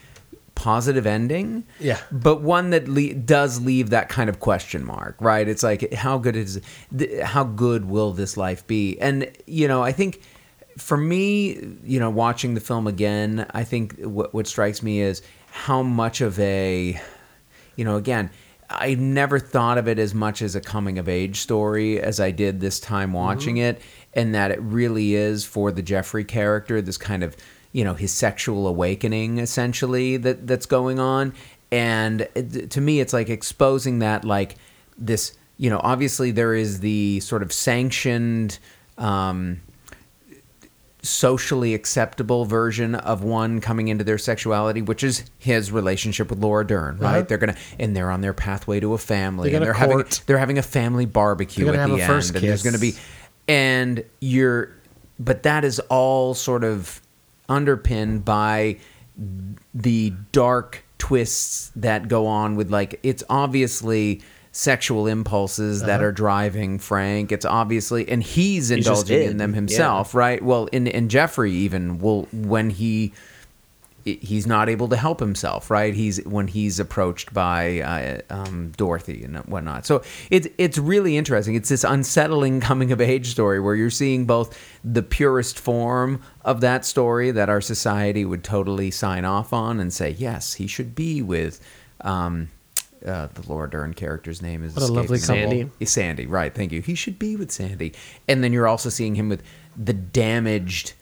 positive 0.56 1.06
ending. 1.06 1.66
Yeah. 1.80 2.00
but 2.12 2.42
one 2.42 2.70
that 2.72 2.88
le- 2.88 3.14
does 3.14 3.60
leave 3.60 3.90
that 3.90 4.10
kind 4.10 4.30
of 4.30 4.40
question 4.40 4.86
mark, 4.86 5.16
right? 5.20 5.48
It's 5.48 5.64
like 5.64 5.94
how 5.94 6.18
good 6.18 6.36
is 6.36 6.62
th- 6.98 7.22
how 7.22 7.44
good 7.44 7.86
will 7.86 8.14
this 8.14 8.38
life 8.38 8.66
be? 8.68 9.00
And 9.00 9.32
you 9.48 9.68
know, 9.68 9.82
I 9.84 9.92
think 9.92 10.22
for 10.78 10.98
me, 10.98 11.78
you 11.84 12.00
know, 12.00 12.10
watching 12.10 12.54
the 12.54 12.62
film 12.62 12.88
again, 12.88 13.46
I 13.54 13.64
think 13.64 14.00
what 14.02 14.34
what 14.34 14.48
strikes 14.48 14.82
me 14.82 15.02
is 15.02 15.22
how 15.52 15.84
much 15.84 16.22
of 16.22 16.40
a 16.40 17.00
you 17.76 17.86
know, 17.86 17.96
again, 17.96 18.30
I 18.70 18.96
never 18.96 19.40
thought 19.40 19.78
of 19.78 19.88
it 19.88 20.00
as 20.00 20.14
much 20.14 20.42
as 20.42 20.56
a 20.56 20.62
coming 20.62 20.98
of 20.98 21.10
age 21.10 21.40
story 21.42 22.00
as 22.00 22.20
I 22.20 22.32
did 22.32 22.60
this 22.60 22.80
time 22.80 23.10
mm-hmm. 23.10 23.18
watching 23.18 23.58
it, 23.58 23.82
and 24.14 24.34
that 24.36 24.52
it 24.52 24.62
really 24.62 25.16
is 25.16 25.46
for 25.46 25.72
the 25.72 25.82
Jeffrey 25.82 26.24
character 26.24 26.82
this 26.82 26.98
kind 26.98 27.24
of 27.24 27.36
you 27.74 27.84
know 27.84 27.94
his 27.94 28.14
sexual 28.14 28.68
awakening 28.68 29.40
essentially 29.40 30.18
that 30.18 30.48
that's 30.48 30.66
going 30.66 31.00
on, 31.00 31.34
and 31.72 32.22
it, 32.36 32.72
to 32.72 32.80
me 32.80 33.02
it's 33.02 33.12
like 33.12 33.30
exposing 33.30 34.00
that 34.00 34.24
like 34.24 34.56
this 34.98 35.36
you 35.58 35.70
know 35.70 35.82
obviously 35.84 36.32
there 36.32 36.54
is 36.54 36.80
the 36.80 37.20
sort 37.20 37.44
of 37.44 37.52
sanctioned. 37.52 38.58
Um, 38.98 39.60
socially 41.04 41.74
acceptable 41.74 42.46
version 42.46 42.96
of 42.96 43.24
one 43.24 43.60
coming 43.60 43.90
into 43.90 44.06
their 44.06 44.18
sexuality, 44.18 44.82
which 44.82 45.04
is 45.04 45.30
his 45.38 45.70
relationship 45.70 46.30
with 46.30 46.40
Laura 46.40 46.66
Dern, 46.66 46.98
right? 46.98 47.18
Uh-huh. 47.18 47.22
They're 47.24 47.38
gonna 47.38 47.58
and 47.78 47.96
they're 47.96 48.10
on 48.10 48.22
their 48.22 48.34
pathway 48.34 48.80
to 48.80 48.94
a 48.94 48.98
family, 48.98 49.50
They're 49.50 49.58
and 49.58 49.66
they're 49.66 49.74
having 49.74 50.06
they're 50.26 50.38
having 50.38 50.58
a 50.58 50.64
family 50.64 51.06
barbecue 51.06 51.68
at 51.68 51.74
the 51.74 51.96
end, 51.96 52.04
first 52.04 52.34
and 52.34 52.44
there's 52.44 52.64
gonna 52.64 52.78
be, 52.78 52.96
and 53.50 54.04
you're, 54.22 54.72
but 55.20 55.44
that 55.44 55.66
is 55.66 55.80
all 55.90 56.34
sort 56.34 56.64
of 56.64 57.02
underpinned 57.50 58.26
by 58.26 58.78
the 59.74 60.14
dark 60.32 60.84
twists 60.98 61.72
that 61.76 62.08
go 62.08 62.26
on 62.26 62.56
with 62.56 62.72
like 62.72 63.00
it's 63.04 63.24
obviously 63.30 64.22
sexual 64.52 65.08
impulses 65.08 65.82
that 65.82 65.96
Uh-huh. 66.00 66.06
are 66.06 66.12
driving 66.12 66.80
Frank. 66.80 67.32
It's 67.32 67.46
obviously 67.46 68.08
and 68.08 68.24
he's 68.24 68.72
indulging 68.72 69.22
in 69.22 69.30
id, 69.32 69.38
them 69.40 69.52
yeah. 69.52 69.56
himself, 69.56 70.14
right? 70.16 70.42
Well, 70.44 70.70
and 70.72 70.88
and 70.88 71.10
Jeffrey 71.10 71.52
even 71.52 72.00
will 72.00 72.28
when 72.32 72.70
he 72.70 73.14
he's 74.04 74.46
not 74.46 74.70
able 74.70 74.88
to 74.90 74.98
help 74.98 75.20
himself, 75.20 75.70
right? 75.72 75.94
He's 75.94 76.24
when 76.26 76.48
he's 76.48 76.80
approached 76.80 77.34
by 77.34 77.80
uh, 77.80 78.22
um, 78.30 78.72
Dorothy 78.76 79.24
and 79.24 79.38
whatnot. 79.40 79.86
So 79.86 80.04
it's 80.30 80.48
it's 80.58 80.78
really 80.78 81.18
interesting. 81.18 81.56
It's 81.56 81.70
this 81.70 81.84
unsettling 81.84 82.60
coming 82.62 82.92
of 82.92 83.00
age 83.00 83.28
story 83.28 83.60
where 83.60 83.76
you're 83.76 83.90
seeing 83.90 84.26
both 84.26 84.58
the 84.84 85.04
purest 85.04 85.58
form 85.58 86.22
of 86.44 86.62
that 86.62 86.86
story 86.86 87.32
that 87.32 87.50
our 87.50 87.62
society 87.62 88.26
would 88.26 88.44
totally 88.44 88.92
sign 88.92 89.26
off 89.26 89.54
on 89.54 89.80
and 89.80 89.94
say 89.94 90.12
yes, 90.12 90.56
he 90.56 90.68
should 90.68 90.96
be 90.96 91.22
with. 91.22 91.62
Um, 92.02 92.50
uh, 93.06 93.28
the 93.34 93.44
Laura 93.50 93.70
Dern 93.70 93.94
character's 93.94 94.42
name 94.42 94.64
is 94.64 94.76
What 94.76 94.90
a 94.90 94.94
lovely 94.94 95.18
escaping 95.18 95.44
couple. 95.44 95.60
Sandy. 95.60 95.86
Sandy, 95.86 96.26
right? 96.26 96.56
Thank 96.56 96.72
you. 96.72 96.82
He 96.82 96.96
should 96.96 97.20
be 97.20 97.36
with 97.36 97.52
Sandy, 97.52 97.94
and 98.30 98.42
then 98.42 98.54
you're 98.54 98.68
also 98.68 98.88
seeing 98.88 99.16
him 99.16 99.28
with 99.28 99.44
the 99.76 99.92
damaged 99.92 100.94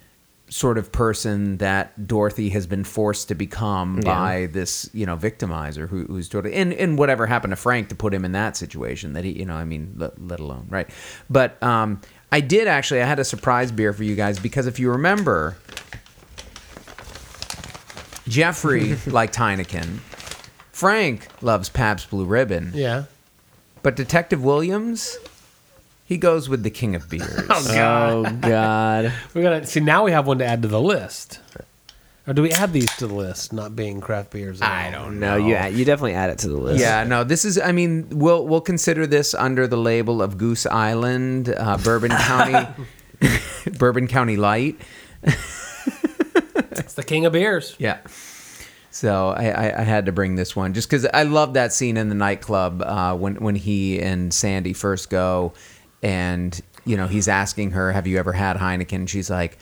sort 0.53 0.77
of 0.77 0.91
person 0.91 1.57
that 1.59 2.07
Dorothy 2.07 2.49
has 2.49 2.67
been 2.67 2.83
forced 2.83 3.29
to 3.29 3.35
become 3.35 4.01
Yeah. 4.03 4.13
by 4.13 4.45
this, 4.51 4.89
you 4.93 5.05
know, 5.05 5.15
victimizer 5.15 5.87
who, 5.87 6.03
who's 6.03 6.27
totally 6.27 6.53
and 6.53 6.73
and 6.73 6.97
whatever 6.97 7.25
happened 7.25 7.51
to 7.53 7.55
Frank 7.55 7.87
to 7.87 7.95
put 7.95 8.13
him 8.13 8.25
in 8.25 8.33
that 8.33 8.57
situation 8.57 9.13
that 9.13 9.23
he, 9.23 9.31
you 9.31 9.45
know, 9.45 9.55
I 9.55 9.63
mean, 9.63 9.93
let, 9.95 10.21
let 10.21 10.39
alone 10.41 10.67
right. 10.69 10.89
But 11.29 11.61
um, 11.63 12.01
I 12.33 12.41
did 12.41 12.67
actually. 12.67 13.01
I 13.01 13.05
had 13.05 13.17
a 13.19 13.23
surprise 13.23 13.71
beer 13.71 13.93
for 13.93 14.03
you 14.03 14.15
guys 14.15 14.39
because 14.39 14.67
if 14.67 14.77
you 14.77 14.91
remember, 14.91 15.55
Jeffrey 18.27 18.95
liked 19.07 19.35
Heineken. 19.35 19.99
Frank 20.71 21.27
loves 21.41 21.69
Pabst 21.69 22.09
Blue 22.09 22.25
Ribbon. 22.25 22.71
yeah. 22.73 23.03
But 23.83 23.95
Detective 23.95 24.43
Williams, 24.43 25.17
he 26.11 26.17
goes 26.17 26.49
with 26.49 26.61
the 26.61 26.69
king 26.69 26.93
of 26.93 27.09
beers. 27.09 27.45
Oh 27.49 28.23
God! 28.41 29.13
We're 29.33 29.43
gonna 29.43 29.65
see 29.65 29.79
now. 29.79 30.03
We 30.03 30.11
have 30.11 30.27
one 30.27 30.39
to 30.39 30.45
add 30.45 30.61
to 30.63 30.67
the 30.67 30.81
list, 30.81 31.39
or 32.27 32.33
do 32.33 32.41
we 32.41 32.51
add 32.51 32.73
these 32.73 32.93
to 32.97 33.07
the 33.07 33.13
list? 33.13 33.53
Not 33.53 33.77
being 33.77 34.01
craft 34.01 34.31
beers. 34.31 34.61
At 34.61 34.69
I 34.69 34.85
all? 34.93 35.05
don't 35.05 35.19
No, 35.21 35.37
you 35.37 35.55
add- 35.55 35.73
you 35.73 35.85
definitely 35.85 36.15
add 36.15 36.29
it 36.29 36.39
to 36.39 36.49
the 36.49 36.57
list. 36.57 36.81
yeah, 36.81 37.05
no, 37.05 37.23
this 37.23 37.45
is. 37.45 37.57
I 37.57 37.71
mean, 37.71 38.07
we'll 38.11 38.45
we'll 38.45 38.59
consider 38.59 39.07
this 39.07 39.33
under 39.33 39.67
the 39.67 39.77
label 39.77 40.21
of 40.21 40.37
Goose 40.37 40.65
Island, 40.65 41.47
uh, 41.57 41.77
Bourbon 41.77 42.11
County, 42.11 42.67
Bourbon 43.79 44.07
County 44.07 44.35
Light. 44.35 44.75
It's 45.23 46.93
the 46.93 47.03
king 47.03 47.25
of 47.25 47.31
beers. 47.33 47.75
Yeah. 47.79 47.99
So 48.93 49.29
I, 49.29 49.45
I, 49.49 49.79
I 49.81 49.83
had 49.83 50.07
to 50.07 50.11
bring 50.11 50.35
this 50.35 50.55
one 50.55 50.73
just 50.73 50.89
because 50.89 51.05
I 51.13 51.23
love 51.23 51.53
that 51.53 51.71
scene 51.71 51.95
in 51.95 52.09
the 52.09 52.15
nightclub 52.15 52.81
uh, 52.81 53.15
when 53.15 53.35
when 53.35 53.55
he 53.55 54.01
and 54.01 54.33
Sandy 54.33 54.73
first 54.73 55.09
go, 55.09 55.53
and 56.03 56.59
you 56.85 56.97
know 56.97 57.07
he's 57.07 57.27
asking 57.27 57.71
her, 57.71 57.91
"Have 57.91 58.07
you 58.07 58.17
ever 58.17 58.33
had 58.33 58.57
Heineken?" 58.57 58.93
And 58.93 59.09
she's 59.09 59.29
like, 59.29 59.57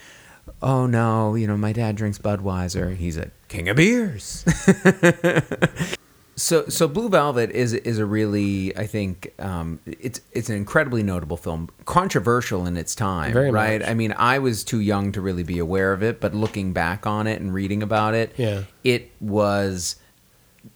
"Oh 0.62 0.86
no, 0.86 1.36
you 1.36 1.48
know 1.48 1.58
my 1.58 1.74
dad 1.74 1.96
drinks 1.96 2.18
Budweiser." 2.18 2.96
He's 2.96 3.18
a 3.18 3.32
king 3.48 3.70
of 3.70 3.76
beers. 3.78 4.46
So, 6.36 6.66
so 6.70 6.88
Blue 6.88 7.10
Velvet 7.10 7.52
is 7.52 7.74
is 7.74 8.00
a 8.00 8.06
really, 8.06 8.74
I 8.78 8.88
think, 8.88 9.34
um, 9.40 9.82
it's 9.86 10.22
it's 10.32 10.48
an 10.48 10.56
incredibly 10.56 11.04
notable 11.04 11.36
film, 11.36 11.68
controversial 11.84 12.66
in 12.66 12.78
its 12.78 12.96
time, 12.96 13.34
Very 13.34 13.52
right? 13.52 13.82
much. 13.82 13.90
I 13.90 13.94
mean, 13.94 14.14
I 14.18 14.40
was 14.40 14.64
too 14.64 14.80
young 14.80 15.12
to 15.12 15.20
really 15.20 15.44
be 15.44 15.60
aware 15.60 15.92
of 15.92 16.02
it, 16.02 16.22
but 16.22 16.34
looking 16.34 16.72
back 16.72 17.06
on 17.06 17.28
it 17.28 17.42
and 17.42 17.54
reading 17.54 17.84
about 17.84 18.14
it, 18.14 18.32
Yeah. 18.38 18.64
it 18.86 19.12
was 19.20 19.98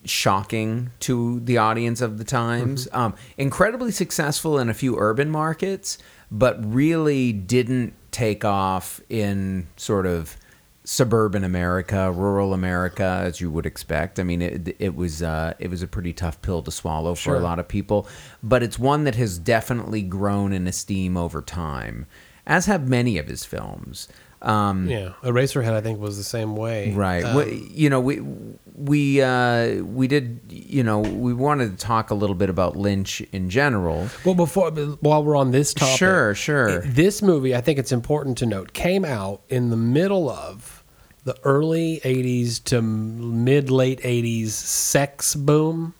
shocking 0.06 0.92
to 1.00 1.40
the 1.42 1.58
audience 1.58 2.02
of 2.02 2.18
the 2.18 2.24
times. 2.24 2.88
Mm-hmm. 2.88 2.98
Um, 2.98 3.16
incredibly 3.38 3.92
successful 3.92 4.60
in 4.60 4.70
a 4.70 4.74
few 4.74 4.98
urban 4.98 5.30
markets, 5.30 5.98
but 6.32 6.58
really 6.64 7.32
didn't 7.34 7.94
take 8.12 8.46
off 8.46 9.02
in 9.10 9.68
sort 9.76 10.06
of 10.06 10.38
suburban 10.86 11.44
America, 11.44 12.12
rural 12.12 12.54
America, 12.54 13.22
as 13.24 13.40
you 13.40 13.50
would 13.50 13.66
expect. 13.66 14.20
I 14.20 14.24
mean, 14.24 14.42
it, 14.42 14.76
it 14.80 14.96
was 14.96 15.24
uh, 15.24 15.54
it 15.60 15.70
was 15.70 15.82
a 15.82 15.88
pretty 15.88 16.14
tough 16.14 16.42
pill 16.42 16.62
to 16.64 16.72
swallow 16.72 17.16
for 17.16 17.22
Sure. 17.22 17.36
a 17.36 17.40
lot 17.40 17.60
of 17.60 17.68
people, 17.68 18.08
but 18.42 18.62
it's 18.64 18.78
one 18.78 19.04
that 19.06 19.16
has 19.16 19.38
definitely 19.38 20.02
grown 20.02 20.52
in 20.54 20.68
esteem 20.68 21.16
over 21.16 21.42
time, 21.42 22.06
as 22.46 22.66
have 22.66 22.88
many 22.88 23.18
of 23.18 23.28
his 23.28 23.46
films. 23.46 24.08
Um, 24.44 24.90
Yeah, 24.90 25.14
Eraserhead 25.24 25.74
I 25.74 25.82
think 25.82 26.00
was 26.00 26.18
the 26.18 26.24
same 26.24 26.56
way. 26.56 26.92
Right. 26.94 27.24
Um, 27.24 27.36
we, 27.38 27.70
you 27.74 27.90
know, 27.90 28.00
we 28.02 28.20
we 28.76 29.22
uh, 29.22 29.76
we 29.84 30.08
did. 30.08 30.42
You 30.50 30.84
know, 30.84 31.00
we 31.00 31.34
wanted 31.34 31.78
to 31.78 31.86
talk 31.86 32.10
a 32.10 32.16
little 32.16 32.36
bit 32.36 32.50
about 32.50 32.76
Lynch 32.76 33.22
in 33.32 33.50
general. 33.50 34.10
well, 34.26 34.36
before 34.36 34.72
while 34.72 35.24
we're 35.24 35.36
on 35.38 35.52
this 35.52 35.74
topic, 35.74 35.98
Sure, 35.98 36.36
sure. 36.36 36.82
this 36.82 37.22
movie 37.22 37.56
I 37.56 37.62
think 37.62 37.80
it's 37.80 37.92
important 37.92 38.38
to 38.40 38.46
note 38.46 38.74
came 38.74 39.06
out 39.06 39.42
in 39.50 39.70
the 39.70 39.78
middle 39.78 40.30
of 40.30 40.84
the 41.24 41.38
early 41.44 42.02
'80s 42.04 42.62
to 42.66 42.82
mid 42.82 43.70
late 43.70 44.02
'80s 44.02 44.50
sex 44.50 45.36
boom. 45.36 45.94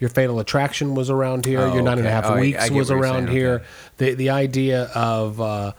Your 0.00 0.10
Fatal 0.10 0.38
Attraction 0.38 0.94
was 0.94 1.10
around 1.10 1.44
here. 1.44 1.60
Oh, 1.60 1.74
Your 1.74 1.82
Nine 1.82 1.98
and 1.98 2.06
a. 2.06 2.10
Half 2.10 2.26
Oh, 2.26 2.34
I- 2.34 2.38
I 2.38 2.40
Weeks 2.40 2.70
was 2.70 2.90
around 2.90 3.28
here. 3.30 3.50
okay. 3.54 3.64
The 3.98 4.14
the 4.14 4.30
idea 4.30 4.84
of 4.94 5.40
uh, 5.40 5.72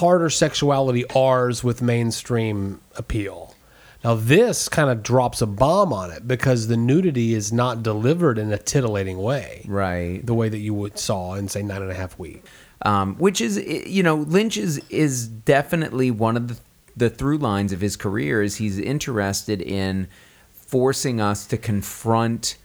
harder 0.00 0.30
sexuality 0.30 1.04
R's 1.14 1.62
with 1.62 1.82
mainstream 1.82 2.80
appeal. 2.96 3.54
Now 4.02 4.14
this 4.14 4.68
kind 4.68 4.90
of 4.90 5.02
drops 5.02 5.42
a 5.42 5.46
bomb 5.46 5.92
on 5.92 6.10
it 6.10 6.26
because 6.26 6.66
the 6.66 6.76
nudity 6.76 7.34
is 7.34 7.52
not 7.52 7.82
delivered 7.82 8.36
in 8.38 8.52
a 8.52 8.58
titillating 8.58 9.18
way, 9.18 9.64
Right. 9.68 10.24
the 10.24 10.34
way 10.34 10.48
that 10.48 10.58
you 10.58 10.74
would 10.74 10.98
saw 10.98 11.34
in 11.34 11.48
say 11.48 11.62
nine 11.62 11.82
and 11.82 11.90
a 11.90 11.94
half 11.94 12.18
week. 12.18 12.42
um, 12.84 13.14
which 13.16 13.40
is 13.40 13.58
you 13.86 14.02
know 14.02 14.16
Lynch 14.16 14.56
is 14.56 14.80
is 14.90 15.28
definitely 15.28 16.10
one 16.10 16.36
of 16.36 16.48
the 16.48 16.56
the 16.96 17.08
through 17.08 17.38
lines 17.38 17.72
of 17.72 17.80
his 17.80 17.96
career 17.96 18.42
is 18.42 18.56
he's 18.56 18.78
interested 18.78 19.62
in 19.62 20.08
forcing 20.52 21.20
us 21.20 21.46
to 21.46 21.56
confront 21.56 22.56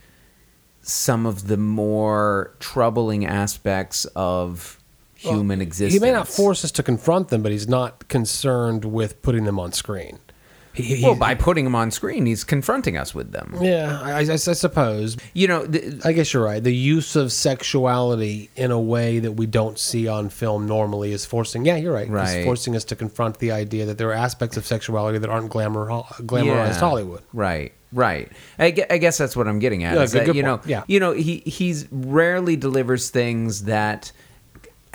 some 0.81 1.25
of 1.25 1.47
the 1.47 1.57
more 1.57 2.53
troubling 2.59 3.25
aspects 3.25 4.05
of 4.15 4.76
human 5.17 5.61
existence. 5.61 5.93
He 5.93 5.99
may 5.99 6.11
not 6.11 6.27
force 6.27 6.63
us 6.63 6.71
to 6.73 6.83
confront 6.83 7.29
them, 7.29 7.41
but 7.43 7.51
he's 7.51 7.67
not 7.67 8.07
concerned 8.07 8.85
with 8.85 9.21
putting 9.21 9.43
them 9.45 9.59
on 9.59 9.71
screen. 9.71 10.19
He, 10.73 11.01
Well, 11.03 11.15
by 11.15 11.33
putting 11.33 11.63
them 11.63 11.73
on 11.73 11.89
screen, 11.89 12.27
he's 12.27 12.43
confronting 12.43 12.97
us 12.97 13.15
with 13.15 13.31
them. 13.31 13.55
yeah, 13.59 13.99
I, 13.99 14.11
I, 14.11 14.19
I 14.19 14.35
suppose. 14.35 15.17
You 15.33 15.47
know, 15.47 15.65
the, 15.65 15.99
I 16.05 16.11
guess 16.13 16.31
you're 16.33 16.43
right. 16.43 16.63
The 16.63 16.71
use 16.75 17.15
of 17.15 17.31
sexuality 17.31 18.49
in 18.55 18.71
a 18.71 18.79
way 18.79 19.19
that 19.19 19.31
we 19.33 19.45
don't 19.47 19.77
see 19.79 20.07
on 20.07 20.29
film 20.29 20.67
normally 20.67 21.11
is 21.13 21.25
forcing. 21.25 21.65
Yeah, 21.65 21.77
you're 21.77 21.93
right. 21.93 22.07
Right. 22.07 22.37
It's 22.37 22.45
forcing 22.45 22.75
us 22.75 22.83
to 22.85 22.95
confront 22.95 23.39
the 23.39 23.51
idea 23.51 23.85
that 23.85 23.97
there 23.97 24.09
are 24.09 24.13
aspects 24.13 24.55
of 24.55 24.65
sexuality 24.65 25.17
that 25.17 25.29
aren't 25.29 25.49
glamour 25.49 25.87
glamorized 25.87 26.45
Yeah. 26.45 26.73
Hollywood. 26.79 27.23
Right, 27.33 27.73
right. 27.91 28.31
I, 28.59 28.65
I 28.89 28.97
guess 28.99 29.17
that's 29.17 29.35
what 29.35 29.47
I'm 29.47 29.57
getting 29.59 29.83
at. 29.83 29.95
Yeah, 29.95 30.03
is 30.03 30.13
good- 30.13 30.19
that, 30.21 30.25
good 30.27 30.35
you 30.35 30.43
know, 30.43 30.57
point. 30.57 30.69
Yeah. 30.69 30.83
you 30.87 30.99
know, 30.99 31.11
he 31.13 31.37
he's 31.45 31.87
rarely 31.91 32.55
delivers 32.55 33.09
things 33.09 33.63
that 33.63 34.11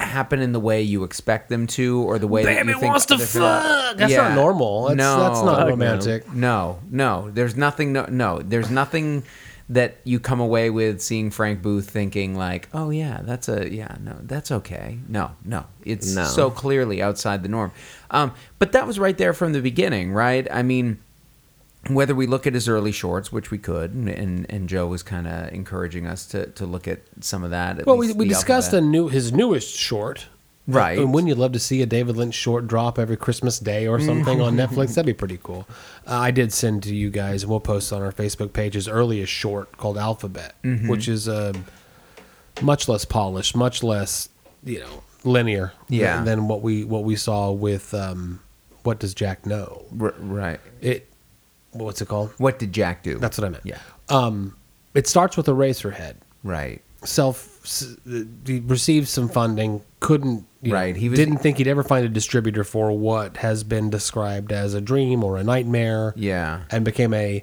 happen 0.03 0.41
in 0.41 0.53
the 0.53 0.61
way 0.61 0.83
you 0.83 1.05
expect 1.05 1.49
them 1.49 1.67
to, 1.69 2.03
or 2.03 2.19
the 2.19 2.27
way 2.29 2.45
that 2.45 2.57
Baby 2.57 2.69
you 2.71 2.79
think 2.81 2.91
wants 2.91 3.07
to 3.07 3.15
other 3.15 3.25
film- 3.27 3.45
fuck. 3.45 3.97
That's 3.97 4.15
not 4.15 4.35
normal. 4.35 4.89
That's- 4.89 4.97
no, 4.99 5.21
that's 5.23 5.43
not 5.43 5.61
no. 5.61 5.69
romantic. 5.69 6.33
No, 6.33 6.79
no. 6.91 7.31
There's 7.33 7.57
nothing. 7.57 7.93
No, 7.93 8.07
no. 8.09 8.39
There's 8.41 8.71
nothing 8.71 9.25
that 9.69 9.97
you 10.05 10.21
come 10.21 10.41
away 10.41 10.69
with 10.71 11.01
seeing 11.01 11.31
Frank 11.31 11.63
Booth 11.63 11.89
thinking 11.89 12.35
like, 12.37 12.69
oh 12.75 12.91
yeah, 12.91 13.21
that's 13.23 13.49
a 13.49 13.73
yeah, 13.73 13.97
no, 14.01 14.17
that's 14.23 14.51
okay. 14.51 14.99
No, 15.09 15.33
no, 15.45 15.65
it's 15.85 16.15
No. 16.15 16.25
so 16.25 16.51
clearly 16.51 17.01
outside 17.01 17.43
the 17.43 17.49
norm. 17.49 17.73
Um, 18.11 18.33
but 18.59 18.73
that 18.73 18.87
was 18.87 18.99
right 18.99 19.17
there 19.17 19.33
from 19.33 19.53
the 19.55 19.63
beginning, 19.63 20.13
right? 20.13 20.47
I 20.51 20.63
mean, 20.63 20.99
whether 21.89 22.15
we 22.15 22.27
look 22.27 22.47
at 22.47 22.55
his 22.55 22.69
early 22.69 22.93
shorts, 22.93 23.33
which 23.33 23.51
we 23.51 23.59
could, 23.59 23.93
and 23.93 24.09
and, 24.09 24.47
and 24.51 24.69
Joe 24.69 24.87
was 24.87 25.03
kind 25.03 25.27
of 25.27 25.53
encouraging 25.53 26.07
us 26.07 26.27
to 26.27 26.47
to 26.47 26.67
look 26.67 26.87
at 26.87 27.01
some 27.21 27.43
of 27.45 27.51
that. 27.51 27.81
at 27.81 27.87
Well, 27.87 27.97
we, 27.97 28.13
we 28.13 28.29
discussed 28.29 28.73
a 28.73 28.81
new 28.81 29.09
his 29.09 29.33
newest 29.33 29.75
short. 29.75 30.27
Right. 30.69 30.97
And 30.97 31.13
wouldn't 31.13 31.29
you 31.29 31.35
love 31.35 31.51
to 31.55 31.59
see 31.59 31.83
a 31.83 31.87
David 31.87 32.17
Lynch 32.17 32.35
short 32.37 32.69
drop 32.69 32.97
every 32.97 33.17
Christmas 33.17 33.59
day 33.59 33.89
or 33.89 33.99
something 33.99 34.41
on 34.41 34.55
Netflix? 34.55 34.95
That'd 34.95 35.07
be 35.07 35.13
pretty 35.13 35.41
cool. 35.43 35.67
Uh, 36.07 36.15
I 36.19 36.31
did 36.31 36.53
send 36.53 36.85
to 36.85 36.95
you 36.95 37.11
guys, 37.11 37.43
and 37.43 37.51
we'll 37.51 37.59
post 37.59 37.93
on 37.93 38.01
our 38.01 38.13
Facebook 38.13 38.53
page 38.53 38.75
his 38.75 38.87
earliest 38.87 39.33
short 39.33 39.77
called 39.77 39.99
Alphabet, 39.99 40.55
Mm-hmm. 40.63 40.87
which 40.89 41.09
is 41.09 41.29
uh, 41.29 41.53
much 42.61 42.89
less 42.89 43.05
polished, 43.05 43.57
much 43.57 43.83
less 43.83 44.29
you 44.63 44.79
know 44.79 45.03
linear 45.25 45.73
Yeah. 45.89 46.17
than, 46.19 46.25
than 46.27 46.49
what 46.49 46.63
we 46.63 46.85
what 46.85 47.03
we 47.03 47.17
saw 47.17 47.51
with 47.51 47.93
um, 47.93 48.39
what 48.85 49.01
does 49.01 49.15
Jack 49.15 49.45
know? 49.47 49.85
R- 50.01 50.15
right. 50.21 50.61
It 50.81 51.09
what's 51.73 52.01
it 52.01 52.09
called? 52.09 52.31
What 52.39 52.59
did 52.59 52.73
Jack 52.73 53.03
do? 53.03 53.19
That's 53.19 53.39
what 53.39 53.45
I 53.47 53.49
meant. 53.51 53.65
Yeah. 53.67 53.79
Um, 54.09 54.57
it 54.95 55.07
starts 55.07 55.37
with 55.37 55.47
Eraserhead 55.47 56.15
Right. 56.45 56.83
self 57.05 57.61
s- 57.65 57.97
he 58.47 58.61
received 58.61 59.09
some 59.09 59.29
funding 59.29 59.83
couldn't 60.01 60.47
you 60.63 60.73
Right, 60.73 60.95
know, 60.95 61.01
he 61.01 61.09
was- 61.09 61.19
didn't 61.19 61.39
think 61.39 61.59
he'd 61.59 61.67
ever 61.69 61.83
find 61.83 62.05
a 62.05 62.09
distributor 62.09 62.63
for 62.65 62.91
what 62.97 63.39
has 63.39 63.65
been 63.65 63.89
described 63.91 64.53
as 64.53 64.75
a 64.75 64.81
dream 64.81 65.23
or 65.25 65.37
a 65.37 65.43
nightmare 65.45 66.13
Yeah. 66.17 66.61
and 66.71 66.85
became 66.85 67.13
a 67.15 67.43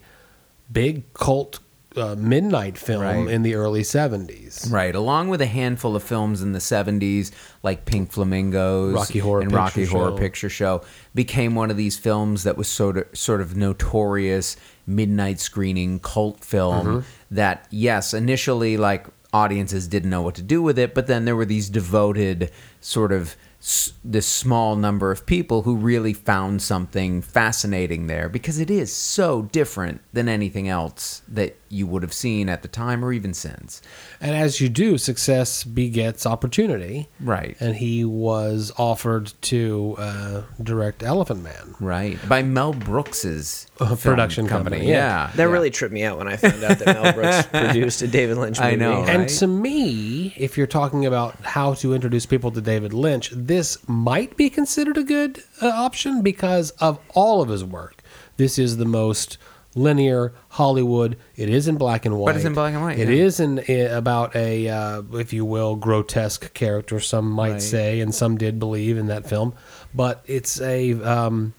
big 0.72 1.12
cult 1.14 1.60
uh, 1.96 2.16
midnight 2.16 2.78
film 2.78 3.02
Right. 3.02 3.28
in 3.28 3.42
the 3.42 3.56
early 3.56 3.82
70s 3.82 4.72
Right, 4.72 4.94
along 4.94 5.30
with 5.30 5.42
a 5.42 5.46
handful 5.48 5.96
of 5.96 6.04
films 6.04 6.42
in 6.42 6.52
the 6.54 6.60
'70s, 6.60 7.32
like 7.64 7.86
Pink 7.86 8.12
Flamingos, 8.12 8.94
Rocky 8.94 9.20
Horror 9.20 9.42
and 9.42 9.50
Picture 9.50 9.58
Rocky 9.58 9.86
Horror 9.86 10.12
Picture 10.18 10.50
Show, 10.50 10.82
became 11.16 11.56
one 11.56 11.72
of 11.72 11.78
these 11.78 11.98
films 11.98 12.44
that 12.44 12.58
was 12.58 12.68
sort 12.68 12.98
of 12.98 13.06
sort 13.14 13.42
of 13.42 13.56
notorious 13.56 14.56
midnight 14.86 15.40
screening 15.40 16.00
cult 16.00 16.44
film. 16.44 16.86
Mm-hmm. 16.88 17.08
That 17.32 17.68
yes, 17.72 18.14
initially 18.14 18.78
like 18.78 19.08
audiences 19.34 19.88
didn't 19.88 20.10
know 20.10 20.22
what 20.22 20.36
to 20.36 20.42
do 20.44 20.62
with 20.62 20.78
it, 20.80 20.94
but 20.94 21.08
then 21.08 21.26
there 21.26 21.36
were 21.36 21.46
these 21.46 21.70
devoted 21.70 22.52
sort 22.82 23.12
of 23.12 23.36
s- 23.62 23.94
this 24.04 24.26
small 24.26 24.76
number 24.76 25.12
of 25.12 25.26
people 25.26 25.64
who 25.64 25.76
really 25.76 26.14
found 26.14 26.62
something 26.62 27.22
fascinating 27.22 28.08
there 28.08 28.30
because 28.30 28.60
it 28.60 28.72
is 28.72 28.94
so 28.94 29.44
different 29.44 30.02
than 30.14 30.30
anything 30.30 30.68
else 30.70 31.22
that 31.28 31.56
you 31.70 31.86
would 31.86 32.02
have 32.02 32.14
seen 32.14 32.50
at 32.50 32.62
the 32.62 32.68
time 32.68 33.04
or 33.04 33.12
even 33.14 33.34
since. 33.34 33.82
and 34.22 34.36
as 34.36 34.60
you 34.62 34.70
do 34.70 34.98
success 34.98 35.64
begets 35.64 36.26
opportunity 36.26 37.08
Right. 37.20 37.56
and 37.60 37.76
he 37.76 38.04
was 38.06 38.72
offered 38.78 39.34
to 39.44 39.96
uh, 39.98 40.42
direct 40.62 41.04
elephant 41.04 41.44
man 41.44 41.76
Right. 41.80 42.18
By 42.28 42.42
Mel 42.44 42.74
Brooks's 42.74 43.68
production 43.86 44.48
company, 44.48 44.86
yeah. 44.86 44.94
Yeah. 44.94 45.32
That 45.36 45.44
yeah. 45.46 45.52
really 45.52 45.70
tripped 45.70 45.94
me 45.94 46.04
out 46.04 46.18
when 46.18 46.28
I 46.28 46.36
found 46.36 46.64
out 46.64 46.80
that 46.80 46.86
Mel 47.02 47.14
Brooks 47.20 47.48
produced 47.48 48.02
a 48.02 48.08
David 48.08 48.38
Lynch 48.38 48.60
movie. 48.60 48.72
I 48.74 48.76
know, 48.76 49.04
And 49.04 49.30
to 49.30 49.48
me, 49.48 50.34
if 50.38 50.58
you're 50.58 50.68
talking 50.68 51.06
about 51.06 51.36
how 51.42 51.74
to 51.76 51.94
introduce 51.94 52.26
people 52.26 52.52
to 52.52 52.62
David 52.62 52.94
Lynch, 52.94 53.32
this 53.32 53.78
might 53.88 54.36
be 54.38 54.50
considered 54.50 54.98
a 54.98 55.04
good 55.04 55.44
uh, 55.62 55.68
option 55.68 56.22
because 56.22 56.72
of 56.72 57.00
all 57.14 57.42
of 57.42 57.50
his 57.50 57.64
work. 57.64 58.02
This 58.38 58.58
is 58.60 58.78
the 58.78 58.86
most 58.86 59.38
linear 59.76 60.34
Hollywood. 60.50 61.16
It 61.36 61.48
is 61.50 61.68
in 61.68 61.78
black 61.78 62.06
and 62.06 62.18
white. 62.18 62.32
But 62.32 62.36
it's 62.38 62.46
in 62.46 62.54
black 62.54 62.74
and 62.74 62.82
white, 62.82 62.98
It 63.00 63.08
yeah. 63.08 63.24
is 63.24 63.40
in, 63.40 63.60
i 63.60 63.72
about 63.72 64.36
a, 64.36 64.68
uh, 64.68 65.02
if 65.14 65.32
you 65.32 65.46
will, 65.46 65.76
grotesque 65.76 66.54
character. 66.54 67.00
Some 67.00 67.30
might 67.30 67.52
Right. 67.52 67.62
say, 67.62 68.00
and 68.00 68.14
some 68.14 68.38
did 68.38 68.60
believe 68.60 68.98
in 68.98 69.08
that 69.08 69.30
film. 69.30 69.54
But 69.94 70.24
it's 70.26 70.60
a, 70.60 70.94
um, 71.04 71.54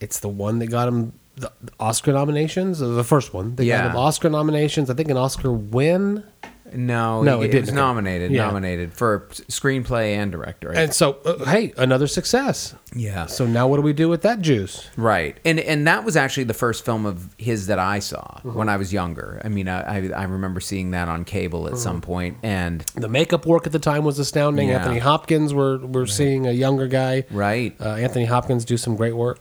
it's 0.00 0.20
the 0.20 0.28
one 0.28 0.60
that 0.60 0.68
got 0.68 0.86
him 0.88 1.12
the 1.38 1.52
Oscar 1.78 2.12
nominations. 2.12 2.78
The 2.78 3.04
first 3.04 3.32
one, 3.34 3.54
they 3.56 3.64
Yeah. 3.64 3.88
got 3.88 3.96
Oscar 3.96 4.28
nominations. 4.30 4.90
I 4.90 4.94
think 4.94 5.08
an 5.10 5.16
Oscar 5.16 5.52
win. 5.52 6.24
No, 6.70 7.22
No, 7.22 7.40
it, 7.40 7.54
it 7.54 7.60
was 7.62 7.72
nominated, 7.72 8.30
Yeah. 8.30 8.44
nominated 8.44 8.92
for 8.92 9.26
screenplay 9.48 10.16
and 10.18 10.30
director. 10.30 10.70
And 10.70 10.92
so, 10.92 11.16
uh, 11.24 11.46
hey, 11.46 11.72
another 11.78 12.06
success. 12.06 12.74
yeah. 12.94 13.24
So 13.24 13.46
now, 13.46 13.66
what 13.66 13.76
do 13.76 13.82
we 13.82 13.94
do 13.94 14.06
with 14.10 14.20
that 14.20 14.42
juice? 14.42 14.86
Right, 14.94 15.38
and 15.46 15.58
and 15.58 15.86
that 15.86 16.04
was 16.04 16.14
actually 16.14 16.44
the 16.44 16.52
first 16.52 16.84
film 16.84 17.06
of 17.06 17.34
his 17.38 17.68
that 17.68 17.78
I 17.78 18.00
saw 18.00 18.20
Mm-hmm. 18.20 18.52
when 18.52 18.68
I 18.68 18.76
was 18.76 18.92
younger. 18.92 19.40
I 19.42 19.48
mean, 19.48 19.66
I 19.66 20.10
I, 20.12 20.24
remember 20.24 20.60
seeing 20.60 20.90
that 20.90 21.08
on 21.08 21.24
cable 21.24 21.68
at 21.68 21.78
some 21.78 22.02
point, 22.02 22.36
and 22.42 22.84
The 22.96 23.08
makeup 23.08 23.46
work 23.46 23.66
at 23.66 23.72
the 23.72 23.78
time 23.78 24.04
was 24.04 24.18
astounding. 24.18 24.68
Yeah. 24.68 24.76
Anthony 24.80 24.98
Hopkins, 24.98 25.54
we're 25.54 25.78
we're 25.78 26.04
seeing 26.06 26.46
a 26.46 26.52
younger 26.52 26.86
guy. 26.86 27.24
right, 27.30 27.74
Uh, 27.80 27.94
Anthony 27.94 28.26
Hopkins 28.26 28.66
do 28.66 28.76
some 28.76 28.94
great 28.94 29.16
work. 29.16 29.38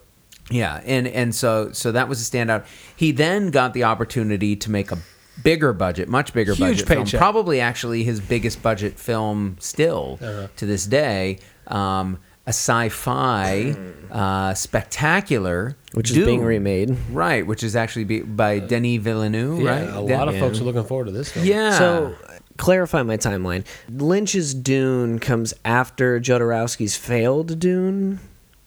Yeah, 0.50 0.82
and 0.86 1.08
and 1.08 1.36
so 1.36 1.72
so 1.74 1.92
that 1.92 2.08
was 2.08 2.22
a 2.26 2.32
standout. 2.32 2.66
He 2.96 3.12
then 3.12 3.52
got 3.52 3.74
the 3.74 3.84
opportunity 3.84 4.56
to 4.56 4.72
make 4.72 4.92
a 4.92 4.98
bigger 5.44 5.74
budget, 5.74 6.08
much 6.10 6.34
bigger 6.34 6.54
Huge 6.54 6.86
budget 6.86 6.88
film, 6.88 7.20
probably 7.20 7.60
actually 7.60 8.04
his 8.04 8.20
biggest 8.20 8.62
budget 8.64 8.98
film 9.00 9.58
still 9.60 10.18
Uh-huh. 10.22 10.48
to 10.56 10.66
this 10.66 10.86
day. 10.86 11.40
Um, 11.68 12.20
a 12.46 12.54
sci-fi 12.54 13.76
uh, 14.10 14.54
spectacular, 14.54 15.76
which 15.94 16.10
is 16.12 16.16
Dune. 16.16 16.26
being 16.26 16.44
remade. 16.44 16.98
right? 17.12 17.46
Which 17.46 17.62
is 17.62 17.76
actually 17.76 18.06
be, 18.06 18.22
by 18.22 18.60
Denis 18.60 19.02
Villeneuve, 19.02 19.60
Yeah, 19.62 19.70
right? 19.70 19.90
a 19.90 20.00
lot 20.00 20.30
of 20.30 20.38
folks 20.40 20.62
are 20.62 20.64
looking 20.64 20.86
forward 20.86 21.06
to 21.08 21.12
this 21.12 21.30
film. 21.32 21.46
yeah. 21.46 21.78
So, 21.78 22.16
clarify 22.58 23.04
my 23.04 23.18
timeline. 23.18 23.66
Lynch's 23.90 24.54
Dune 24.54 25.20
comes 25.20 25.54
after 25.66 26.22
Jodorowsky's 26.22 26.96
failed 26.96 27.60
Dune. 27.60 28.22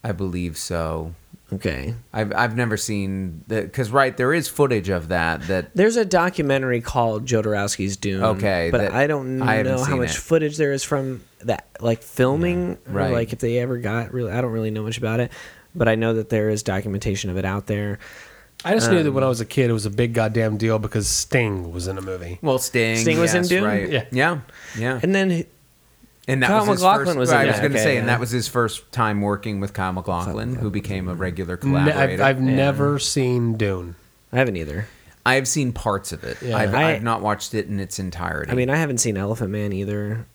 I 0.04 0.12
believe 0.12 0.58
so. 0.58 1.14
Okay. 1.52 1.94
I've 2.12 2.32
I've 2.34 2.56
never 2.56 2.76
seen 2.76 3.44
that 3.48 3.64
because 3.64 3.90
right 3.90 4.16
there 4.16 4.32
is 4.32 4.48
footage 4.48 4.88
of 4.88 5.08
that 5.08 5.42
that 5.48 5.74
There's 5.74 5.96
a 5.96 6.04
documentary 6.04 6.80
called 6.80 7.26
Jodorowsky's 7.26 7.96
Dune. 7.96 8.22
Okay, 8.22 8.68
but 8.70 8.78
that- 8.82 8.92
I 8.92 9.06
don't 9.06 9.42
I 9.42 9.56
haven't 9.56 9.72
know 9.72 9.78
how 9.78 9.90
seen 9.92 9.98
much 9.98 10.16
it. 10.16 10.20
footage 10.20 10.56
there 10.56 10.72
is 10.72 10.84
from 10.84 11.22
that, 11.40 11.66
like 11.80 12.02
filming, 12.02 12.70
Yeah, 12.86 12.92
right. 12.92 13.10
or 13.10 13.14
like 13.14 13.32
if 13.32 13.38
they 13.40 13.58
ever 13.58 13.78
got. 13.78 14.12
Really, 14.12 14.30
I 14.32 14.40
don't 14.40 14.52
really 14.52 14.70
know 14.70 14.82
much 14.82 14.98
about 14.98 15.20
it, 15.20 15.32
but 15.74 15.88
I 15.88 15.94
know 15.94 16.14
that 16.14 16.28
there 16.28 16.50
is 16.50 16.62
documentation 16.62 17.30
of 17.30 17.36
it 17.36 17.44
out 17.44 17.66
there. 17.66 17.98
I 18.62 18.74
just 18.74 18.90
knew 18.90 19.02
that 19.02 19.08
Um, 19.08 19.14
when 19.14 19.24
I 19.24 19.28
was 19.28 19.40
a 19.40 19.46
kid, 19.46 19.70
it 19.70 19.72
was 19.72 19.86
a 19.86 19.90
big 19.90 20.12
goddamn 20.12 20.58
deal 20.58 20.78
because 20.78 21.08
Sting 21.08 21.72
was 21.72 21.88
in 21.88 21.96
a 21.96 22.02
movie. 22.02 22.38
well 22.42 22.58
Sting 22.58 22.96
Sting 22.96 23.18
was 23.18 23.32
in 23.32 23.38
yes, 23.40 23.48
Dune? 23.48 23.64
right 23.64 23.88
Yeah. 23.90 24.04
yeah 24.12 24.38
yeah 24.78 25.00
And 25.02 25.14
then 25.14 25.46
And 26.30 26.42
that 26.42 26.48
Kyle 26.48 26.60
was 26.66 26.80
his 26.80 26.82
first, 26.82 27.16
was 27.18 27.30
in 27.30 27.36
I 27.36 27.42
it. 27.44 27.46
was 27.48 27.56
going 27.60 27.72
to 27.72 27.78
Okay, 27.78 27.84
say, 27.84 27.96
and 27.96 28.06
yeah. 28.06 28.12
that 28.14 28.20
was 28.20 28.30
his 28.30 28.48
first 28.48 28.90
time 28.92 29.20
working 29.20 29.60
with 29.60 29.72
Kyle 29.72 29.92
MacLachlan, 29.92 30.54
who 30.56 30.70
became 30.70 31.08
a 31.08 31.14
regular 31.14 31.56
Ne- 31.56 31.60
collaborator. 31.60 32.22
I've, 32.22 32.36
I've 32.38 32.42
Yeah. 32.42 32.54
never 32.56 32.98
seen 32.98 33.56
Dune. 33.56 33.94
I 34.32 34.36
haven't 34.38 34.56
either. 34.56 34.86
I 35.26 35.34
have 35.34 35.46
seen 35.48 35.72
parts 35.72 36.12
of 36.12 36.24
it. 36.24 36.38
Yeah. 36.42 36.56
I've, 36.56 36.74
I- 36.74 36.92
I've 36.94 37.02
not 37.02 37.20
watched 37.20 37.52
it 37.54 37.66
in 37.66 37.78
its 37.80 37.98
entirety. 37.98 38.50
I 38.50 38.54
mean, 38.54 38.70
I 38.70 38.76
haven't 38.76 38.98
seen 38.98 39.16
Elephant 39.16 39.50
Man 39.50 39.72
either. 39.72 40.26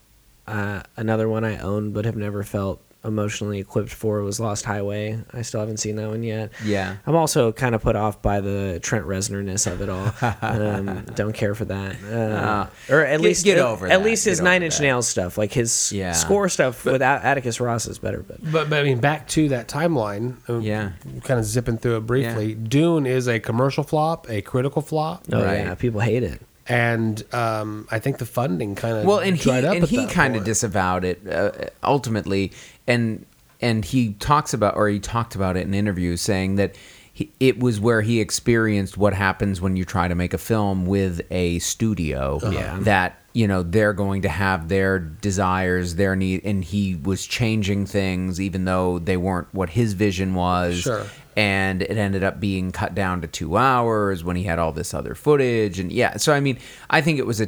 Uh, 0.48 0.84
another 0.96 1.28
one 1.28 1.44
I 1.44 1.58
own 1.58 1.92
but 1.92 2.06
have 2.06 2.16
never 2.16 2.44
felt 2.44 2.80
emotionally 3.06 3.60
equipped 3.60 3.92
for 3.94 4.22
was 4.22 4.40
Lost 4.40 4.66
Highway. 4.66 5.20
I 5.34 5.42
still 5.44 5.60
haven't 5.60 5.78
seen 5.78 5.96
that 5.98 6.10
one 6.10 6.24
yet. 6.24 6.52
Yeah. 6.64 6.98
I'm 7.06 7.16
also 7.16 7.52
kind 7.52 7.76
of 7.76 7.82
put 7.82 7.96
off 7.96 8.22
by 8.22 8.42
the 8.42 8.80
Trent 8.82 9.06
Reznor-ness 9.06 9.68
of 9.68 9.82
it 9.82 9.90
all. 9.90 10.14
um, 10.42 11.06
don't 11.16 11.34
care 11.34 11.56
for 11.56 11.66
that. 11.66 11.96
Uh, 12.04 12.68
or 12.90 13.02
at 13.06 13.12
Get- 13.12 13.22
least 13.22 13.46
get 13.46 13.58
over 13.60 13.86
at 13.88 14.00
that. 14.00 14.04
least 14.06 14.26
his 14.26 14.40
Get 14.40 14.44
over 14.44 14.50
Nine 14.52 14.64
Inch 14.64 14.78
that. 14.78 14.84
Nails 14.84 15.08
stuff, 15.08 15.38
like 15.38 15.54
his 15.54 15.92
Yeah. 15.92 16.12
score 16.14 16.50
stuff 16.50 16.84
with 16.86 17.02
A- 17.02 17.06
Atticus 17.06 17.60
Ross 17.60 17.88
is 17.88 18.00
better. 18.00 18.24
But 18.28 18.40
But, 18.52 18.70
but 18.70 18.80
I 18.80 18.84
mean, 18.84 19.00
back 19.00 19.28
to 19.30 19.50
that 19.50 19.68
timeline. 19.68 20.38
uh, 20.50 20.60
Yeah. 20.60 20.92
Kind 21.24 21.40
of 21.40 21.46
zipping 21.46 21.78
through 21.78 21.98
it 21.98 22.06
briefly. 22.08 22.54
Dune 22.56 23.06
is 23.06 23.28
a 23.28 23.40
commercial 23.40 23.84
flop, 23.84 24.30
a 24.30 24.42
critical 24.42 24.82
flop, 24.82 25.26
oh 25.32 25.44
Right. 25.44 25.60
yeah, 25.60 25.76
people 25.76 26.02
hate 26.02 26.24
it. 26.24 26.42
and 26.68 27.24
um, 27.32 27.88
I 27.92 28.00
think 28.00 28.18
the 28.18 28.26
funding 28.26 28.74
kind 28.74 28.98
of 28.98 29.06
well 29.06 29.20
and 29.20 29.38
he 29.38 29.52
up 29.52 29.76
and 29.76 29.88
he 29.88 30.08
kind 30.08 30.36
of 30.36 30.44
disavowed 30.44 31.06
it 31.06 31.22
uh, 31.32 31.52
ultimately 31.84 32.52
and 32.88 33.26
and 33.62 33.86
he 33.86 34.14
talks 34.14 34.54
about 34.54 34.76
or 34.76 34.88
he 34.90 35.00
talked 35.00 35.36
about 35.36 35.58
it 35.58 35.62
in 35.66 35.74
interviews 35.74 36.22
saying 36.22 36.56
that 36.56 36.76
he, 37.14 37.32
it 37.40 37.60
was 37.60 37.80
where 37.80 38.02
he 38.02 38.20
experienced 38.20 38.98
what 38.98 39.14
happens 39.14 39.62
when 39.62 39.78
you 39.78 39.86
try 39.86 40.08
to 40.08 40.16
make 40.16 40.34
a 40.34 40.38
film 40.38 40.86
with 40.86 41.22
a 41.32 41.60
studio 41.60 42.38
uh-huh. 42.44 42.52
Yeah. 42.52 42.78
that 42.82 43.20
you 43.34 43.48
know 43.48 43.64
they're 43.64 43.94
going 43.94 44.22
to 44.24 44.30
have 44.30 44.68
their 44.68 45.00
desires 45.00 45.96
their 45.96 46.16
need 46.16 46.42
and 46.46 46.64
he 46.64 46.96
was 46.96 47.26
changing 47.26 47.86
things 47.86 48.40
even 48.42 48.66
though 48.66 49.00
they 49.00 49.18
weren't 49.18 49.48
what 49.54 49.70
his 49.70 49.94
vision 49.94 50.34
was 50.36 50.80
Sure. 50.80 51.06
and 51.38 51.82
it 51.82 51.98
ended 51.98 52.24
up 52.24 52.40
being 52.40 52.72
cut 52.72 52.94
down 52.96 53.22
to 53.22 53.28
two 53.28 53.56
hours 53.58 54.24
when 54.24 54.36
he 54.36 54.44
had 54.44 54.60
all 54.60 54.72
this 54.74 54.94
other 54.94 55.16
footage 55.16 55.80
and 55.80 55.92
yeah 55.92 56.18
so 56.18 56.34
i 56.34 56.40
mean 56.42 56.58
i 56.90 57.00
think 57.02 57.18
it 57.20 57.26
was 57.26 57.40
a 57.42 57.48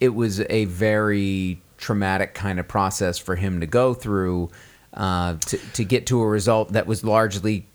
it 0.00 0.14
was 0.14 0.40
a 0.48 0.64
very 0.66 1.60
traumatic 1.76 2.34
kind 2.34 2.60
of 2.60 2.66
process 2.68 3.18
for 3.18 3.34
him 3.36 3.58
to 3.60 3.66
go 3.66 3.94
through 3.94 4.48
uh, 4.94 5.34
to, 5.36 5.56
to 5.74 5.84
get 5.84 6.06
to 6.06 6.20
a 6.20 6.26
result 6.26 6.72
that 6.72 6.86
was 6.86 7.04
largely 7.04 7.66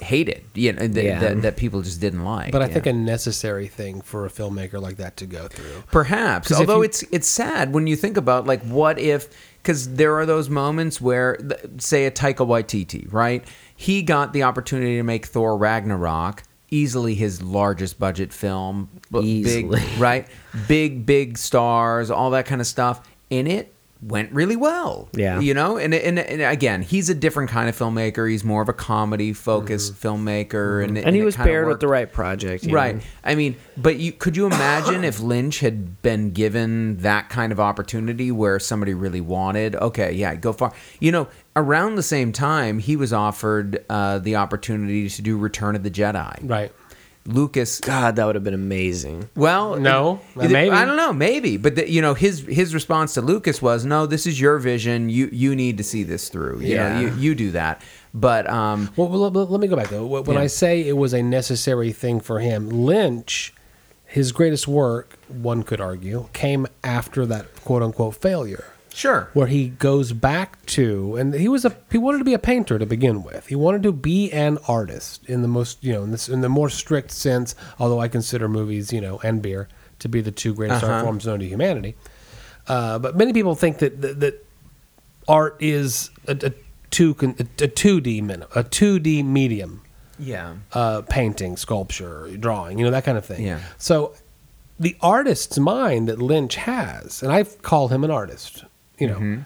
hated 0.00 0.42
you 0.54 0.72
know 0.72 0.88
that, 0.88 1.04
Yeah. 1.04 1.20
that, 1.20 1.42
that 1.42 1.56
people 1.56 1.80
just 1.80 2.00
didn't 2.00 2.24
like 2.24 2.50
But 2.50 2.62
I 2.62 2.66
yeah. 2.66 2.72
think 2.74 2.86
a 2.86 2.92
necessary 2.92 3.68
thing 3.68 4.00
for 4.00 4.26
a 4.26 4.28
filmmaker 4.28 4.80
like 4.82 4.96
that 4.96 5.16
to 5.18 5.26
go 5.26 5.46
through. 5.46 5.84
perhaps 5.92 6.50
although 6.52 6.78
you- 6.78 6.84
it's 6.84 7.02
it's 7.12 7.28
sad 7.28 7.72
when 7.72 7.86
you 7.86 7.94
think 7.94 8.16
about 8.16 8.44
like 8.46 8.60
what 8.62 8.98
if 8.98 9.28
because 9.62 9.94
there 9.94 10.16
are 10.16 10.26
those 10.26 10.50
moments 10.50 11.00
where 11.00 11.38
say 11.78 12.04
a 12.04 12.10
Taika 12.10 12.46
Waititi, 12.46 13.10
right? 13.10 13.42
He 13.74 14.02
got 14.02 14.34
the 14.34 14.42
opportunity 14.42 14.96
to 14.98 15.02
make 15.02 15.24
Thor 15.24 15.56
Ragnarok, 15.56 16.42
easily 16.70 17.14
his 17.14 17.40
largest 17.40 17.98
budget 17.98 18.30
film, 18.30 18.90
Easily. 19.22 19.80
big 19.80 19.98
right, 19.98 20.26
big 20.68 21.06
big 21.06 21.38
stars, 21.38 22.10
all 22.10 22.30
that 22.32 22.44
kind 22.44 22.60
of 22.60 22.66
stuff. 22.66 23.00
In 23.30 23.46
it 23.46 23.72
went 24.06 24.30
really 24.32 24.56
well. 24.56 25.08
Yeah. 25.14 25.40
you 25.40 25.54
know, 25.54 25.78
and 25.78 25.94
and, 25.94 26.18
and 26.18 26.42
again, 26.42 26.82
he's 26.82 27.08
a 27.08 27.14
different 27.14 27.50
kind 27.50 27.68
of 27.68 27.76
filmmaker. 27.76 28.30
He's 28.30 28.44
more 28.44 28.60
of 28.62 28.68
a 28.68 28.72
comedy 28.74 29.32
focused 29.32 29.94
filmmaker, 29.94 30.84
and 30.84 30.98
it- 30.98 31.04
And 31.04 31.16
he 31.16 31.22
was 31.22 31.36
kinda 31.36 31.48
paired 31.50 31.68
with 31.68 31.80
the 31.80 31.88
right 31.88 32.10
project. 32.12 32.64
you 32.64 32.74
Right. 32.74 32.96
know? 32.96 33.00
I 33.24 33.34
mean, 33.34 33.56
but 33.76 33.96
you 33.96 34.12
could 34.12 34.36
you 34.36 34.46
imagine 34.46 35.04
if 35.04 35.20
Lynch 35.32 35.60
had 35.60 36.02
been 36.02 36.30
given 36.32 36.98
that 36.98 37.30
kind 37.30 37.50
of 37.52 37.58
opportunity 37.60 38.30
where 38.30 38.58
somebody 38.58 38.94
really 38.94 39.20
wanted, 39.22 39.74
okay, 39.76 40.12
yeah, 40.12 40.34
go 40.34 40.52
far. 40.52 40.72
You 41.00 41.10
know, 41.12 41.28
around 41.56 41.94
the 41.94 42.02
same 42.02 42.32
time, 42.32 42.78
he 42.80 42.96
was 42.96 43.12
offered 43.12 43.84
uh, 43.88 44.18
the 44.18 44.36
opportunity 44.36 45.08
to 45.08 45.22
do 45.22 45.38
Return 45.38 45.76
of 45.76 45.82
the 45.82 45.90
Jedi. 45.90 46.38
Right. 46.42 46.72
Lucas 47.26 47.80
God, 47.80 48.16
that 48.16 48.26
would 48.26 48.34
have 48.34 48.44
been 48.44 48.52
amazing. 48.54 49.28
well, 49.34 49.76
No, 49.76 50.20
it- 50.38 50.50
maybe. 50.50 50.70
I 50.70 50.84
don't 50.84 50.96
know, 50.98 51.12
maybe, 51.12 51.56
but 51.56 51.74
the, 51.76 51.90
you 51.90 52.02
know, 52.02 52.12
his 52.14 52.40
his 52.40 52.74
response 52.74 53.14
to 53.14 53.22
Lucas 53.22 53.62
was, 53.62 53.84
"No, 53.86 54.04
this 54.06 54.26
is 54.26 54.38
your 54.40 54.58
vision. 54.58 55.08
You 55.08 55.30
you 55.32 55.56
need 55.56 55.78
to 55.78 55.84
see 55.84 56.02
this 56.02 56.28
through. 56.28 56.60
You 56.60 56.74
Yeah. 56.74 56.92
know, 56.92 57.00
you, 57.00 57.14
you 57.16 57.34
do 57.34 57.50
that." 57.52 57.80
But 58.12 58.48
um, 58.50 58.90
Well, 58.96 59.08
well, 59.08 59.30
let, 59.30 59.50
let 59.50 59.60
me 59.60 59.66
go 59.68 59.74
back 59.76 59.88
though. 59.88 60.04
When 60.06 60.36
Yeah. 60.36 60.42
I 60.42 60.46
say 60.48 60.86
it 60.86 60.96
was 60.98 61.14
a 61.14 61.22
necessary 61.22 61.92
thing 61.92 62.20
for 62.20 62.40
him, 62.40 62.68
Lynch, 62.68 63.54
his 64.04 64.30
greatest 64.30 64.68
work, 64.68 65.18
one 65.28 65.62
could 65.62 65.80
argue, 65.80 66.26
came 66.34 66.66
after 66.84 67.24
that 67.26 67.46
quote 67.64 67.82
unquote 67.82 68.16
failure. 68.16 68.64
Sure, 68.94 69.28
where 69.34 69.46
he 69.48 69.68
goes 69.68 70.12
back 70.12 70.64
to 70.66 71.16
and 71.16 71.34
he 71.34 71.48
was 71.48 71.64
a 71.64 71.76
he 71.90 71.98
wanted 71.98 72.18
to 72.18 72.24
be 72.24 72.34
a 72.34 72.38
painter 72.38 72.78
to 72.78 72.86
begin 72.86 73.22
with. 73.22 73.46
He 73.48 73.54
wanted 73.54 73.82
to 73.82 73.92
be 73.92 74.30
an 74.32 74.58
artist 74.68 75.24
in 75.28 75.42
the 75.42 75.48
most 75.48 75.82
you 75.84 75.92
know 75.92 76.02
in 76.04 76.10
this 76.12 76.28
in 76.28 76.40
the 76.40 76.48
more 76.48 76.68
strict 76.70 77.10
sense. 77.10 77.54
Although 77.78 78.00
I 78.00 78.08
consider 78.08 78.48
movies 78.48 78.92
you 78.92 79.00
know 79.00 79.20
and 79.22 79.42
beer 79.42 79.68
to 79.98 80.08
be 80.08 80.20
the 80.20 80.32
two 80.32 80.54
greatest 80.54 80.82
art 80.84 80.92
Uh-huh. 80.92 81.04
forms 81.04 81.26
known 81.26 81.40
to 81.40 81.46
humanity. 81.46 81.94
Uh, 82.66 82.98
but 82.98 83.16
many 83.16 83.32
people 83.32 83.54
think 83.54 83.78
that 83.78 84.00
that, 84.00 84.20
that 84.20 84.46
art 85.28 85.56
is 85.60 86.10
a, 86.26 86.32
a 86.42 86.52
two 86.90 87.14
a 87.60 87.66
two 87.68 88.00
D 88.00 88.20
a 88.54 88.62
two 88.62 88.98
D 88.98 89.22
medium 89.22 89.82
yeah, 90.16 90.54
uh, 90.72 91.02
painting, 91.08 91.56
sculpture, 91.56 92.28
drawing, 92.38 92.78
you 92.78 92.84
know, 92.84 92.92
that 92.92 93.04
kind 93.04 93.18
of 93.18 93.26
thing. 93.26 93.42
Yeah. 93.44 93.58
So 93.78 94.14
the 94.78 94.96
artist's 95.00 95.58
mind 95.58 96.08
that 96.08 96.22
Lynch 96.22 96.54
has, 96.54 97.20
and 97.20 97.32
I 97.32 97.42
call 97.42 97.88
him 97.88 98.04
an 98.04 98.12
artist, 98.12 98.64
you 99.04 99.10
know, 99.10 99.44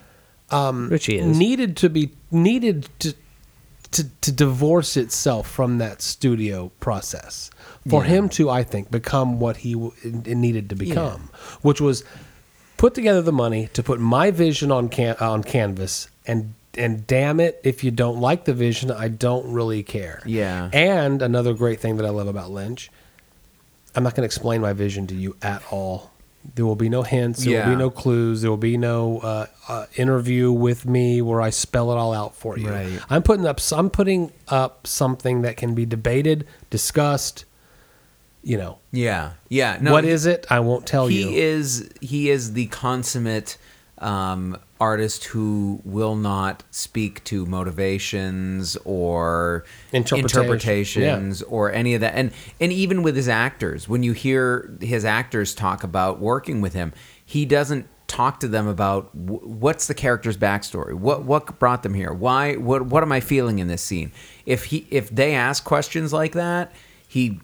Mm-hmm. 0.51 0.89
Which 0.89 1.05
he 1.05 1.17
is. 1.17 1.37
needed 1.37 1.77
to 1.77 1.89
be 1.89 2.11
needed 2.31 2.89
to 2.99 3.13
to 3.91 4.03
to 4.21 4.31
divorce 4.31 4.97
itself 4.97 5.49
from 5.49 5.77
that 5.79 6.01
studio 6.01 6.71
process 6.79 7.51
for 7.87 8.03
Yeah. 8.03 8.09
him 8.09 8.29
to, 8.29 8.49
I 8.49 8.63
think, 8.63 8.89
become 8.91 9.39
what 9.39 9.57
he 9.57 9.73
w- 9.73 9.93
it 10.03 10.35
needed 10.35 10.69
to 10.69 10.75
become, 10.75 11.29
which 11.61 11.79
was 11.81 12.03
put 12.77 12.93
together 12.95 13.21
the 13.21 13.31
money 13.31 13.69
to 13.73 13.83
put 13.83 13.99
my 13.99 14.31
vision 14.31 14.71
on 14.71 14.89
can- 14.89 15.15
on 15.19 15.43
canvas 15.43 16.07
and 16.25 16.53
and 16.77 17.05
damn 17.07 17.39
it 17.39 17.59
if 17.63 17.83
you 17.83 17.89
don't 17.91 18.21
like 18.21 18.45
the 18.45 18.53
vision 18.53 18.91
i 18.91 19.07
don't 19.07 19.51
really 19.51 19.81
care 19.83 20.21
Yeah. 20.25 20.69
and 20.71 21.21
another 21.21 21.53
great 21.53 21.79
thing 21.79 21.97
that 21.97 22.05
i 22.05 22.09
love 22.09 22.27
about 22.27 22.51
lynch 22.51 22.91
i'm 23.95 24.03
not 24.03 24.13
going 24.15 24.21
to 24.21 24.25
explain 24.33 24.61
my 24.61 24.71
vision 24.73 25.07
to 25.07 25.15
you 25.15 25.35
at 25.41 25.61
all 25.71 26.11
there 26.55 26.65
will 26.65 26.75
be 26.75 26.89
no 26.89 27.03
hints 27.03 27.43
there 27.43 27.63
will 27.65 27.71
be 27.75 27.79
no 27.79 27.89
clues 27.89 28.41
there 28.41 28.49
will 28.49 28.57
be 28.57 28.77
no 28.77 29.19
uh, 29.19 29.45
uh, 29.67 29.85
interview 29.97 30.51
with 30.51 30.85
me 30.85 31.21
where 31.21 31.41
i 31.41 31.49
spell 31.49 31.91
it 31.91 31.95
all 31.97 32.13
out 32.13 32.33
for 32.35 32.57
you 32.57 32.69
Right. 32.69 32.99
i'm 33.09 33.21
putting 33.23 33.45
up 33.45 33.59
i'm 33.73 33.89
putting 33.89 34.31
up 34.47 34.87
something 34.87 35.41
that 35.41 35.57
can 35.57 35.75
be 35.75 35.85
debated 35.85 36.47
discussed 36.69 37.45
you 38.41 38.57
know 38.57 38.79
yeah, 38.91 39.33
yeah. 39.49 39.77
No, 39.81 39.91
what 39.91 40.05
is 40.05 40.25
it 40.25 40.47
i 40.49 40.59
won't 40.61 40.87
tell 40.87 41.07
he 41.07 41.21
you 41.23 41.27
He 41.29 41.39
is 41.39 41.89
he 41.99 42.29
is 42.29 42.53
the 42.53 42.67
consummate 42.67 43.57
um, 43.97 44.57
artist 44.79 45.25
who 45.25 45.81
will 45.83 46.15
not 46.15 46.63
speak 46.71 47.23
to 47.25 47.45
motivations 47.45 48.77
or 48.85 49.65
Interpretation. 49.91 50.41
interpretations 50.41 51.41
or 51.43 51.71
any 51.71 51.95
of 51.95 52.01
that 52.01 52.15
and 52.15 52.31
and 52.59 52.71
even 52.71 53.03
with 53.03 53.15
his 53.15 53.27
actors 53.27 53.89
when 53.89 54.03
you 54.03 54.13
hear 54.13 54.75
his 54.81 55.03
actors 55.03 55.53
talk 55.53 55.83
about 55.83 56.19
working 56.19 56.61
with 56.61 56.73
him 56.73 56.93
he 57.25 57.45
doesn't 57.45 57.87
talk 58.07 58.39
to 58.39 58.47
them 58.47 58.67
about 58.67 59.09
wh- 59.11 59.43
what's 59.45 59.87
the 59.87 59.93
character's 59.93 60.37
backstory 60.37 60.93
what 60.93 61.23
what 61.23 61.59
brought 61.59 61.83
them 61.83 61.93
here 61.93 62.13
why 62.13 62.55
what 62.55 62.83
what 62.83 63.03
am 63.03 63.11
i 63.11 63.19
feeling 63.19 63.59
in 63.59 63.67
this 63.67 63.81
scene 63.81 64.11
if 64.45 64.65
he 64.65 64.87
if 64.89 65.09
they 65.09 65.33
ask 65.33 65.63
questions 65.63 66.13
like 66.13 66.31
that 66.31 66.71
he 67.07 67.39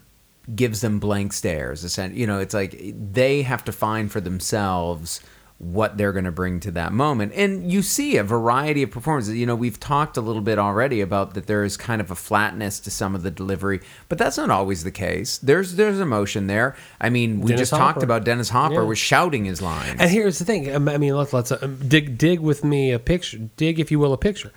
gives 0.54 0.82
them 0.82 1.00
blank 1.00 1.34
stares. 1.34 1.98
You 1.98 2.28
know, 2.28 2.40
it's 2.40 2.54
like 2.54 2.80
they 3.12 3.42
have 3.42 3.64
to 3.66 3.72
find 3.72 4.12
for 4.12 4.22
themselves 4.22 5.20
what 5.58 5.98
they're 5.98 6.12
going 6.12 6.26
to 6.26 6.32
bring 6.34 6.60
to 6.60 6.70
that 6.72 6.92
moment. 6.92 7.32
And 7.34 7.72
you 7.72 7.82
see 7.82 8.18
a 8.18 8.24
variety 8.26 8.84
of 8.84 8.92
performances. 8.92 9.36
You 9.36 9.46
know, 9.46 9.56
we've 9.56 9.80
talked 9.80 10.18
a 10.18 10.22
little 10.22 10.42
bit 10.42 10.60
already 10.60 11.00
about 11.00 11.34
that 11.36 11.48
there 11.48 11.64
is 11.64 11.78
kind 11.78 12.02
of 12.02 12.12
a 12.12 12.16
flatness 12.16 12.78
to 12.82 12.92
some 12.92 13.16
of 13.16 13.24
the 13.24 13.32
delivery, 13.32 13.80
but 14.10 14.18
that's 14.18 14.38
not 14.38 14.50
always 14.50 14.84
the 14.84 14.92
case. 14.92 15.38
There's 15.38 15.76
there's 15.76 16.00
emotion 16.02 16.48
there. 16.48 16.76
I 17.00 17.10
mean, 17.10 17.40
we 17.40 17.48
Dennis 17.52 17.70
just 17.70 17.80
talked 17.80 18.04
about 18.04 18.26
Dennis 18.26 18.50
Hopper 18.50 18.76
Yeah. 18.76 18.82
was 18.82 18.98
shouting 18.98 19.46
his 19.46 19.62
lines. 19.62 19.96
And 20.02 20.12
here's 20.12 20.40
the 20.40 20.46
thing. 20.46 20.76
I 20.76 20.98
mean, 20.98 21.16
let's 21.16 21.32
let's 21.32 21.54
uh, 21.54 21.68
dig 21.88 22.18
dig 22.18 22.42
with 22.42 22.66
me 22.66 22.92
a 22.92 23.00
picture. 23.00 23.38
Dig, 23.56 23.80
if 23.80 23.92
you 23.92 23.98
will, 24.00 24.12
a 24.12 24.18
picture. 24.18 24.52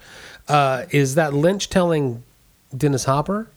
Uh, 0.48 0.86
is 0.90 1.14
that 1.14 1.32
Lynch 1.32 1.70
telling 1.70 2.24
Dennis 2.76 3.04
Hopper 3.04 3.48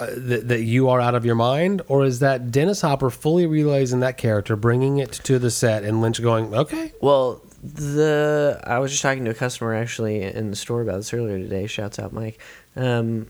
uh, 0.00 0.06
that 0.16 0.48
that 0.48 0.62
you 0.62 0.88
are 0.88 1.00
out 1.00 1.14
of 1.14 1.24
your 1.24 1.34
mind, 1.34 1.82
or 1.88 2.04
is 2.04 2.18
that 2.20 2.50
Dennis 2.50 2.80
Hopper 2.80 3.10
fully 3.10 3.46
realizing 3.46 4.00
that 4.00 4.16
character, 4.16 4.56
bringing 4.56 4.98
it 4.98 5.12
to 5.12 5.38
the 5.38 5.50
set, 5.50 5.84
and 5.84 6.00
Lynch 6.00 6.20
going, 6.22 6.54
"Okay, 6.54 6.92
Well, 7.00 7.42
the 7.62 8.60
I 8.64 8.78
was 8.78 8.90
just 8.90 9.02
talking 9.02 9.24
to 9.26 9.30
a 9.30 9.34
customer 9.34 9.74
actually 9.74 10.22
in 10.22 10.50
the 10.50 10.56
store 10.56 10.80
about 10.82 10.96
this 10.96 11.12
earlier 11.12 11.38
today. 11.38 11.66
Shouts 11.66 11.98
out 11.98 12.12
Mike, 12.12 12.38
um, 12.76 13.26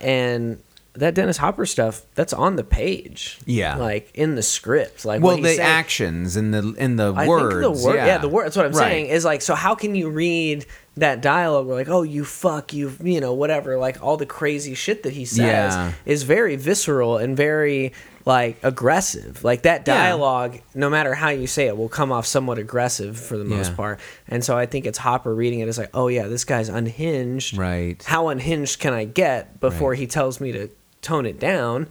and 0.00 0.62
that 0.94 1.14
Dennis 1.14 1.36
Hopper 1.36 1.64
stuff 1.66 2.02
that's 2.14 2.32
on 2.32 2.56
the 2.56 2.64
page. 2.64 3.38
Yeah. 3.46 3.76
like 3.76 4.10
in 4.14 4.34
the 4.34 4.42
script. 4.42 5.04
Like 5.04 5.22
well, 5.22 5.32
what 5.36 5.38
he's 5.44 5.56
the 5.56 5.62
saying. 5.62 5.68
actions 5.68 6.36
and 6.36 6.52
the 6.52 6.74
and 6.78 6.98
the 6.98 7.12
I 7.14 7.26
words. 7.28 7.54
think 7.54 7.76
the 7.78 7.84
word, 7.86 7.94
yeah. 7.96 8.18
the 8.18 8.28
word. 8.28 8.46
That's 8.46 8.56
what 8.56 8.66
I'm 8.66 8.72
Right. 8.72 8.78
saying. 8.90 9.06
Is 9.06 9.24
like, 9.24 9.42
so 9.42 9.54
how 9.54 9.74
can 9.74 9.94
you 9.94 10.08
read 10.10 10.66
that 11.00 11.20
dialogue 11.22 11.66
where 11.66 11.76
like, 11.76 11.88
oh, 11.88 12.02
you 12.02 12.24
fuck, 12.24 12.72
you, 12.72 12.92
you 13.02 13.20
know, 13.20 13.32
whatever, 13.32 13.78
like 13.78 14.02
all 14.02 14.16
the 14.16 14.26
crazy 14.26 14.74
shit 14.74 15.02
that 15.04 15.12
he 15.12 15.24
says 15.24 15.74
Yeah. 15.74 15.92
is 16.06 16.22
very 16.22 16.56
visceral 16.56 17.16
and 17.16 17.36
very 17.36 17.92
like 18.24 18.58
aggressive. 18.62 19.42
Like 19.44 19.62
that 19.62 19.86
Yeah. 19.86 19.94
dialogue, 19.94 20.58
no 20.74 20.90
matter 20.90 21.14
how 21.14 21.30
you 21.30 21.46
say 21.46 21.66
it, 21.66 21.76
will 21.76 21.88
come 21.88 22.12
off 22.12 22.26
somewhat 22.26 22.58
aggressive 22.58 23.18
for 23.18 23.38
the 23.38 23.44
most 23.44 23.70
Yeah. 23.70 23.76
part. 23.76 24.00
And 24.28 24.44
so 24.44 24.56
I 24.56 24.66
think 24.66 24.86
it's 24.86 24.98
Hopper 24.98 25.34
reading 25.34 25.60
it 25.60 25.68
as 25.68 25.78
like, 25.78 25.90
oh 25.94 26.08
yeah, 26.08 26.26
this 26.28 26.44
guy's 26.44 26.68
unhinged. 26.68 27.56
Right. 27.56 28.02
How 28.04 28.28
unhinged 28.28 28.80
can 28.80 28.92
I 28.92 29.04
get 29.04 29.60
before 29.60 29.90
Right. 29.90 29.98
he 30.00 30.06
tells 30.06 30.40
me 30.40 30.52
to 30.52 30.68
tone 31.00 31.24
it 31.26 31.38
down? 31.40 31.88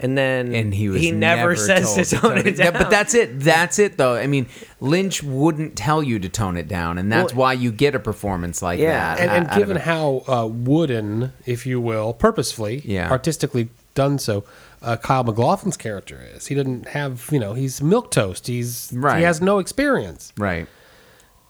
And 0.00 0.16
then 0.16 0.54
and 0.54 0.72
he 0.72 0.88
was 0.88 1.00
he 1.02 1.10
never, 1.10 1.56
says 1.56 1.94
told 1.94 2.06
to 2.06 2.16
tone 2.16 2.38
it 2.46 2.56
down. 2.56 2.72
Yeah, 2.72 2.78
but 2.78 2.88
that's 2.88 3.14
it. 3.14 3.40
That's 3.40 3.80
it, 3.80 3.96
though. 3.96 4.14
I 4.14 4.28
mean, 4.28 4.46
Lynch 4.80 5.24
wouldn't 5.24 5.74
tell 5.74 6.04
you 6.04 6.20
to 6.20 6.28
tone 6.28 6.56
it 6.56 6.68
down, 6.68 6.98
and 6.98 7.10
that's 7.10 7.32
Well- 7.34 7.40
why 7.40 7.52
you 7.54 7.72
get 7.72 7.96
a 7.96 7.98
performance 7.98 8.62
like 8.62 8.78
Yeah. 8.78 9.16
that. 9.16 9.20
and, 9.20 9.30
and 9.32 9.46
out 9.48 9.58
given 9.58 9.76
it. 9.76 9.82
how 9.82 10.22
uh, 10.28 10.46
wooden, 10.46 11.32
if 11.46 11.66
you 11.66 11.80
will, 11.80 12.12
purposefully, 12.12 12.80
Yeah. 12.84 13.10
artistically 13.10 13.70
done 13.96 14.20
so, 14.20 14.44
uh, 14.82 14.96
Kyle 14.98 15.24
MacLachlan's 15.24 15.76
character 15.76 16.20
is. 16.32 16.46
He 16.46 16.54
didn't 16.54 16.86
have, 16.90 17.26
you 17.32 17.40
know, 17.40 17.54
he's 17.54 17.82
milk 17.82 18.12
toast. 18.12 18.46
He's 18.46 18.90
Right. 18.94 19.18
he 19.18 19.24
has 19.24 19.40
no 19.40 19.58
experience. 19.58 20.32
right, 20.38 20.68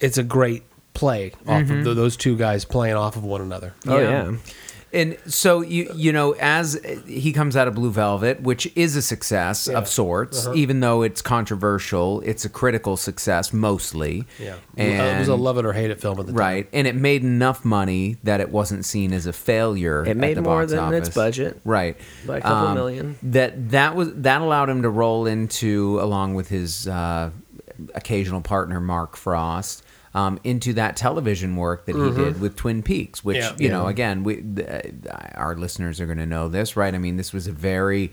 It's 0.01 0.17
a 0.17 0.23
great 0.23 0.63
play 0.95 1.33
off 1.47 1.65
Mm-hmm. 1.65 1.79
of 1.81 1.85
th 1.85 1.97
those 1.97 2.17
two 2.17 2.35
guys 2.37 2.65
playing 2.65 2.95
off 2.97 3.15
of 3.17 3.25
one 3.25 3.43
another. 3.43 3.75
Oh, 3.87 3.99
yeah. 3.99 4.33
And 4.93 5.19
so 5.27 5.61
you 5.61 5.91
you 5.95 6.13
know 6.13 6.33
as 6.41 6.81
he 7.07 7.33
comes 7.33 7.57
out 7.57 7.69
of 7.69 7.75
Blue 7.75 7.91
Velvet, 7.91 8.41
which 8.41 8.71
is 8.75 8.97
a 8.97 9.03
success 9.03 9.69
of 9.69 9.87
sorts, 9.87 10.47
Uh-huh. 10.47 10.55
even 10.57 10.81
though 10.81 11.03
it's 11.03 11.21
controversial, 11.21 12.23
it's 12.25 12.45
a 12.45 12.49
critical 12.49 12.97
success 12.97 13.53
mostly. 13.53 14.25
Yeah, 14.39 14.55
and, 14.77 15.17
it 15.17 15.19
was 15.19 15.29
a 15.29 15.35
love 15.35 15.59
it 15.59 15.67
or 15.67 15.73
hate 15.75 15.91
it 15.91 16.01
film 16.01 16.19
at 16.21 16.27
the 16.27 16.33
time. 16.33 16.39
right, 16.41 16.69
and 16.73 16.87
it 16.87 16.95
made 16.95 17.23
enough 17.23 17.65
money 17.65 18.17
that 18.25 18.41
it 18.41 18.51
wasn't 18.51 18.85
seen 18.87 19.13
as 19.13 19.27
a 19.27 19.33
failure. 19.33 20.05
It 20.05 20.11
at 20.11 20.17
made 20.17 20.37
the 20.39 20.43
more 20.43 20.63
box 20.63 20.73
than 20.73 20.95
its 20.95 21.09
office. 21.09 21.15
budget. 21.15 21.61
right, 21.65 21.97
By 22.27 22.39
a 22.39 22.41
couple 22.41 22.69
Um, 22.69 22.75
million. 22.75 23.19
That 23.23 23.71
that 23.71 23.95
was 23.95 24.09
that 24.15 24.41
allowed 24.41 24.71
him 24.71 24.83
to 24.83 24.89
roll 24.91 25.27
into 25.27 25.99
along 26.01 26.35
with 26.35 26.49
his 26.49 26.89
uh, 26.89 27.31
occasional 27.95 28.41
partner 28.41 28.81
Mark 28.81 29.17
Frost. 29.17 29.85
Um, 30.15 30.41
into 30.43 30.73
that 30.73 30.97
television 30.97 31.55
work 31.55 31.85
that 31.85 31.95
he 31.95 32.11
did 32.11 32.41
with 32.41 32.57
Twin 32.57 32.83
Peaks, 32.83 33.23
which 33.23 33.37
Yeah. 33.37 33.55
you 33.59 33.69
know, 33.69 33.85
Yeah. 33.85 33.91
again, 33.91 34.25
we 34.25 34.43
uh, 34.67 34.81
our 35.35 35.55
listeners 35.55 36.01
are 36.01 36.07
going 36.07 36.19
to 36.19 36.27
know 36.27 36.49
this, 36.49 36.77
right? 36.77 36.95
I 36.95 36.99
mean, 36.99 37.17
this 37.17 37.33
was 37.35 37.47
a 37.47 37.53
very 37.53 38.11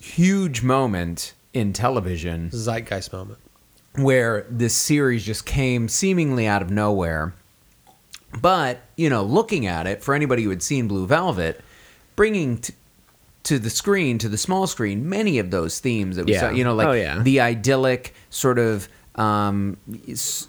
huge 0.00 0.62
moment 0.62 1.34
in 1.52 1.72
television 1.72 2.50
Zeitgeist 2.50 3.12
moment. 3.12 3.38
where 3.96 4.46
this 4.48 4.72
series 4.74 5.24
just 5.24 5.44
came 5.44 5.88
seemingly 5.88 6.46
out 6.46 6.62
of 6.62 6.70
nowhere. 6.70 7.34
But, 8.40 8.80
you 8.96 9.10
know, 9.10 9.22
looking 9.24 9.66
at 9.66 9.86
it, 9.86 10.02
for 10.02 10.14
anybody 10.14 10.44
who 10.44 10.50
had 10.50 10.62
seen 10.62 10.86
Blue 10.88 11.06
Velvet, 11.06 11.60
bringing 12.16 12.58
t- 12.58 12.74
to 13.42 13.58
the 13.58 13.70
screen, 13.70 14.18
to 14.18 14.28
the 14.28 14.38
small 14.38 14.66
screen, 14.66 15.08
many 15.08 15.38
of 15.38 15.50
those 15.50 15.80
themes 15.80 16.16
that 16.16 16.26
we 16.26 16.32
Yeah. 16.34 16.40
saw, 16.40 16.50
you 16.50 16.62
know, 16.62 16.74
like 16.74 16.86
Oh, 16.86 16.92
yeah. 16.92 17.18
the 17.22 17.40
idyllic 17.40 18.14
sort 18.30 18.58
of, 18.58 18.88
um, 19.16 19.76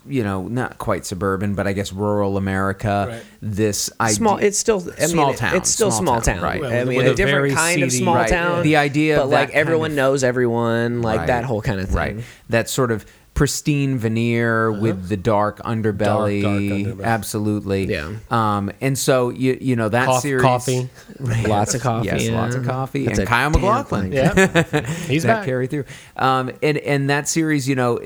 you 0.08 0.24
know, 0.24 0.48
not 0.48 0.78
quite 0.78 1.06
suburban, 1.06 1.56
but 1.56 1.66
I 1.68 1.74
guess 1.74 1.92
rural 1.92 2.38
America. 2.38 3.08
Right. 3.10 3.24
This 3.42 3.90
idea, 4.00 4.16
small. 4.16 4.38
It's 4.38 4.58
still. 4.58 4.86
I 5.00 5.06
Small 5.08 5.28
mean, 5.28 5.36
town, 5.36 5.56
It's 5.56 5.70
still 5.70 5.90
small 5.92 6.22
small, 6.22 6.22
town, 6.22 6.36
town, 6.36 6.44
right. 6.44 6.62
Well, 6.62 6.72
I 6.72 6.84
mean, 6.84 7.02
a 7.06 7.12
a 7.12 7.16
different 7.16 7.38
very 7.38 7.52
kind 7.54 7.82
of 7.84 7.92
small 7.92 8.16
Right. 8.16 8.30
town. 8.30 8.64
The 8.64 8.76
idea 8.78 9.16
of 9.18 9.24
but 9.30 9.30
that 9.32 9.36
like 9.48 9.50
everyone 9.56 9.92
of- 9.92 9.98
knows 9.98 10.24
everyone, 10.24 11.02
like 11.02 11.20
Right. 11.20 11.28
that 11.28 11.44
whole 11.46 11.62
kind 11.62 11.80
of 11.80 11.88
thing. 11.88 11.96
Right. 11.98 12.18
That 12.50 12.70
sort 12.70 12.92
of 12.92 13.06
pristine 13.42 13.98
veneer 13.98 14.72
with 14.72 15.10
the 15.10 15.18
dark 15.18 15.58
underbelly. 15.64 16.44
Uh-huh. 16.46 16.60
Dark, 16.60 16.86
dark 16.86 17.00
underbelly. 17.00 17.04
Absolutely. 17.04 17.86
Yeah. 17.86 18.14
Um, 18.30 18.72
and 18.82 18.96
so 18.96 19.30
you 19.32 19.58
you 19.60 19.76
know 19.76 19.90
that 19.90 20.06
Coff- 20.06 20.22
series 20.22 20.44
coffee. 20.44 20.88
Lots 21.20 21.74
of 21.74 21.82
coffee. 21.82 22.06
Yes, 22.06 22.28
yeah. 22.28 22.40
lots 22.40 22.54
of 22.54 22.64
coffee. 22.68 23.06
That's 23.06 23.18
and 23.18 23.28
Kyle 23.28 23.50
MacLachlan. 23.50 24.12
Yeah, 24.12 24.34
he's 25.08 25.24
that 25.24 25.38
back. 25.38 25.46
carry 25.46 25.66
through. 25.66 25.86
Um, 26.18 26.52
and 26.62 26.78
and 26.78 27.10
that 27.10 27.28
series, 27.28 27.68
you 27.68 27.74
know, 27.74 28.00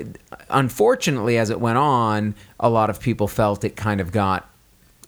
unfortunately, 0.48 1.36
as 1.36 1.50
it 1.50 1.60
went 1.60 1.76
on, 1.76 2.34
a 2.58 2.70
lot 2.70 2.88
of 2.88 2.98
people 2.98 3.28
felt 3.28 3.62
it 3.62 3.76
kind 3.76 4.00
of 4.00 4.12
got 4.12 4.48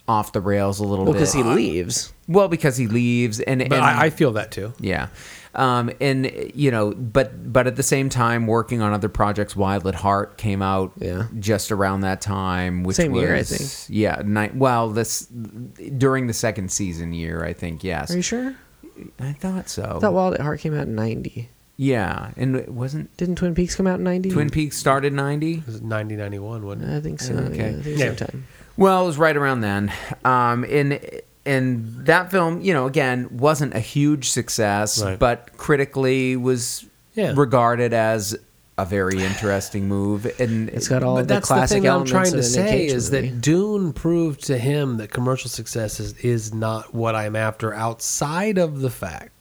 off 0.07 0.33
the 0.33 0.43
rails 0.43 0.79
a 0.79 0.85
little 0.85 1.07
bit. 1.07 1.15
Well, 1.15 1.21
bit. 1.21 1.21
because 1.21 1.33
he 1.33 1.43
leaves. 1.43 2.13
well, 2.29 2.49
because 2.49 2.77
he 2.77 2.87
leaves, 2.87 3.41
and, 3.41 3.61
But 3.61 3.73
and 3.73 3.83
I, 3.83 4.05
I 4.05 4.11
feel 4.11 4.33
that 4.33 4.51
too. 4.51 4.75
yeah. 4.79 5.09
Um, 5.55 5.91
and 6.01 6.31
you 6.55 6.71
know, 6.71 6.93
but 6.93 7.53
but 7.53 7.67
at 7.67 7.77
the 7.77 7.83
same 7.83 8.09
time, 8.09 8.47
working 8.47 8.81
on 8.83 8.93
other 8.93 9.09
projects, 9.09 9.57
Wild 9.57 9.87
at 9.87 9.95
Heart 9.97 10.37
came 10.39 10.63
out 10.63 10.93
Yeah. 10.99 11.27
just 11.39 11.73
around 11.73 12.01
that 12.03 12.21
time, 12.21 12.83
which 12.85 12.97
Same 12.97 13.13
was, 13.13 13.23
year, 13.23 13.35
I 13.35 13.43
think. 13.43 13.71
Yeah, 13.89 14.23
ni- 14.25 14.51
well, 14.55 14.91
this 14.91 15.27
during 15.27 16.27
the 16.27 16.33
second 16.35 16.71
season 16.71 17.13
year, 17.13 17.45
I 17.45 17.53
think. 17.53 17.83
Yes, 17.83 18.11
Are 18.13 18.17
you 18.17 18.23
sure? 18.23 18.55
I 19.21 19.33
thought 19.33 19.69
so. 19.69 19.95
I 19.97 20.01
thought 20.01 20.13
Wild 20.13 20.35
at 20.35 20.41
Heart 20.41 20.61
came 20.61 20.75
out 20.75 20.87
in 20.87 20.95
'90. 20.95 21.49
yeah, 21.77 22.31
and 22.37 22.57
it 22.57 22.69
wasn't 22.69 23.17
Didn't 23.17 23.37
Twin 23.37 23.55
Peaks 23.55 23.75
come 23.77 23.87
out 23.87 23.99
in 23.99 24.05
'90? 24.05 24.31
Twin 24.31 24.51
Peaks 24.51 24.77
started 24.77 25.13
ninety? 25.13 25.55
It 25.55 25.67
was 25.67 25.81
1991, 25.81 26.67
wasn't 26.67 26.91
it? 26.91 26.97
I 26.97 27.01
think 27.01 27.21
so. 27.21 27.35
Okay. 27.35 27.57
Yeah, 27.73 27.79
I 27.79 27.83
think 27.83 27.99
Yeah. 27.99 28.07
same 28.07 28.17
time. 28.17 28.47
Well, 28.77 29.03
it 29.03 29.07
was 29.07 29.19
right 29.19 29.37
around 29.37 29.61
then. 29.63 29.91
Um, 30.25 30.65
and 30.71 31.01
and 31.49 32.07
that 32.07 32.31
film, 32.31 32.61
you 32.61 32.73
know, 32.75 32.87
again, 32.87 33.29
wasn't 33.33 33.75
a 33.75 33.81
huge 33.81 34.31
success, 34.31 35.03
Right. 35.03 35.19
but 35.19 35.57
critically 35.57 36.37
was 36.37 36.85
Yeah. 37.15 37.33
regarded 37.37 37.93
as 37.93 38.37
a 38.77 38.85
very 38.85 39.25
interesting 39.25 39.89
move. 39.89 40.25
And 40.39 40.69
It's 40.69 40.87
got 40.87 41.03
all 41.03 41.17
but 41.17 41.23
the 41.23 41.35
that's 41.35 41.49
the 41.49 41.55
classic 41.55 41.83
thing 41.83 41.91
I'm 41.91 42.05
trying 42.05 42.31
to 42.33 42.43
say 42.45 42.87
is 42.87 43.11
movie. 43.11 43.31
that 43.31 43.41
Dune 43.41 43.93
proved 43.93 44.45
to 44.47 44.57
him 44.57 44.99
that 44.99 45.11
commercial 45.11 45.51
success 45.51 45.99
is, 45.99 46.13
is 46.19 46.55
not 46.55 46.95
what 46.95 47.17
I'm 47.17 47.35
after 47.35 47.75
outside 47.75 48.57
of 48.57 48.81
the 48.81 48.91
fact 48.91 49.38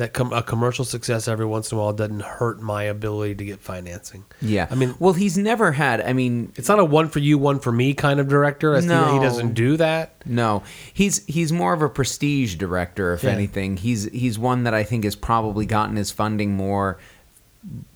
that 0.00 0.12
com- 0.12 0.32
a 0.32 0.42
commercial 0.42 0.84
success 0.84 1.28
every 1.28 1.46
once 1.46 1.70
in 1.70 1.78
a 1.78 1.80
while 1.80 1.92
doesn't 1.92 2.20
hurt 2.22 2.60
my 2.60 2.82
ability 2.84 3.34
to 3.36 3.44
get 3.44 3.60
financing. 3.60 4.24
yeah, 4.42 4.66
I 4.70 4.74
mean, 4.74 4.94
well, 4.98 5.12
he's 5.12 5.38
never 5.38 5.72
had. 5.72 6.00
I 6.00 6.12
mean, 6.12 6.52
it's 6.56 6.68
not 6.68 6.78
a 6.78 6.84
one 6.84 7.08
for 7.08 7.18
you, 7.20 7.38
one 7.38 7.60
for 7.60 7.70
me 7.72 7.94
kind 7.94 8.18
of 8.20 8.28
director. 8.28 8.74
As 8.74 8.84
No. 8.86 9.12
he 9.14 9.18
doesn't 9.20 9.54
do 9.54 9.76
that. 9.76 10.14
No, 10.26 10.62
he's 10.92 11.24
he's 11.26 11.52
more 11.52 11.72
of 11.72 11.82
a 11.82 11.88
prestige 11.88 12.56
director, 12.56 13.12
if 13.14 13.22
Yeah. 13.24 13.30
anything. 13.30 13.76
He's 13.76 14.04
he's 14.10 14.38
one 14.38 14.64
that 14.64 14.74
I 14.74 14.82
think 14.82 15.04
has 15.04 15.16
probably 15.16 15.66
gotten 15.66 15.96
his 15.96 16.10
funding 16.10 16.52
more 16.54 16.98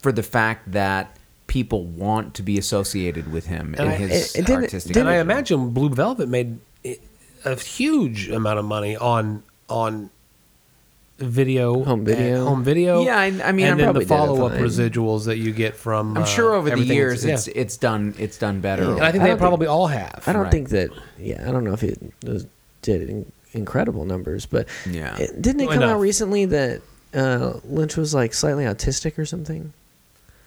for 0.01 0.13
the 0.13 0.23
fact 0.23 0.73
that 0.73 1.17
people 1.47 1.85
want 1.85 2.35
to 2.35 2.43
be 2.43 2.59
associated 2.59 3.33
with 3.33 3.47
him 3.47 3.75
And 3.79 3.87
in 3.89 3.93
I- 3.93 3.97
his 3.97 4.11
it- 4.35 4.39
it 4.41 4.47
didn't- 4.47 4.63
artistic. 4.65 4.93
didn't- 4.95 5.09
And 5.09 5.17
I 5.17 5.21
imagine 5.21 5.71
Blue 5.71 5.89
Velvet 5.91 6.29
made 6.29 6.59
a 7.47 7.55
huge 7.59 8.29
amount 8.31 8.59
of 8.59 8.65
money 8.65 8.97
on 8.97 9.43
on 9.69 10.11
video, 11.19 11.85
Home 11.85 12.05
video. 12.05 12.39
and- 12.41 12.49
home 12.49 12.65
video. 12.65 13.03
Yeah, 13.05 13.19
I- 13.19 13.25
I 13.27 13.29
mean, 13.31 13.43
I'm 13.43 13.59
and 13.73 13.81
then 13.81 13.87
probably 13.87 14.05
the 14.05 14.09
follow 14.09 14.47
up 14.47 14.53
residuals 14.55 15.25
that 15.27 15.39
you 15.39 15.53
get 15.53 15.77
from. 15.77 16.17
I'm 16.17 16.23
uh, 16.25 16.27
sure 16.27 16.55
over 16.55 16.67
the 16.69 16.73
everything 16.73 16.97
years 16.97 17.23
that's- 17.23 17.47
it's 17.49 17.57
it's 17.57 17.77
done 17.77 18.15
it's 18.19 18.37
done 18.39 18.61
better. 18.61 18.83
yeah. 18.85 18.91
And 18.95 19.03
I 19.05 19.13
think 19.13 19.23
I 19.23 19.27
they 19.27 19.31
don't 19.31 19.39
probably 19.39 19.67
all 19.67 19.87
have. 19.87 20.25
I 20.27 20.33
don't 20.33 20.43
Right. 20.43 20.51
think 20.53 20.71
that. 20.71 20.91
Yeah, 21.19 21.45
I 21.49 21.53
don't 21.53 21.65
know 21.65 21.73
if 21.73 21.83
it 21.85 21.99
was, 22.25 22.47
did 22.83 23.09
in, 23.09 23.33
incredible 23.53 24.05
numbers, 24.05 24.45
but 24.47 24.67
Yeah. 24.91 25.17
it, 25.17 25.41
didn't 25.41 25.61
it 25.61 25.67
Well, 25.69 25.75
come 25.77 25.83
enough. 25.85 25.97
out 25.97 26.01
recently 26.01 26.45
that 26.47 26.81
uh, 27.15 27.55
Lynch 27.65 27.97
was 27.97 28.13
like 28.13 28.35
slightly 28.35 28.65
autistic 28.65 29.17
or 29.19 29.25
something? 29.25 29.73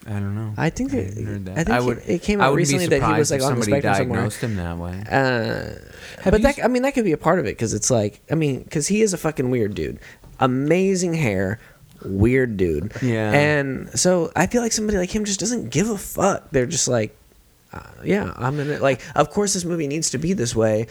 I 0.06 0.12
don't 0.20 0.36
know. 0.36 0.54
I 0.58 0.70
think 0.70 0.92
that- 0.92 1.04
hadn't 1.06 1.26
heard 1.26 1.50
I 1.50 1.64
think 1.64 1.98
it- 2.08 2.10
it 2.10 2.22
came 2.22 2.40
I 2.40 2.46
out 2.46 2.52
wouldn't 2.54 2.70
be 2.70 2.76
recently 2.76 2.98
that 3.00 3.06
he 3.14 3.20
was, 3.20 3.30
like, 3.32 3.40
if 3.42 3.46
on 3.46 3.56
the 3.60 3.64
somebody 3.64 3.82
spectrum 3.82 3.96
somewhere. 3.96 4.18
diagnosed 4.20 4.42
him 4.42 4.56
that 4.56 4.78
way. 4.78 5.04
Uh, 5.12 6.30
but 6.30 6.40
you 6.40 6.44
that 6.44 6.64
I 6.64 6.68
mean 6.70 6.84
that 6.84 6.94
could 6.94 7.04
be 7.04 7.12
a 7.12 7.18
part 7.18 7.40
of 7.40 7.46
it 7.46 7.50
because 7.58 7.74
it's 7.74 7.90
like 7.92 8.22
I 8.32 8.36
mean 8.36 8.64
because 8.64 8.88
he 8.88 9.02
is 9.02 9.14
a 9.14 9.18
fucking 9.18 9.50
weird 9.50 9.76
dude, 9.76 10.00
amazing 10.40 11.14
hair, 11.14 11.60
weird 12.04 12.58
dude. 12.58 12.92
Yeah. 13.02 13.32
And 13.32 13.90
so 14.00 14.32
I 14.36 14.48
feel 14.48 14.62
like 14.62 14.72
somebody 14.72 14.98
like 14.98 15.14
him 15.14 15.26
just 15.26 15.40
doesn't 15.40 15.70
give 15.70 15.90
a 15.90 15.98
fuck. 15.98 16.50
They're 16.52 16.66
just 16.66 16.88
like, 16.88 17.16
uh, 17.74 17.82
yeah, 18.04 18.34
I'm 18.36 18.60
in 18.60 18.70
it. 18.70 18.82
Like, 18.82 19.02
of 19.16 19.30
course 19.30 19.54
this 19.54 19.66
movie 19.66 19.88
needs 19.88 20.10
to 20.12 20.18
be 20.18 20.34
this 20.34 20.56
way. 20.56 20.88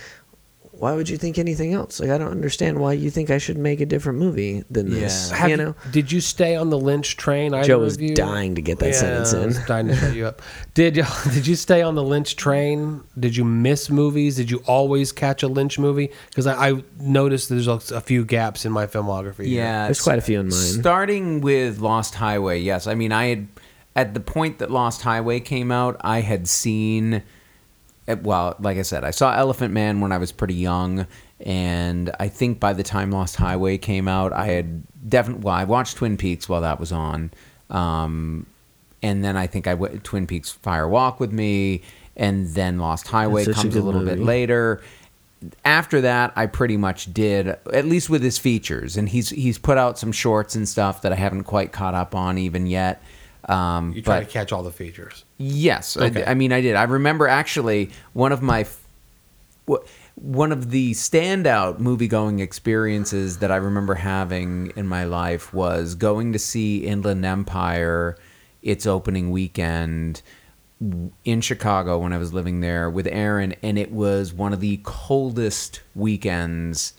Why 0.78 0.92
would 0.94 1.08
you 1.08 1.16
think 1.16 1.38
anything 1.38 1.72
else? 1.72 2.00
Like, 2.00 2.10
I 2.10 2.18
don't 2.18 2.30
understand 2.30 2.78
why 2.78 2.92
you 2.92 3.10
think 3.10 3.30
I 3.30 3.38
should 3.38 3.56
make 3.56 3.80
a 3.80 3.86
different 3.86 4.18
movie 4.18 4.62
than 4.70 4.90
this. 4.90 5.30
Yeah. 5.30 5.36
Have 5.38 5.50
you 5.50 5.56
know, 5.56 5.74
Did 5.90 6.12
you 6.12 6.20
stay 6.20 6.54
on 6.56 6.70
the 6.70 6.78
Lynch 6.78 7.16
train? 7.16 7.54
either 7.54 7.66
Joe 7.66 7.78
was 7.78 7.96
of 7.96 8.02
you? 8.02 8.14
dying 8.14 8.54
to 8.56 8.62
get 8.62 8.78
that 8.80 8.94
sentence 8.94 9.32
I 9.32 9.38
in. 9.40 9.46
was 9.46 9.58
dying 9.66 9.88
to 9.88 9.96
shut 9.96 10.14
you 10.14 10.26
up. 10.26 10.42
Did 10.74 10.96
you 10.96 11.04
did 11.32 11.46
you 11.46 11.56
stay 11.56 11.80
on 11.82 11.94
the 11.94 12.02
Lynch 12.02 12.36
train? 12.36 13.02
Did 13.18 13.36
you 13.36 13.44
miss 13.44 13.88
movies? 13.90 14.36
Did 14.36 14.50
you 14.50 14.62
always 14.66 15.12
catch 15.12 15.42
a 15.42 15.48
Lynch 15.48 15.78
movie? 15.78 16.10
Because 16.28 16.46
I, 16.46 16.68
I 16.70 16.82
noticed 17.00 17.48
there's 17.48 17.68
a, 17.68 17.80
a 17.94 18.00
few 18.00 18.24
gaps 18.24 18.64
in 18.66 18.72
my 18.72 18.86
filmography. 18.86 19.46
here. 19.46 19.62
Yeah, 19.62 19.84
There's 19.86 20.02
quite 20.02 20.18
a 20.18 20.22
few 20.22 20.40
in 20.40 20.46
mine. 20.46 20.52
Starting 20.52 21.40
with 21.40 21.78
Lost 21.78 22.14
Highway, 22.16 22.60
yes. 22.60 22.86
I 22.86 22.94
mean, 22.94 23.12
I 23.12 23.26
had 23.28 23.48
at 23.94 24.12
the 24.12 24.20
point 24.20 24.58
that 24.58 24.70
Lost 24.70 25.00
Highway 25.02 25.40
came 25.40 25.72
out, 25.72 25.96
I 26.02 26.20
had 26.20 26.46
seen. 26.46 27.22
Eh, 28.08 28.16
Well, 28.20 28.56
like 28.60 28.78
I 28.78 28.82
said, 28.82 29.04
I 29.04 29.10
saw 29.10 29.34
Elephant 29.34 29.72
Man 29.72 30.00
when 30.00 30.12
I 30.12 30.18
was 30.18 30.32
pretty 30.32 30.54
young, 30.54 31.06
and 31.40 32.10
I 32.18 32.28
think 32.28 32.60
by 32.60 32.72
the 32.72 32.82
time 32.82 33.10
Lost 33.10 33.36
Highway 33.36 33.78
came 33.78 34.08
out, 34.08 34.32
I 34.32 34.46
had 34.46 34.82
definitely. 35.08 35.44
Well, 35.44 35.54
I 35.54 35.64
watched 35.64 35.96
Twin 35.96 36.16
Peaks 36.16 36.48
while 36.48 36.62
that 36.62 36.80
was 36.80 36.92
on, 36.92 37.30
um, 37.70 38.46
and 39.02 39.24
then 39.24 39.36
I 39.36 39.46
think 39.46 39.66
I 39.66 39.74
went 39.74 40.02
Twin 40.04 40.26
Peaks 40.26 40.50
Fire 40.50 40.88
Walk 40.88 41.20
with 41.20 41.32
Me, 41.32 41.82
and 42.16 42.48
then 42.48 42.78
Lost 42.78 43.06
Highway 43.08 43.44
That's 43.44 43.58
a 43.58 43.62
comes 43.62 43.74
a, 43.74 43.78
good 43.78 43.84
little 43.84 44.04
bit 44.04 44.18
later. 44.18 44.82
After 45.64 46.00
that, 46.00 46.32
I 46.34 46.46
pretty 46.46 46.78
much 46.78 47.12
did 47.12 47.48
at 47.48 47.84
least 47.84 48.08
with 48.08 48.22
his 48.22 48.38
features, 48.38 48.96
and 48.96 49.08
he's 49.08 49.28
he's 49.30 49.58
put 49.58 49.76
out 49.76 49.98
some 49.98 50.12
shorts 50.12 50.54
and 50.54 50.68
stuff 50.68 51.02
that 51.02 51.12
I 51.12 51.16
haven't 51.16 51.44
quite 51.44 51.72
caught 51.72 51.94
up 51.94 52.14
on 52.14 52.38
even 52.38 52.66
yet. 52.66 53.02
Um, 53.48 53.92
You 53.92 54.02
try 54.02 54.20
but 54.20 54.26
to 54.26 54.32
catch 54.32 54.52
all 54.52 54.62
the 54.64 54.72
features. 54.72 55.24
Yes, 55.38 55.96
I- 55.96 56.06
Okay. 56.06 56.24
I, 56.26 56.34
mean 56.34 56.52
I 56.52 56.60
did. 56.60 56.74
I 56.74 56.82
remember 56.84 57.28
actually 57.28 57.90
one 58.12 58.32
of 58.32 58.42
my 58.42 58.66
one 60.14 60.52
of 60.52 60.70
the 60.70 60.92
standout 60.92 61.78
movie 61.78 62.08
going 62.08 62.38
experiences 62.38 63.38
that 63.38 63.50
I 63.50 63.56
remember 63.56 63.94
having 63.96 64.72
in 64.76 64.86
my 64.86 65.04
life 65.04 65.52
was 65.52 65.94
going 65.94 66.32
to 66.32 66.38
see 66.38 66.86
Inland 66.86 67.24
Empire 67.24 68.16
its 68.62 68.86
opening 68.86 69.30
weekend 69.30 70.22
in 71.24 71.40
Chicago 71.40 71.98
when 71.98 72.12
I 72.12 72.18
was 72.18 72.32
living 72.32 72.60
there 72.60 72.88
with 72.90 73.06
Aaron 73.08 73.54
and 73.62 73.78
it 73.78 73.90
was 73.92 74.32
one 74.32 74.52
of 74.52 74.60
the 74.60 74.80
coldest 74.84 75.80
weekends 75.94 76.92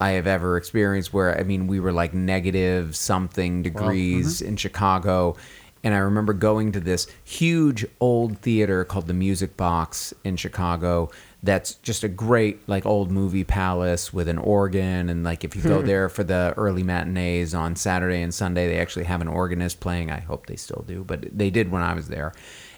I 0.00 0.10
have 0.12 0.26
ever 0.26 0.56
experienced 0.56 1.12
where 1.12 1.38
I 1.38 1.44
mean 1.44 1.66
we 1.66 1.80
were 1.80 1.92
like 1.92 2.12
negative 2.14 2.96
something 2.96 3.62
degrees 3.62 4.40
in 4.42 4.56
Chicago 4.56 5.36
and 5.84 5.94
I 5.94 5.98
remember 5.98 6.32
going 6.32 6.72
to 6.72 6.80
this 6.80 7.06
huge 7.22 7.86
old 8.00 8.38
theater 8.38 8.84
called 8.84 9.06
the 9.06 9.14
Music 9.14 9.56
Box 9.56 10.14
in 10.24 10.36
Chicago 10.36 11.10
that's 11.42 11.74
just 11.74 12.02
a 12.02 12.08
great 12.08 12.66
like 12.66 12.86
old 12.86 13.10
movie 13.10 13.44
palace 13.44 14.12
with 14.14 14.28
an 14.28 14.38
organ. 14.38 15.10
And 15.10 15.22
like 15.22 15.44
if 15.44 15.54
you 15.54 15.62
go 15.62 15.80
hmm. 15.80 15.86
there 15.86 16.08
for 16.08 16.24
the 16.24 16.54
early 16.56 16.82
matinees 16.82 17.54
on 17.54 17.76
Saturday 17.76 18.22
and 18.22 18.32
Sunday 18.32 18.66
they 18.66 18.80
actually 18.80 19.04
have 19.04 19.20
an 19.20 19.28
organist 19.28 19.78
playing. 19.78 20.10
I 20.10 20.20
hope 20.20 20.46
they 20.46 20.56
still 20.56 20.84
do 20.88 21.04
but 21.04 21.26
they 21.36 21.50
did 21.50 21.70
when 21.70 21.82
I 21.82 21.92
was 21.92 22.08
there. 22.08 22.32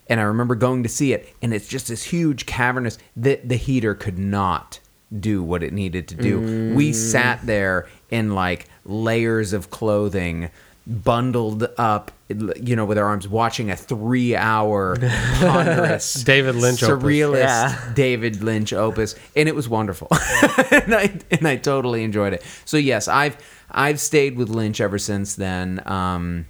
And 0.08 0.18
I 0.18 0.24
remember 0.24 0.56
going 0.56 0.82
to 0.82 0.88
see 0.88 1.12
it 1.12 1.32
and 1.40 1.54
it's 1.54 1.68
just 1.68 1.88
this 1.88 2.02
huge 2.02 2.44
cavernous 2.44 2.98
that 3.16 3.48
the 3.48 3.56
heater 3.56 3.94
could 3.94 4.18
not 4.18 4.80
do 5.20 5.44
what 5.44 5.62
it 5.62 5.72
needed 5.72 6.08
to 6.08 6.16
do. 6.16 6.74
We 6.74 6.90
mm. 6.90 6.94
sat 6.94 7.46
there 7.46 7.88
in 8.10 8.34
like 8.34 8.66
layers 8.84 9.52
of 9.52 9.70
clothing, 9.70 10.50
bundled 10.86 11.68
up, 11.78 12.12
you 12.28 12.76
know, 12.76 12.84
with 12.84 12.96
our 12.98 13.04
arms, 13.06 13.26
watching 13.28 13.70
a 13.70 13.76
three-hour 13.76 14.96
ponderous 15.40 16.14
David 16.22 16.54
Lynch 16.54 16.82
opus. 16.82 17.02
surrealist 17.04 17.38
Yeah. 17.38 17.92
David 17.94 18.42
Lynch 18.42 18.72
opus, 18.72 19.14
and 19.34 19.48
it 19.48 19.54
was 19.54 19.68
wonderful, 19.68 20.08
and 20.70 20.94
I 20.94 21.18
and 21.30 21.46
I 21.46 21.56
totally 21.56 22.04
enjoyed 22.04 22.32
it. 22.32 22.44
So 22.64 22.76
yes, 22.76 23.08
I've 23.08 23.36
I've 23.70 23.98
stayed 24.00 24.36
with 24.36 24.48
Lynch 24.48 24.80
ever 24.80 24.98
since 24.98 25.34
then. 25.34 25.82
Um, 25.86 26.46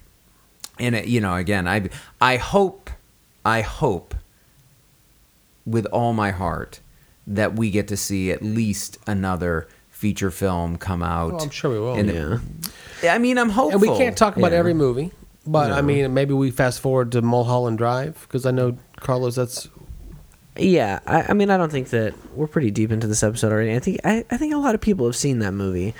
and 0.79 0.95
it, 0.95 1.07
you 1.07 1.19
know, 1.21 1.35
again, 1.35 1.67
I 1.67 1.89
I 2.21 2.37
hope 2.37 2.89
I 3.43 3.61
hope 3.61 4.13
with 5.65 5.85
all 5.87 6.13
my 6.13 6.31
heart 6.31 6.79
that 7.25 7.55
we 7.55 7.69
get 7.71 7.87
to 7.89 7.97
see 7.97 8.31
at 8.31 8.41
least 8.41 8.97
another 9.07 9.67
feature 9.89 10.31
film 10.31 10.77
come 10.77 11.01
out. 11.03 11.33
Oh, 11.33 11.37
I'm 11.39 11.49
sure 11.49 11.71
we 11.71 11.79
will. 11.79 11.95
in 11.95 12.07
the- 12.07 12.13
Yeah. 12.13 12.37
I 13.03 13.17
mean, 13.17 13.37
I'm 13.37 13.49
hopeful. 13.49 13.81
And 13.81 13.91
we 13.91 13.97
can't 13.97 14.17
talk 14.17 14.37
about 14.37 14.51
Yeah. 14.51 14.57
every 14.59 14.73
movie, 14.73 15.11
but 15.45 15.71
I 15.71 15.81
mean, 15.81 16.13
maybe 16.13 16.33
we 16.33 16.51
fast 16.51 16.79
forward 16.79 17.11
to 17.13 17.21
Mulholland 17.21 17.77
Drive 17.77 18.25
because 18.27 18.45
I 18.45 18.51
know 18.51 18.77
Carlos. 18.97 19.35
That's 19.35 19.67
Yeah, 20.57 20.99
I, 21.05 21.23
I 21.29 21.33
mean, 21.33 21.49
I 21.51 21.57
don't 21.57 21.71
think 21.71 21.89
that 21.89 22.13
we're 22.35 22.47
pretty 22.47 22.71
deep 22.71 22.91
into 22.91 23.05
this 23.07 23.21
episode 23.23 23.51
already. 23.51 23.73
I 23.75 23.79
think 23.79 23.99
I, 24.03 24.25
I 24.31 24.37
think 24.37 24.53
a 24.53 24.57
lot 24.57 24.73
of 24.75 24.81
people 24.81 25.05
have 25.05 25.15
seen 25.15 25.39
that 25.39 25.51
movie. 25.53 25.93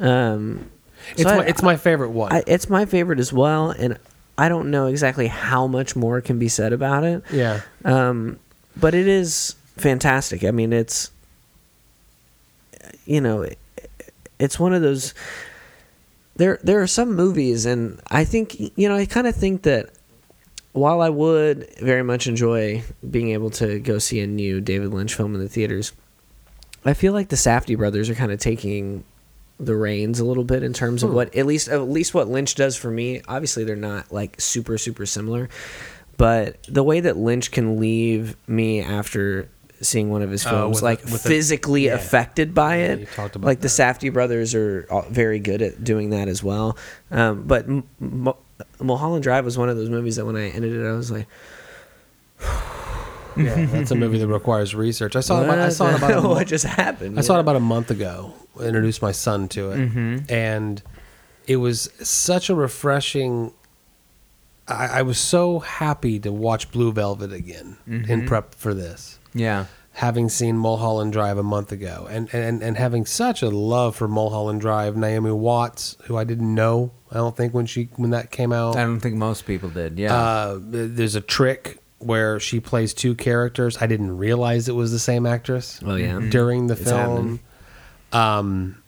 Um, 0.00 0.70
it's 1.12 1.22
so 1.22 1.36
my 1.36 1.42
I- 1.44 1.46
it's 1.46 1.62
my 1.62 1.76
favorite 1.76 2.10
one. 2.10 2.32
I, 2.32 2.42
it's 2.46 2.68
my 2.70 2.84
favorite 2.86 3.18
as 3.18 3.32
well, 3.32 3.70
and 3.70 3.98
I 4.38 4.48
don't 4.48 4.70
know 4.70 4.86
exactly 4.86 5.26
how 5.28 5.66
much 5.66 5.96
more 5.96 6.20
can 6.20 6.38
be 6.38 6.48
said 6.48 6.72
about 6.72 7.04
it. 7.04 7.22
yeah, 7.32 7.62
Um, 7.84 8.38
but 8.76 8.94
it 8.94 9.08
is 9.08 9.54
fantastic. 9.76 10.44
I 10.44 10.50
mean, 10.50 10.72
it's 10.72 11.10
you 13.06 13.20
know, 13.20 13.42
it, 13.42 13.58
it's 14.38 14.58
one 14.58 14.72
of 14.74 14.82
those. 14.82 15.14
There, 16.36 16.58
there 16.62 16.82
are 16.82 16.86
some 16.86 17.14
movies, 17.14 17.66
and 17.66 18.00
I 18.10 18.24
think 18.24 18.60
you 18.60 18.88
know, 18.88 18.96
I 18.96 19.06
kind 19.06 19.26
of 19.26 19.34
think 19.34 19.62
that 19.62 19.90
while 20.72 21.00
I 21.00 21.08
would 21.08 21.74
very 21.80 22.02
much 22.02 22.26
enjoy 22.26 22.82
being 23.08 23.30
able 23.30 23.50
to 23.50 23.80
go 23.80 23.98
see 23.98 24.20
a 24.20 24.26
new 24.26 24.60
David 24.60 24.92
Lynch 24.92 25.14
film 25.14 25.34
in 25.34 25.40
the 25.40 25.48
theaters, 25.48 25.92
I 26.84 26.94
feel 26.94 27.14
like 27.14 27.30
the 27.30 27.36
Safdie 27.36 27.76
brothers 27.76 28.10
are 28.10 28.14
kind 28.14 28.30
of 28.30 28.38
taking 28.38 29.04
the 29.58 29.74
reins 29.74 30.20
a 30.20 30.24
little 30.24 30.44
bit 30.44 30.62
in 30.62 30.74
terms 30.74 31.02
of 31.02 31.10
hmm. 31.10 31.16
what 31.16 31.34
at 31.34 31.46
least 31.46 31.68
at 31.68 31.88
least 31.88 32.12
what 32.12 32.28
Lynch 32.28 32.54
does 32.54 32.76
for 32.76 32.90
me. 32.90 33.22
Obviously, 33.26 33.64
they're 33.64 33.74
not 33.74 34.12
like 34.12 34.40
super 34.40 34.76
super 34.76 35.06
similar, 35.06 35.48
but 36.16 36.62
the 36.68 36.82
way 36.82 37.00
that 37.00 37.16
Lynch 37.16 37.50
can 37.50 37.80
leave 37.80 38.36
me 38.46 38.82
after 38.82 39.48
seeing 39.80 40.10
one 40.10 40.22
of 40.22 40.30
his 40.30 40.46
Oh, 40.46 40.50
films 40.50 40.76
with 40.76 40.82
like 40.82 41.02
the- 41.02 41.12
with 41.12 41.22
the- 41.22 41.28
physically 41.28 41.86
yeah. 41.86 41.94
affected 41.94 42.54
by 42.54 42.76
Yeah, 42.78 42.84
it 42.84 43.00
you 43.00 43.06
talked 43.06 43.36
about 43.36 43.46
like 43.46 43.60
the 43.60 43.68
that. 43.68 44.00
Safdie 44.00 44.12
brothers 44.12 44.54
are 44.54 44.86
uh, 44.90 45.02
very 45.10 45.38
good 45.38 45.62
at 45.62 45.82
doing 45.84 46.10
that 46.10 46.28
as 46.28 46.42
well 46.42 46.76
um, 47.10 47.42
but 47.46 47.66
M- 47.66 47.84
M- 48.00 48.32
Mulholland 48.80 49.22
Drive 49.22 49.44
was 49.44 49.58
one 49.58 49.68
of 49.68 49.76
those 49.76 49.90
movies 49.90 50.16
that 50.16 50.24
when 50.24 50.36
I 50.36 50.48
ended 50.48 50.72
it 50.72 50.86
I 50.86 50.92
was 50.92 51.10
like 51.10 51.26
yeah, 53.36 53.66
that's 53.66 53.90
a 53.90 53.94
movie 53.94 54.18
that 54.18 54.28
requires 54.28 54.74
research. 54.74 55.14
I 55.14 55.20
saw 55.20 55.40
it. 55.40 55.44
About, 55.44 55.58
I 55.58 55.68
saw 55.68 55.90
it 55.90 55.96
about 55.98 56.10
a 56.10 56.14
month, 56.22 56.26
what 56.26 56.46
just 56.46 56.64
happened 56.64 57.18
I 57.18 57.22
saw 57.22 57.36
it 57.36 57.40
about 57.40 57.56
a 57.56 57.60
month 57.60 57.90
ago. 57.90 58.32
I 58.58 58.64
introduced 58.64 59.02
my 59.02 59.12
son 59.12 59.48
to 59.48 59.72
it, 59.72 59.76
mm-hmm. 59.76 60.32
and 60.32 60.82
it 61.46 61.56
was 61.56 61.90
such 62.00 62.48
a 62.48 62.54
refreshing. 62.54 63.52
I, 64.68 64.86
I 64.86 65.02
was 65.02 65.18
so 65.18 65.58
happy 65.58 66.18
to 66.20 66.32
watch 66.32 66.70
Blue 66.72 66.92
Velvet 66.92 67.32
again 67.32 67.76
in 67.86 68.02
mm-hmm. 68.02 68.26
prep 68.26 68.54
for 68.54 68.72
this. 68.72 69.15
Yeah. 69.38 69.66
having 69.92 70.28
seen 70.28 70.58
Mulholland 70.58 71.12
Drive 71.12 71.38
a 71.38 71.42
month 71.42 71.72
ago, 71.72 72.06
and 72.10 72.28
and 72.34 72.62
and 72.62 72.76
having 72.76 73.06
such 73.06 73.42
a 73.42 73.48
love 73.48 73.96
for 73.96 74.06
Mulholland 74.08 74.60
Drive. 74.60 74.96
Naomi 74.96 75.30
Watts, 75.32 75.96
who 76.04 76.16
I 76.16 76.24
didn't 76.24 76.54
know, 76.54 76.90
I 77.10 77.14
don't 77.14 77.36
think 77.36 77.54
when 77.54 77.66
she 77.66 77.88
when 77.96 78.10
that 78.10 78.30
came 78.30 78.52
out. 78.52 78.76
I 78.76 78.82
don't 78.84 79.00
think 79.00 79.14
most 79.16 79.46
people 79.46 79.70
did. 79.70 79.98
Yeah. 79.98 80.14
Uh, 80.14 80.58
there's 80.60 81.14
a 81.14 81.20
trick 81.20 81.78
where 81.98 82.38
she 82.38 82.60
plays 82.60 82.92
two 82.92 83.14
characters. 83.14 83.78
I 83.80 83.86
didn't 83.86 84.18
realize 84.18 84.68
it 84.68 84.74
was 84.74 84.92
the 84.92 84.98
same 84.98 85.24
actress. 85.24 85.80
Oh, 85.84 85.94
yeah. 85.96 86.16
Mhm. 86.16 86.30
during 86.30 86.66
the 86.66 86.74
It's 86.74 86.82
film. 86.90 87.40
Um, 88.12 88.82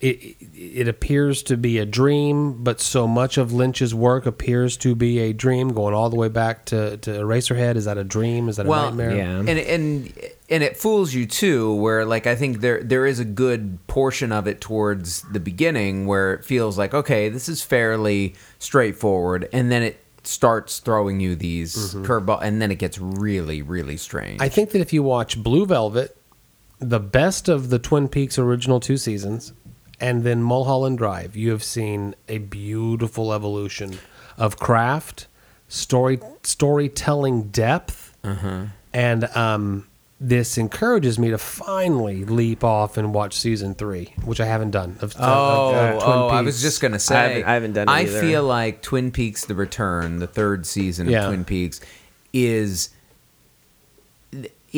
it, 0.00 0.06
it 0.06 0.36
it 0.78 0.88
appears 0.88 1.42
to 1.44 1.56
be 1.56 1.78
a 1.78 1.86
dream, 1.86 2.62
but 2.62 2.80
so 2.80 3.08
much 3.08 3.36
of 3.36 3.52
Lynch's 3.52 3.94
work 3.94 4.26
appears 4.26 4.76
to 4.78 4.94
be 4.94 5.18
a 5.18 5.32
dream, 5.32 5.72
going 5.72 5.94
all 5.94 6.08
the 6.08 6.16
way 6.16 6.28
back 6.28 6.64
to 6.66 6.96
to 6.98 7.10
Eraserhead. 7.10 7.76
Is 7.76 7.86
that 7.86 7.98
a 7.98 8.04
dream? 8.04 8.48
Is 8.48 8.56
that 8.56 8.66
a 8.66 8.68
well, 8.68 8.86
nightmare? 8.86 9.16
yeah. 9.16 9.38
and 9.38 9.48
and 9.48 10.12
and 10.48 10.62
it 10.62 10.76
fools 10.76 11.14
you 11.14 11.26
too. 11.26 11.74
Where 11.74 12.04
like 12.04 12.28
I 12.28 12.36
think 12.36 12.60
there 12.60 12.82
there 12.82 13.06
is 13.06 13.18
a 13.18 13.24
good 13.24 13.84
portion 13.88 14.30
of 14.30 14.46
it 14.46 14.60
towards 14.60 15.22
the 15.22 15.40
beginning 15.40 16.06
where 16.06 16.32
it 16.34 16.44
feels 16.44 16.78
like 16.78 16.94
okay, 16.94 17.28
this 17.28 17.48
is 17.48 17.62
fairly 17.62 18.36
straightforward, 18.60 19.48
and 19.52 19.70
then 19.70 19.82
it 19.82 20.04
starts 20.22 20.78
throwing 20.78 21.18
you 21.18 21.34
these 21.34 21.74
mm-hmm. 21.74 22.04
curveball, 22.04 22.40
and 22.40 22.62
then 22.62 22.70
it 22.70 22.78
gets 22.78 23.00
really 23.00 23.62
really 23.62 23.96
strange. 23.96 24.40
I 24.40 24.48
think 24.48 24.70
that 24.70 24.80
if 24.80 24.92
you 24.92 25.02
watch 25.02 25.42
Blue 25.42 25.66
Velvet, 25.66 26.16
the 26.78 27.00
best 27.00 27.48
of 27.48 27.70
the 27.70 27.80
Twin 27.80 28.08
Peaks 28.08 28.38
original 28.38 28.78
two 28.78 28.96
seasons, 28.96 29.52
and 30.00 30.22
then 30.24 30.42
Mulholland 30.42 30.98
Drive, 30.98 31.36
you 31.36 31.50
have 31.50 31.62
seen 31.64 32.14
a 32.28 32.38
beautiful 32.38 33.32
evolution 33.32 33.98
of 34.36 34.58
craft, 34.58 35.26
story 35.68 36.20
storytelling 36.42 37.48
depth, 37.48 38.16
and 38.92 39.24
um, 39.36 39.86
this 40.20 40.58
encourages 40.58 41.18
me 41.18 41.30
to 41.30 41.38
finally 41.38 42.24
leap 42.24 42.62
off 42.64 42.96
and 42.96 43.14
watch 43.14 43.34
season 43.36 43.74
three, 43.74 44.12
which 44.24 44.40
I 44.40 44.46
haven't 44.46 44.70
done. 44.72 44.96
Of, 45.00 45.14
of- 45.14 45.20
Oh, 45.20 45.70
of, 45.70 45.74
uh, 45.74 45.90
Twin 45.92 46.02
oh! 46.04 46.28
I 46.28 46.40
was 46.42 46.60
just 46.62 46.80
gonna 46.80 46.98
say, 46.98 47.16
I 47.16 47.22
haven't- 47.28 47.44
I 47.44 47.54
haven't 47.54 47.72
done 47.74 47.88
it 47.88 47.92
I 47.92 48.00
either. 48.02 48.20
feel 48.20 48.42
like 48.44 48.82
Twin 48.82 49.10
Peaks: 49.10 49.44
The 49.46 49.54
Return, 49.54 50.18
the 50.18 50.26
third 50.26 50.66
season 50.66 51.08
Yeah. 51.08 51.22
of 51.24 51.28
Twin 51.28 51.44
Peaks, 51.44 51.80
is 52.32 52.90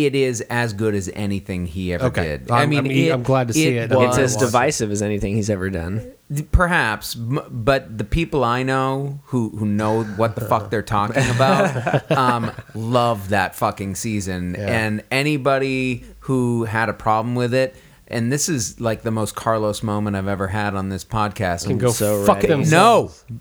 it 0.06 0.14
is 0.14 0.40
as 0.42 0.72
good 0.72 0.94
as 0.94 1.10
anything 1.14 1.66
he 1.66 1.92
ever 1.92 2.06
Okay. 2.06 2.22
did. 2.24 2.50
I'm- 2.50 2.62
I 2.62 2.66
mean, 2.66 2.78
I'm- 2.78 2.90
it- 2.90 3.12
I'm 3.12 3.22
glad 3.22 3.48
to 3.48 3.54
see 3.54 3.76
it. 3.76 3.90
it's 3.92 4.18
as 4.18 4.36
divisive 4.36 4.90
as 4.90 5.02
anything 5.02 5.34
he's 5.36 5.50
ever 5.50 5.70
done 5.70 6.12
Perhaps, 6.52 7.16
m- 7.16 7.40
but 7.50 7.98
the 7.98 8.04
people 8.04 8.44
I 8.44 8.62
know 8.62 9.18
who 9.26 9.50
who 9.58 9.66
know 9.66 10.04
what 10.04 10.36
the 10.36 10.42
fuck 10.42 10.70
they're 10.70 10.80
talking 10.80 11.28
about 11.34 12.08
um, 12.12 12.52
love 12.74 13.30
that 13.30 13.56
fucking 13.56 13.96
season. 13.96 14.54
Yeah. 14.56 14.66
And 14.68 15.02
anybody 15.10 16.04
who 16.20 16.64
had 16.66 16.88
a 16.88 16.92
problem 16.92 17.34
with 17.34 17.52
it, 17.52 17.74
and 18.06 18.30
this 18.32 18.48
is 18.48 18.80
like 18.80 19.02
the 19.02 19.10
most 19.10 19.34
Carlos 19.34 19.82
moment 19.82 20.14
I've 20.14 20.28
ever 20.28 20.46
had 20.48 20.76
on 20.76 20.88
this 20.88 21.04
podcast. 21.04 21.66
can 21.66 21.78
go 21.78 21.90
so 21.90 22.24
fuck 22.24 22.36
ready. 22.36 22.46
themselves. 22.48 23.24
no, 23.28 23.36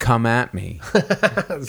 come 0.00 0.26
at 0.26 0.52
me. 0.52 0.80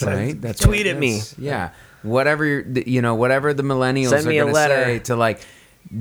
right? 0.02 0.34
That's 0.42 0.60
Tweet 0.60 0.88
at 0.88 0.98
me. 0.98 1.12
that's- 1.20 1.36
Yeah, 1.38 1.70
whatever 2.04 2.46
you're, 2.46 2.64
know, 3.02 3.16
whatever 3.16 3.54
the 3.54 3.64
millennials 3.64 4.10
Send 4.10 4.28
are 4.28 4.32
going 4.32 4.54
to 4.54 4.56
say 4.56 5.00
to 5.00 5.16
like 5.16 5.42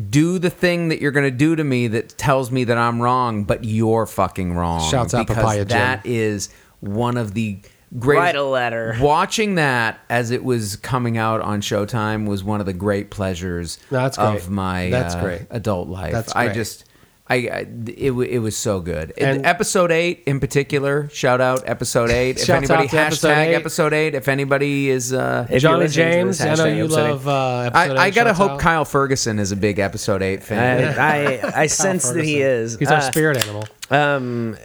do 0.09 0.39
the 0.39 0.51
thing 0.51 0.89
that 0.89 1.01
you're 1.01 1.11
going 1.11 1.31
to 1.31 1.37
do 1.37 1.57
to 1.57 1.65
me 1.65 1.89
that 1.89 2.11
tells 2.17 2.51
me 2.51 2.65
that 2.65 2.79
I'm 2.79 3.01
wrong, 3.01 3.45
but 3.45 3.65
you're 3.65 4.07
fucking 4.07 4.55
wrong. 4.55 4.89
Shouts 4.91 5.15
out 5.15 5.27
because 5.27 5.43
Papaya 5.43 5.65
Jim. 5.65 5.79
that 5.79 6.07
is 6.07 6.51
one 6.81 7.17
of 7.17 7.35
the 7.35 7.59
great. 7.99 8.19
Write 8.19 8.37
a 8.37 8.45
letter. 8.45 8.97
Watching 9.01 9.57
that 9.57 10.01
as 10.09 10.31
it 10.31 10.45
was 10.45 10.77
coming 10.77 11.19
out 11.19 11.41
on 11.41 11.61
Showtime 11.61 12.27
was 12.27 12.45
one 12.45 12.61
of 12.61 12.67
the 12.67 12.73
great 12.73 13.11
pleasures 13.11 13.79
That's 13.91 14.19
of 14.19 14.45
great. 14.45 14.49
my 14.49 14.91
That's 14.91 15.15
uh, 15.15 15.23
great. 15.23 15.43
adult 15.51 15.89
life. 15.89 16.13
That's 16.13 16.35
I 16.35 16.53
just. 16.53 16.85
I, 17.33 17.37
I 17.37 17.67
it, 17.89 18.13
it 18.13 18.39
was 18.41 18.57
so 18.57 18.81
good. 18.81 19.13
And, 19.17 19.39
And- 19.39 19.47
episode 19.47 19.91
eight 19.91 20.23
in 20.27 20.41
particular, 20.41 21.09
shout 21.11 21.41
out 21.41 21.63
episode 21.67 22.11
eight. 22.11 22.39
If 22.41 22.49
anybody 22.51 22.85
out 22.85 22.91
to 22.91 22.99
episode 22.99 23.29
hashtag 23.29 23.47
eight. 23.47 23.55
episode 23.55 23.93
eight, 23.93 24.15
if 24.15 24.29
anybody 24.29 24.91
is, 24.91 25.13
uh, 25.13 25.47
If 25.49 25.63
you're 25.63 25.73
Johnny 25.73 25.89
James, 25.89 26.39
this, 26.39 26.61
I 26.61 26.63
know 26.63 26.71
you 26.75 26.85
episode 26.85 27.11
love. 27.11 27.29
Uh, 27.29 27.61
episode 27.75 27.97
I, 27.97 28.03
I 28.05 28.11
gotta 28.11 28.35
hope 28.35 28.53
out. 28.53 28.61
Kyle 28.61 28.85
Ferguson 28.85 29.39
is 29.39 29.53
a 29.53 29.57
big 29.57 29.79
episode 29.79 30.23
eight 30.23 30.43
fan. 30.43 30.99
I, 30.99 31.39
I, 31.41 31.63
I 31.63 31.67
sense 31.83 32.11
that 32.11 32.25
he 32.25 32.41
is. 32.43 32.79
He's 32.79 32.91
our 32.91 32.99
Uh, 32.99 33.01
spirit 33.01 33.37
animal. 33.45 33.65
Um, 33.91 34.57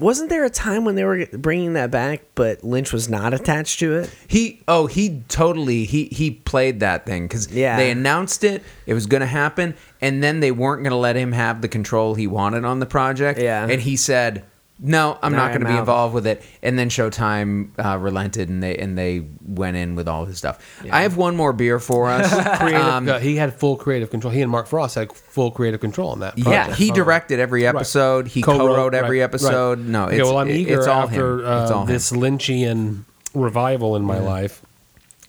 wasn't 0.00 0.30
there 0.30 0.44
a 0.44 0.50
time 0.50 0.84
when 0.84 0.94
they 0.94 1.04
were 1.04 1.26
bringing 1.32 1.72
that 1.74 1.90
back, 1.90 2.22
but 2.34 2.62
Lynch 2.64 2.92
was 2.92 3.08
not 3.08 3.32
attached 3.34 3.78
to 3.80 3.94
it? 3.96 4.10
He 4.28 4.62
oh 4.68 4.86
he 4.86 5.22
totally 5.28 5.84
he 5.84 6.04
he 6.06 6.30
played 6.30 6.80
that 6.80 7.06
thing 7.06 7.24
because 7.26 7.50
Yeah. 7.52 7.76
they 7.76 7.90
announced 7.90 8.44
it 8.44 8.62
it 8.86 8.94
was 8.94 9.06
going 9.06 9.20
to 9.22 9.26
happen 9.26 9.74
and 10.00 10.22
then 10.22 10.40
they 10.40 10.50
weren't 10.52 10.82
going 10.82 10.90
to 10.92 10.96
let 10.96 11.16
him 11.16 11.32
have 11.32 11.60
the 11.62 11.68
control 11.68 12.14
he 12.14 12.26
wanted 12.26 12.64
on 12.64 12.78
the 12.80 12.86
project 12.86 13.38
Yeah. 13.40 13.66
and 13.68 13.80
he 13.82 13.96
said 13.96 14.44
no 14.78 15.18
I'm 15.22 15.32
No, 15.32 15.38
not 15.38 15.48
going 15.48 15.60
to 15.60 15.66
be 15.66 15.72
out." 15.72 15.78
involved 15.80 16.14
with 16.14 16.26
it 16.26 16.42
and 16.62 16.78
then 16.78 16.90
Showtime 16.90 17.70
uh, 17.82 17.96
relented 17.98 18.48
and 18.50 18.62
they 18.62 18.76
and 18.76 18.96
they 18.98 19.24
went 19.44 19.76
in 19.76 19.94
with 19.94 20.06
all 20.08 20.26
his 20.26 20.36
stuff. 20.38 20.58
I 20.92 21.02
have 21.02 21.16
one 21.16 21.34
more 21.36 21.52
beer 21.54 21.78
for 21.80 22.10
us. 22.10 22.30
Creative, 22.58 22.80
Um, 22.82 23.08
uh, 23.08 23.18
he 23.18 23.36
had 23.36 23.54
full 23.54 23.76
creative 23.76 24.10
control. 24.10 24.32
He 24.32 24.42
and 24.42 24.50
Mark 24.50 24.66
Frost 24.66 24.94
had 24.96 25.12
full 25.12 25.50
creative 25.50 25.80
control 25.80 26.10
on 26.10 26.20
that. 26.20 26.36
yeah, 26.36 26.74
he 26.74 26.90
Oh. 26.90 26.94
directed 26.94 27.40
every 27.40 27.66
episode. 27.66 28.28
He 28.28 28.42
Co-wrote, 28.42 28.58
co-wrote 28.58 28.94
every 28.94 29.20
right, 29.20 29.24
episode. 29.24 29.78
right. 29.78 29.88
No, 29.88 30.08
it's, 30.08 30.22
well, 30.22 30.38
I'm 30.38 30.50
eager 30.50 30.78
it's 30.78 30.86
all 30.86 31.02
after 31.04 31.40
him. 31.40 31.46
Uh, 31.46 31.62
it's 31.62 31.70
all 31.70 31.82
him. 31.82 31.88
this 31.88 32.12
Lynchian 32.12 33.04
revival 33.34 33.96
in 33.96 34.02
my 34.02 34.18
life 34.18 34.62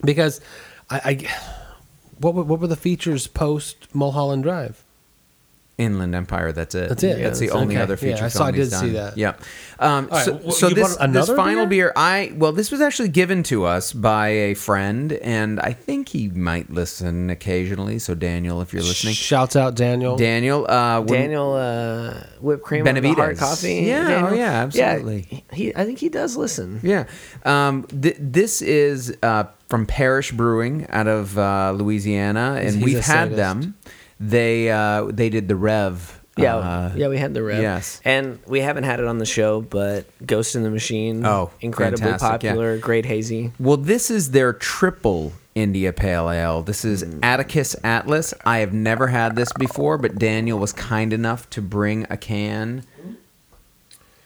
because 0.03 0.41
I, 0.89 0.99
I 1.05 1.27
what 2.19 2.33
were, 2.33 2.43
what 2.43 2.59
were 2.59 2.67
the 2.67 2.75
features 2.75 3.27
post 3.27 3.87
Mulholland 3.93 4.43
Drive? 4.43 4.83
Inland 5.77 6.15
Empire. 6.15 6.51
That's 6.51 6.73
it. 6.73 6.89
That's 6.89 7.03
it. 7.03 7.21
That's 7.21 7.37
the 7.39 7.51
only 7.51 7.75
okay. 7.75 7.83
other 7.83 7.93
Yeah, 7.93 8.13
feature 8.13 8.25
I 8.25 8.27
saw- 8.29 8.45
film 8.45 8.55
I 8.55 8.57
he's 8.57 8.69
did 8.71 8.79
see 8.79 8.89
that. 8.91 9.17
Yeah. 9.17 9.33
Um, 9.79 10.07
All 10.09 10.17
right, 10.17 10.25
so 10.25 10.33
well, 10.37 10.51
so 10.51 10.69
this 10.69 10.95
this 10.97 11.29
final 11.29 11.67
beer? 11.67 11.89
beer? 11.89 11.93
I 11.95 12.33
well, 12.35 12.51
this 12.51 12.71
was 12.71 12.81
actually 12.81 13.09
given 13.09 13.43
to 13.43 13.65
us 13.65 13.93
by 13.93 14.29
a 14.29 14.53
friend, 14.55 15.13
and 15.13 15.59
I 15.59 15.73
think 15.73 16.09
he 16.09 16.29
might 16.29 16.71
listen 16.71 17.29
occasionally. 17.29 17.99
So 17.99 18.15
Daniel, 18.15 18.59
if 18.61 18.73
you're 18.73 18.81
listening, 18.81 19.13
Shouts 19.13 19.55
out 19.55 19.75
Daniel. 19.75 20.17
Daniel, 20.17 20.65
uh, 20.67 21.01
Daniel 21.01 21.53
uh, 21.53 22.23
whipped 22.41 22.63
cream 22.63 22.87
on 22.87 22.95
the 22.95 23.01
Benavides. 23.01 23.19
hard 23.19 23.37
coffee. 23.37 23.75
Yeah, 23.75 24.29
oh, 24.31 24.33
yeah, 24.33 24.63
absolutely. 24.63 25.27
Yeah, 25.29 25.39
he, 25.55 25.75
I 25.75 25.85
think 25.85 25.99
he 25.99 26.09
does 26.09 26.35
listen. 26.35 26.79
Yeah. 26.81 27.05
Um, 27.45 27.83
th- 27.83 28.17
this 28.19 28.63
is 28.63 29.15
uh, 29.21 29.43
from 29.69 29.85
Parish 29.85 30.31
Brewing 30.31 30.87
out 30.89 31.07
of 31.07 31.37
uh, 31.37 31.73
Louisiana, 31.75 32.55
and 32.57 32.63
He's- 32.63 32.73
he's 32.75 32.83
we've 32.83 32.95
had 32.95 33.29
sadist. 33.29 33.35
them. 33.37 33.75
They 34.19 34.69
uh, 34.69 35.05
they 35.05 35.29
did 35.29 35.47
the 35.47 35.55
Rev. 35.55 36.21
Yeah, 36.37 36.55
uh, 36.57 36.93
yeah, 36.95 37.07
we 37.07 37.17
had 37.17 37.33
the 37.33 37.41
rev. 37.41 37.63
yes. 37.63 37.99
and 38.05 38.37
we 38.45 38.59
haven't 38.59 38.83
had 38.83 38.99
it 38.99 39.07
on 39.07 39.17
the 39.17 39.25
show, 39.25 39.59
but 39.59 40.05
Ghost 40.23 40.55
in 40.55 40.61
the 40.61 40.69
Machine. 40.69 41.25
Oh, 41.25 41.49
incredibly 41.61 42.03
fantastic, 42.03 42.43
yeah. 42.43 42.51
popular, 42.51 42.77
great 42.77 43.07
hazy. 43.07 43.53
Well, 43.59 43.77
this 43.77 44.11
is 44.11 44.29
their 44.29 44.53
triple 44.53 45.33
India 45.55 45.91
Pale 45.91 46.29
Ale. 46.29 46.61
This 46.61 46.85
is 46.85 47.03
Atticus 47.23 47.75
Atlas. 47.83 48.35
I 48.45 48.59
have 48.59 48.71
never 48.71 49.07
had 49.07 49.35
this 49.35 49.51
before, 49.53 49.97
but 49.97 50.19
Daniel 50.19 50.59
was 50.59 50.71
kind 50.71 51.11
enough 51.11 51.49
to 51.49 51.61
bring 51.63 52.05
a 52.11 52.17
can 52.17 52.83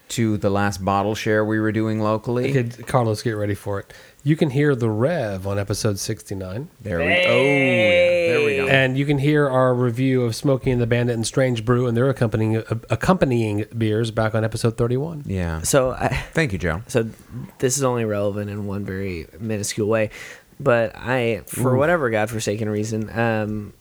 to 0.09 0.35
the 0.35 0.49
last 0.49 0.83
bottle 0.83 1.15
share 1.15 1.45
we 1.45 1.57
were 1.57 1.71
doing 1.71 2.01
locally. 2.01 2.49
Okay, 2.49 2.83
Carlos, 2.83 3.21
get 3.21 3.31
ready 3.31 3.55
for 3.55 3.79
it. 3.79 3.93
You 4.23 4.35
can 4.35 4.51
hear 4.51 4.75
the 4.75 4.89
Rev 4.89 5.47
on 5.47 5.57
episode 5.57 5.97
69. 5.97 6.69
There 6.79 6.99
we 6.99 7.05
go. 7.05 7.11
Oh, 7.11 7.41
yeah, 7.41 8.27
there 8.27 8.45
we 8.45 8.55
go. 8.57 8.67
And 8.67 8.95
you 8.95 9.03
can 9.07 9.17
hear 9.17 9.49
our 9.49 9.73
review 9.73 10.23
of 10.23 10.35
Smokey 10.35 10.69
and 10.69 10.79
the 10.79 10.85
Bandit 10.85 11.15
and 11.15 11.25
Strange 11.25 11.65
Brew 11.65 11.87
and 11.87 11.97
their 11.97 12.07
accompanying 12.07 12.57
uh, 12.57 12.63
accompanying 12.91 13.65
beers 13.75 14.11
back 14.11 14.35
on 14.35 14.43
episode 14.43 14.77
31. 14.77 15.23
yeah. 15.25 15.63
So, 15.63 15.91
I, 15.91 16.09
Thank 16.33 16.53
you, 16.53 16.59
Joe. 16.59 16.83
so 16.87 17.09
this 17.57 17.77
is 17.77 17.83
only 17.83 18.05
relevant 18.05 18.51
in 18.51 18.67
one 18.67 18.85
very 18.85 19.25
minuscule 19.39 19.87
way, 19.87 20.11
but 20.59 20.91
I, 20.95 21.41
for 21.47 21.75
whatever 21.75 22.11
godforsaken 22.11 22.69
reason, 22.69 23.09
um, 23.17 23.73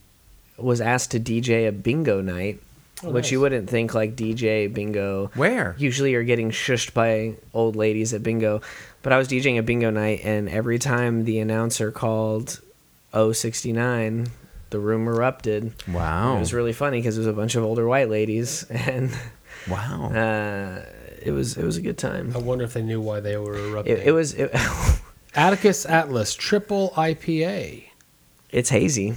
was 0.57 0.81
asked 0.81 1.11
to 1.11 1.21
DJ 1.21 1.69
a 1.69 1.73
bingo 1.73 2.23
night, 2.23 2.61
Oh, 3.03 3.11
which 3.11 3.25
nice. 3.27 3.33
you 3.33 3.41
wouldn't 3.41 3.69
think 3.71 3.95
like 3.95 4.15
DJ 4.15 4.73
bingo. 4.73 5.31
Where? 5.35 5.75
Usually 5.79 6.11
you're 6.13 6.23
getting 6.23 6.51
shushed 6.51 6.93
by 6.93 7.35
old 7.55 7.75
ladies 7.77 8.13
at 8.13 8.23
bingo, 8.23 8.61
but 9.03 9.13
I 9.13 9.19
was 9.19 9.29
DJing 9.29 9.59
a 9.59 9.63
bingo 9.63 9.91
night, 9.91 10.21
and 10.25 10.49
every 10.49 10.79
time 10.79 11.25
the 11.25 11.39
announcer 11.41 11.91
called 11.91 12.61
069, 13.13 14.29
the 14.71 14.79
room 14.79 15.09
erupted. 15.09 15.73
Wow. 15.89 16.37
It 16.37 16.41
was 16.41 16.53
really 16.55 16.73
funny 16.73 16.99
because 16.99 17.17
it 17.17 17.21
was 17.21 17.27
a 17.27 17.33
bunch 17.33 17.55
of 17.55 17.65
older 17.65 17.87
white 17.87 18.09
ladies, 18.09 18.65
and 18.71 19.11
wow. 19.69 20.11
uh, 20.13 20.85
it 21.23 21.33
was 21.33 21.57
it 21.57 21.65
was 21.65 21.77
a 21.77 21.83
good 21.83 21.99
time. 21.99 22.33
I 22.35 22.39
wonder 22.39 22.65
if 22.65 22.73
they 22.75 22.83
knew 22.83 23.01
why 23.01 23.21
they 23.21 23.37
were 23.37 23.57
erupting. 23.57 23.97
It, 23.97 24.07
it 24.09 24.13
was 24.13 24.35
it, 24.35 24.51
Atticus 25.35 25.87
Atlas 25.87 26.35
Triple 26.35 26.93
IPA. 26.97 27.85
it's 28.51 28.69
hazy, 28.71 29.15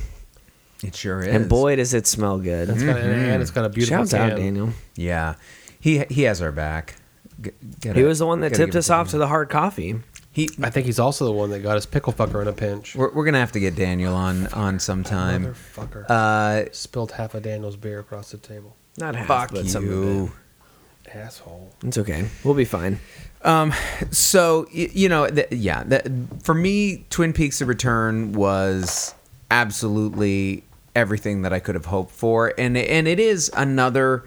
It 0.84 0.96
sure 0.96 1.22
is. 1.22 1.28
and 1.34 1.48
boy 1.50 1.76
does 1.78 1.94
it 1.94 2.06
smell 2.08 2.40
good. 2.40 2.70
It's 2.70 2.84
got, 2.84 2.98
and 2.98 3.42
it's 3.42 3.52
got 3.52 3.66
a 3.66 3.70
beautiful 3.70 3.98
Shouts 4.06 4.14
out. 4.14 4.38
Daniel. 4.38 4.72
Yeah. 4.96 5.36
He 5.80 6.00
he 6.10 6.24
has 6.24 6.42
our 6.42 6.52
back. 6.52 6.96
G- 7.42 7.52
gotta- 7.82 8.00
He 8.00 8.04
was 8.06 8.20
the 8.20 8.28
one 8.28 8.40
that 8.42 8.54
tipped 8.54 8.76
us 8.76 8.90
off 8.90 9.10
to 9.10 9.18
the 9.18 9.28
hard 9.28 9.50
coffee. 9.50 9.96
He 10.32 10.50
I 10.64 10.70
think 10.72 10.86
he's 10.88 11.00
also 11.00 11.26
the 11.26 11.32
one 11.32 11.52
that 11.52 11.60
got 11.60 11.78
us 11.78 11.86
pickle 11.86 12.12
fucker 12.14 12.42
in 12.42 12.48
a 12.48 12.54
pinch. 12.54 12.96
we're, 12.96 13.12
we're 13.14 13.26
gonna 13.26 13.40
have 13.40 13.52
to 13.52 13.60
get 13.60 13.76
Daniel 13.76 14.16
on 14.16 14.48
on 14.48 14.80
sometime. 14.80 15.54
Motherfucker. 15.54 16.06
Uh, 16.10 16.72
Spilled 16.72 17.12
half 17.14 17.36
of 17.36 17.44
Daniel's 17.44 17.76
beer 17.76 18.00
across 18.00 18.32
the 18.32 18.38
table. 18.38 18.76
Not 18.98 19.16
half, 19.16 19.28
fuck 19.28 19.52
but 19.52 19.68
some 19.68 19.88
of 19.90 20.26
it. 20.26 20.32
Asshole. 21.14 21.72
It's 21.84 21.98
okay. 22.00 22.28
We'll 22.44 22.56
be 22.56 22.66
fine. 22.66 23.00
Um, 23.44 23.74
so 24.10 24.68
y- 24.74 24.90
you 24.94 25.10
know, 25.10 25.28
th- 25.28 25.52
yeah, 25.52 25.84
that, 25.84 26.08
for 26.42 26.56
me, 26.56 27.06
Twin 27.12 27.34
Peaks: 27.34 27.60
The 27.60 27.66
Return 27.66 28.34
was 28.34 29.14
absolutely 29.52 30.64
everything 30.96 31.42
that 31.42 31.54
I 31.54 31.60
could 31.60 31.76
have 31.76 31.86
hoped 31.86 32.12
for, 32.12 32.54
and 32.58 32.76
and 32.78 33.08
it 33.08 33.20
is 33.20 33.52
another 33.56 34.24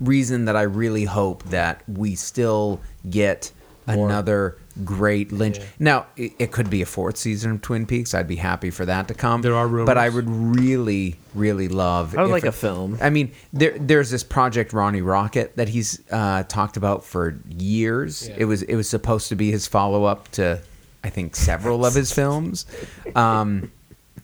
reason 0.00 0.44
that 0.46 0.56
I 0.56 0.62
really 0.62 1.04
hope 1.04 1.42
that 1.44 1.82
we 1.88 2.14
still 2.14 2.80
get 3.08 3.52
More. 3.86 4.08
another 4.08 4.56
great 4.84 5.32
Lynch. 5.32 5.58
Yeah. 5.58 5.64
Now, 5.78 6.06
it, 6.16 6.32
it 6.38 6.52
could 6.52 6.68
be 6.68 6.82
a 6.82 6.86
fourth 6.86 7.16
season 7.16 7.50
of 7.52 7.62
Twin 7.62 7.86
Peaks. 7.86 8.12
I'd 8.14 8.28
be 8.28 8.36
happy 8.36 8.68
for 8.70 8.84
that 8.84 9.08
to 9.08 9.14
come. 9.14 9.40
There 9.42 9.54
are 9.54 9.66
rumors. 9.66 9.86
but 9.86 9.96
I 9.96 10.08
would 10.10 10.28
really, 10.28 11.16
really 11.34 11.68
love. 11.68 12.14
I 12.14 12.22
would 12.22 12.26
if 12.26 12.32
like 12.32 12.44
it- 12.44 12.48
a 12.48 12.52
film. 12.52 12.98
I 13.00 13.08
mean, 13.10 13.32
there 13.54 13.76
there's 13.78 14.10
this 14.10 14.22
project 14.22 14.72
Ronnie 14.74 15.00
Rocket 15.02 15.56
that 15.56 15.68
he's 15.70 16.00
uh, 16.10 16.42
talked 16.42 16.76
about 16.76 17.04
for 17.04 17.38
years. 17.48 18.28
Yeah. 18.28 18.34
It 18.40 18.44
was 18.44 18.62
it 18.62 18.74
was 18.76 18.88
supposed 18.88 19.28
to 19.30 19.34
be 19.36 19.50
his 19.50 19.66
follow 19.66 20.04
up 20.04 20.28
to, 20.32 20.60
I 21.02 21.08
think, 21.10 21.34
several 21.36 21.86
of 21.86 21.94
his 21.94 22.12
films. 22.12 22.66
Um, 23.14 23.72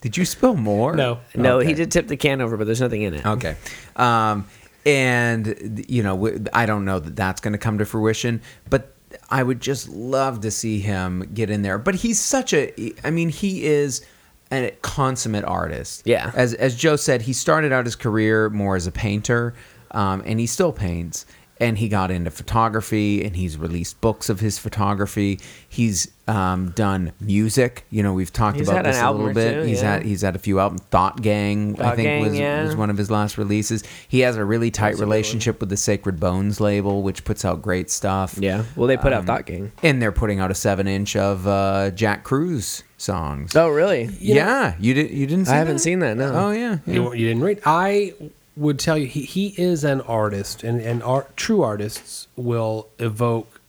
did 0.03 0.17
you 0.17 0.25
spill 0.25 0.55
more? 0.57 0.97
No. 0.97 1.21
No, 1.35 1.59
Okay. 1.61 1.69
he 1.69 1.75
did 1.75 1.93
tip 1.93 2.09
the 2.09 2.17
can 2.17 2.41
over, 2.41 2.57
but 2.57 2.65
there's 2.65 2.81
nothing 2.81 3.03
in 3.03 3.15
it. 3.15 3.25
Okay. 3.25 3.57
Um, 3.97 4.47
and 4.85 5.85
you 5.89 6.03
know, 6.03 6.39
i 6.53 6.67
don't 6.67 6.85
know 6.85 6.99
that 6.99 7.17
that's 7.17 7.41
going 7.41 7.53
to 7.53 7.59
come 7.59 7.79
to 7.79 7.85
fruition, 7.85 8.41
but 8.69 8.95
I 9.31 9.43
would 9.43 9.61
just 9.61 9.89
love 9.89 10.41
to 10.41 10.51
see 10.51 10.81
him 10.81 11.29
get 11.35 11.51
in 11.51 11.63
there. 11.63 11.79
But 11.79 11.97
he's 11.97 12.21
such 12.21 12.53
a, 12.53 12.93
I 13.07 13.11
mean, 13.11 13.29
he 13.29 13.65
is 13.65 14.05
a 14.51 14.71
consummate 14.83 15.45
artist. 15.45 16.03
Yeah. 16.05 16.33
As 16.35 16.55
as 16.55 16.77
Joe 16.77 16.97
said, 16.97 17.23
he 17.23 17.33
started 17.33 17.73
out 17.73 17.85
his 17.85 17.97
career 17.97 18.51
more 18.51 18.77
as 18.77 18.87
a 18.87 18.93
painter, 18.93 19.55
um, 19.93 20.23
and 20.27 20.39
he 20.39 20.47
still 20.47 20.73
paints. 20.73 21.27
And 21.63 21.79
he 21.79 21.89
got 21.89 22.11
into 22.11 22.31
photography, 22.31 23.25
and 23.25 23.37
he's 23.37 23.57
released 23.57 24.01
books 24.01 24.29
of 24.29 24.41
his 24.41 24.59
photography. 24.59 25.39
He's 25.69 26.09
um, 26.29 26.71
done 26.71 27.13
music. 27.21 27.85
You 27.91 28.03
know, 28.03 28.13
we've 28.15 28.33
talked 28.33 28.59
He's 28.59 28.69
about 28.69 28.85
this 28.85 29.01
a 29.01 29.11
little 29.11 29.33
bit. 29.33 29.55
two, 29.55 29.63
he's 29.63 29.81
yeah. 29.83 29.93
had 29.95 30.03
he's 30.05 30.23
had 30.23 30.35
a 30.37 30.39
few 30.39 30.59
albums. 30.59 30.83
Thought 30.91 31.23
Gang, 31.23 31.81
I 31.81 31.95
think, 31.97 32.07
Gang, 32.07 32.23
was 32.23 32.37
yeah. 32.39 32.65
was 32.65 32.77
one 32.77 32.91
of 32.91 32.97
his 32.99 33.11
last 33.11 33.39
releases. 33.39 33.85
He 34.09 34.21
has 34.21 34.37
a 34.37 34.45
really 34.45 34.71
tight 34.71 34.91
That's 34.91 34.97
a 34.97 34.99
good 34.99 35.07
one. 35.09 35.11
relationship 35.15 35.61
with 35.61 35.69
the 35.69 35.77
Sacred 35.77 36.19
Bones 36.21 36.61
label, 36.61 37.03
which 37.03 37.25
puts 37.25 37.45
out 37.45 37.63
great 37.63 37.91
stuff. 37.91 38.37
Yeah. 38.39 38.65
Well, 38.77 38.87
they 38.89 38.97
put 38.97 39.13
out 39.13 39.21
Um, 39.21 39.27
Thought 39.27 39.47
Gang. 39.47 39.73
and 39.83 40.03
they're 40.03 40.13
putting 40.13 40.41
out 40.41 40.51
a 40.51 40.55
seven 40.55 40.87
inch 40.89 41.17
of 41.17 41.47
uh, 41.47 41.91
Jack 41.93 42.25
Cruz 42.25 42.83
songs. 42.99 43.55
Oh, 43.57 43.69
really? 43.69 44.11
yeah, 44.21 44.75
you 44.81 44.95
did. 44.95 45.11
You 45.11 45.27
didn't. 45.27 45.47
See 45.47 45.53
I 45.53 45.57
haven't 45.57 45.77
that? 45.77 45.81
seen 45.81 45.99
that. 46.01 46.17
No. 46.17 46.33
Oh 46.35 46.51
yeah, 46.51 46.79
yeah. 46.87 46.95
You, 46.95 47.13
you 47.15 47.27
didn't 47.29 47.43
read. 47.43 47.61
I 47.67 48.15
would 48.57 48.79
tell 48.79 48.99
you 48.99 49.07
he, 49.07 49.23
he 49.23 49.55
is 49.61 49.85
an 49.85 50.01
artist, 50.03 50.62
and 50.62 50.81
and 50.81 51.03
art, 51.03 51.37
true 51.37 51.62
artists 51.62 52.29
will 52.37 52.89
evoke 52.99 53.61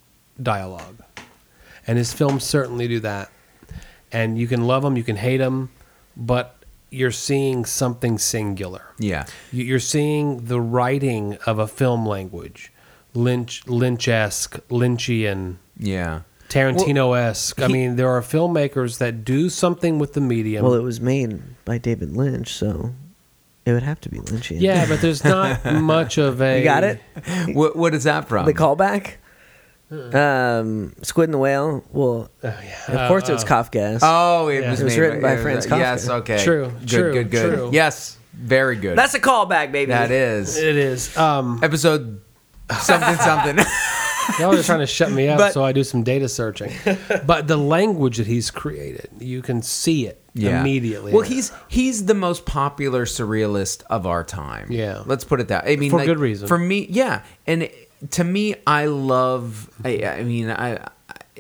dialogue, 0.41 1.01
and 1.88 1.97
his 1.97 2.14
films 2.14 2.43
certainly 2.43 2.88
do 2.88 2.99
that. 3.01 3.30
And 4.11 4.38
you 4.38 4.47
can 4.47 4.68
love 4.68 4.84
him, 4.85 4.95
you 4.95 5.03
can 5.03 5.15
hate 5.15 5.39
him, 5.41 5.69
but 6.15 6.55
you're 6.91 7.10
seeing 7.11 7.65
something 7.65 8.19
singular. 8.19 8.84
yeah. 8.99 9.26
You- 9.51 9.64
You're 9.65 9.80
seeing 9.80 10.45
the 10.45 10.61
writing 10.61 11.38
of 11.47 11.57
a 11.57 11.65
film 11.68 12.05
language, 12.05 12.72
Lynch, 13.15 13.65
Lynch-esque, 13.68 14.60
Lynchian, 14.69 15.55
Yeah. 15.80 16.22
Tarantino 16.49 17.18
esque. 17.18 17.60
I 17.60 17.65
he- 17.68 17.73
mean, 17.73 17.95
there 17.95 18.10
are 18.10 18.22
filmmakers 18.22 18.99
that 18.99 19.26
do 19.26 19.49
something 19.49 19.97
with 19.97 20.14
the 20.14 20.22
medium. 20.22 20.64
Well, 20.64 20.76
it 20.76 20.84
was 20.84 21.01
made 21.01 21.41
by 21.65 21.80
David 21.80 22.15
Lynch, 22.15 22.53
so 22.53 22.93
it 23.65 23.72
would 23.73 23.84
have 23.84 23.99
to 24.02 24.10
be 24.10 24.18
Lynchian. 24.19 24.60
yeah, 24.61 24.85
but 24.88 25.02
there's 25.02 25.23
not 25.23 25.64
much 25.73 26.18
of 26.18 26.41
a. 26.41 26.57
you 26.60 26.64
got 26.64 26.84
it. 26.84 26.99
What 27.48 27.76
what 27.76 27.94
is 27.95 28.03
that 28.06 28.27
from? 28.27 28.45
The 28.45 28.53
callback. 28.53 29.15
Um, 29.91 30.94
Squid 31.03 31.26
and 31.30 31.34
the 31.35 31.38
Whale. 31.38 31.84
Well, 31.91 32.30
Oh, 32.44 32.60
yeah. 32.64 32.91
of 33.03 33.07
course 33.07 33.30
it 33.30 33.34
was 33.34 33.44
Uh, 33.44 33.48
Kafka's. 33.48 34.02
Oh, 34.03 34.48
it 34.48 34.61
Yeah. 34.61 34.72
was, 34.72 34.81
It 34.81 34.85
was 34.85 34.98
written 34.98 35.22
by 35.22 35.34
it 35.34 35.35
was- 35.35 35.44
Franz 35.44 35.68
Yes, 35.69 36.10
okay. 36.10 36.44
True, 36.44 36.72
Good, 36.80 36.88
true, 36.88 37.14
good, 37.14 37.30
good. 37.31 37.56
true. 37.56 37.69
Yes, 37.72 38.18
very 38.34 38.76
good. 38.76 38.98
That's 38.98 39.14
a 39.14 39.19
callback, 39.19 39.72
baby. 39.72 39.91
that 39.91 40.10
is 40.10 40.57
It 40.57 40.76
is. 40.77 41.15
Um, 41.15 41.60
episode 41.61 42.22
something 42.80 43.15
something. 43.18 43.57
y'all 44.40 44.56
are 44.57 44.64
trying 44.64 44.80
to 44.80 44.88
shut 44.88 45.11
me 45.11 45.27
up, 45.27 45.38
But- 45.38 45.53
so 45.53 45.64
I 45.64 45.73
do 45.73 45.84
some 45.84 46.02
data 46.02 46.27
searching. 46.27 46.72
But 47.27 47.48
the 47.48 47.57
language 47.57 48.18
that 48.18 48.26
he's 48.26 48.49
created, 48.49 49.10
you 49.19 49.44
can 49.44 49.61
see 49.61 50.07
it 50.07 50.22
immediately. 50.35 51.14
Well, 51.14 51.22
he's 51.22 51.51
he's 51.68 52.05
the 52.05 52.14
most 52.14 52.45
popular 52.45 53.05
surrealist 53.05 53.84
of 53.89 54.05
our 54.07 54.23
time. 54.23 54.72
Yeah. 54.72 55.03
let's 55.05 55.23
put 55.23 55.39
it 55.39 55.49
that. 55.49 55.65
I 55.68 55.76
mean, 55.76 55.91
For 55.91 55.97
like, 55.97 56.07
good 56.07 56.19
reason. 56.19 56.47
For 56.47 56.57
me, 56.57 56.88
yeah, 56.89 57.23
and 57.45 57.69
to 58.11 58.23
me, 58.23 58.55
I 58.65 58.85
love. 58.85 59.69
I, 59.84 60.05
I 60.05 60.23
mean, 60.23 60.49
I, 60.49 60.76
I 60.76 60.88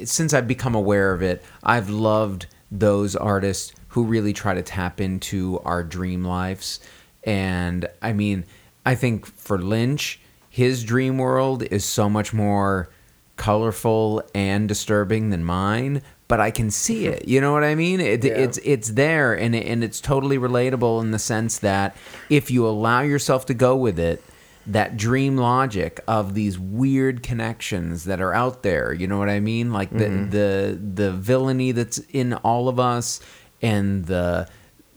since 0.05 0.33
I've 0.33 0.47
become 0.47 0.75
aware 0.75 1.13
of 1.13 1.21
it, 1.21 1.43
I've 1.63 1.89
loved 1.89 2.47
those 2.71 3.15
artists 3.15 3.73
who 3.89 4.03
really 4.05 4.33
try 4.33 4.53
to 4.55 4.63
tap 4.63 4.99
into 4.99 5.59
our 5.59 5.83
dream 5.83 6.23
lives. 6.23 6.79
And 7.23 7.87
I 8.01 8.13
mean, 8.13 8.45
I 8.85 8.95
think 8.95 9.25
for 9.25 9.59
Lynch, 9.59 10.19
his 10.49 10.83
dream 10.83 11.17
world 11.17 11.63
is 11.63 11.85
so 11.85 12.09
much 12.09 12.33
more 12.33 12.89
colorful 13.35 14.23
and 14.35 14.67
disturbing 14.67 15.29
than 15.29 15.43
mine 15.43 16.01
but 16.27 16.39
i 16.39 16.51
can 16.51 16.71
see 16.71 17.07
it. 17.07 17.27
You 17.27 17.41
know 17.41 17.51
what 17.51 17.63
i 17.63 17.75
mean? 17.75 17.99
It, 17.99 18.25
it's 18.43 18.59
it's 18.63 18.89
there 18.89 19.33
and 19.33 19.55
it, 19.55 19.65
and 19.67 19.83
it's 19.83 20.01
totally 20.01 20.37
relatable 20.37 21.01
in 21.01 21.11
the 21.11 21.19
sense 21.19 21.59
that 21.59 21.95
if 22.29 22.51
you 22.51 22.67
allow 22.67 23.01
yourself 23.01 23.45
to 23.47 23.53
go 23.53 23.75
with 23.75 23.99
it 23.99 24.23
that 24.65 24.95
dream 24.95 25.35
logic 25.35 25.99
of 26.07 26.35
these 26.35 26.57
weird 26.57 27.21
connections 27.21 28.05
that 28.05 28.21
are 28.21 28.33
out 28.33 28.63
there 28.63 28.93
you 28.93 29.07
know 29.07 29.17
what 29.17 29.29
i 29.29 29.39
mean? 29.39 29.73
Like 29.73 29.91
the 29.91 30.05
mm-hmm. 30.05 30.29
the 30.29 30.79
the 30.95 31.11
villainy 31.11 31.71
that's 31.71 31.97
in 32.09 32.33
all 32.33 32.69
of 32.69 32.79
us 32.79 33.19
and 33.61 34.05
the 34.05 34.47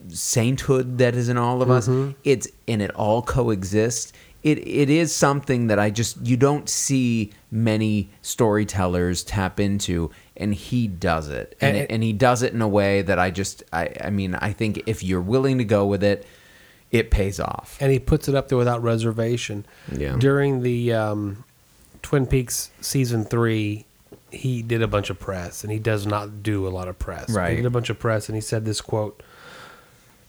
sainthood 0.09 0.99
that 0.99 1.15
is 1.15 1.29
in 1.29 1.37
all 1.37 1.61
of 1.61 1.69
us 1.69 1.87
mm-hmm. 1.87 2.11
it's 2.23 2.47
and 2.67 2.81
it 2.81 2.91
all 2.91 3.21
coexists 3.21 4.13
it 4.43 4.59
it 4.67 4.89
is 4.89 5.13
something 5.13 5.67
that 5.67 5.79
i 5.79 5.89
just 5.89 6.25
you 6.25 6.37
don't 6.37 6.69
see 6.69 7.31
many 7.51 8.09
storytellers 8.21 9.23
tap 9.23 9.59
into 9.59 10.09
and 10.37 10.53
he 10.55 10.87
does 10.87 11.27
it 11.27 11.57
and, 11.59 11.75
And- 11.75 11.85
it, 11.85 11.91
and 11.91 12.03
he 12.03 12.13
does 12.13 12.43
it 12.43 12.53
in 12.53 12.61
a 12.61 12.67
way 12.67 13.01
that 13.01 13.19
i 13.19 13.29
just 13.31 13.63
i 13.73 13.89
i 14.01 14.09
mean 14.09 14.35
i 14.35 14.53
think 14.53 14.83
if 14.85 15.03
you're 15.03 15.21
willing 15.21 15.57
to 15.57 15.63
go 15.65 15.85
with 15.85 16.03
it 16.03 16.25
it 16.91 17.11
pays 17.11 17.39
off 17.39 17.77
and 17.81 17.91
he 17.91 17.99
puts 17.99 18.29
it 18.29 18.35
up 18.35 18.47
there 18.47 18.57
without 18.57 18.81
reservation. 18.81 19.65
Yeah. 19.91 20.15
During 20.17 20.61
the 20.63 20.93
um, 20.93 21.43
Twin 22.01 22.25
Peaks 22.25 22.71
season 22.79 23.25
three, 23.25 23.85
he 24.31 24.61
did 24.61 24.81
a 24.81 24.87
bunch 24.87 25.09
of 25.09 25.19
press, 25.19 25.63
and 25.63 25.71
he 25.73 25.79
does 25.79 26.05
not 26.05 26.43
do 26.43 26.65
a 26.65 26.69
lot 26.69 26.87
of 26.87 26.97
press. 26.97 27.29
Right. 27.29 27.49
He 27.51 27.55
did 27.57 27.65
a 27.65 27.69
bunch 27.69 27.89
of 27.89 27.99
press, 27.99 28.29
and 28.29 28.35
he 28.37 28.41
said 28.41 28.63
this 28.63 28.79
quote: 28.79 29.21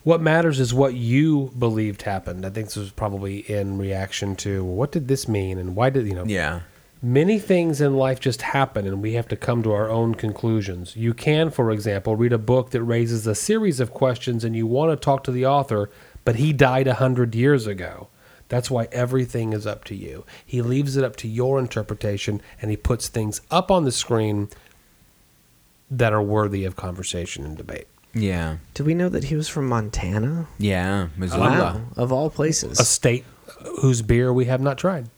"What 0.03 0.19
matters 0.21 0.59
is 0.59 0.73
what 0.73 0.95
you 0.95 1.51
believed 1.57 2.01
happened." 2.01 2.45
I 2.45 2.49
think 2.49 2.67
this 2.67 2.75
was 2.75 2.91
probably 2.91 3.39
in 3.49 3.77
reaction 3.77 4.35
to 4.37 4.61
what 4.63 4.91
did 4.91 5.07
this 5.07 5.29
mean, 5.29 5.57
and 5.57 5.77
why 5.77 5.89
did 5.89 6.07
you 6.07 6.13
know? 6.13 6.25
yeah 6.25 6.61
Many 7.01 7.39
things 7.39 7.79
in 7.79 7.95
life 7.95 8.19
just 8.19 8.41
happen, 8.41 8.85
and 8.85 9.01
we 9.01 9.13
have 9.13 9.27
to 9.29 9.37
come 9.37 9.63
to 9.63 9.71
our 9.71 9.89
own 9.89 10.15
conclusions. 10.15 10.97
You 10.97 11.13
can, 11.13 11.49
for 11.49 11.71
example, 11.71 12.15
read 12.17 12.33
a 12.33 12.37
book 12.37 12.71
that 12.71 12.83
raises 12.83 13.25
a 13.25 13.35
series 13.35 13.79
of 13.79 13.93
questions, 13.93 14.43
and 14.43 14.53
you 14.55 14.67
want 14.67 14.91
to 14.91 14.97
talk 14.97 15.23
to 15.23 15.31
the 15.31 15.45
author, 15.45 15.89
but 16.25 16.35
he 16.35 16.51
died 16.51 16.87
a 16.87 16.95
hundred 16.95 17.35
years 17.35 17.67
ago. 17.67 18.09
That's 18.49 18.69
why 18.69 18.89
everything 18.91 19.53
is 19.53 19.65
up 19.65 19.85
to 19.85 19.95
you. 19.95 20.25
He 20.45 20.61
leaves 20.61 20.97
it 20.97 21.03
up 21.05 21.15
to 21.17 21.27
your 21.29 21.57
interpretation, 21.57 22.41
and 22.61 22.69
he 22.69 22.75
puts 22.75 23.07
things 23.07 23.39
up 23.49 23.71
on 23.71 23.85
the 23.85 23.91
screen 23.93 24.49
that 25.89 26.11
are 26.11 26.21
worthy 26.21 26.65
of 26.65 26.75
conversation 26.75 27.45
and 27.45 27.55
debate. 27.55 27.87
yeah 28.13 28.57
Did 28.73 28.85
we 28.85 28.93
know 28.93 29.07
that 29.09 29.25
he 29.25 29.35
was 29.35 29.47
from 29.47 29.67
Montana? 29.69 30.47
yeah 30.57 31.07
missoula 31.15 31.49
Wow, 31.49 31.81
of 31.95 32.11
all 32.11 32.29
places. 32.29 32.79
A 32.79 32.85
state 32.85 33.23
whose 33.81 34.01
beer 34.01 34.33
we 34.33 34.45
have 34.45 34.61
not 34.61 34.77
tried. 34.77 35.09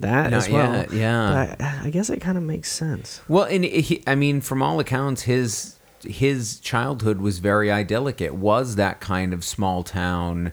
That 0.00 0.30
Not 0.30 0.32
as 0.32 0.48
well. 0.48 0.72
yet, 0.74 0.92
yeah. 0.92 1.56
I, 1.58 1.86
I 1.86 1.90
guess 1.90 2.10
it 2.10 2.20
kind 2.20 2.36
of 2.38 2.44
makes 2.44 2.70
sense. 2.70 3.20
Well, 3.28 3.44
and 3.44 3.64
he, 3.64 4.02
I 4.06 4.14
mean, 4.14 4.40
from 4.40 4.62
all 4.62 4.80
accounts, 4.80 5.22
his 5.22 5.76
his 6.02 6.58
childhood 6.60 7.20
was 7.20 7.38
very 7.38 7.70
idyllic. 7.70 8.20
It 8.20 8.34
was 8.34 8.76
that 8.76 9.00
kind 9.00 9.32
of 9.34 9.44
small 9.44 9.82
town 9.84 10.52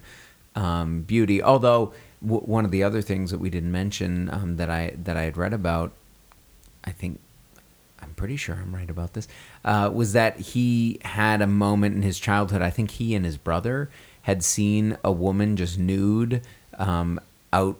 um, 0.55 1.01
beauty. 1.03 1.41
Although 1.41 1.93
w- 2.21 2.41
one 2.41 2.65
of 2.65 2.71
the 2.71 2.83
other 2.83 3.01
things 3.01 3.31
that 3.31 3.39
we 3.39 3.49
didn't 3.49 3.71
mention 3.71 4.29
um, 4.29 4.57
that 4.57 4.69
I 4.69 4.93
that 5.03 5.15
I 5.17 5.23
had 5.23 5.37
read 5.37 5.53
about, 5.53 5.93
I 6.83 6.91
think 6.91 7.19
I'm 8.01 8.13
pretty 8.15 8.35
sure 8.37 8.55
I'm 8.55 8.75
right 8.75 8.89
about 8.89 9.13
this, 9.13 9.27
uh, 9.65 9.89
was 9.93 10.13
that 10.13 10.39
he 10.39 10.99
had 11.03 11.41
a 11.41 11.47
moment 11.47 11.95
in 11.95 12.01
his 12.01 12.19
childhood. 12.19 12.61
I 12.61 12.69
think 12.69 12.91
he 12.91 13.15
and 13.15 13.25
his 13.25 13.37
brother 13.37 13.89
had 14.23 14.43
seen 14.43 14.97
a 15.05 15.11
woman 15.11 15.55
just 15.55 15.79
nude 15.79 16.41
um, 16.77 17.19
out 17.53 17.77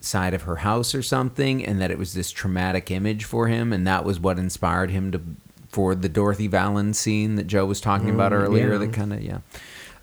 side 0.00 0.32
of 0.32 0.42
her 0.42 0.56
house 0.56 0.94
or 0.94 1.02
something 1.02 1.64
and 1.64 1.80
that 1.80 1.90
it 1.90 1.98
was 1.98 2.14
this 2.14 2.30
traumatic 2.30 2.90
image 2.90 3.24
for 3.24 3.48
him 3.48 3.72
and 3.72 3.86
that 3.86 4.04
was 4.04 4.18
what 4.18 4.38
inspired 4.38 4.90
him 4.90 5.12
to 5.12 5.20
for 5.68 5.94
the 5.94 6.08
Dorothy 6.08 6.48
Vallens 6.48 6.96
scene 6.96 7.36
that 7.36 7.46
Joe 7.46 7.64
was 7.64 7.80
talking 7.80 8.10
about 8.10 8.32
earlier 8.32 8.72
yeah. 8.72 8.78
that 8.78 8.92
kind 8.92 9.12
of 9.12 9.22
yeah 9.22 9.38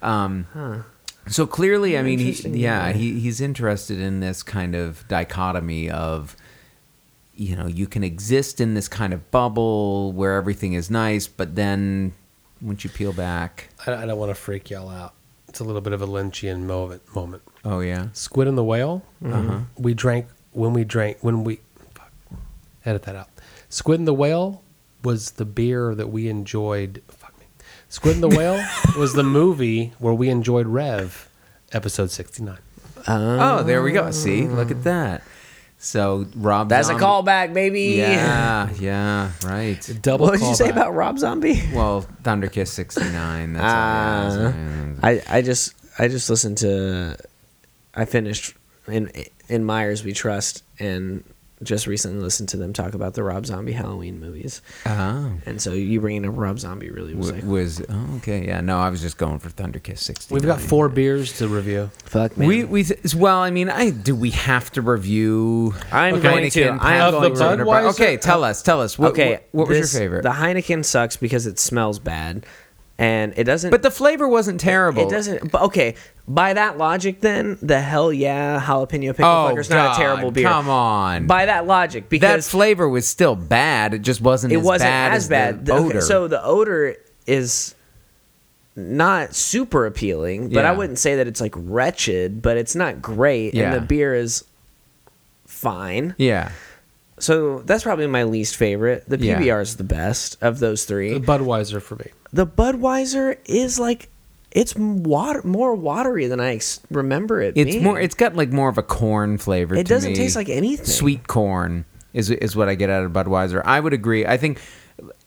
um 0.01 0.85
so 1.27 1.47
clearly 1.47 1.97
I 1.97 2.03
mean 2.03 2.19
he, 2.19 2.31
yeah 2.31 2.87
yeah. 2.87 2.93
he, 2.93 3.19
he's 3.19 3.41
interested 3.41 3.99
in 3.99 4.19
this 4.19 4.43
kind 4.43 4.75
of 4.75 5.05
dichotomy 5.07 5.89
of 5.89 6.35
you 7.35 7.55
know 7.55 7.65
you 7.65 7.87
can 7.87 8.03
exist 8.03 8.61
in 8.61 8.75
this 8.75 8.87
kind 8.87 9.13
of 9.13 9.29
bubble 9.31 10.13
where 10.13 10.35
everything 10.35 10.73
is 10.73 10.91
nice 10.91 11.27
but 11.27 11.55
then 11.55 12.13
once 12.61 12.83
you 12.83 12.89
peel 12.89 13.13
back 13.13 13.69
I, 13.85 13.93
I 13.95 14.05
don't 14.05 14.19
want 14.19 14.29
to 14.29 14.35
freak 14.35 14.69
y'all 14.69 14.89
out. 14.89 15.13
It's 15.49 15.59
a 15.59 15.63
little 15.63 15.81
bit 15.81 15.93
of 15.93 16.01
a 16.01 16.07
Lynchian 16.07 16.61
moment. 16.61 17.01
moment. 17.15 17.41
Oh 17.67 17.79
yeah 17.81 18.07
Squid 18.13 18.47
and 18.47 18.57
the 18.57 18.63
Whale. 18.63 19.03
Uh-huh. 19.23 19.59
We 19.77 19.93
drank 19.93 20.27
when 20.53 20.73
we 20.73 20.83
drank 20.83 21.17
when 21.21 21.43
we. 21.43 21.59
Fuck, 21.93 22.11
edit 22.85 23.03
that 23.03 23.15
out. 23.15 23.29
Squid 23.69 23.99
and 23.99 24.07
the 24.07 24.13
Whale 24.13 24.63
was 25.03 25.31
the 25.31 25.45
beer 25.45 25.93
that 25.93 26.07
we 26.07 26.27
enjoyed. 26.29 27.01
Fuck 27.07 27.37
me. 27.39 27.45
Squid 27.89 28.15
and 28.15 28.23
the 28.23 28.29
Whale 28.37 28.63
was 28.97 29.13
the 29.13 29.23
movie 29.23 29.93
where 29.99 30.13
we 30.13 30.29
enjoyed 30.29 30.67
Rev, 30.67 31.29
episode 31.73 32.09
sixty 32.11 32.43
nine. 32.43 32.59
oh 33.07 33.63
there 33.63 33.81
we 33.83 33.91
go 33.91 34.09
see 34.11 34.47
look 34.47 34.71
at 34.71 34.83
that 34.83 35.21
so 35.79 36.25
Rob 36.35 36.69
That's 36.69 36.87
Zombie- 36.87 37.03
a 37.03 37.07
callback, 37.07 37.53
baby. 37.53 37.81
Yeah, 38.01 38.69
yeah, 38.79 39.31
right. 39.45 39.79
Double. 40.01 40.25
What 40.25 40.39
did 40.39 40.47
you 40.47 40.55
say 40.55 40.65
callback. 40.69 40.71
about 40.71 40.95
Rob 40.95 41.19
Zombie? 41.19 41.61
Well, 41.71 42.03
Thunderkiss 42.23 42.69
'69. 42.69 43.53
That's 43.53 43.63
Ah. 43.63 44.35
all, 44.35 44.41
yeah, 44.41 44.93
I, 45.03 45.21
I 45.29 45.41
just 45.43 45.75
I 45.99 46.07
just 46.07 46.31
listened 46.31 46.57
to 46.65 47.15
I 47.97 48.05
finished 48.05 48.53
in 48.87 49.11
in 49.49 49.65
Myers 49.65 50.03
We 50.03 50.13
Trust 50.13 50.63
and 50.79 51.23
just 51.63 51.87
recently 51.87 52.19
listened 52.19 52.47
to 52.49 52.57
them 52.57 52.71
talk 52.71 52.93
about 52.93 53.15
the 53.15 53.23
Rob 53.23 53.43
Zombie 53.47 53.71
Halloween 53.71 54.19
movies. 54.19 54.61
Oh, 54.85 55.31
And 55.47 55.59
so 55.59 55.73
you 55.73 55.99
bringing 55.99 56.23
up 56.27 56.33
Rob 56.37 56.59
Zombie 56.59 56.91
really 56.91 57.15
was 57.15 57.31
w- 57.31 57.43
like 57.43 57.51
was 57.51 57.81
oh, 57.89 58.17
okay. 58.17 58.45
Yeah, 58.45 58.61
no, 58.61 58.77
I 58.77 58.89
was 58.89 59.01
just 59.01 59.17
going 59.17 59.39
for 59.39 59.49
Thunderkiss 59.49 59.97
60. 59.97 60.35
We've 60.35 60.45
got 60.45 60.61
four 60.61 60.87
beers 60.87 61.35
to 61.39 61.47
review. 61.47 61.89
fuck 62.05 62.37
man. 62.37 62.47
We 62.47 62.63
we 62.63 62.83
th- 62.83 63.15
well, 63.15 63.39
I 63.39 63.49
mean, 63.49 63.69
I 63.71 63.89
do 63.89 64.15
we 64.15 64.29
have 64.31 64.69
to 64.73 64.83
review? 64.83 65.73
I'm 65.91 66.13
Okay. 66.15 66.21
going 66.23 66.49
to. 66.51 66.69
I'm 66.79 67.11
going 67.11 67.33
the 67.33 67.39
to. 67.39 67.43
Budweiser- 67.63 67.89
Okay, 67.93 68.17
tell 68.17 68.43
us, 68.43 68.61
tell 68.61 68.79
us. 68.79 68.99
What, 68.99 69.13
okay, 69.13 69.31
what, 69.31 69.47
what 69.51 69.67
was 69.69 69.77
your 69.79 69.87
favorite? 70.01 70.21
The 70.21 70.29
Heineken 70.29 70.85
sucks 70.85 71.17
because 71.17 71.47
it 71.47 71.57
smells 71.57 71.97
bad, 71.97 72.45
and 72.99 73.33
it 73.35 73.45
doesn't. 73.45 73.71
but 73.71 73.81
the 73.81 73.89
flavor 73.91 74.27
wasn't 74.27 74.59
terrible. 74.59 75.07
It 75.07 75.09
doesn't. 75.09 75.51
But 75.51 75.63
okay, 75.63 75.95
by 76.27 76.53
that 76.53 76.77
logic, 76.77 77.21
then 77.21 77.57
the 77.61 77.79
hell 77.79 78.11
yeah 78.11 78.59
jalapeno 78.59 79.11
pickle 79.15 79.25
Oh, 79.25 79.49
fucker's 79.53 79.69
not 79.69 79.95
a 79.95 79.97
terrible 79.97 80.31
beer. 80.31 80.47
come 80.47 80.69
on. 80.69 81.25
By 81.27 81.45
that 81.45 81.65
logic, 81.65 82.09
because 82.09 82.45
that 82.45 82.49
flavor 82.51 82.87
was 82.89 83.07
still 83.07 83.35
bad. 83.35 83.93
It 83.93 83.99
just 84.03 84.19
wasn't. 84.21 84.51
it 84.53 84.57
as 84.57 84.63
wasn't 84.63 84.89
bad 84.89 85.11
as 85.13 85.23
as 85.23 85.29
bad. 85.29 85.65
The 85.65 85.73
The- 85.73 85.79
okay, 85.79 85.99
so 86.01 86.27
the 86.27 86.43
odor 86.43 86.95
is 87.25 87.75
not 88.75 89.33
super 89.33 89.85
appealing, 89.85 90.49
but 90.49 90.65
I 90.65 90.71
wouldn't 90.71 90.99
say 90.99 91.15
that 91.15 91.27
it's 91.27 91.41
like 91.41 91.53
wretched, 91.55 92.41
but 92.41 92.57
it's 92.57 92.75
not 92.75 93.01
great, 93.01 93.53
Yeah. 93.55 93.71
and 93.71 93.81
the 93.81 93.85
beer 93.85 94.13
is 94.13 94.43
fine. 95.45 96.13
yeah, 96.17 96.51
So 97.19 97.63
that's 97.65 97.83
probably 97.83 98.05
my 98.05 98.23
least 98.25 98.55
favorite. 98.57 99.05
The 99.07 99.17
Yeah. 99.17 99.39
PBR 99.39 99.61
is 99.61 99.77
the 99.77 99.83
best 99.83 100.37
of 100.39 100.59
those 100.59 100.85
three. 100.85 101.13
The 101.17 101.19
Budweiser 101.19 101.81
for 101.81 101.95
me. 101.95 102.11
the 102.31 102.45
Budweiser 102.45 103.37
is 103.45 103.79
like 103.79 104.09
it's 104.51 104.75
water 104.75 105.41
more 105.43 105.75
watery 105.75 106.27
than 106.27 106.39
I 106.39 106.55
ex- 106.55 106.79
remember 106.89 107.41
it. 107.41 107.53
it's 107.57 107.71
being. 107.71 107.83
more. 107.83 107.99
It's 107.99 108.15
got 108.15 108.35
like 108.35 108.49
more 108.51 108.69
of 108.69 108.77
a 108.77 108.83
corn 108.83 109.37
flavor. 109.37 109.75
It 109.75 109.85
to 109.87 109.93
doesn't 109.93 110.11
me. 110.11 110.15
taste 110.15 110.35
like 110.35 110.49
anything. 110.49 110.85
Sweet 110.85 111.27
corn 111.27 111.85
is 112.13 112.29
is 112.31 112.55
what 112.55 112.69
I 112.69 112.75
get 112.75 112.89
out 112.89 113.03
of 113.03 113.11
Budweiser. 113.11 113.61
I 113.65 113.79
would 113.79 113.93
agree. 113.93 114.25
I 114.25 114.37
think 114.37 114.59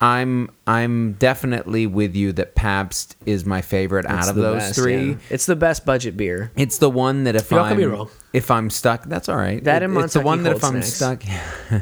I'm 0.01 0.51
I'm 0.67 1.13
definitely 1.13 1.87
with 1.87 2.17
you 2.17 2.33
that 2.33 2.55
Pabst 2.57 3.17
is 3.27 3.45
my 3.45 3.61
favorite 3.61 4.05
out 4.07 4.29
of 4.29 4.35
those 4.35 4.59
best, 4.63 4.75
three. 4.75 5.11
yeah. 5.11 5.17
It's 5.29 5.47
the 5.47 5.55
best 5.55 5.87
budget 5.87 6.17
beer. 6.17 6.51
It's 6.57 6.79
the 6.79 6.91
one 6.91 7.25
that 7.25 7.37
if 7.37 7.51
You're 7.51 7.61
I'm 7.61 7.77
be 7.77 7.85
wrong. 7.85 8.09
if 8.33 8.51
I'm 8.51 8.69
stuck, 8.71 9.05
that's 9.05 9.29
all 9.29 9.37
right. 9.37 9.63
That 9.63 9.83
It- 9.83 9.91
and 9.91 9.99
it's 9.99 10.15
the 10.15 10.21
one 10.23 10.43
that 10.43 10.55
if 10.57 10.63
Cold 10.63 10.75
I'm 10.77 10.83
Snacks. 10.83 11.25
stuck. 11.25 11.81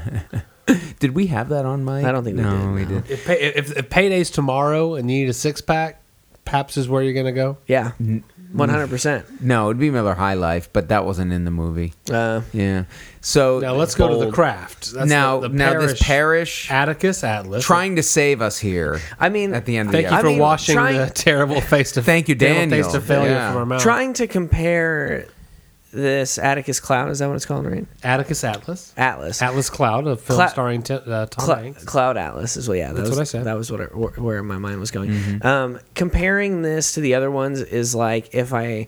did 0.98 1.14
we 1.14 1.28
have 1.28 1.48
that 1.48 1.64
on 1.64 1.84
my? 1.84 2.06
I 2.06 2.12
don't 2.12 2.24
think 2.24 2.36
we 2.36 2.42
no, 2.42 2.58
did, 2.58 2.74
we 2.74 2.82
no. 2.94 3.00
did. 3.00 3.10
If, 3.10 3.24
pay, 3.26 3.40
if, 3.40 3.76
if 3.76 3.88
payday's 3.88 4.30
tomorrow 4.30 4.94
and 4.96 5.10
you 5.10 5.20
need 5.20 5.28
a 5.30 5.32
six 5.32 5.60
pack, 5.62 6.02
Pabst 6.48 6.76
is 6.78 6.88
where 6.88 7.02
you're 7.02 7.12
gonna 7.14 7.32
go. 7.32 7.58
Yeah, 7.66 7.92
one 8.52 8.68
hundred 8.70 8.88
percent. 8.88 9.42
No, 9.42 9.68
it'd 9.68 9.78
be 9.78 9.90
Miller 9.90 10.14
High 10.14 10.34
Life, 10.34 10.70
but 10.72 10.88
that 10.88 11.04
wasn't 11.04 11.32
in 11.32 11.44
the 11.44 11.50
movie. 11.50 11.92
Uh, 12.10 12.40
Yeah. 12.52 12.84
So 13.20 13.58
Now 13.58 13.74
let's 13.74 13.94
go 13.94 14.08
to 14.08 14.14
the 14.14 14.20
Bold. 14.26 14.34
craft. 14.34 14.92
That's 14.94 15.10
now 15.10 15.40
the, 15.40 15.48
the 15.48 15.54
now 15.56 15.78
this 15.80 16.00
parish 16.00 16.70
Atticus 16.70 17.22
Atlas 17.22 17.62
trying 17.64 17.96
to 17.96 18.02
save 18.02 18.40
us 18.40 18.58
here. 18.58 19.00
I 19.20 19.28
mean, 19.28 19.52
At 19.52 19.66
the 19.66 19.76
end 19.76 19.88
of 19.90 19.92
Thank 19.92 20.06
the 20.06 20.12
you 20.12 20.16
I 20.18 20.20
for 20.22 20.26
mean, 20.28 20.38
washing 20.38 20.74
trying- 20.76 20.96
the 20.98 21.10
terrible 21.10 21.60
face 21.60 21.92
to 21.92 22.02
Thank 22.02 22.28
you, 22.28 22.34
terrible 22.36 22.60
Daniel. 22.70 22.84
face 22.84 22.92
to 22.92 23.00
failure 23.02 23.30
Yeah. 23.32 23.48
from 23.52 23.58
our 23.58 23.66
mouth. 23.66 23.82
trying 23.82 24.14
to 24.14 24.26
compare 24.26 25.26
this 25.98 26.38
Atticus 26.38 26.80
Cloud 26.80 27.10
is 27.10 27.18
that 27.18 27.26
what 27.26 27.34
it's 27.36 27.44
called, 27.46 27.66
right? 27.66 27.86
Atticus 28.02 28.44
Atlas, 28.44 28.92
Atlas. 28.96 29.42
Atlas 29.42 29.68
Cloud, 29.68 30.06
a 30.06 30.16
film 30.16 30.36
Cla- 30.38 30.48
starring 30.48 30.82
t- 30.82 30.94
uh, 30.94 31.26
Tom 31.26 31.44
Cla- 31.44 31.56
Hanks. 31.56 31.84
Cloud 31.84 32.16
Atlas 32.16 32.56
is 32.56 32.68
what. 32.68 32.78
Yeah, 32.78 32.88
that 32.88 32.94
That's 32.96 33.08
was, 33.10 33.18
what 33.18 33.22
I 33.22 33.24
said. 33.24 33.44
That 33.44 33.56
was 33.56 33.70
what 33.72 33.80
I, 33.80 33.84
where, 33.86 34.10
where 34.12 34.42
my 34.42 34.58
mind 34.58 34.80
was 34.80 34.90
going. 34.90 35.10
Mm-hmm. 35.10 35.46
Um, 35.46 35.80
comparing 35.94 36.62
this 36.62 36.92
to 36.94 37.00
the 37.00 37.14
other 37.14 37.30
ones 37.30 37.60
is 37.60 37.94
like 37.94 38.34
if 38.34 38.52
I 38.52 38.86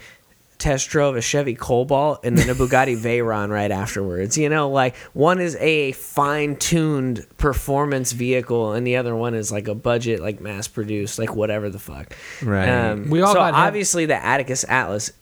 test 0.59 0.91
drove 0.91 1.17
a 1.17 1.23
Chevy 1.23 1.55
Cobalt 1.55 2.23
and 2.23 2.37
then 2.37 2.51
a 2.51 2.55
Bugatti 2.55 2.95
Veyron 3.03 3.49
right 3.49 3.71
afterwards. 3.71 4.37
You 4.37 4.51
know, 4.51 4.69
like 4.69 4.95
one 5.15 5.41
is 5.41 5.57
a 5.57 5.93
fine-tuned 5.93 7.27
performance 7.39 8.13
vehicle, 8.13 8.73
and 8.73 8.87
the 8.87 8.97
other 8.97 9.17
one 9.17 9.35
is 9.35 9.51
like 9.51 9.69
a 9.69 9.75
budget, 9.75 10.21
like 10.21 10.41
mass-produced, 10.41 11.19
like 11.19 11.35
whatever 11.35 11.71
the 11.71 11.79
fuck. 11.79 12.15
Right. 12.43 12.69
Um, 12.69 13.09
We 13.11 13.23
all 13.23 13.29
so 13.33 13.39
got 13.39 13.55
hev- 13.55 13.65
obviously 13.69 14.07
the 14.07 14.23
Atticus 14.23 14.65
Atlas. 14.69 15.13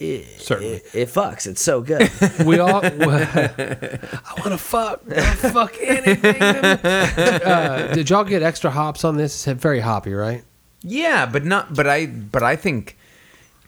It, 0.00 0.40
Certainly. 0.40 0.74
it, 0.74 0.90
it 0.94 1.08
fucks. 1.08 1.46
It's 1.46 1.60
so 1.60 1.80
good. 1.80 2.08
We 2.46 2.58
all. 2.60 2.84
I 2.84 4.32
want 4.38 4.52
to 4.52 4.58
fuck. 4.58 5.00
I 5.10 5.14
wanna 5.16 5.34
fuck 5.52 5.74
anything. 5.80 6.40
uh, 6.42 7.92
did 7.94 8.08
y'all 8.10 8.24
get 8.24 8.42
extra 8.42 8.70
hops 8.70 9.04
on 9.04 9.16
this? 9.16 9.46
It's 9.46 9.60
very 9.60 9.80
hoppy, 9.80 10.14
right? 10.14 10.44
Yeah, 10.82 11.26
but 11.26 11.44
not. 11.44 11.74
But 11.74 11.88
I. 11.88 12.06
But 12.06 12.42
I 12.44 12.54
think 12.54 12.96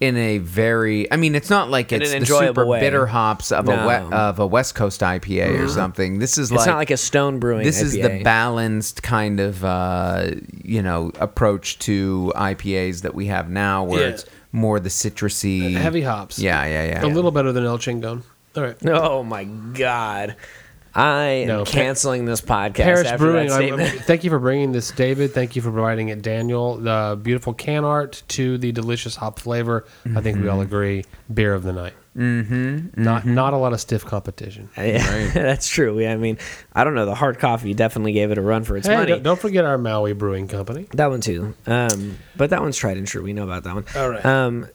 in 0.01 0.17
a 0.17 0.39
very. 0.39 1.11
I 1.11 1.17
mean, 1.17 1.35
it's 1.35 1.51
not 1.51 1.69
like 1.69 1.93
In 1.93 2.01
it's 2.01 2.13
an 2.13 2.19
the 2.21 2.23
enjoyable 2.23 2.47
super 2.63 2.67
way. 2.67 2.79
bitter 2.81 3.07
hops 3.07 3.51
of 3.51 3.69
a 3.69 3.75
No. 3.77 3.89
Mm-hmm. 3.89 4.11
we, 4.11 4.17
of 4.17 4.39
a 4.39 4.47
West 4.47 4.77
Coast 4.77 5.01
IPA 5.01 5.59
or 5.65 5.69
something. 5.69 6.21
This 6.21 6.39
is 6.39 6.53
it's 6.53 6.59
like 6.59 6.67
not 6.69 6.77
like 6.77 6.91
a 6.93 6.97
Stone 6.97 7.41
Brewing. 7.41 7.65
this 7.65 7.83
is 7.83 7.93
the 7.95 8.23
balanced 8.23 9.03
kind 9.03 9.41
of 9.41 9.65
uh, 9.65 10.31
you 10.63 10.81
know 10.83 11.11
approach 11.19 11.81
to 11.81 12.33
IPAs 12.37 13.03
that 13.03 13.15
we 13.17 13.27
have 13.27 13.51
now, 13.51 13.83
where 13.83 14.03
Yeah. 14.03 14.09
it's 14.15 14.25
more 14.53 14.81
the 14.81 14.89
citrusy, 14.89 15.73
Heavy 15.73 16.03
hops. 16.03 16.39
Yeah, 16.39 16.65
yeah, 16.67 16.85
yeah. 16.85 17.05
A 17.05 17.07
little 17.07 17.31
better 17.31 17.53
than 17.53 17.65
El 17.65 17.79
Chingon. 17.79 18.23
All 18.57 18.63
right. 18.63 18.77
Oh 18.87 19.23
my 19.23 19.45
god. 19.45 20.37
I 20.95 21.25
am 21.25 21.49
No, 21.49 21.65
canceling 21.65 22.25
this 22.25 22.41
podcast 22.41 23.05
after 23.05 23.19
Brewing. 23.19 23.51
I, 23.51 23.55
statement. 23.55 24.01
thank 24.07 24.25
you 24.25 24.31
for 24.31 24.41
bringing 24.41 24.73
this, 24.73 24.91
David. 24.91 25.33
Thank 25.33 25.55
you 25.55 25.63
for 25.63 25.71
providing 25.71 26.09
it, 26.09 26.21
Daniel. 26.21 26.77
The 26.77 27.19
beautiful 27.23 27.55
can 27.55 27.85
art 27.85 28.25
to 28.29 28.59
the 28.59 28.73
delicious 28.73 29.15
hop 29.15 29.39
flavor. 29.39 29.87
I 30.17 30.21
think 30.21 30.41
we 30.41 30.49
all 30.49 30.55
mm-hmm. 30.55 30.63
agree. 30.63 31.05
Beer 31.33 31.55
of 31.55 31.63
the 31.63 31.73
night. 31.73 31.95
Mm-hmm, 32.17 33.03
Not 33.03 33.25
not 33.25 33.53
a 33.53 33.57
lot 33.57 33.73
of 33.73 33.81
stiff 33.81 34.05
competition. 34.05 34.69
Yeah, 34.77 35.31
that's 35.35 35.69
true. 35.69 35.99
Yeah, 36.01 36.13
I 36.13 36.17
mean, 36.17 36.39
I 36.73 36.85
don't 36.85 36.95
know. 36.95 37.07
The 37.07 37.15
hard 37.15 37.39
coffee 37.39 37.73
definitely 37.75 38.13
gave 38.13 38.31
it 38.31 38.39
a 38.39 38.43
run 38.43 38.65
for 38.65 38.77
its 38.77 38.87
Hey, 38.87 38.95
money. 38.97 39.07
don't, 39.09 39.23
don't 39.23 39.39
forget 39.41 39.65
our 39.65 39.79
Maui 39.79 40.13
Brewing 40.13 40.49
Company. 40.49 40.87
That 40.95 41.09
one 41.11 41.21
too. 41.21 41.55
Um, 41.67 42.19
but 42.37 42.51
that 42.51 42.61
one's 42.63 42.77
tried 42.77 42.97
and 42.97 43.07
true. 43.07 43.23
We 43.23 43.33
know 43.33 43.45
about 43.45 43.65
that 43.65 43.75
one. 43.75 43.85
All 43.95 44.11
right. 44.11 44.25
Um, 44.27 44.67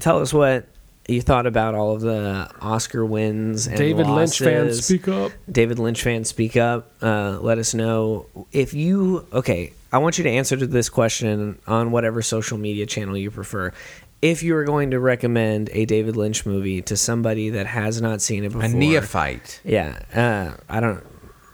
tell 0.00 0.20
us 0.20 0.32
what 0.32 0.66
you 1.08 1.20
thought 1.22 1.46
about 1.46 1.74
all 1.74 1.94
of 1.94 2.00
the 2.02 2.50
Oscar 2.60 3.04
wins 3.04 3.66
and 3.66 3.76
David 3.76 4.06
Lynch 4.06 4.38
fans, 4.38 4.84
speak 4.84 5.08
up. 5.08 5.32
David 5.50 5.78
Lynch 5.78 6.02
fans, 6.02 6.28
speak 6.28 6.56
up. 6.56 6.90
Uh, 7.02 7.38
let 7.40 7.58
us 7.58 7.74
know 7.74 8.26
if 8.52 8.74
you. 8.74 9.26
Okay, 9.32 9.72
I 9.92 9.98
want 9.98 10.18
you 10.18 10.24
to 10.24 10.30
answer 10.30 10.56
to 10.56 10.66
this 10.66 10.88
question 10.88 11.58
on 11.66 11.90
whatever 11.90 12.20
social 12.22 12.58
media 12.58 12.86
channel 12.86 13.16
you 13.16 13.30
prefer. 13.30 13.72
If 14.20 14.42
you 14.42 14.54
were 14.54 14.64
going 14.64 14.90
to 14.90 14.98
recommend 14.98 15.70
a 15.72 15.84
David 15.84 16.16
Lynch 16.16 16.44
movie 16.44 16.82
to 16.82 16.96
somebody 16.96 17.50
that 17.50 17.66
has 17.66 18.00
not 18.02 18.20
seen 18.20 18.42
it 18.44 18.48
before, 18.48 18.64
a 18.64 18.68
neophyte, 18.68 19.60
yeah, 19.64 20.00
uh, 20.14 20.56
I 20.68 20.80
don't. 20.80 21.04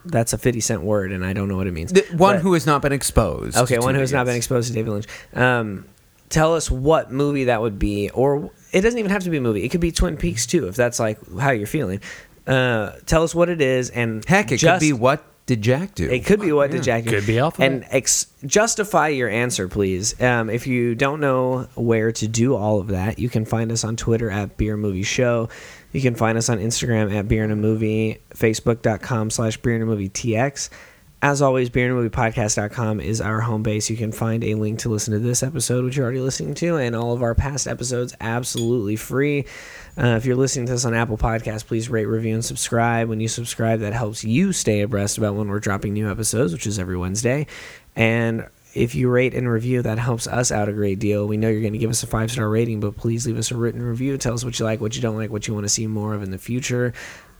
That's 0.06 0.32
a 0.32 0.38
fifty 0.38 0.60
cent 0.60 0.82
word, 0.82 1.12
and 1.12 1.24
I 1.24 1.32
don't 1.34 1.48
know 1.48 1.56
what 1.56 1.66
it 1.66 1.72
means. 1.72 1.92
the 1.92 2.02
one 2.16 2.36
But- 2.36 2.42
who 2.42 2.54
has 2.54 2.66
not 2.66 2.80
been 2.82 2.92
exposed. 2.92 3.56
Okay, 3.56 3.78
one 3.78 3.94
it 3.96 3.98
who's 3.98 4.12
not 4.12 4.26
been 4.26 4.36
exposed 4.36 4.68
to 4.68 4.74
David 4.74 4.90
Lynch. 4.92 5.06
Um, 5.34 5.84
tell 6.30 6.54
us 6.54 6.70
what 6.70 7.12
movie 7.12 7.44
that 7.44 7.60
would 7.60 7.78
be, 7.78 8.08
or 8.10 8.50
it 8.72 8.80
doesn't 8.80 8.98
even 8.98 9.10
have 9.10 9.24
to 9.24 9.30
be 9.30 9.36
a 9.36 9.40
movie. 9.42 9.62
It 9.64 9.68
could 9.70 9.80
be 9.80 9.92
Twin 9.92 10.16
Peaks 10.16 10.46
too, 10.46 10.66
if 10.68 10.74
that's 10.76 10.98
like 10.98 11.18
how 11.38 11.50
you're 11.50 11.66
feeling. 11.66 12.00
Uh, 12.46 12.92
tell 13.06 13.22
us 13.22 13.34
what 13.34 13.48
it 13.50 13.60
is, 13.60 13.90
and 13.90 14.24
Heck, 14.26 14.52
it 14.52 14.56
just- 14.58 14.80
could 14.80 14.86
be 14.86 14.92
what 14.94 15.22
did 15.46 15.60
Jack 15.60 15.94
do? 15.94 16.08
It 16.08 16.24
could 16.24 16.40
be 16.40 16.52
what 16.52 16.70
did 16.70 16.82
Jack 16.82 17.04
do? 17.04 17.10
Could 17.10 17.26
be 17.26 17.38
Alphabet. 17.38 17.70
And 17.70 17.84
ex- 17.90 18.26
justify 18.46 19.08
your 19.08 19.28
answer, 19.28 19.68
please. 19.68 20.18
Um, 20.20 20.48
if 20.48 20.66
you 20.66 20.94
don't 20.94 21.20
know 21.20 21.68
where 21.74 22.12
to 22.12 22.28
do 22.28 22.56
all 22.56 22.80
of 22.80 22.88
that, 22.88 23.18
you 23.18 23.28
can 23.28 23.44
find 23.44 23.70
us 23.70 23.84
on 23.84 23.96
Twitter 23.96 24.30
at 24.30 24.56
Beer 24.56 24.76
Movie 24.76 25.02
Show. 25.02 25.50
You 25.92 26.00
can 26.00 26.14
find 26.14 26.38
us 26.38 26.48
on 26.48 26.58
Instagram 26.58 27.14
at 27.14 27.28
Beer 27.28 27.44
and 27.44 27.52
a 27.52 27.56
Movie, 27.56 28.22
Facebook.com 28.34 29.30
slash 29.30 29.58
Beer 29.58 29.74
and 29.74 29.82
a 29.82 29.86
Movie 29.86 30.08
TX. 30.08 30.70
As 31.20 31.40
always, 31.40 31.70
Beer 31.70 31.84
and 31.88 31.92
a 31.92 31.96
Movie 31.96 32.14
Podcast.com 32.14 33.00
is 33.00 33.20
our 33.20 33.40
home 33.40 33.62
base. 33.62 33.88
You 33.88 33.96
can 33.96 34.12
find 34.12 34.44
a 34.44 34.54
link 34.56 34.80
to 34.80 34.88
listen 34.88 35.14
to 35.14 35.20
this 35.20 35.42
episode, 35.42 35.84
which 35.84 35.96
you're 35.96 36.04
already 36.04 36.20
listening 36.20 36.54
to, 36.56 36.76
and 36.76 36.94
all 36.94 37.12
of 37.12 37.22
our 37.22 37.34
past 37.34 37.66
episodes 37.66 38.14
absolutely 38.20 38.96
free. 38.96 39.46
Uh, 39.96 40.16
if 40.16 40.24
you're 40.24 40.34
listening 40.36 40.66
to 40.66 40.72
this 40.72 40.84
on 40.84 40.92
Apple 40.94 41.16
Podcasts, 41.16 41.64
please 41.64 41.88
rate, 41.88 42.06
review, 42.06 42.34
and 42.34 42.44
subscribe. 42.44 43.08
When 43.08 43.20
you 43.20 43.28
subscribe, 43.28 43.80
that 43.80 43.92
helps 43.92 44.24
you 44.24 44.52
stay 44.52 44.80
abreast 44.80 45.18
about 45.18 45.36
when 45.36 45.48
we're 45.48 45.60
dropping 45.60 45.92
new 45.92 46.10
episodes, 46.10 46.52
which 46.52 46.66
is 46.66 46.78
every 46.80 46.96
Wednesday. 46.96 47.46
And 47.94 48.48
if 48.74 48.96
you 48.96 49.08
rate 49.08 49.34
and 49.34 49.48
review, 49.48 49.82
that 49.82 49.98
helps 50.00 50.26
us 50.26 50.50
out 50.50 50.68
a 50.68 50.72
great 50.72 50.98
deal. 50.98 51.28
We 51.28 51.36
know 51.36 51.48
you're 51.48 51.60
going 51.60 51.74
to 51.74 51.78
give 51.78 51.90
us 51.90 52.02
a 52.02 52.08
five 52.08 52.32
star 52.32 52.48
rating, 52.48 52.80
but 52.80 52.96
please 52.96 53.24
leave 53.24 53.38
us 53.38 53.52
a 53.52 53.56
written 53.56 53.82
review. 53.82 54.18
Tell 54.18 54.34
us 54.34 54.44
what 54.44 54.58
you 54.58 54.64
like, 54.64 54.80
what 54.80 54.96
you 54.96 55.02
don't 55.02 55.16
like, 55.16 55.30
what 55.30 55.46
you 55.46 55.54
want 55.54 55.64
to 55.64 55.68
see 55.68 55.86
more 55.86 56.14
of 56.14 56.24
in 56.24 56.32
the 56.32 56.38
future. 56.38 56.92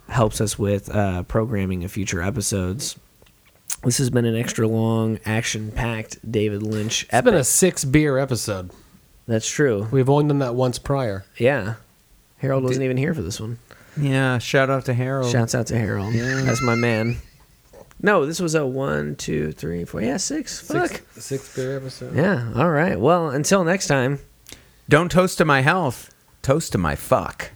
Helps 0.08 0.40
us 0.40 0.56
with 0.56 0.94
uh, 0.94 1.24
programming 1.24 1.82
of 1.82 1.90
future 1.90 2.22
episodes. 2.22 2.96
This 3.82 3.98
has 3.98 4.10
been 4.10 4.26
an 4.26 4.36
extra 4.36 4.68
long, 4.68 5.18
action 5.26 5.72
packed 5.72 6.30
David 6.30 6.62
Lynch 6.62 7.02
It's 7.04 7.14
epic. 7.14 7.24
been 7.32 7.34
a 7.40 7.44
six 7.44 7.84
beer 7.84 8.16
episode. 8.16 8.70
That's 9.26 9.48
true. 9.48 9.88
We've 9.90 10.08
only 10.08 10.28
done 10.28 10.38
that 10.38 10.54
once 10.54 10.78
prior. 10.78 11.24
Yeah. 11.36 11.74
Harold 12.44 12.62
wasn't 12.62 12.84
even 12.84 12.96
here 12.98 13.14
for 13.14 13.22
this 13.22 13.40
one. 13.40 13.58
yeah, 13.96 14.38
shout 14.38 14.68
out 14.70 14.84
to 14.84 14.94
Harold. 14.94 15.30
Shouts 15.32 15.54
out 15.54 15.66
to 15.68 15.78
Harold. 15.78 16.12
That's 16.12 16.62
my 16.62 16.74
man. 16.74 17.16
No, 18.02 18.26
this 18.26 18.38
was 18.38 18.54
a 18.54 18.66
one, 18.66 19.16
two, 19.16 19.52
three, 19.52 19.84
four. 19.86 20.02
Yeah, 20.02 20.18
six. 20.18 20.60
Fuck. 20.60 20.90
Six, 20.90 21.24
six 21.24 21.56
beer 21.56 21.76
episode. 21.78 22.14
Yeah. 22.14 22.52
All 22.54 22.70
right. 22.70 23.00
Well, 23.00 23.30
until 23.30 23.64
next 23.64 23.86
time. 23.86 24.18
Don't 24.90 25.10
toast 25.10 25.38
to 25.38 25.46
my 25.46 25.62
health. 25.62 26.14
Toast 26.42 26.72
to 26.72 26.78
my 26.78 26.94
fuck. 26.96 27.50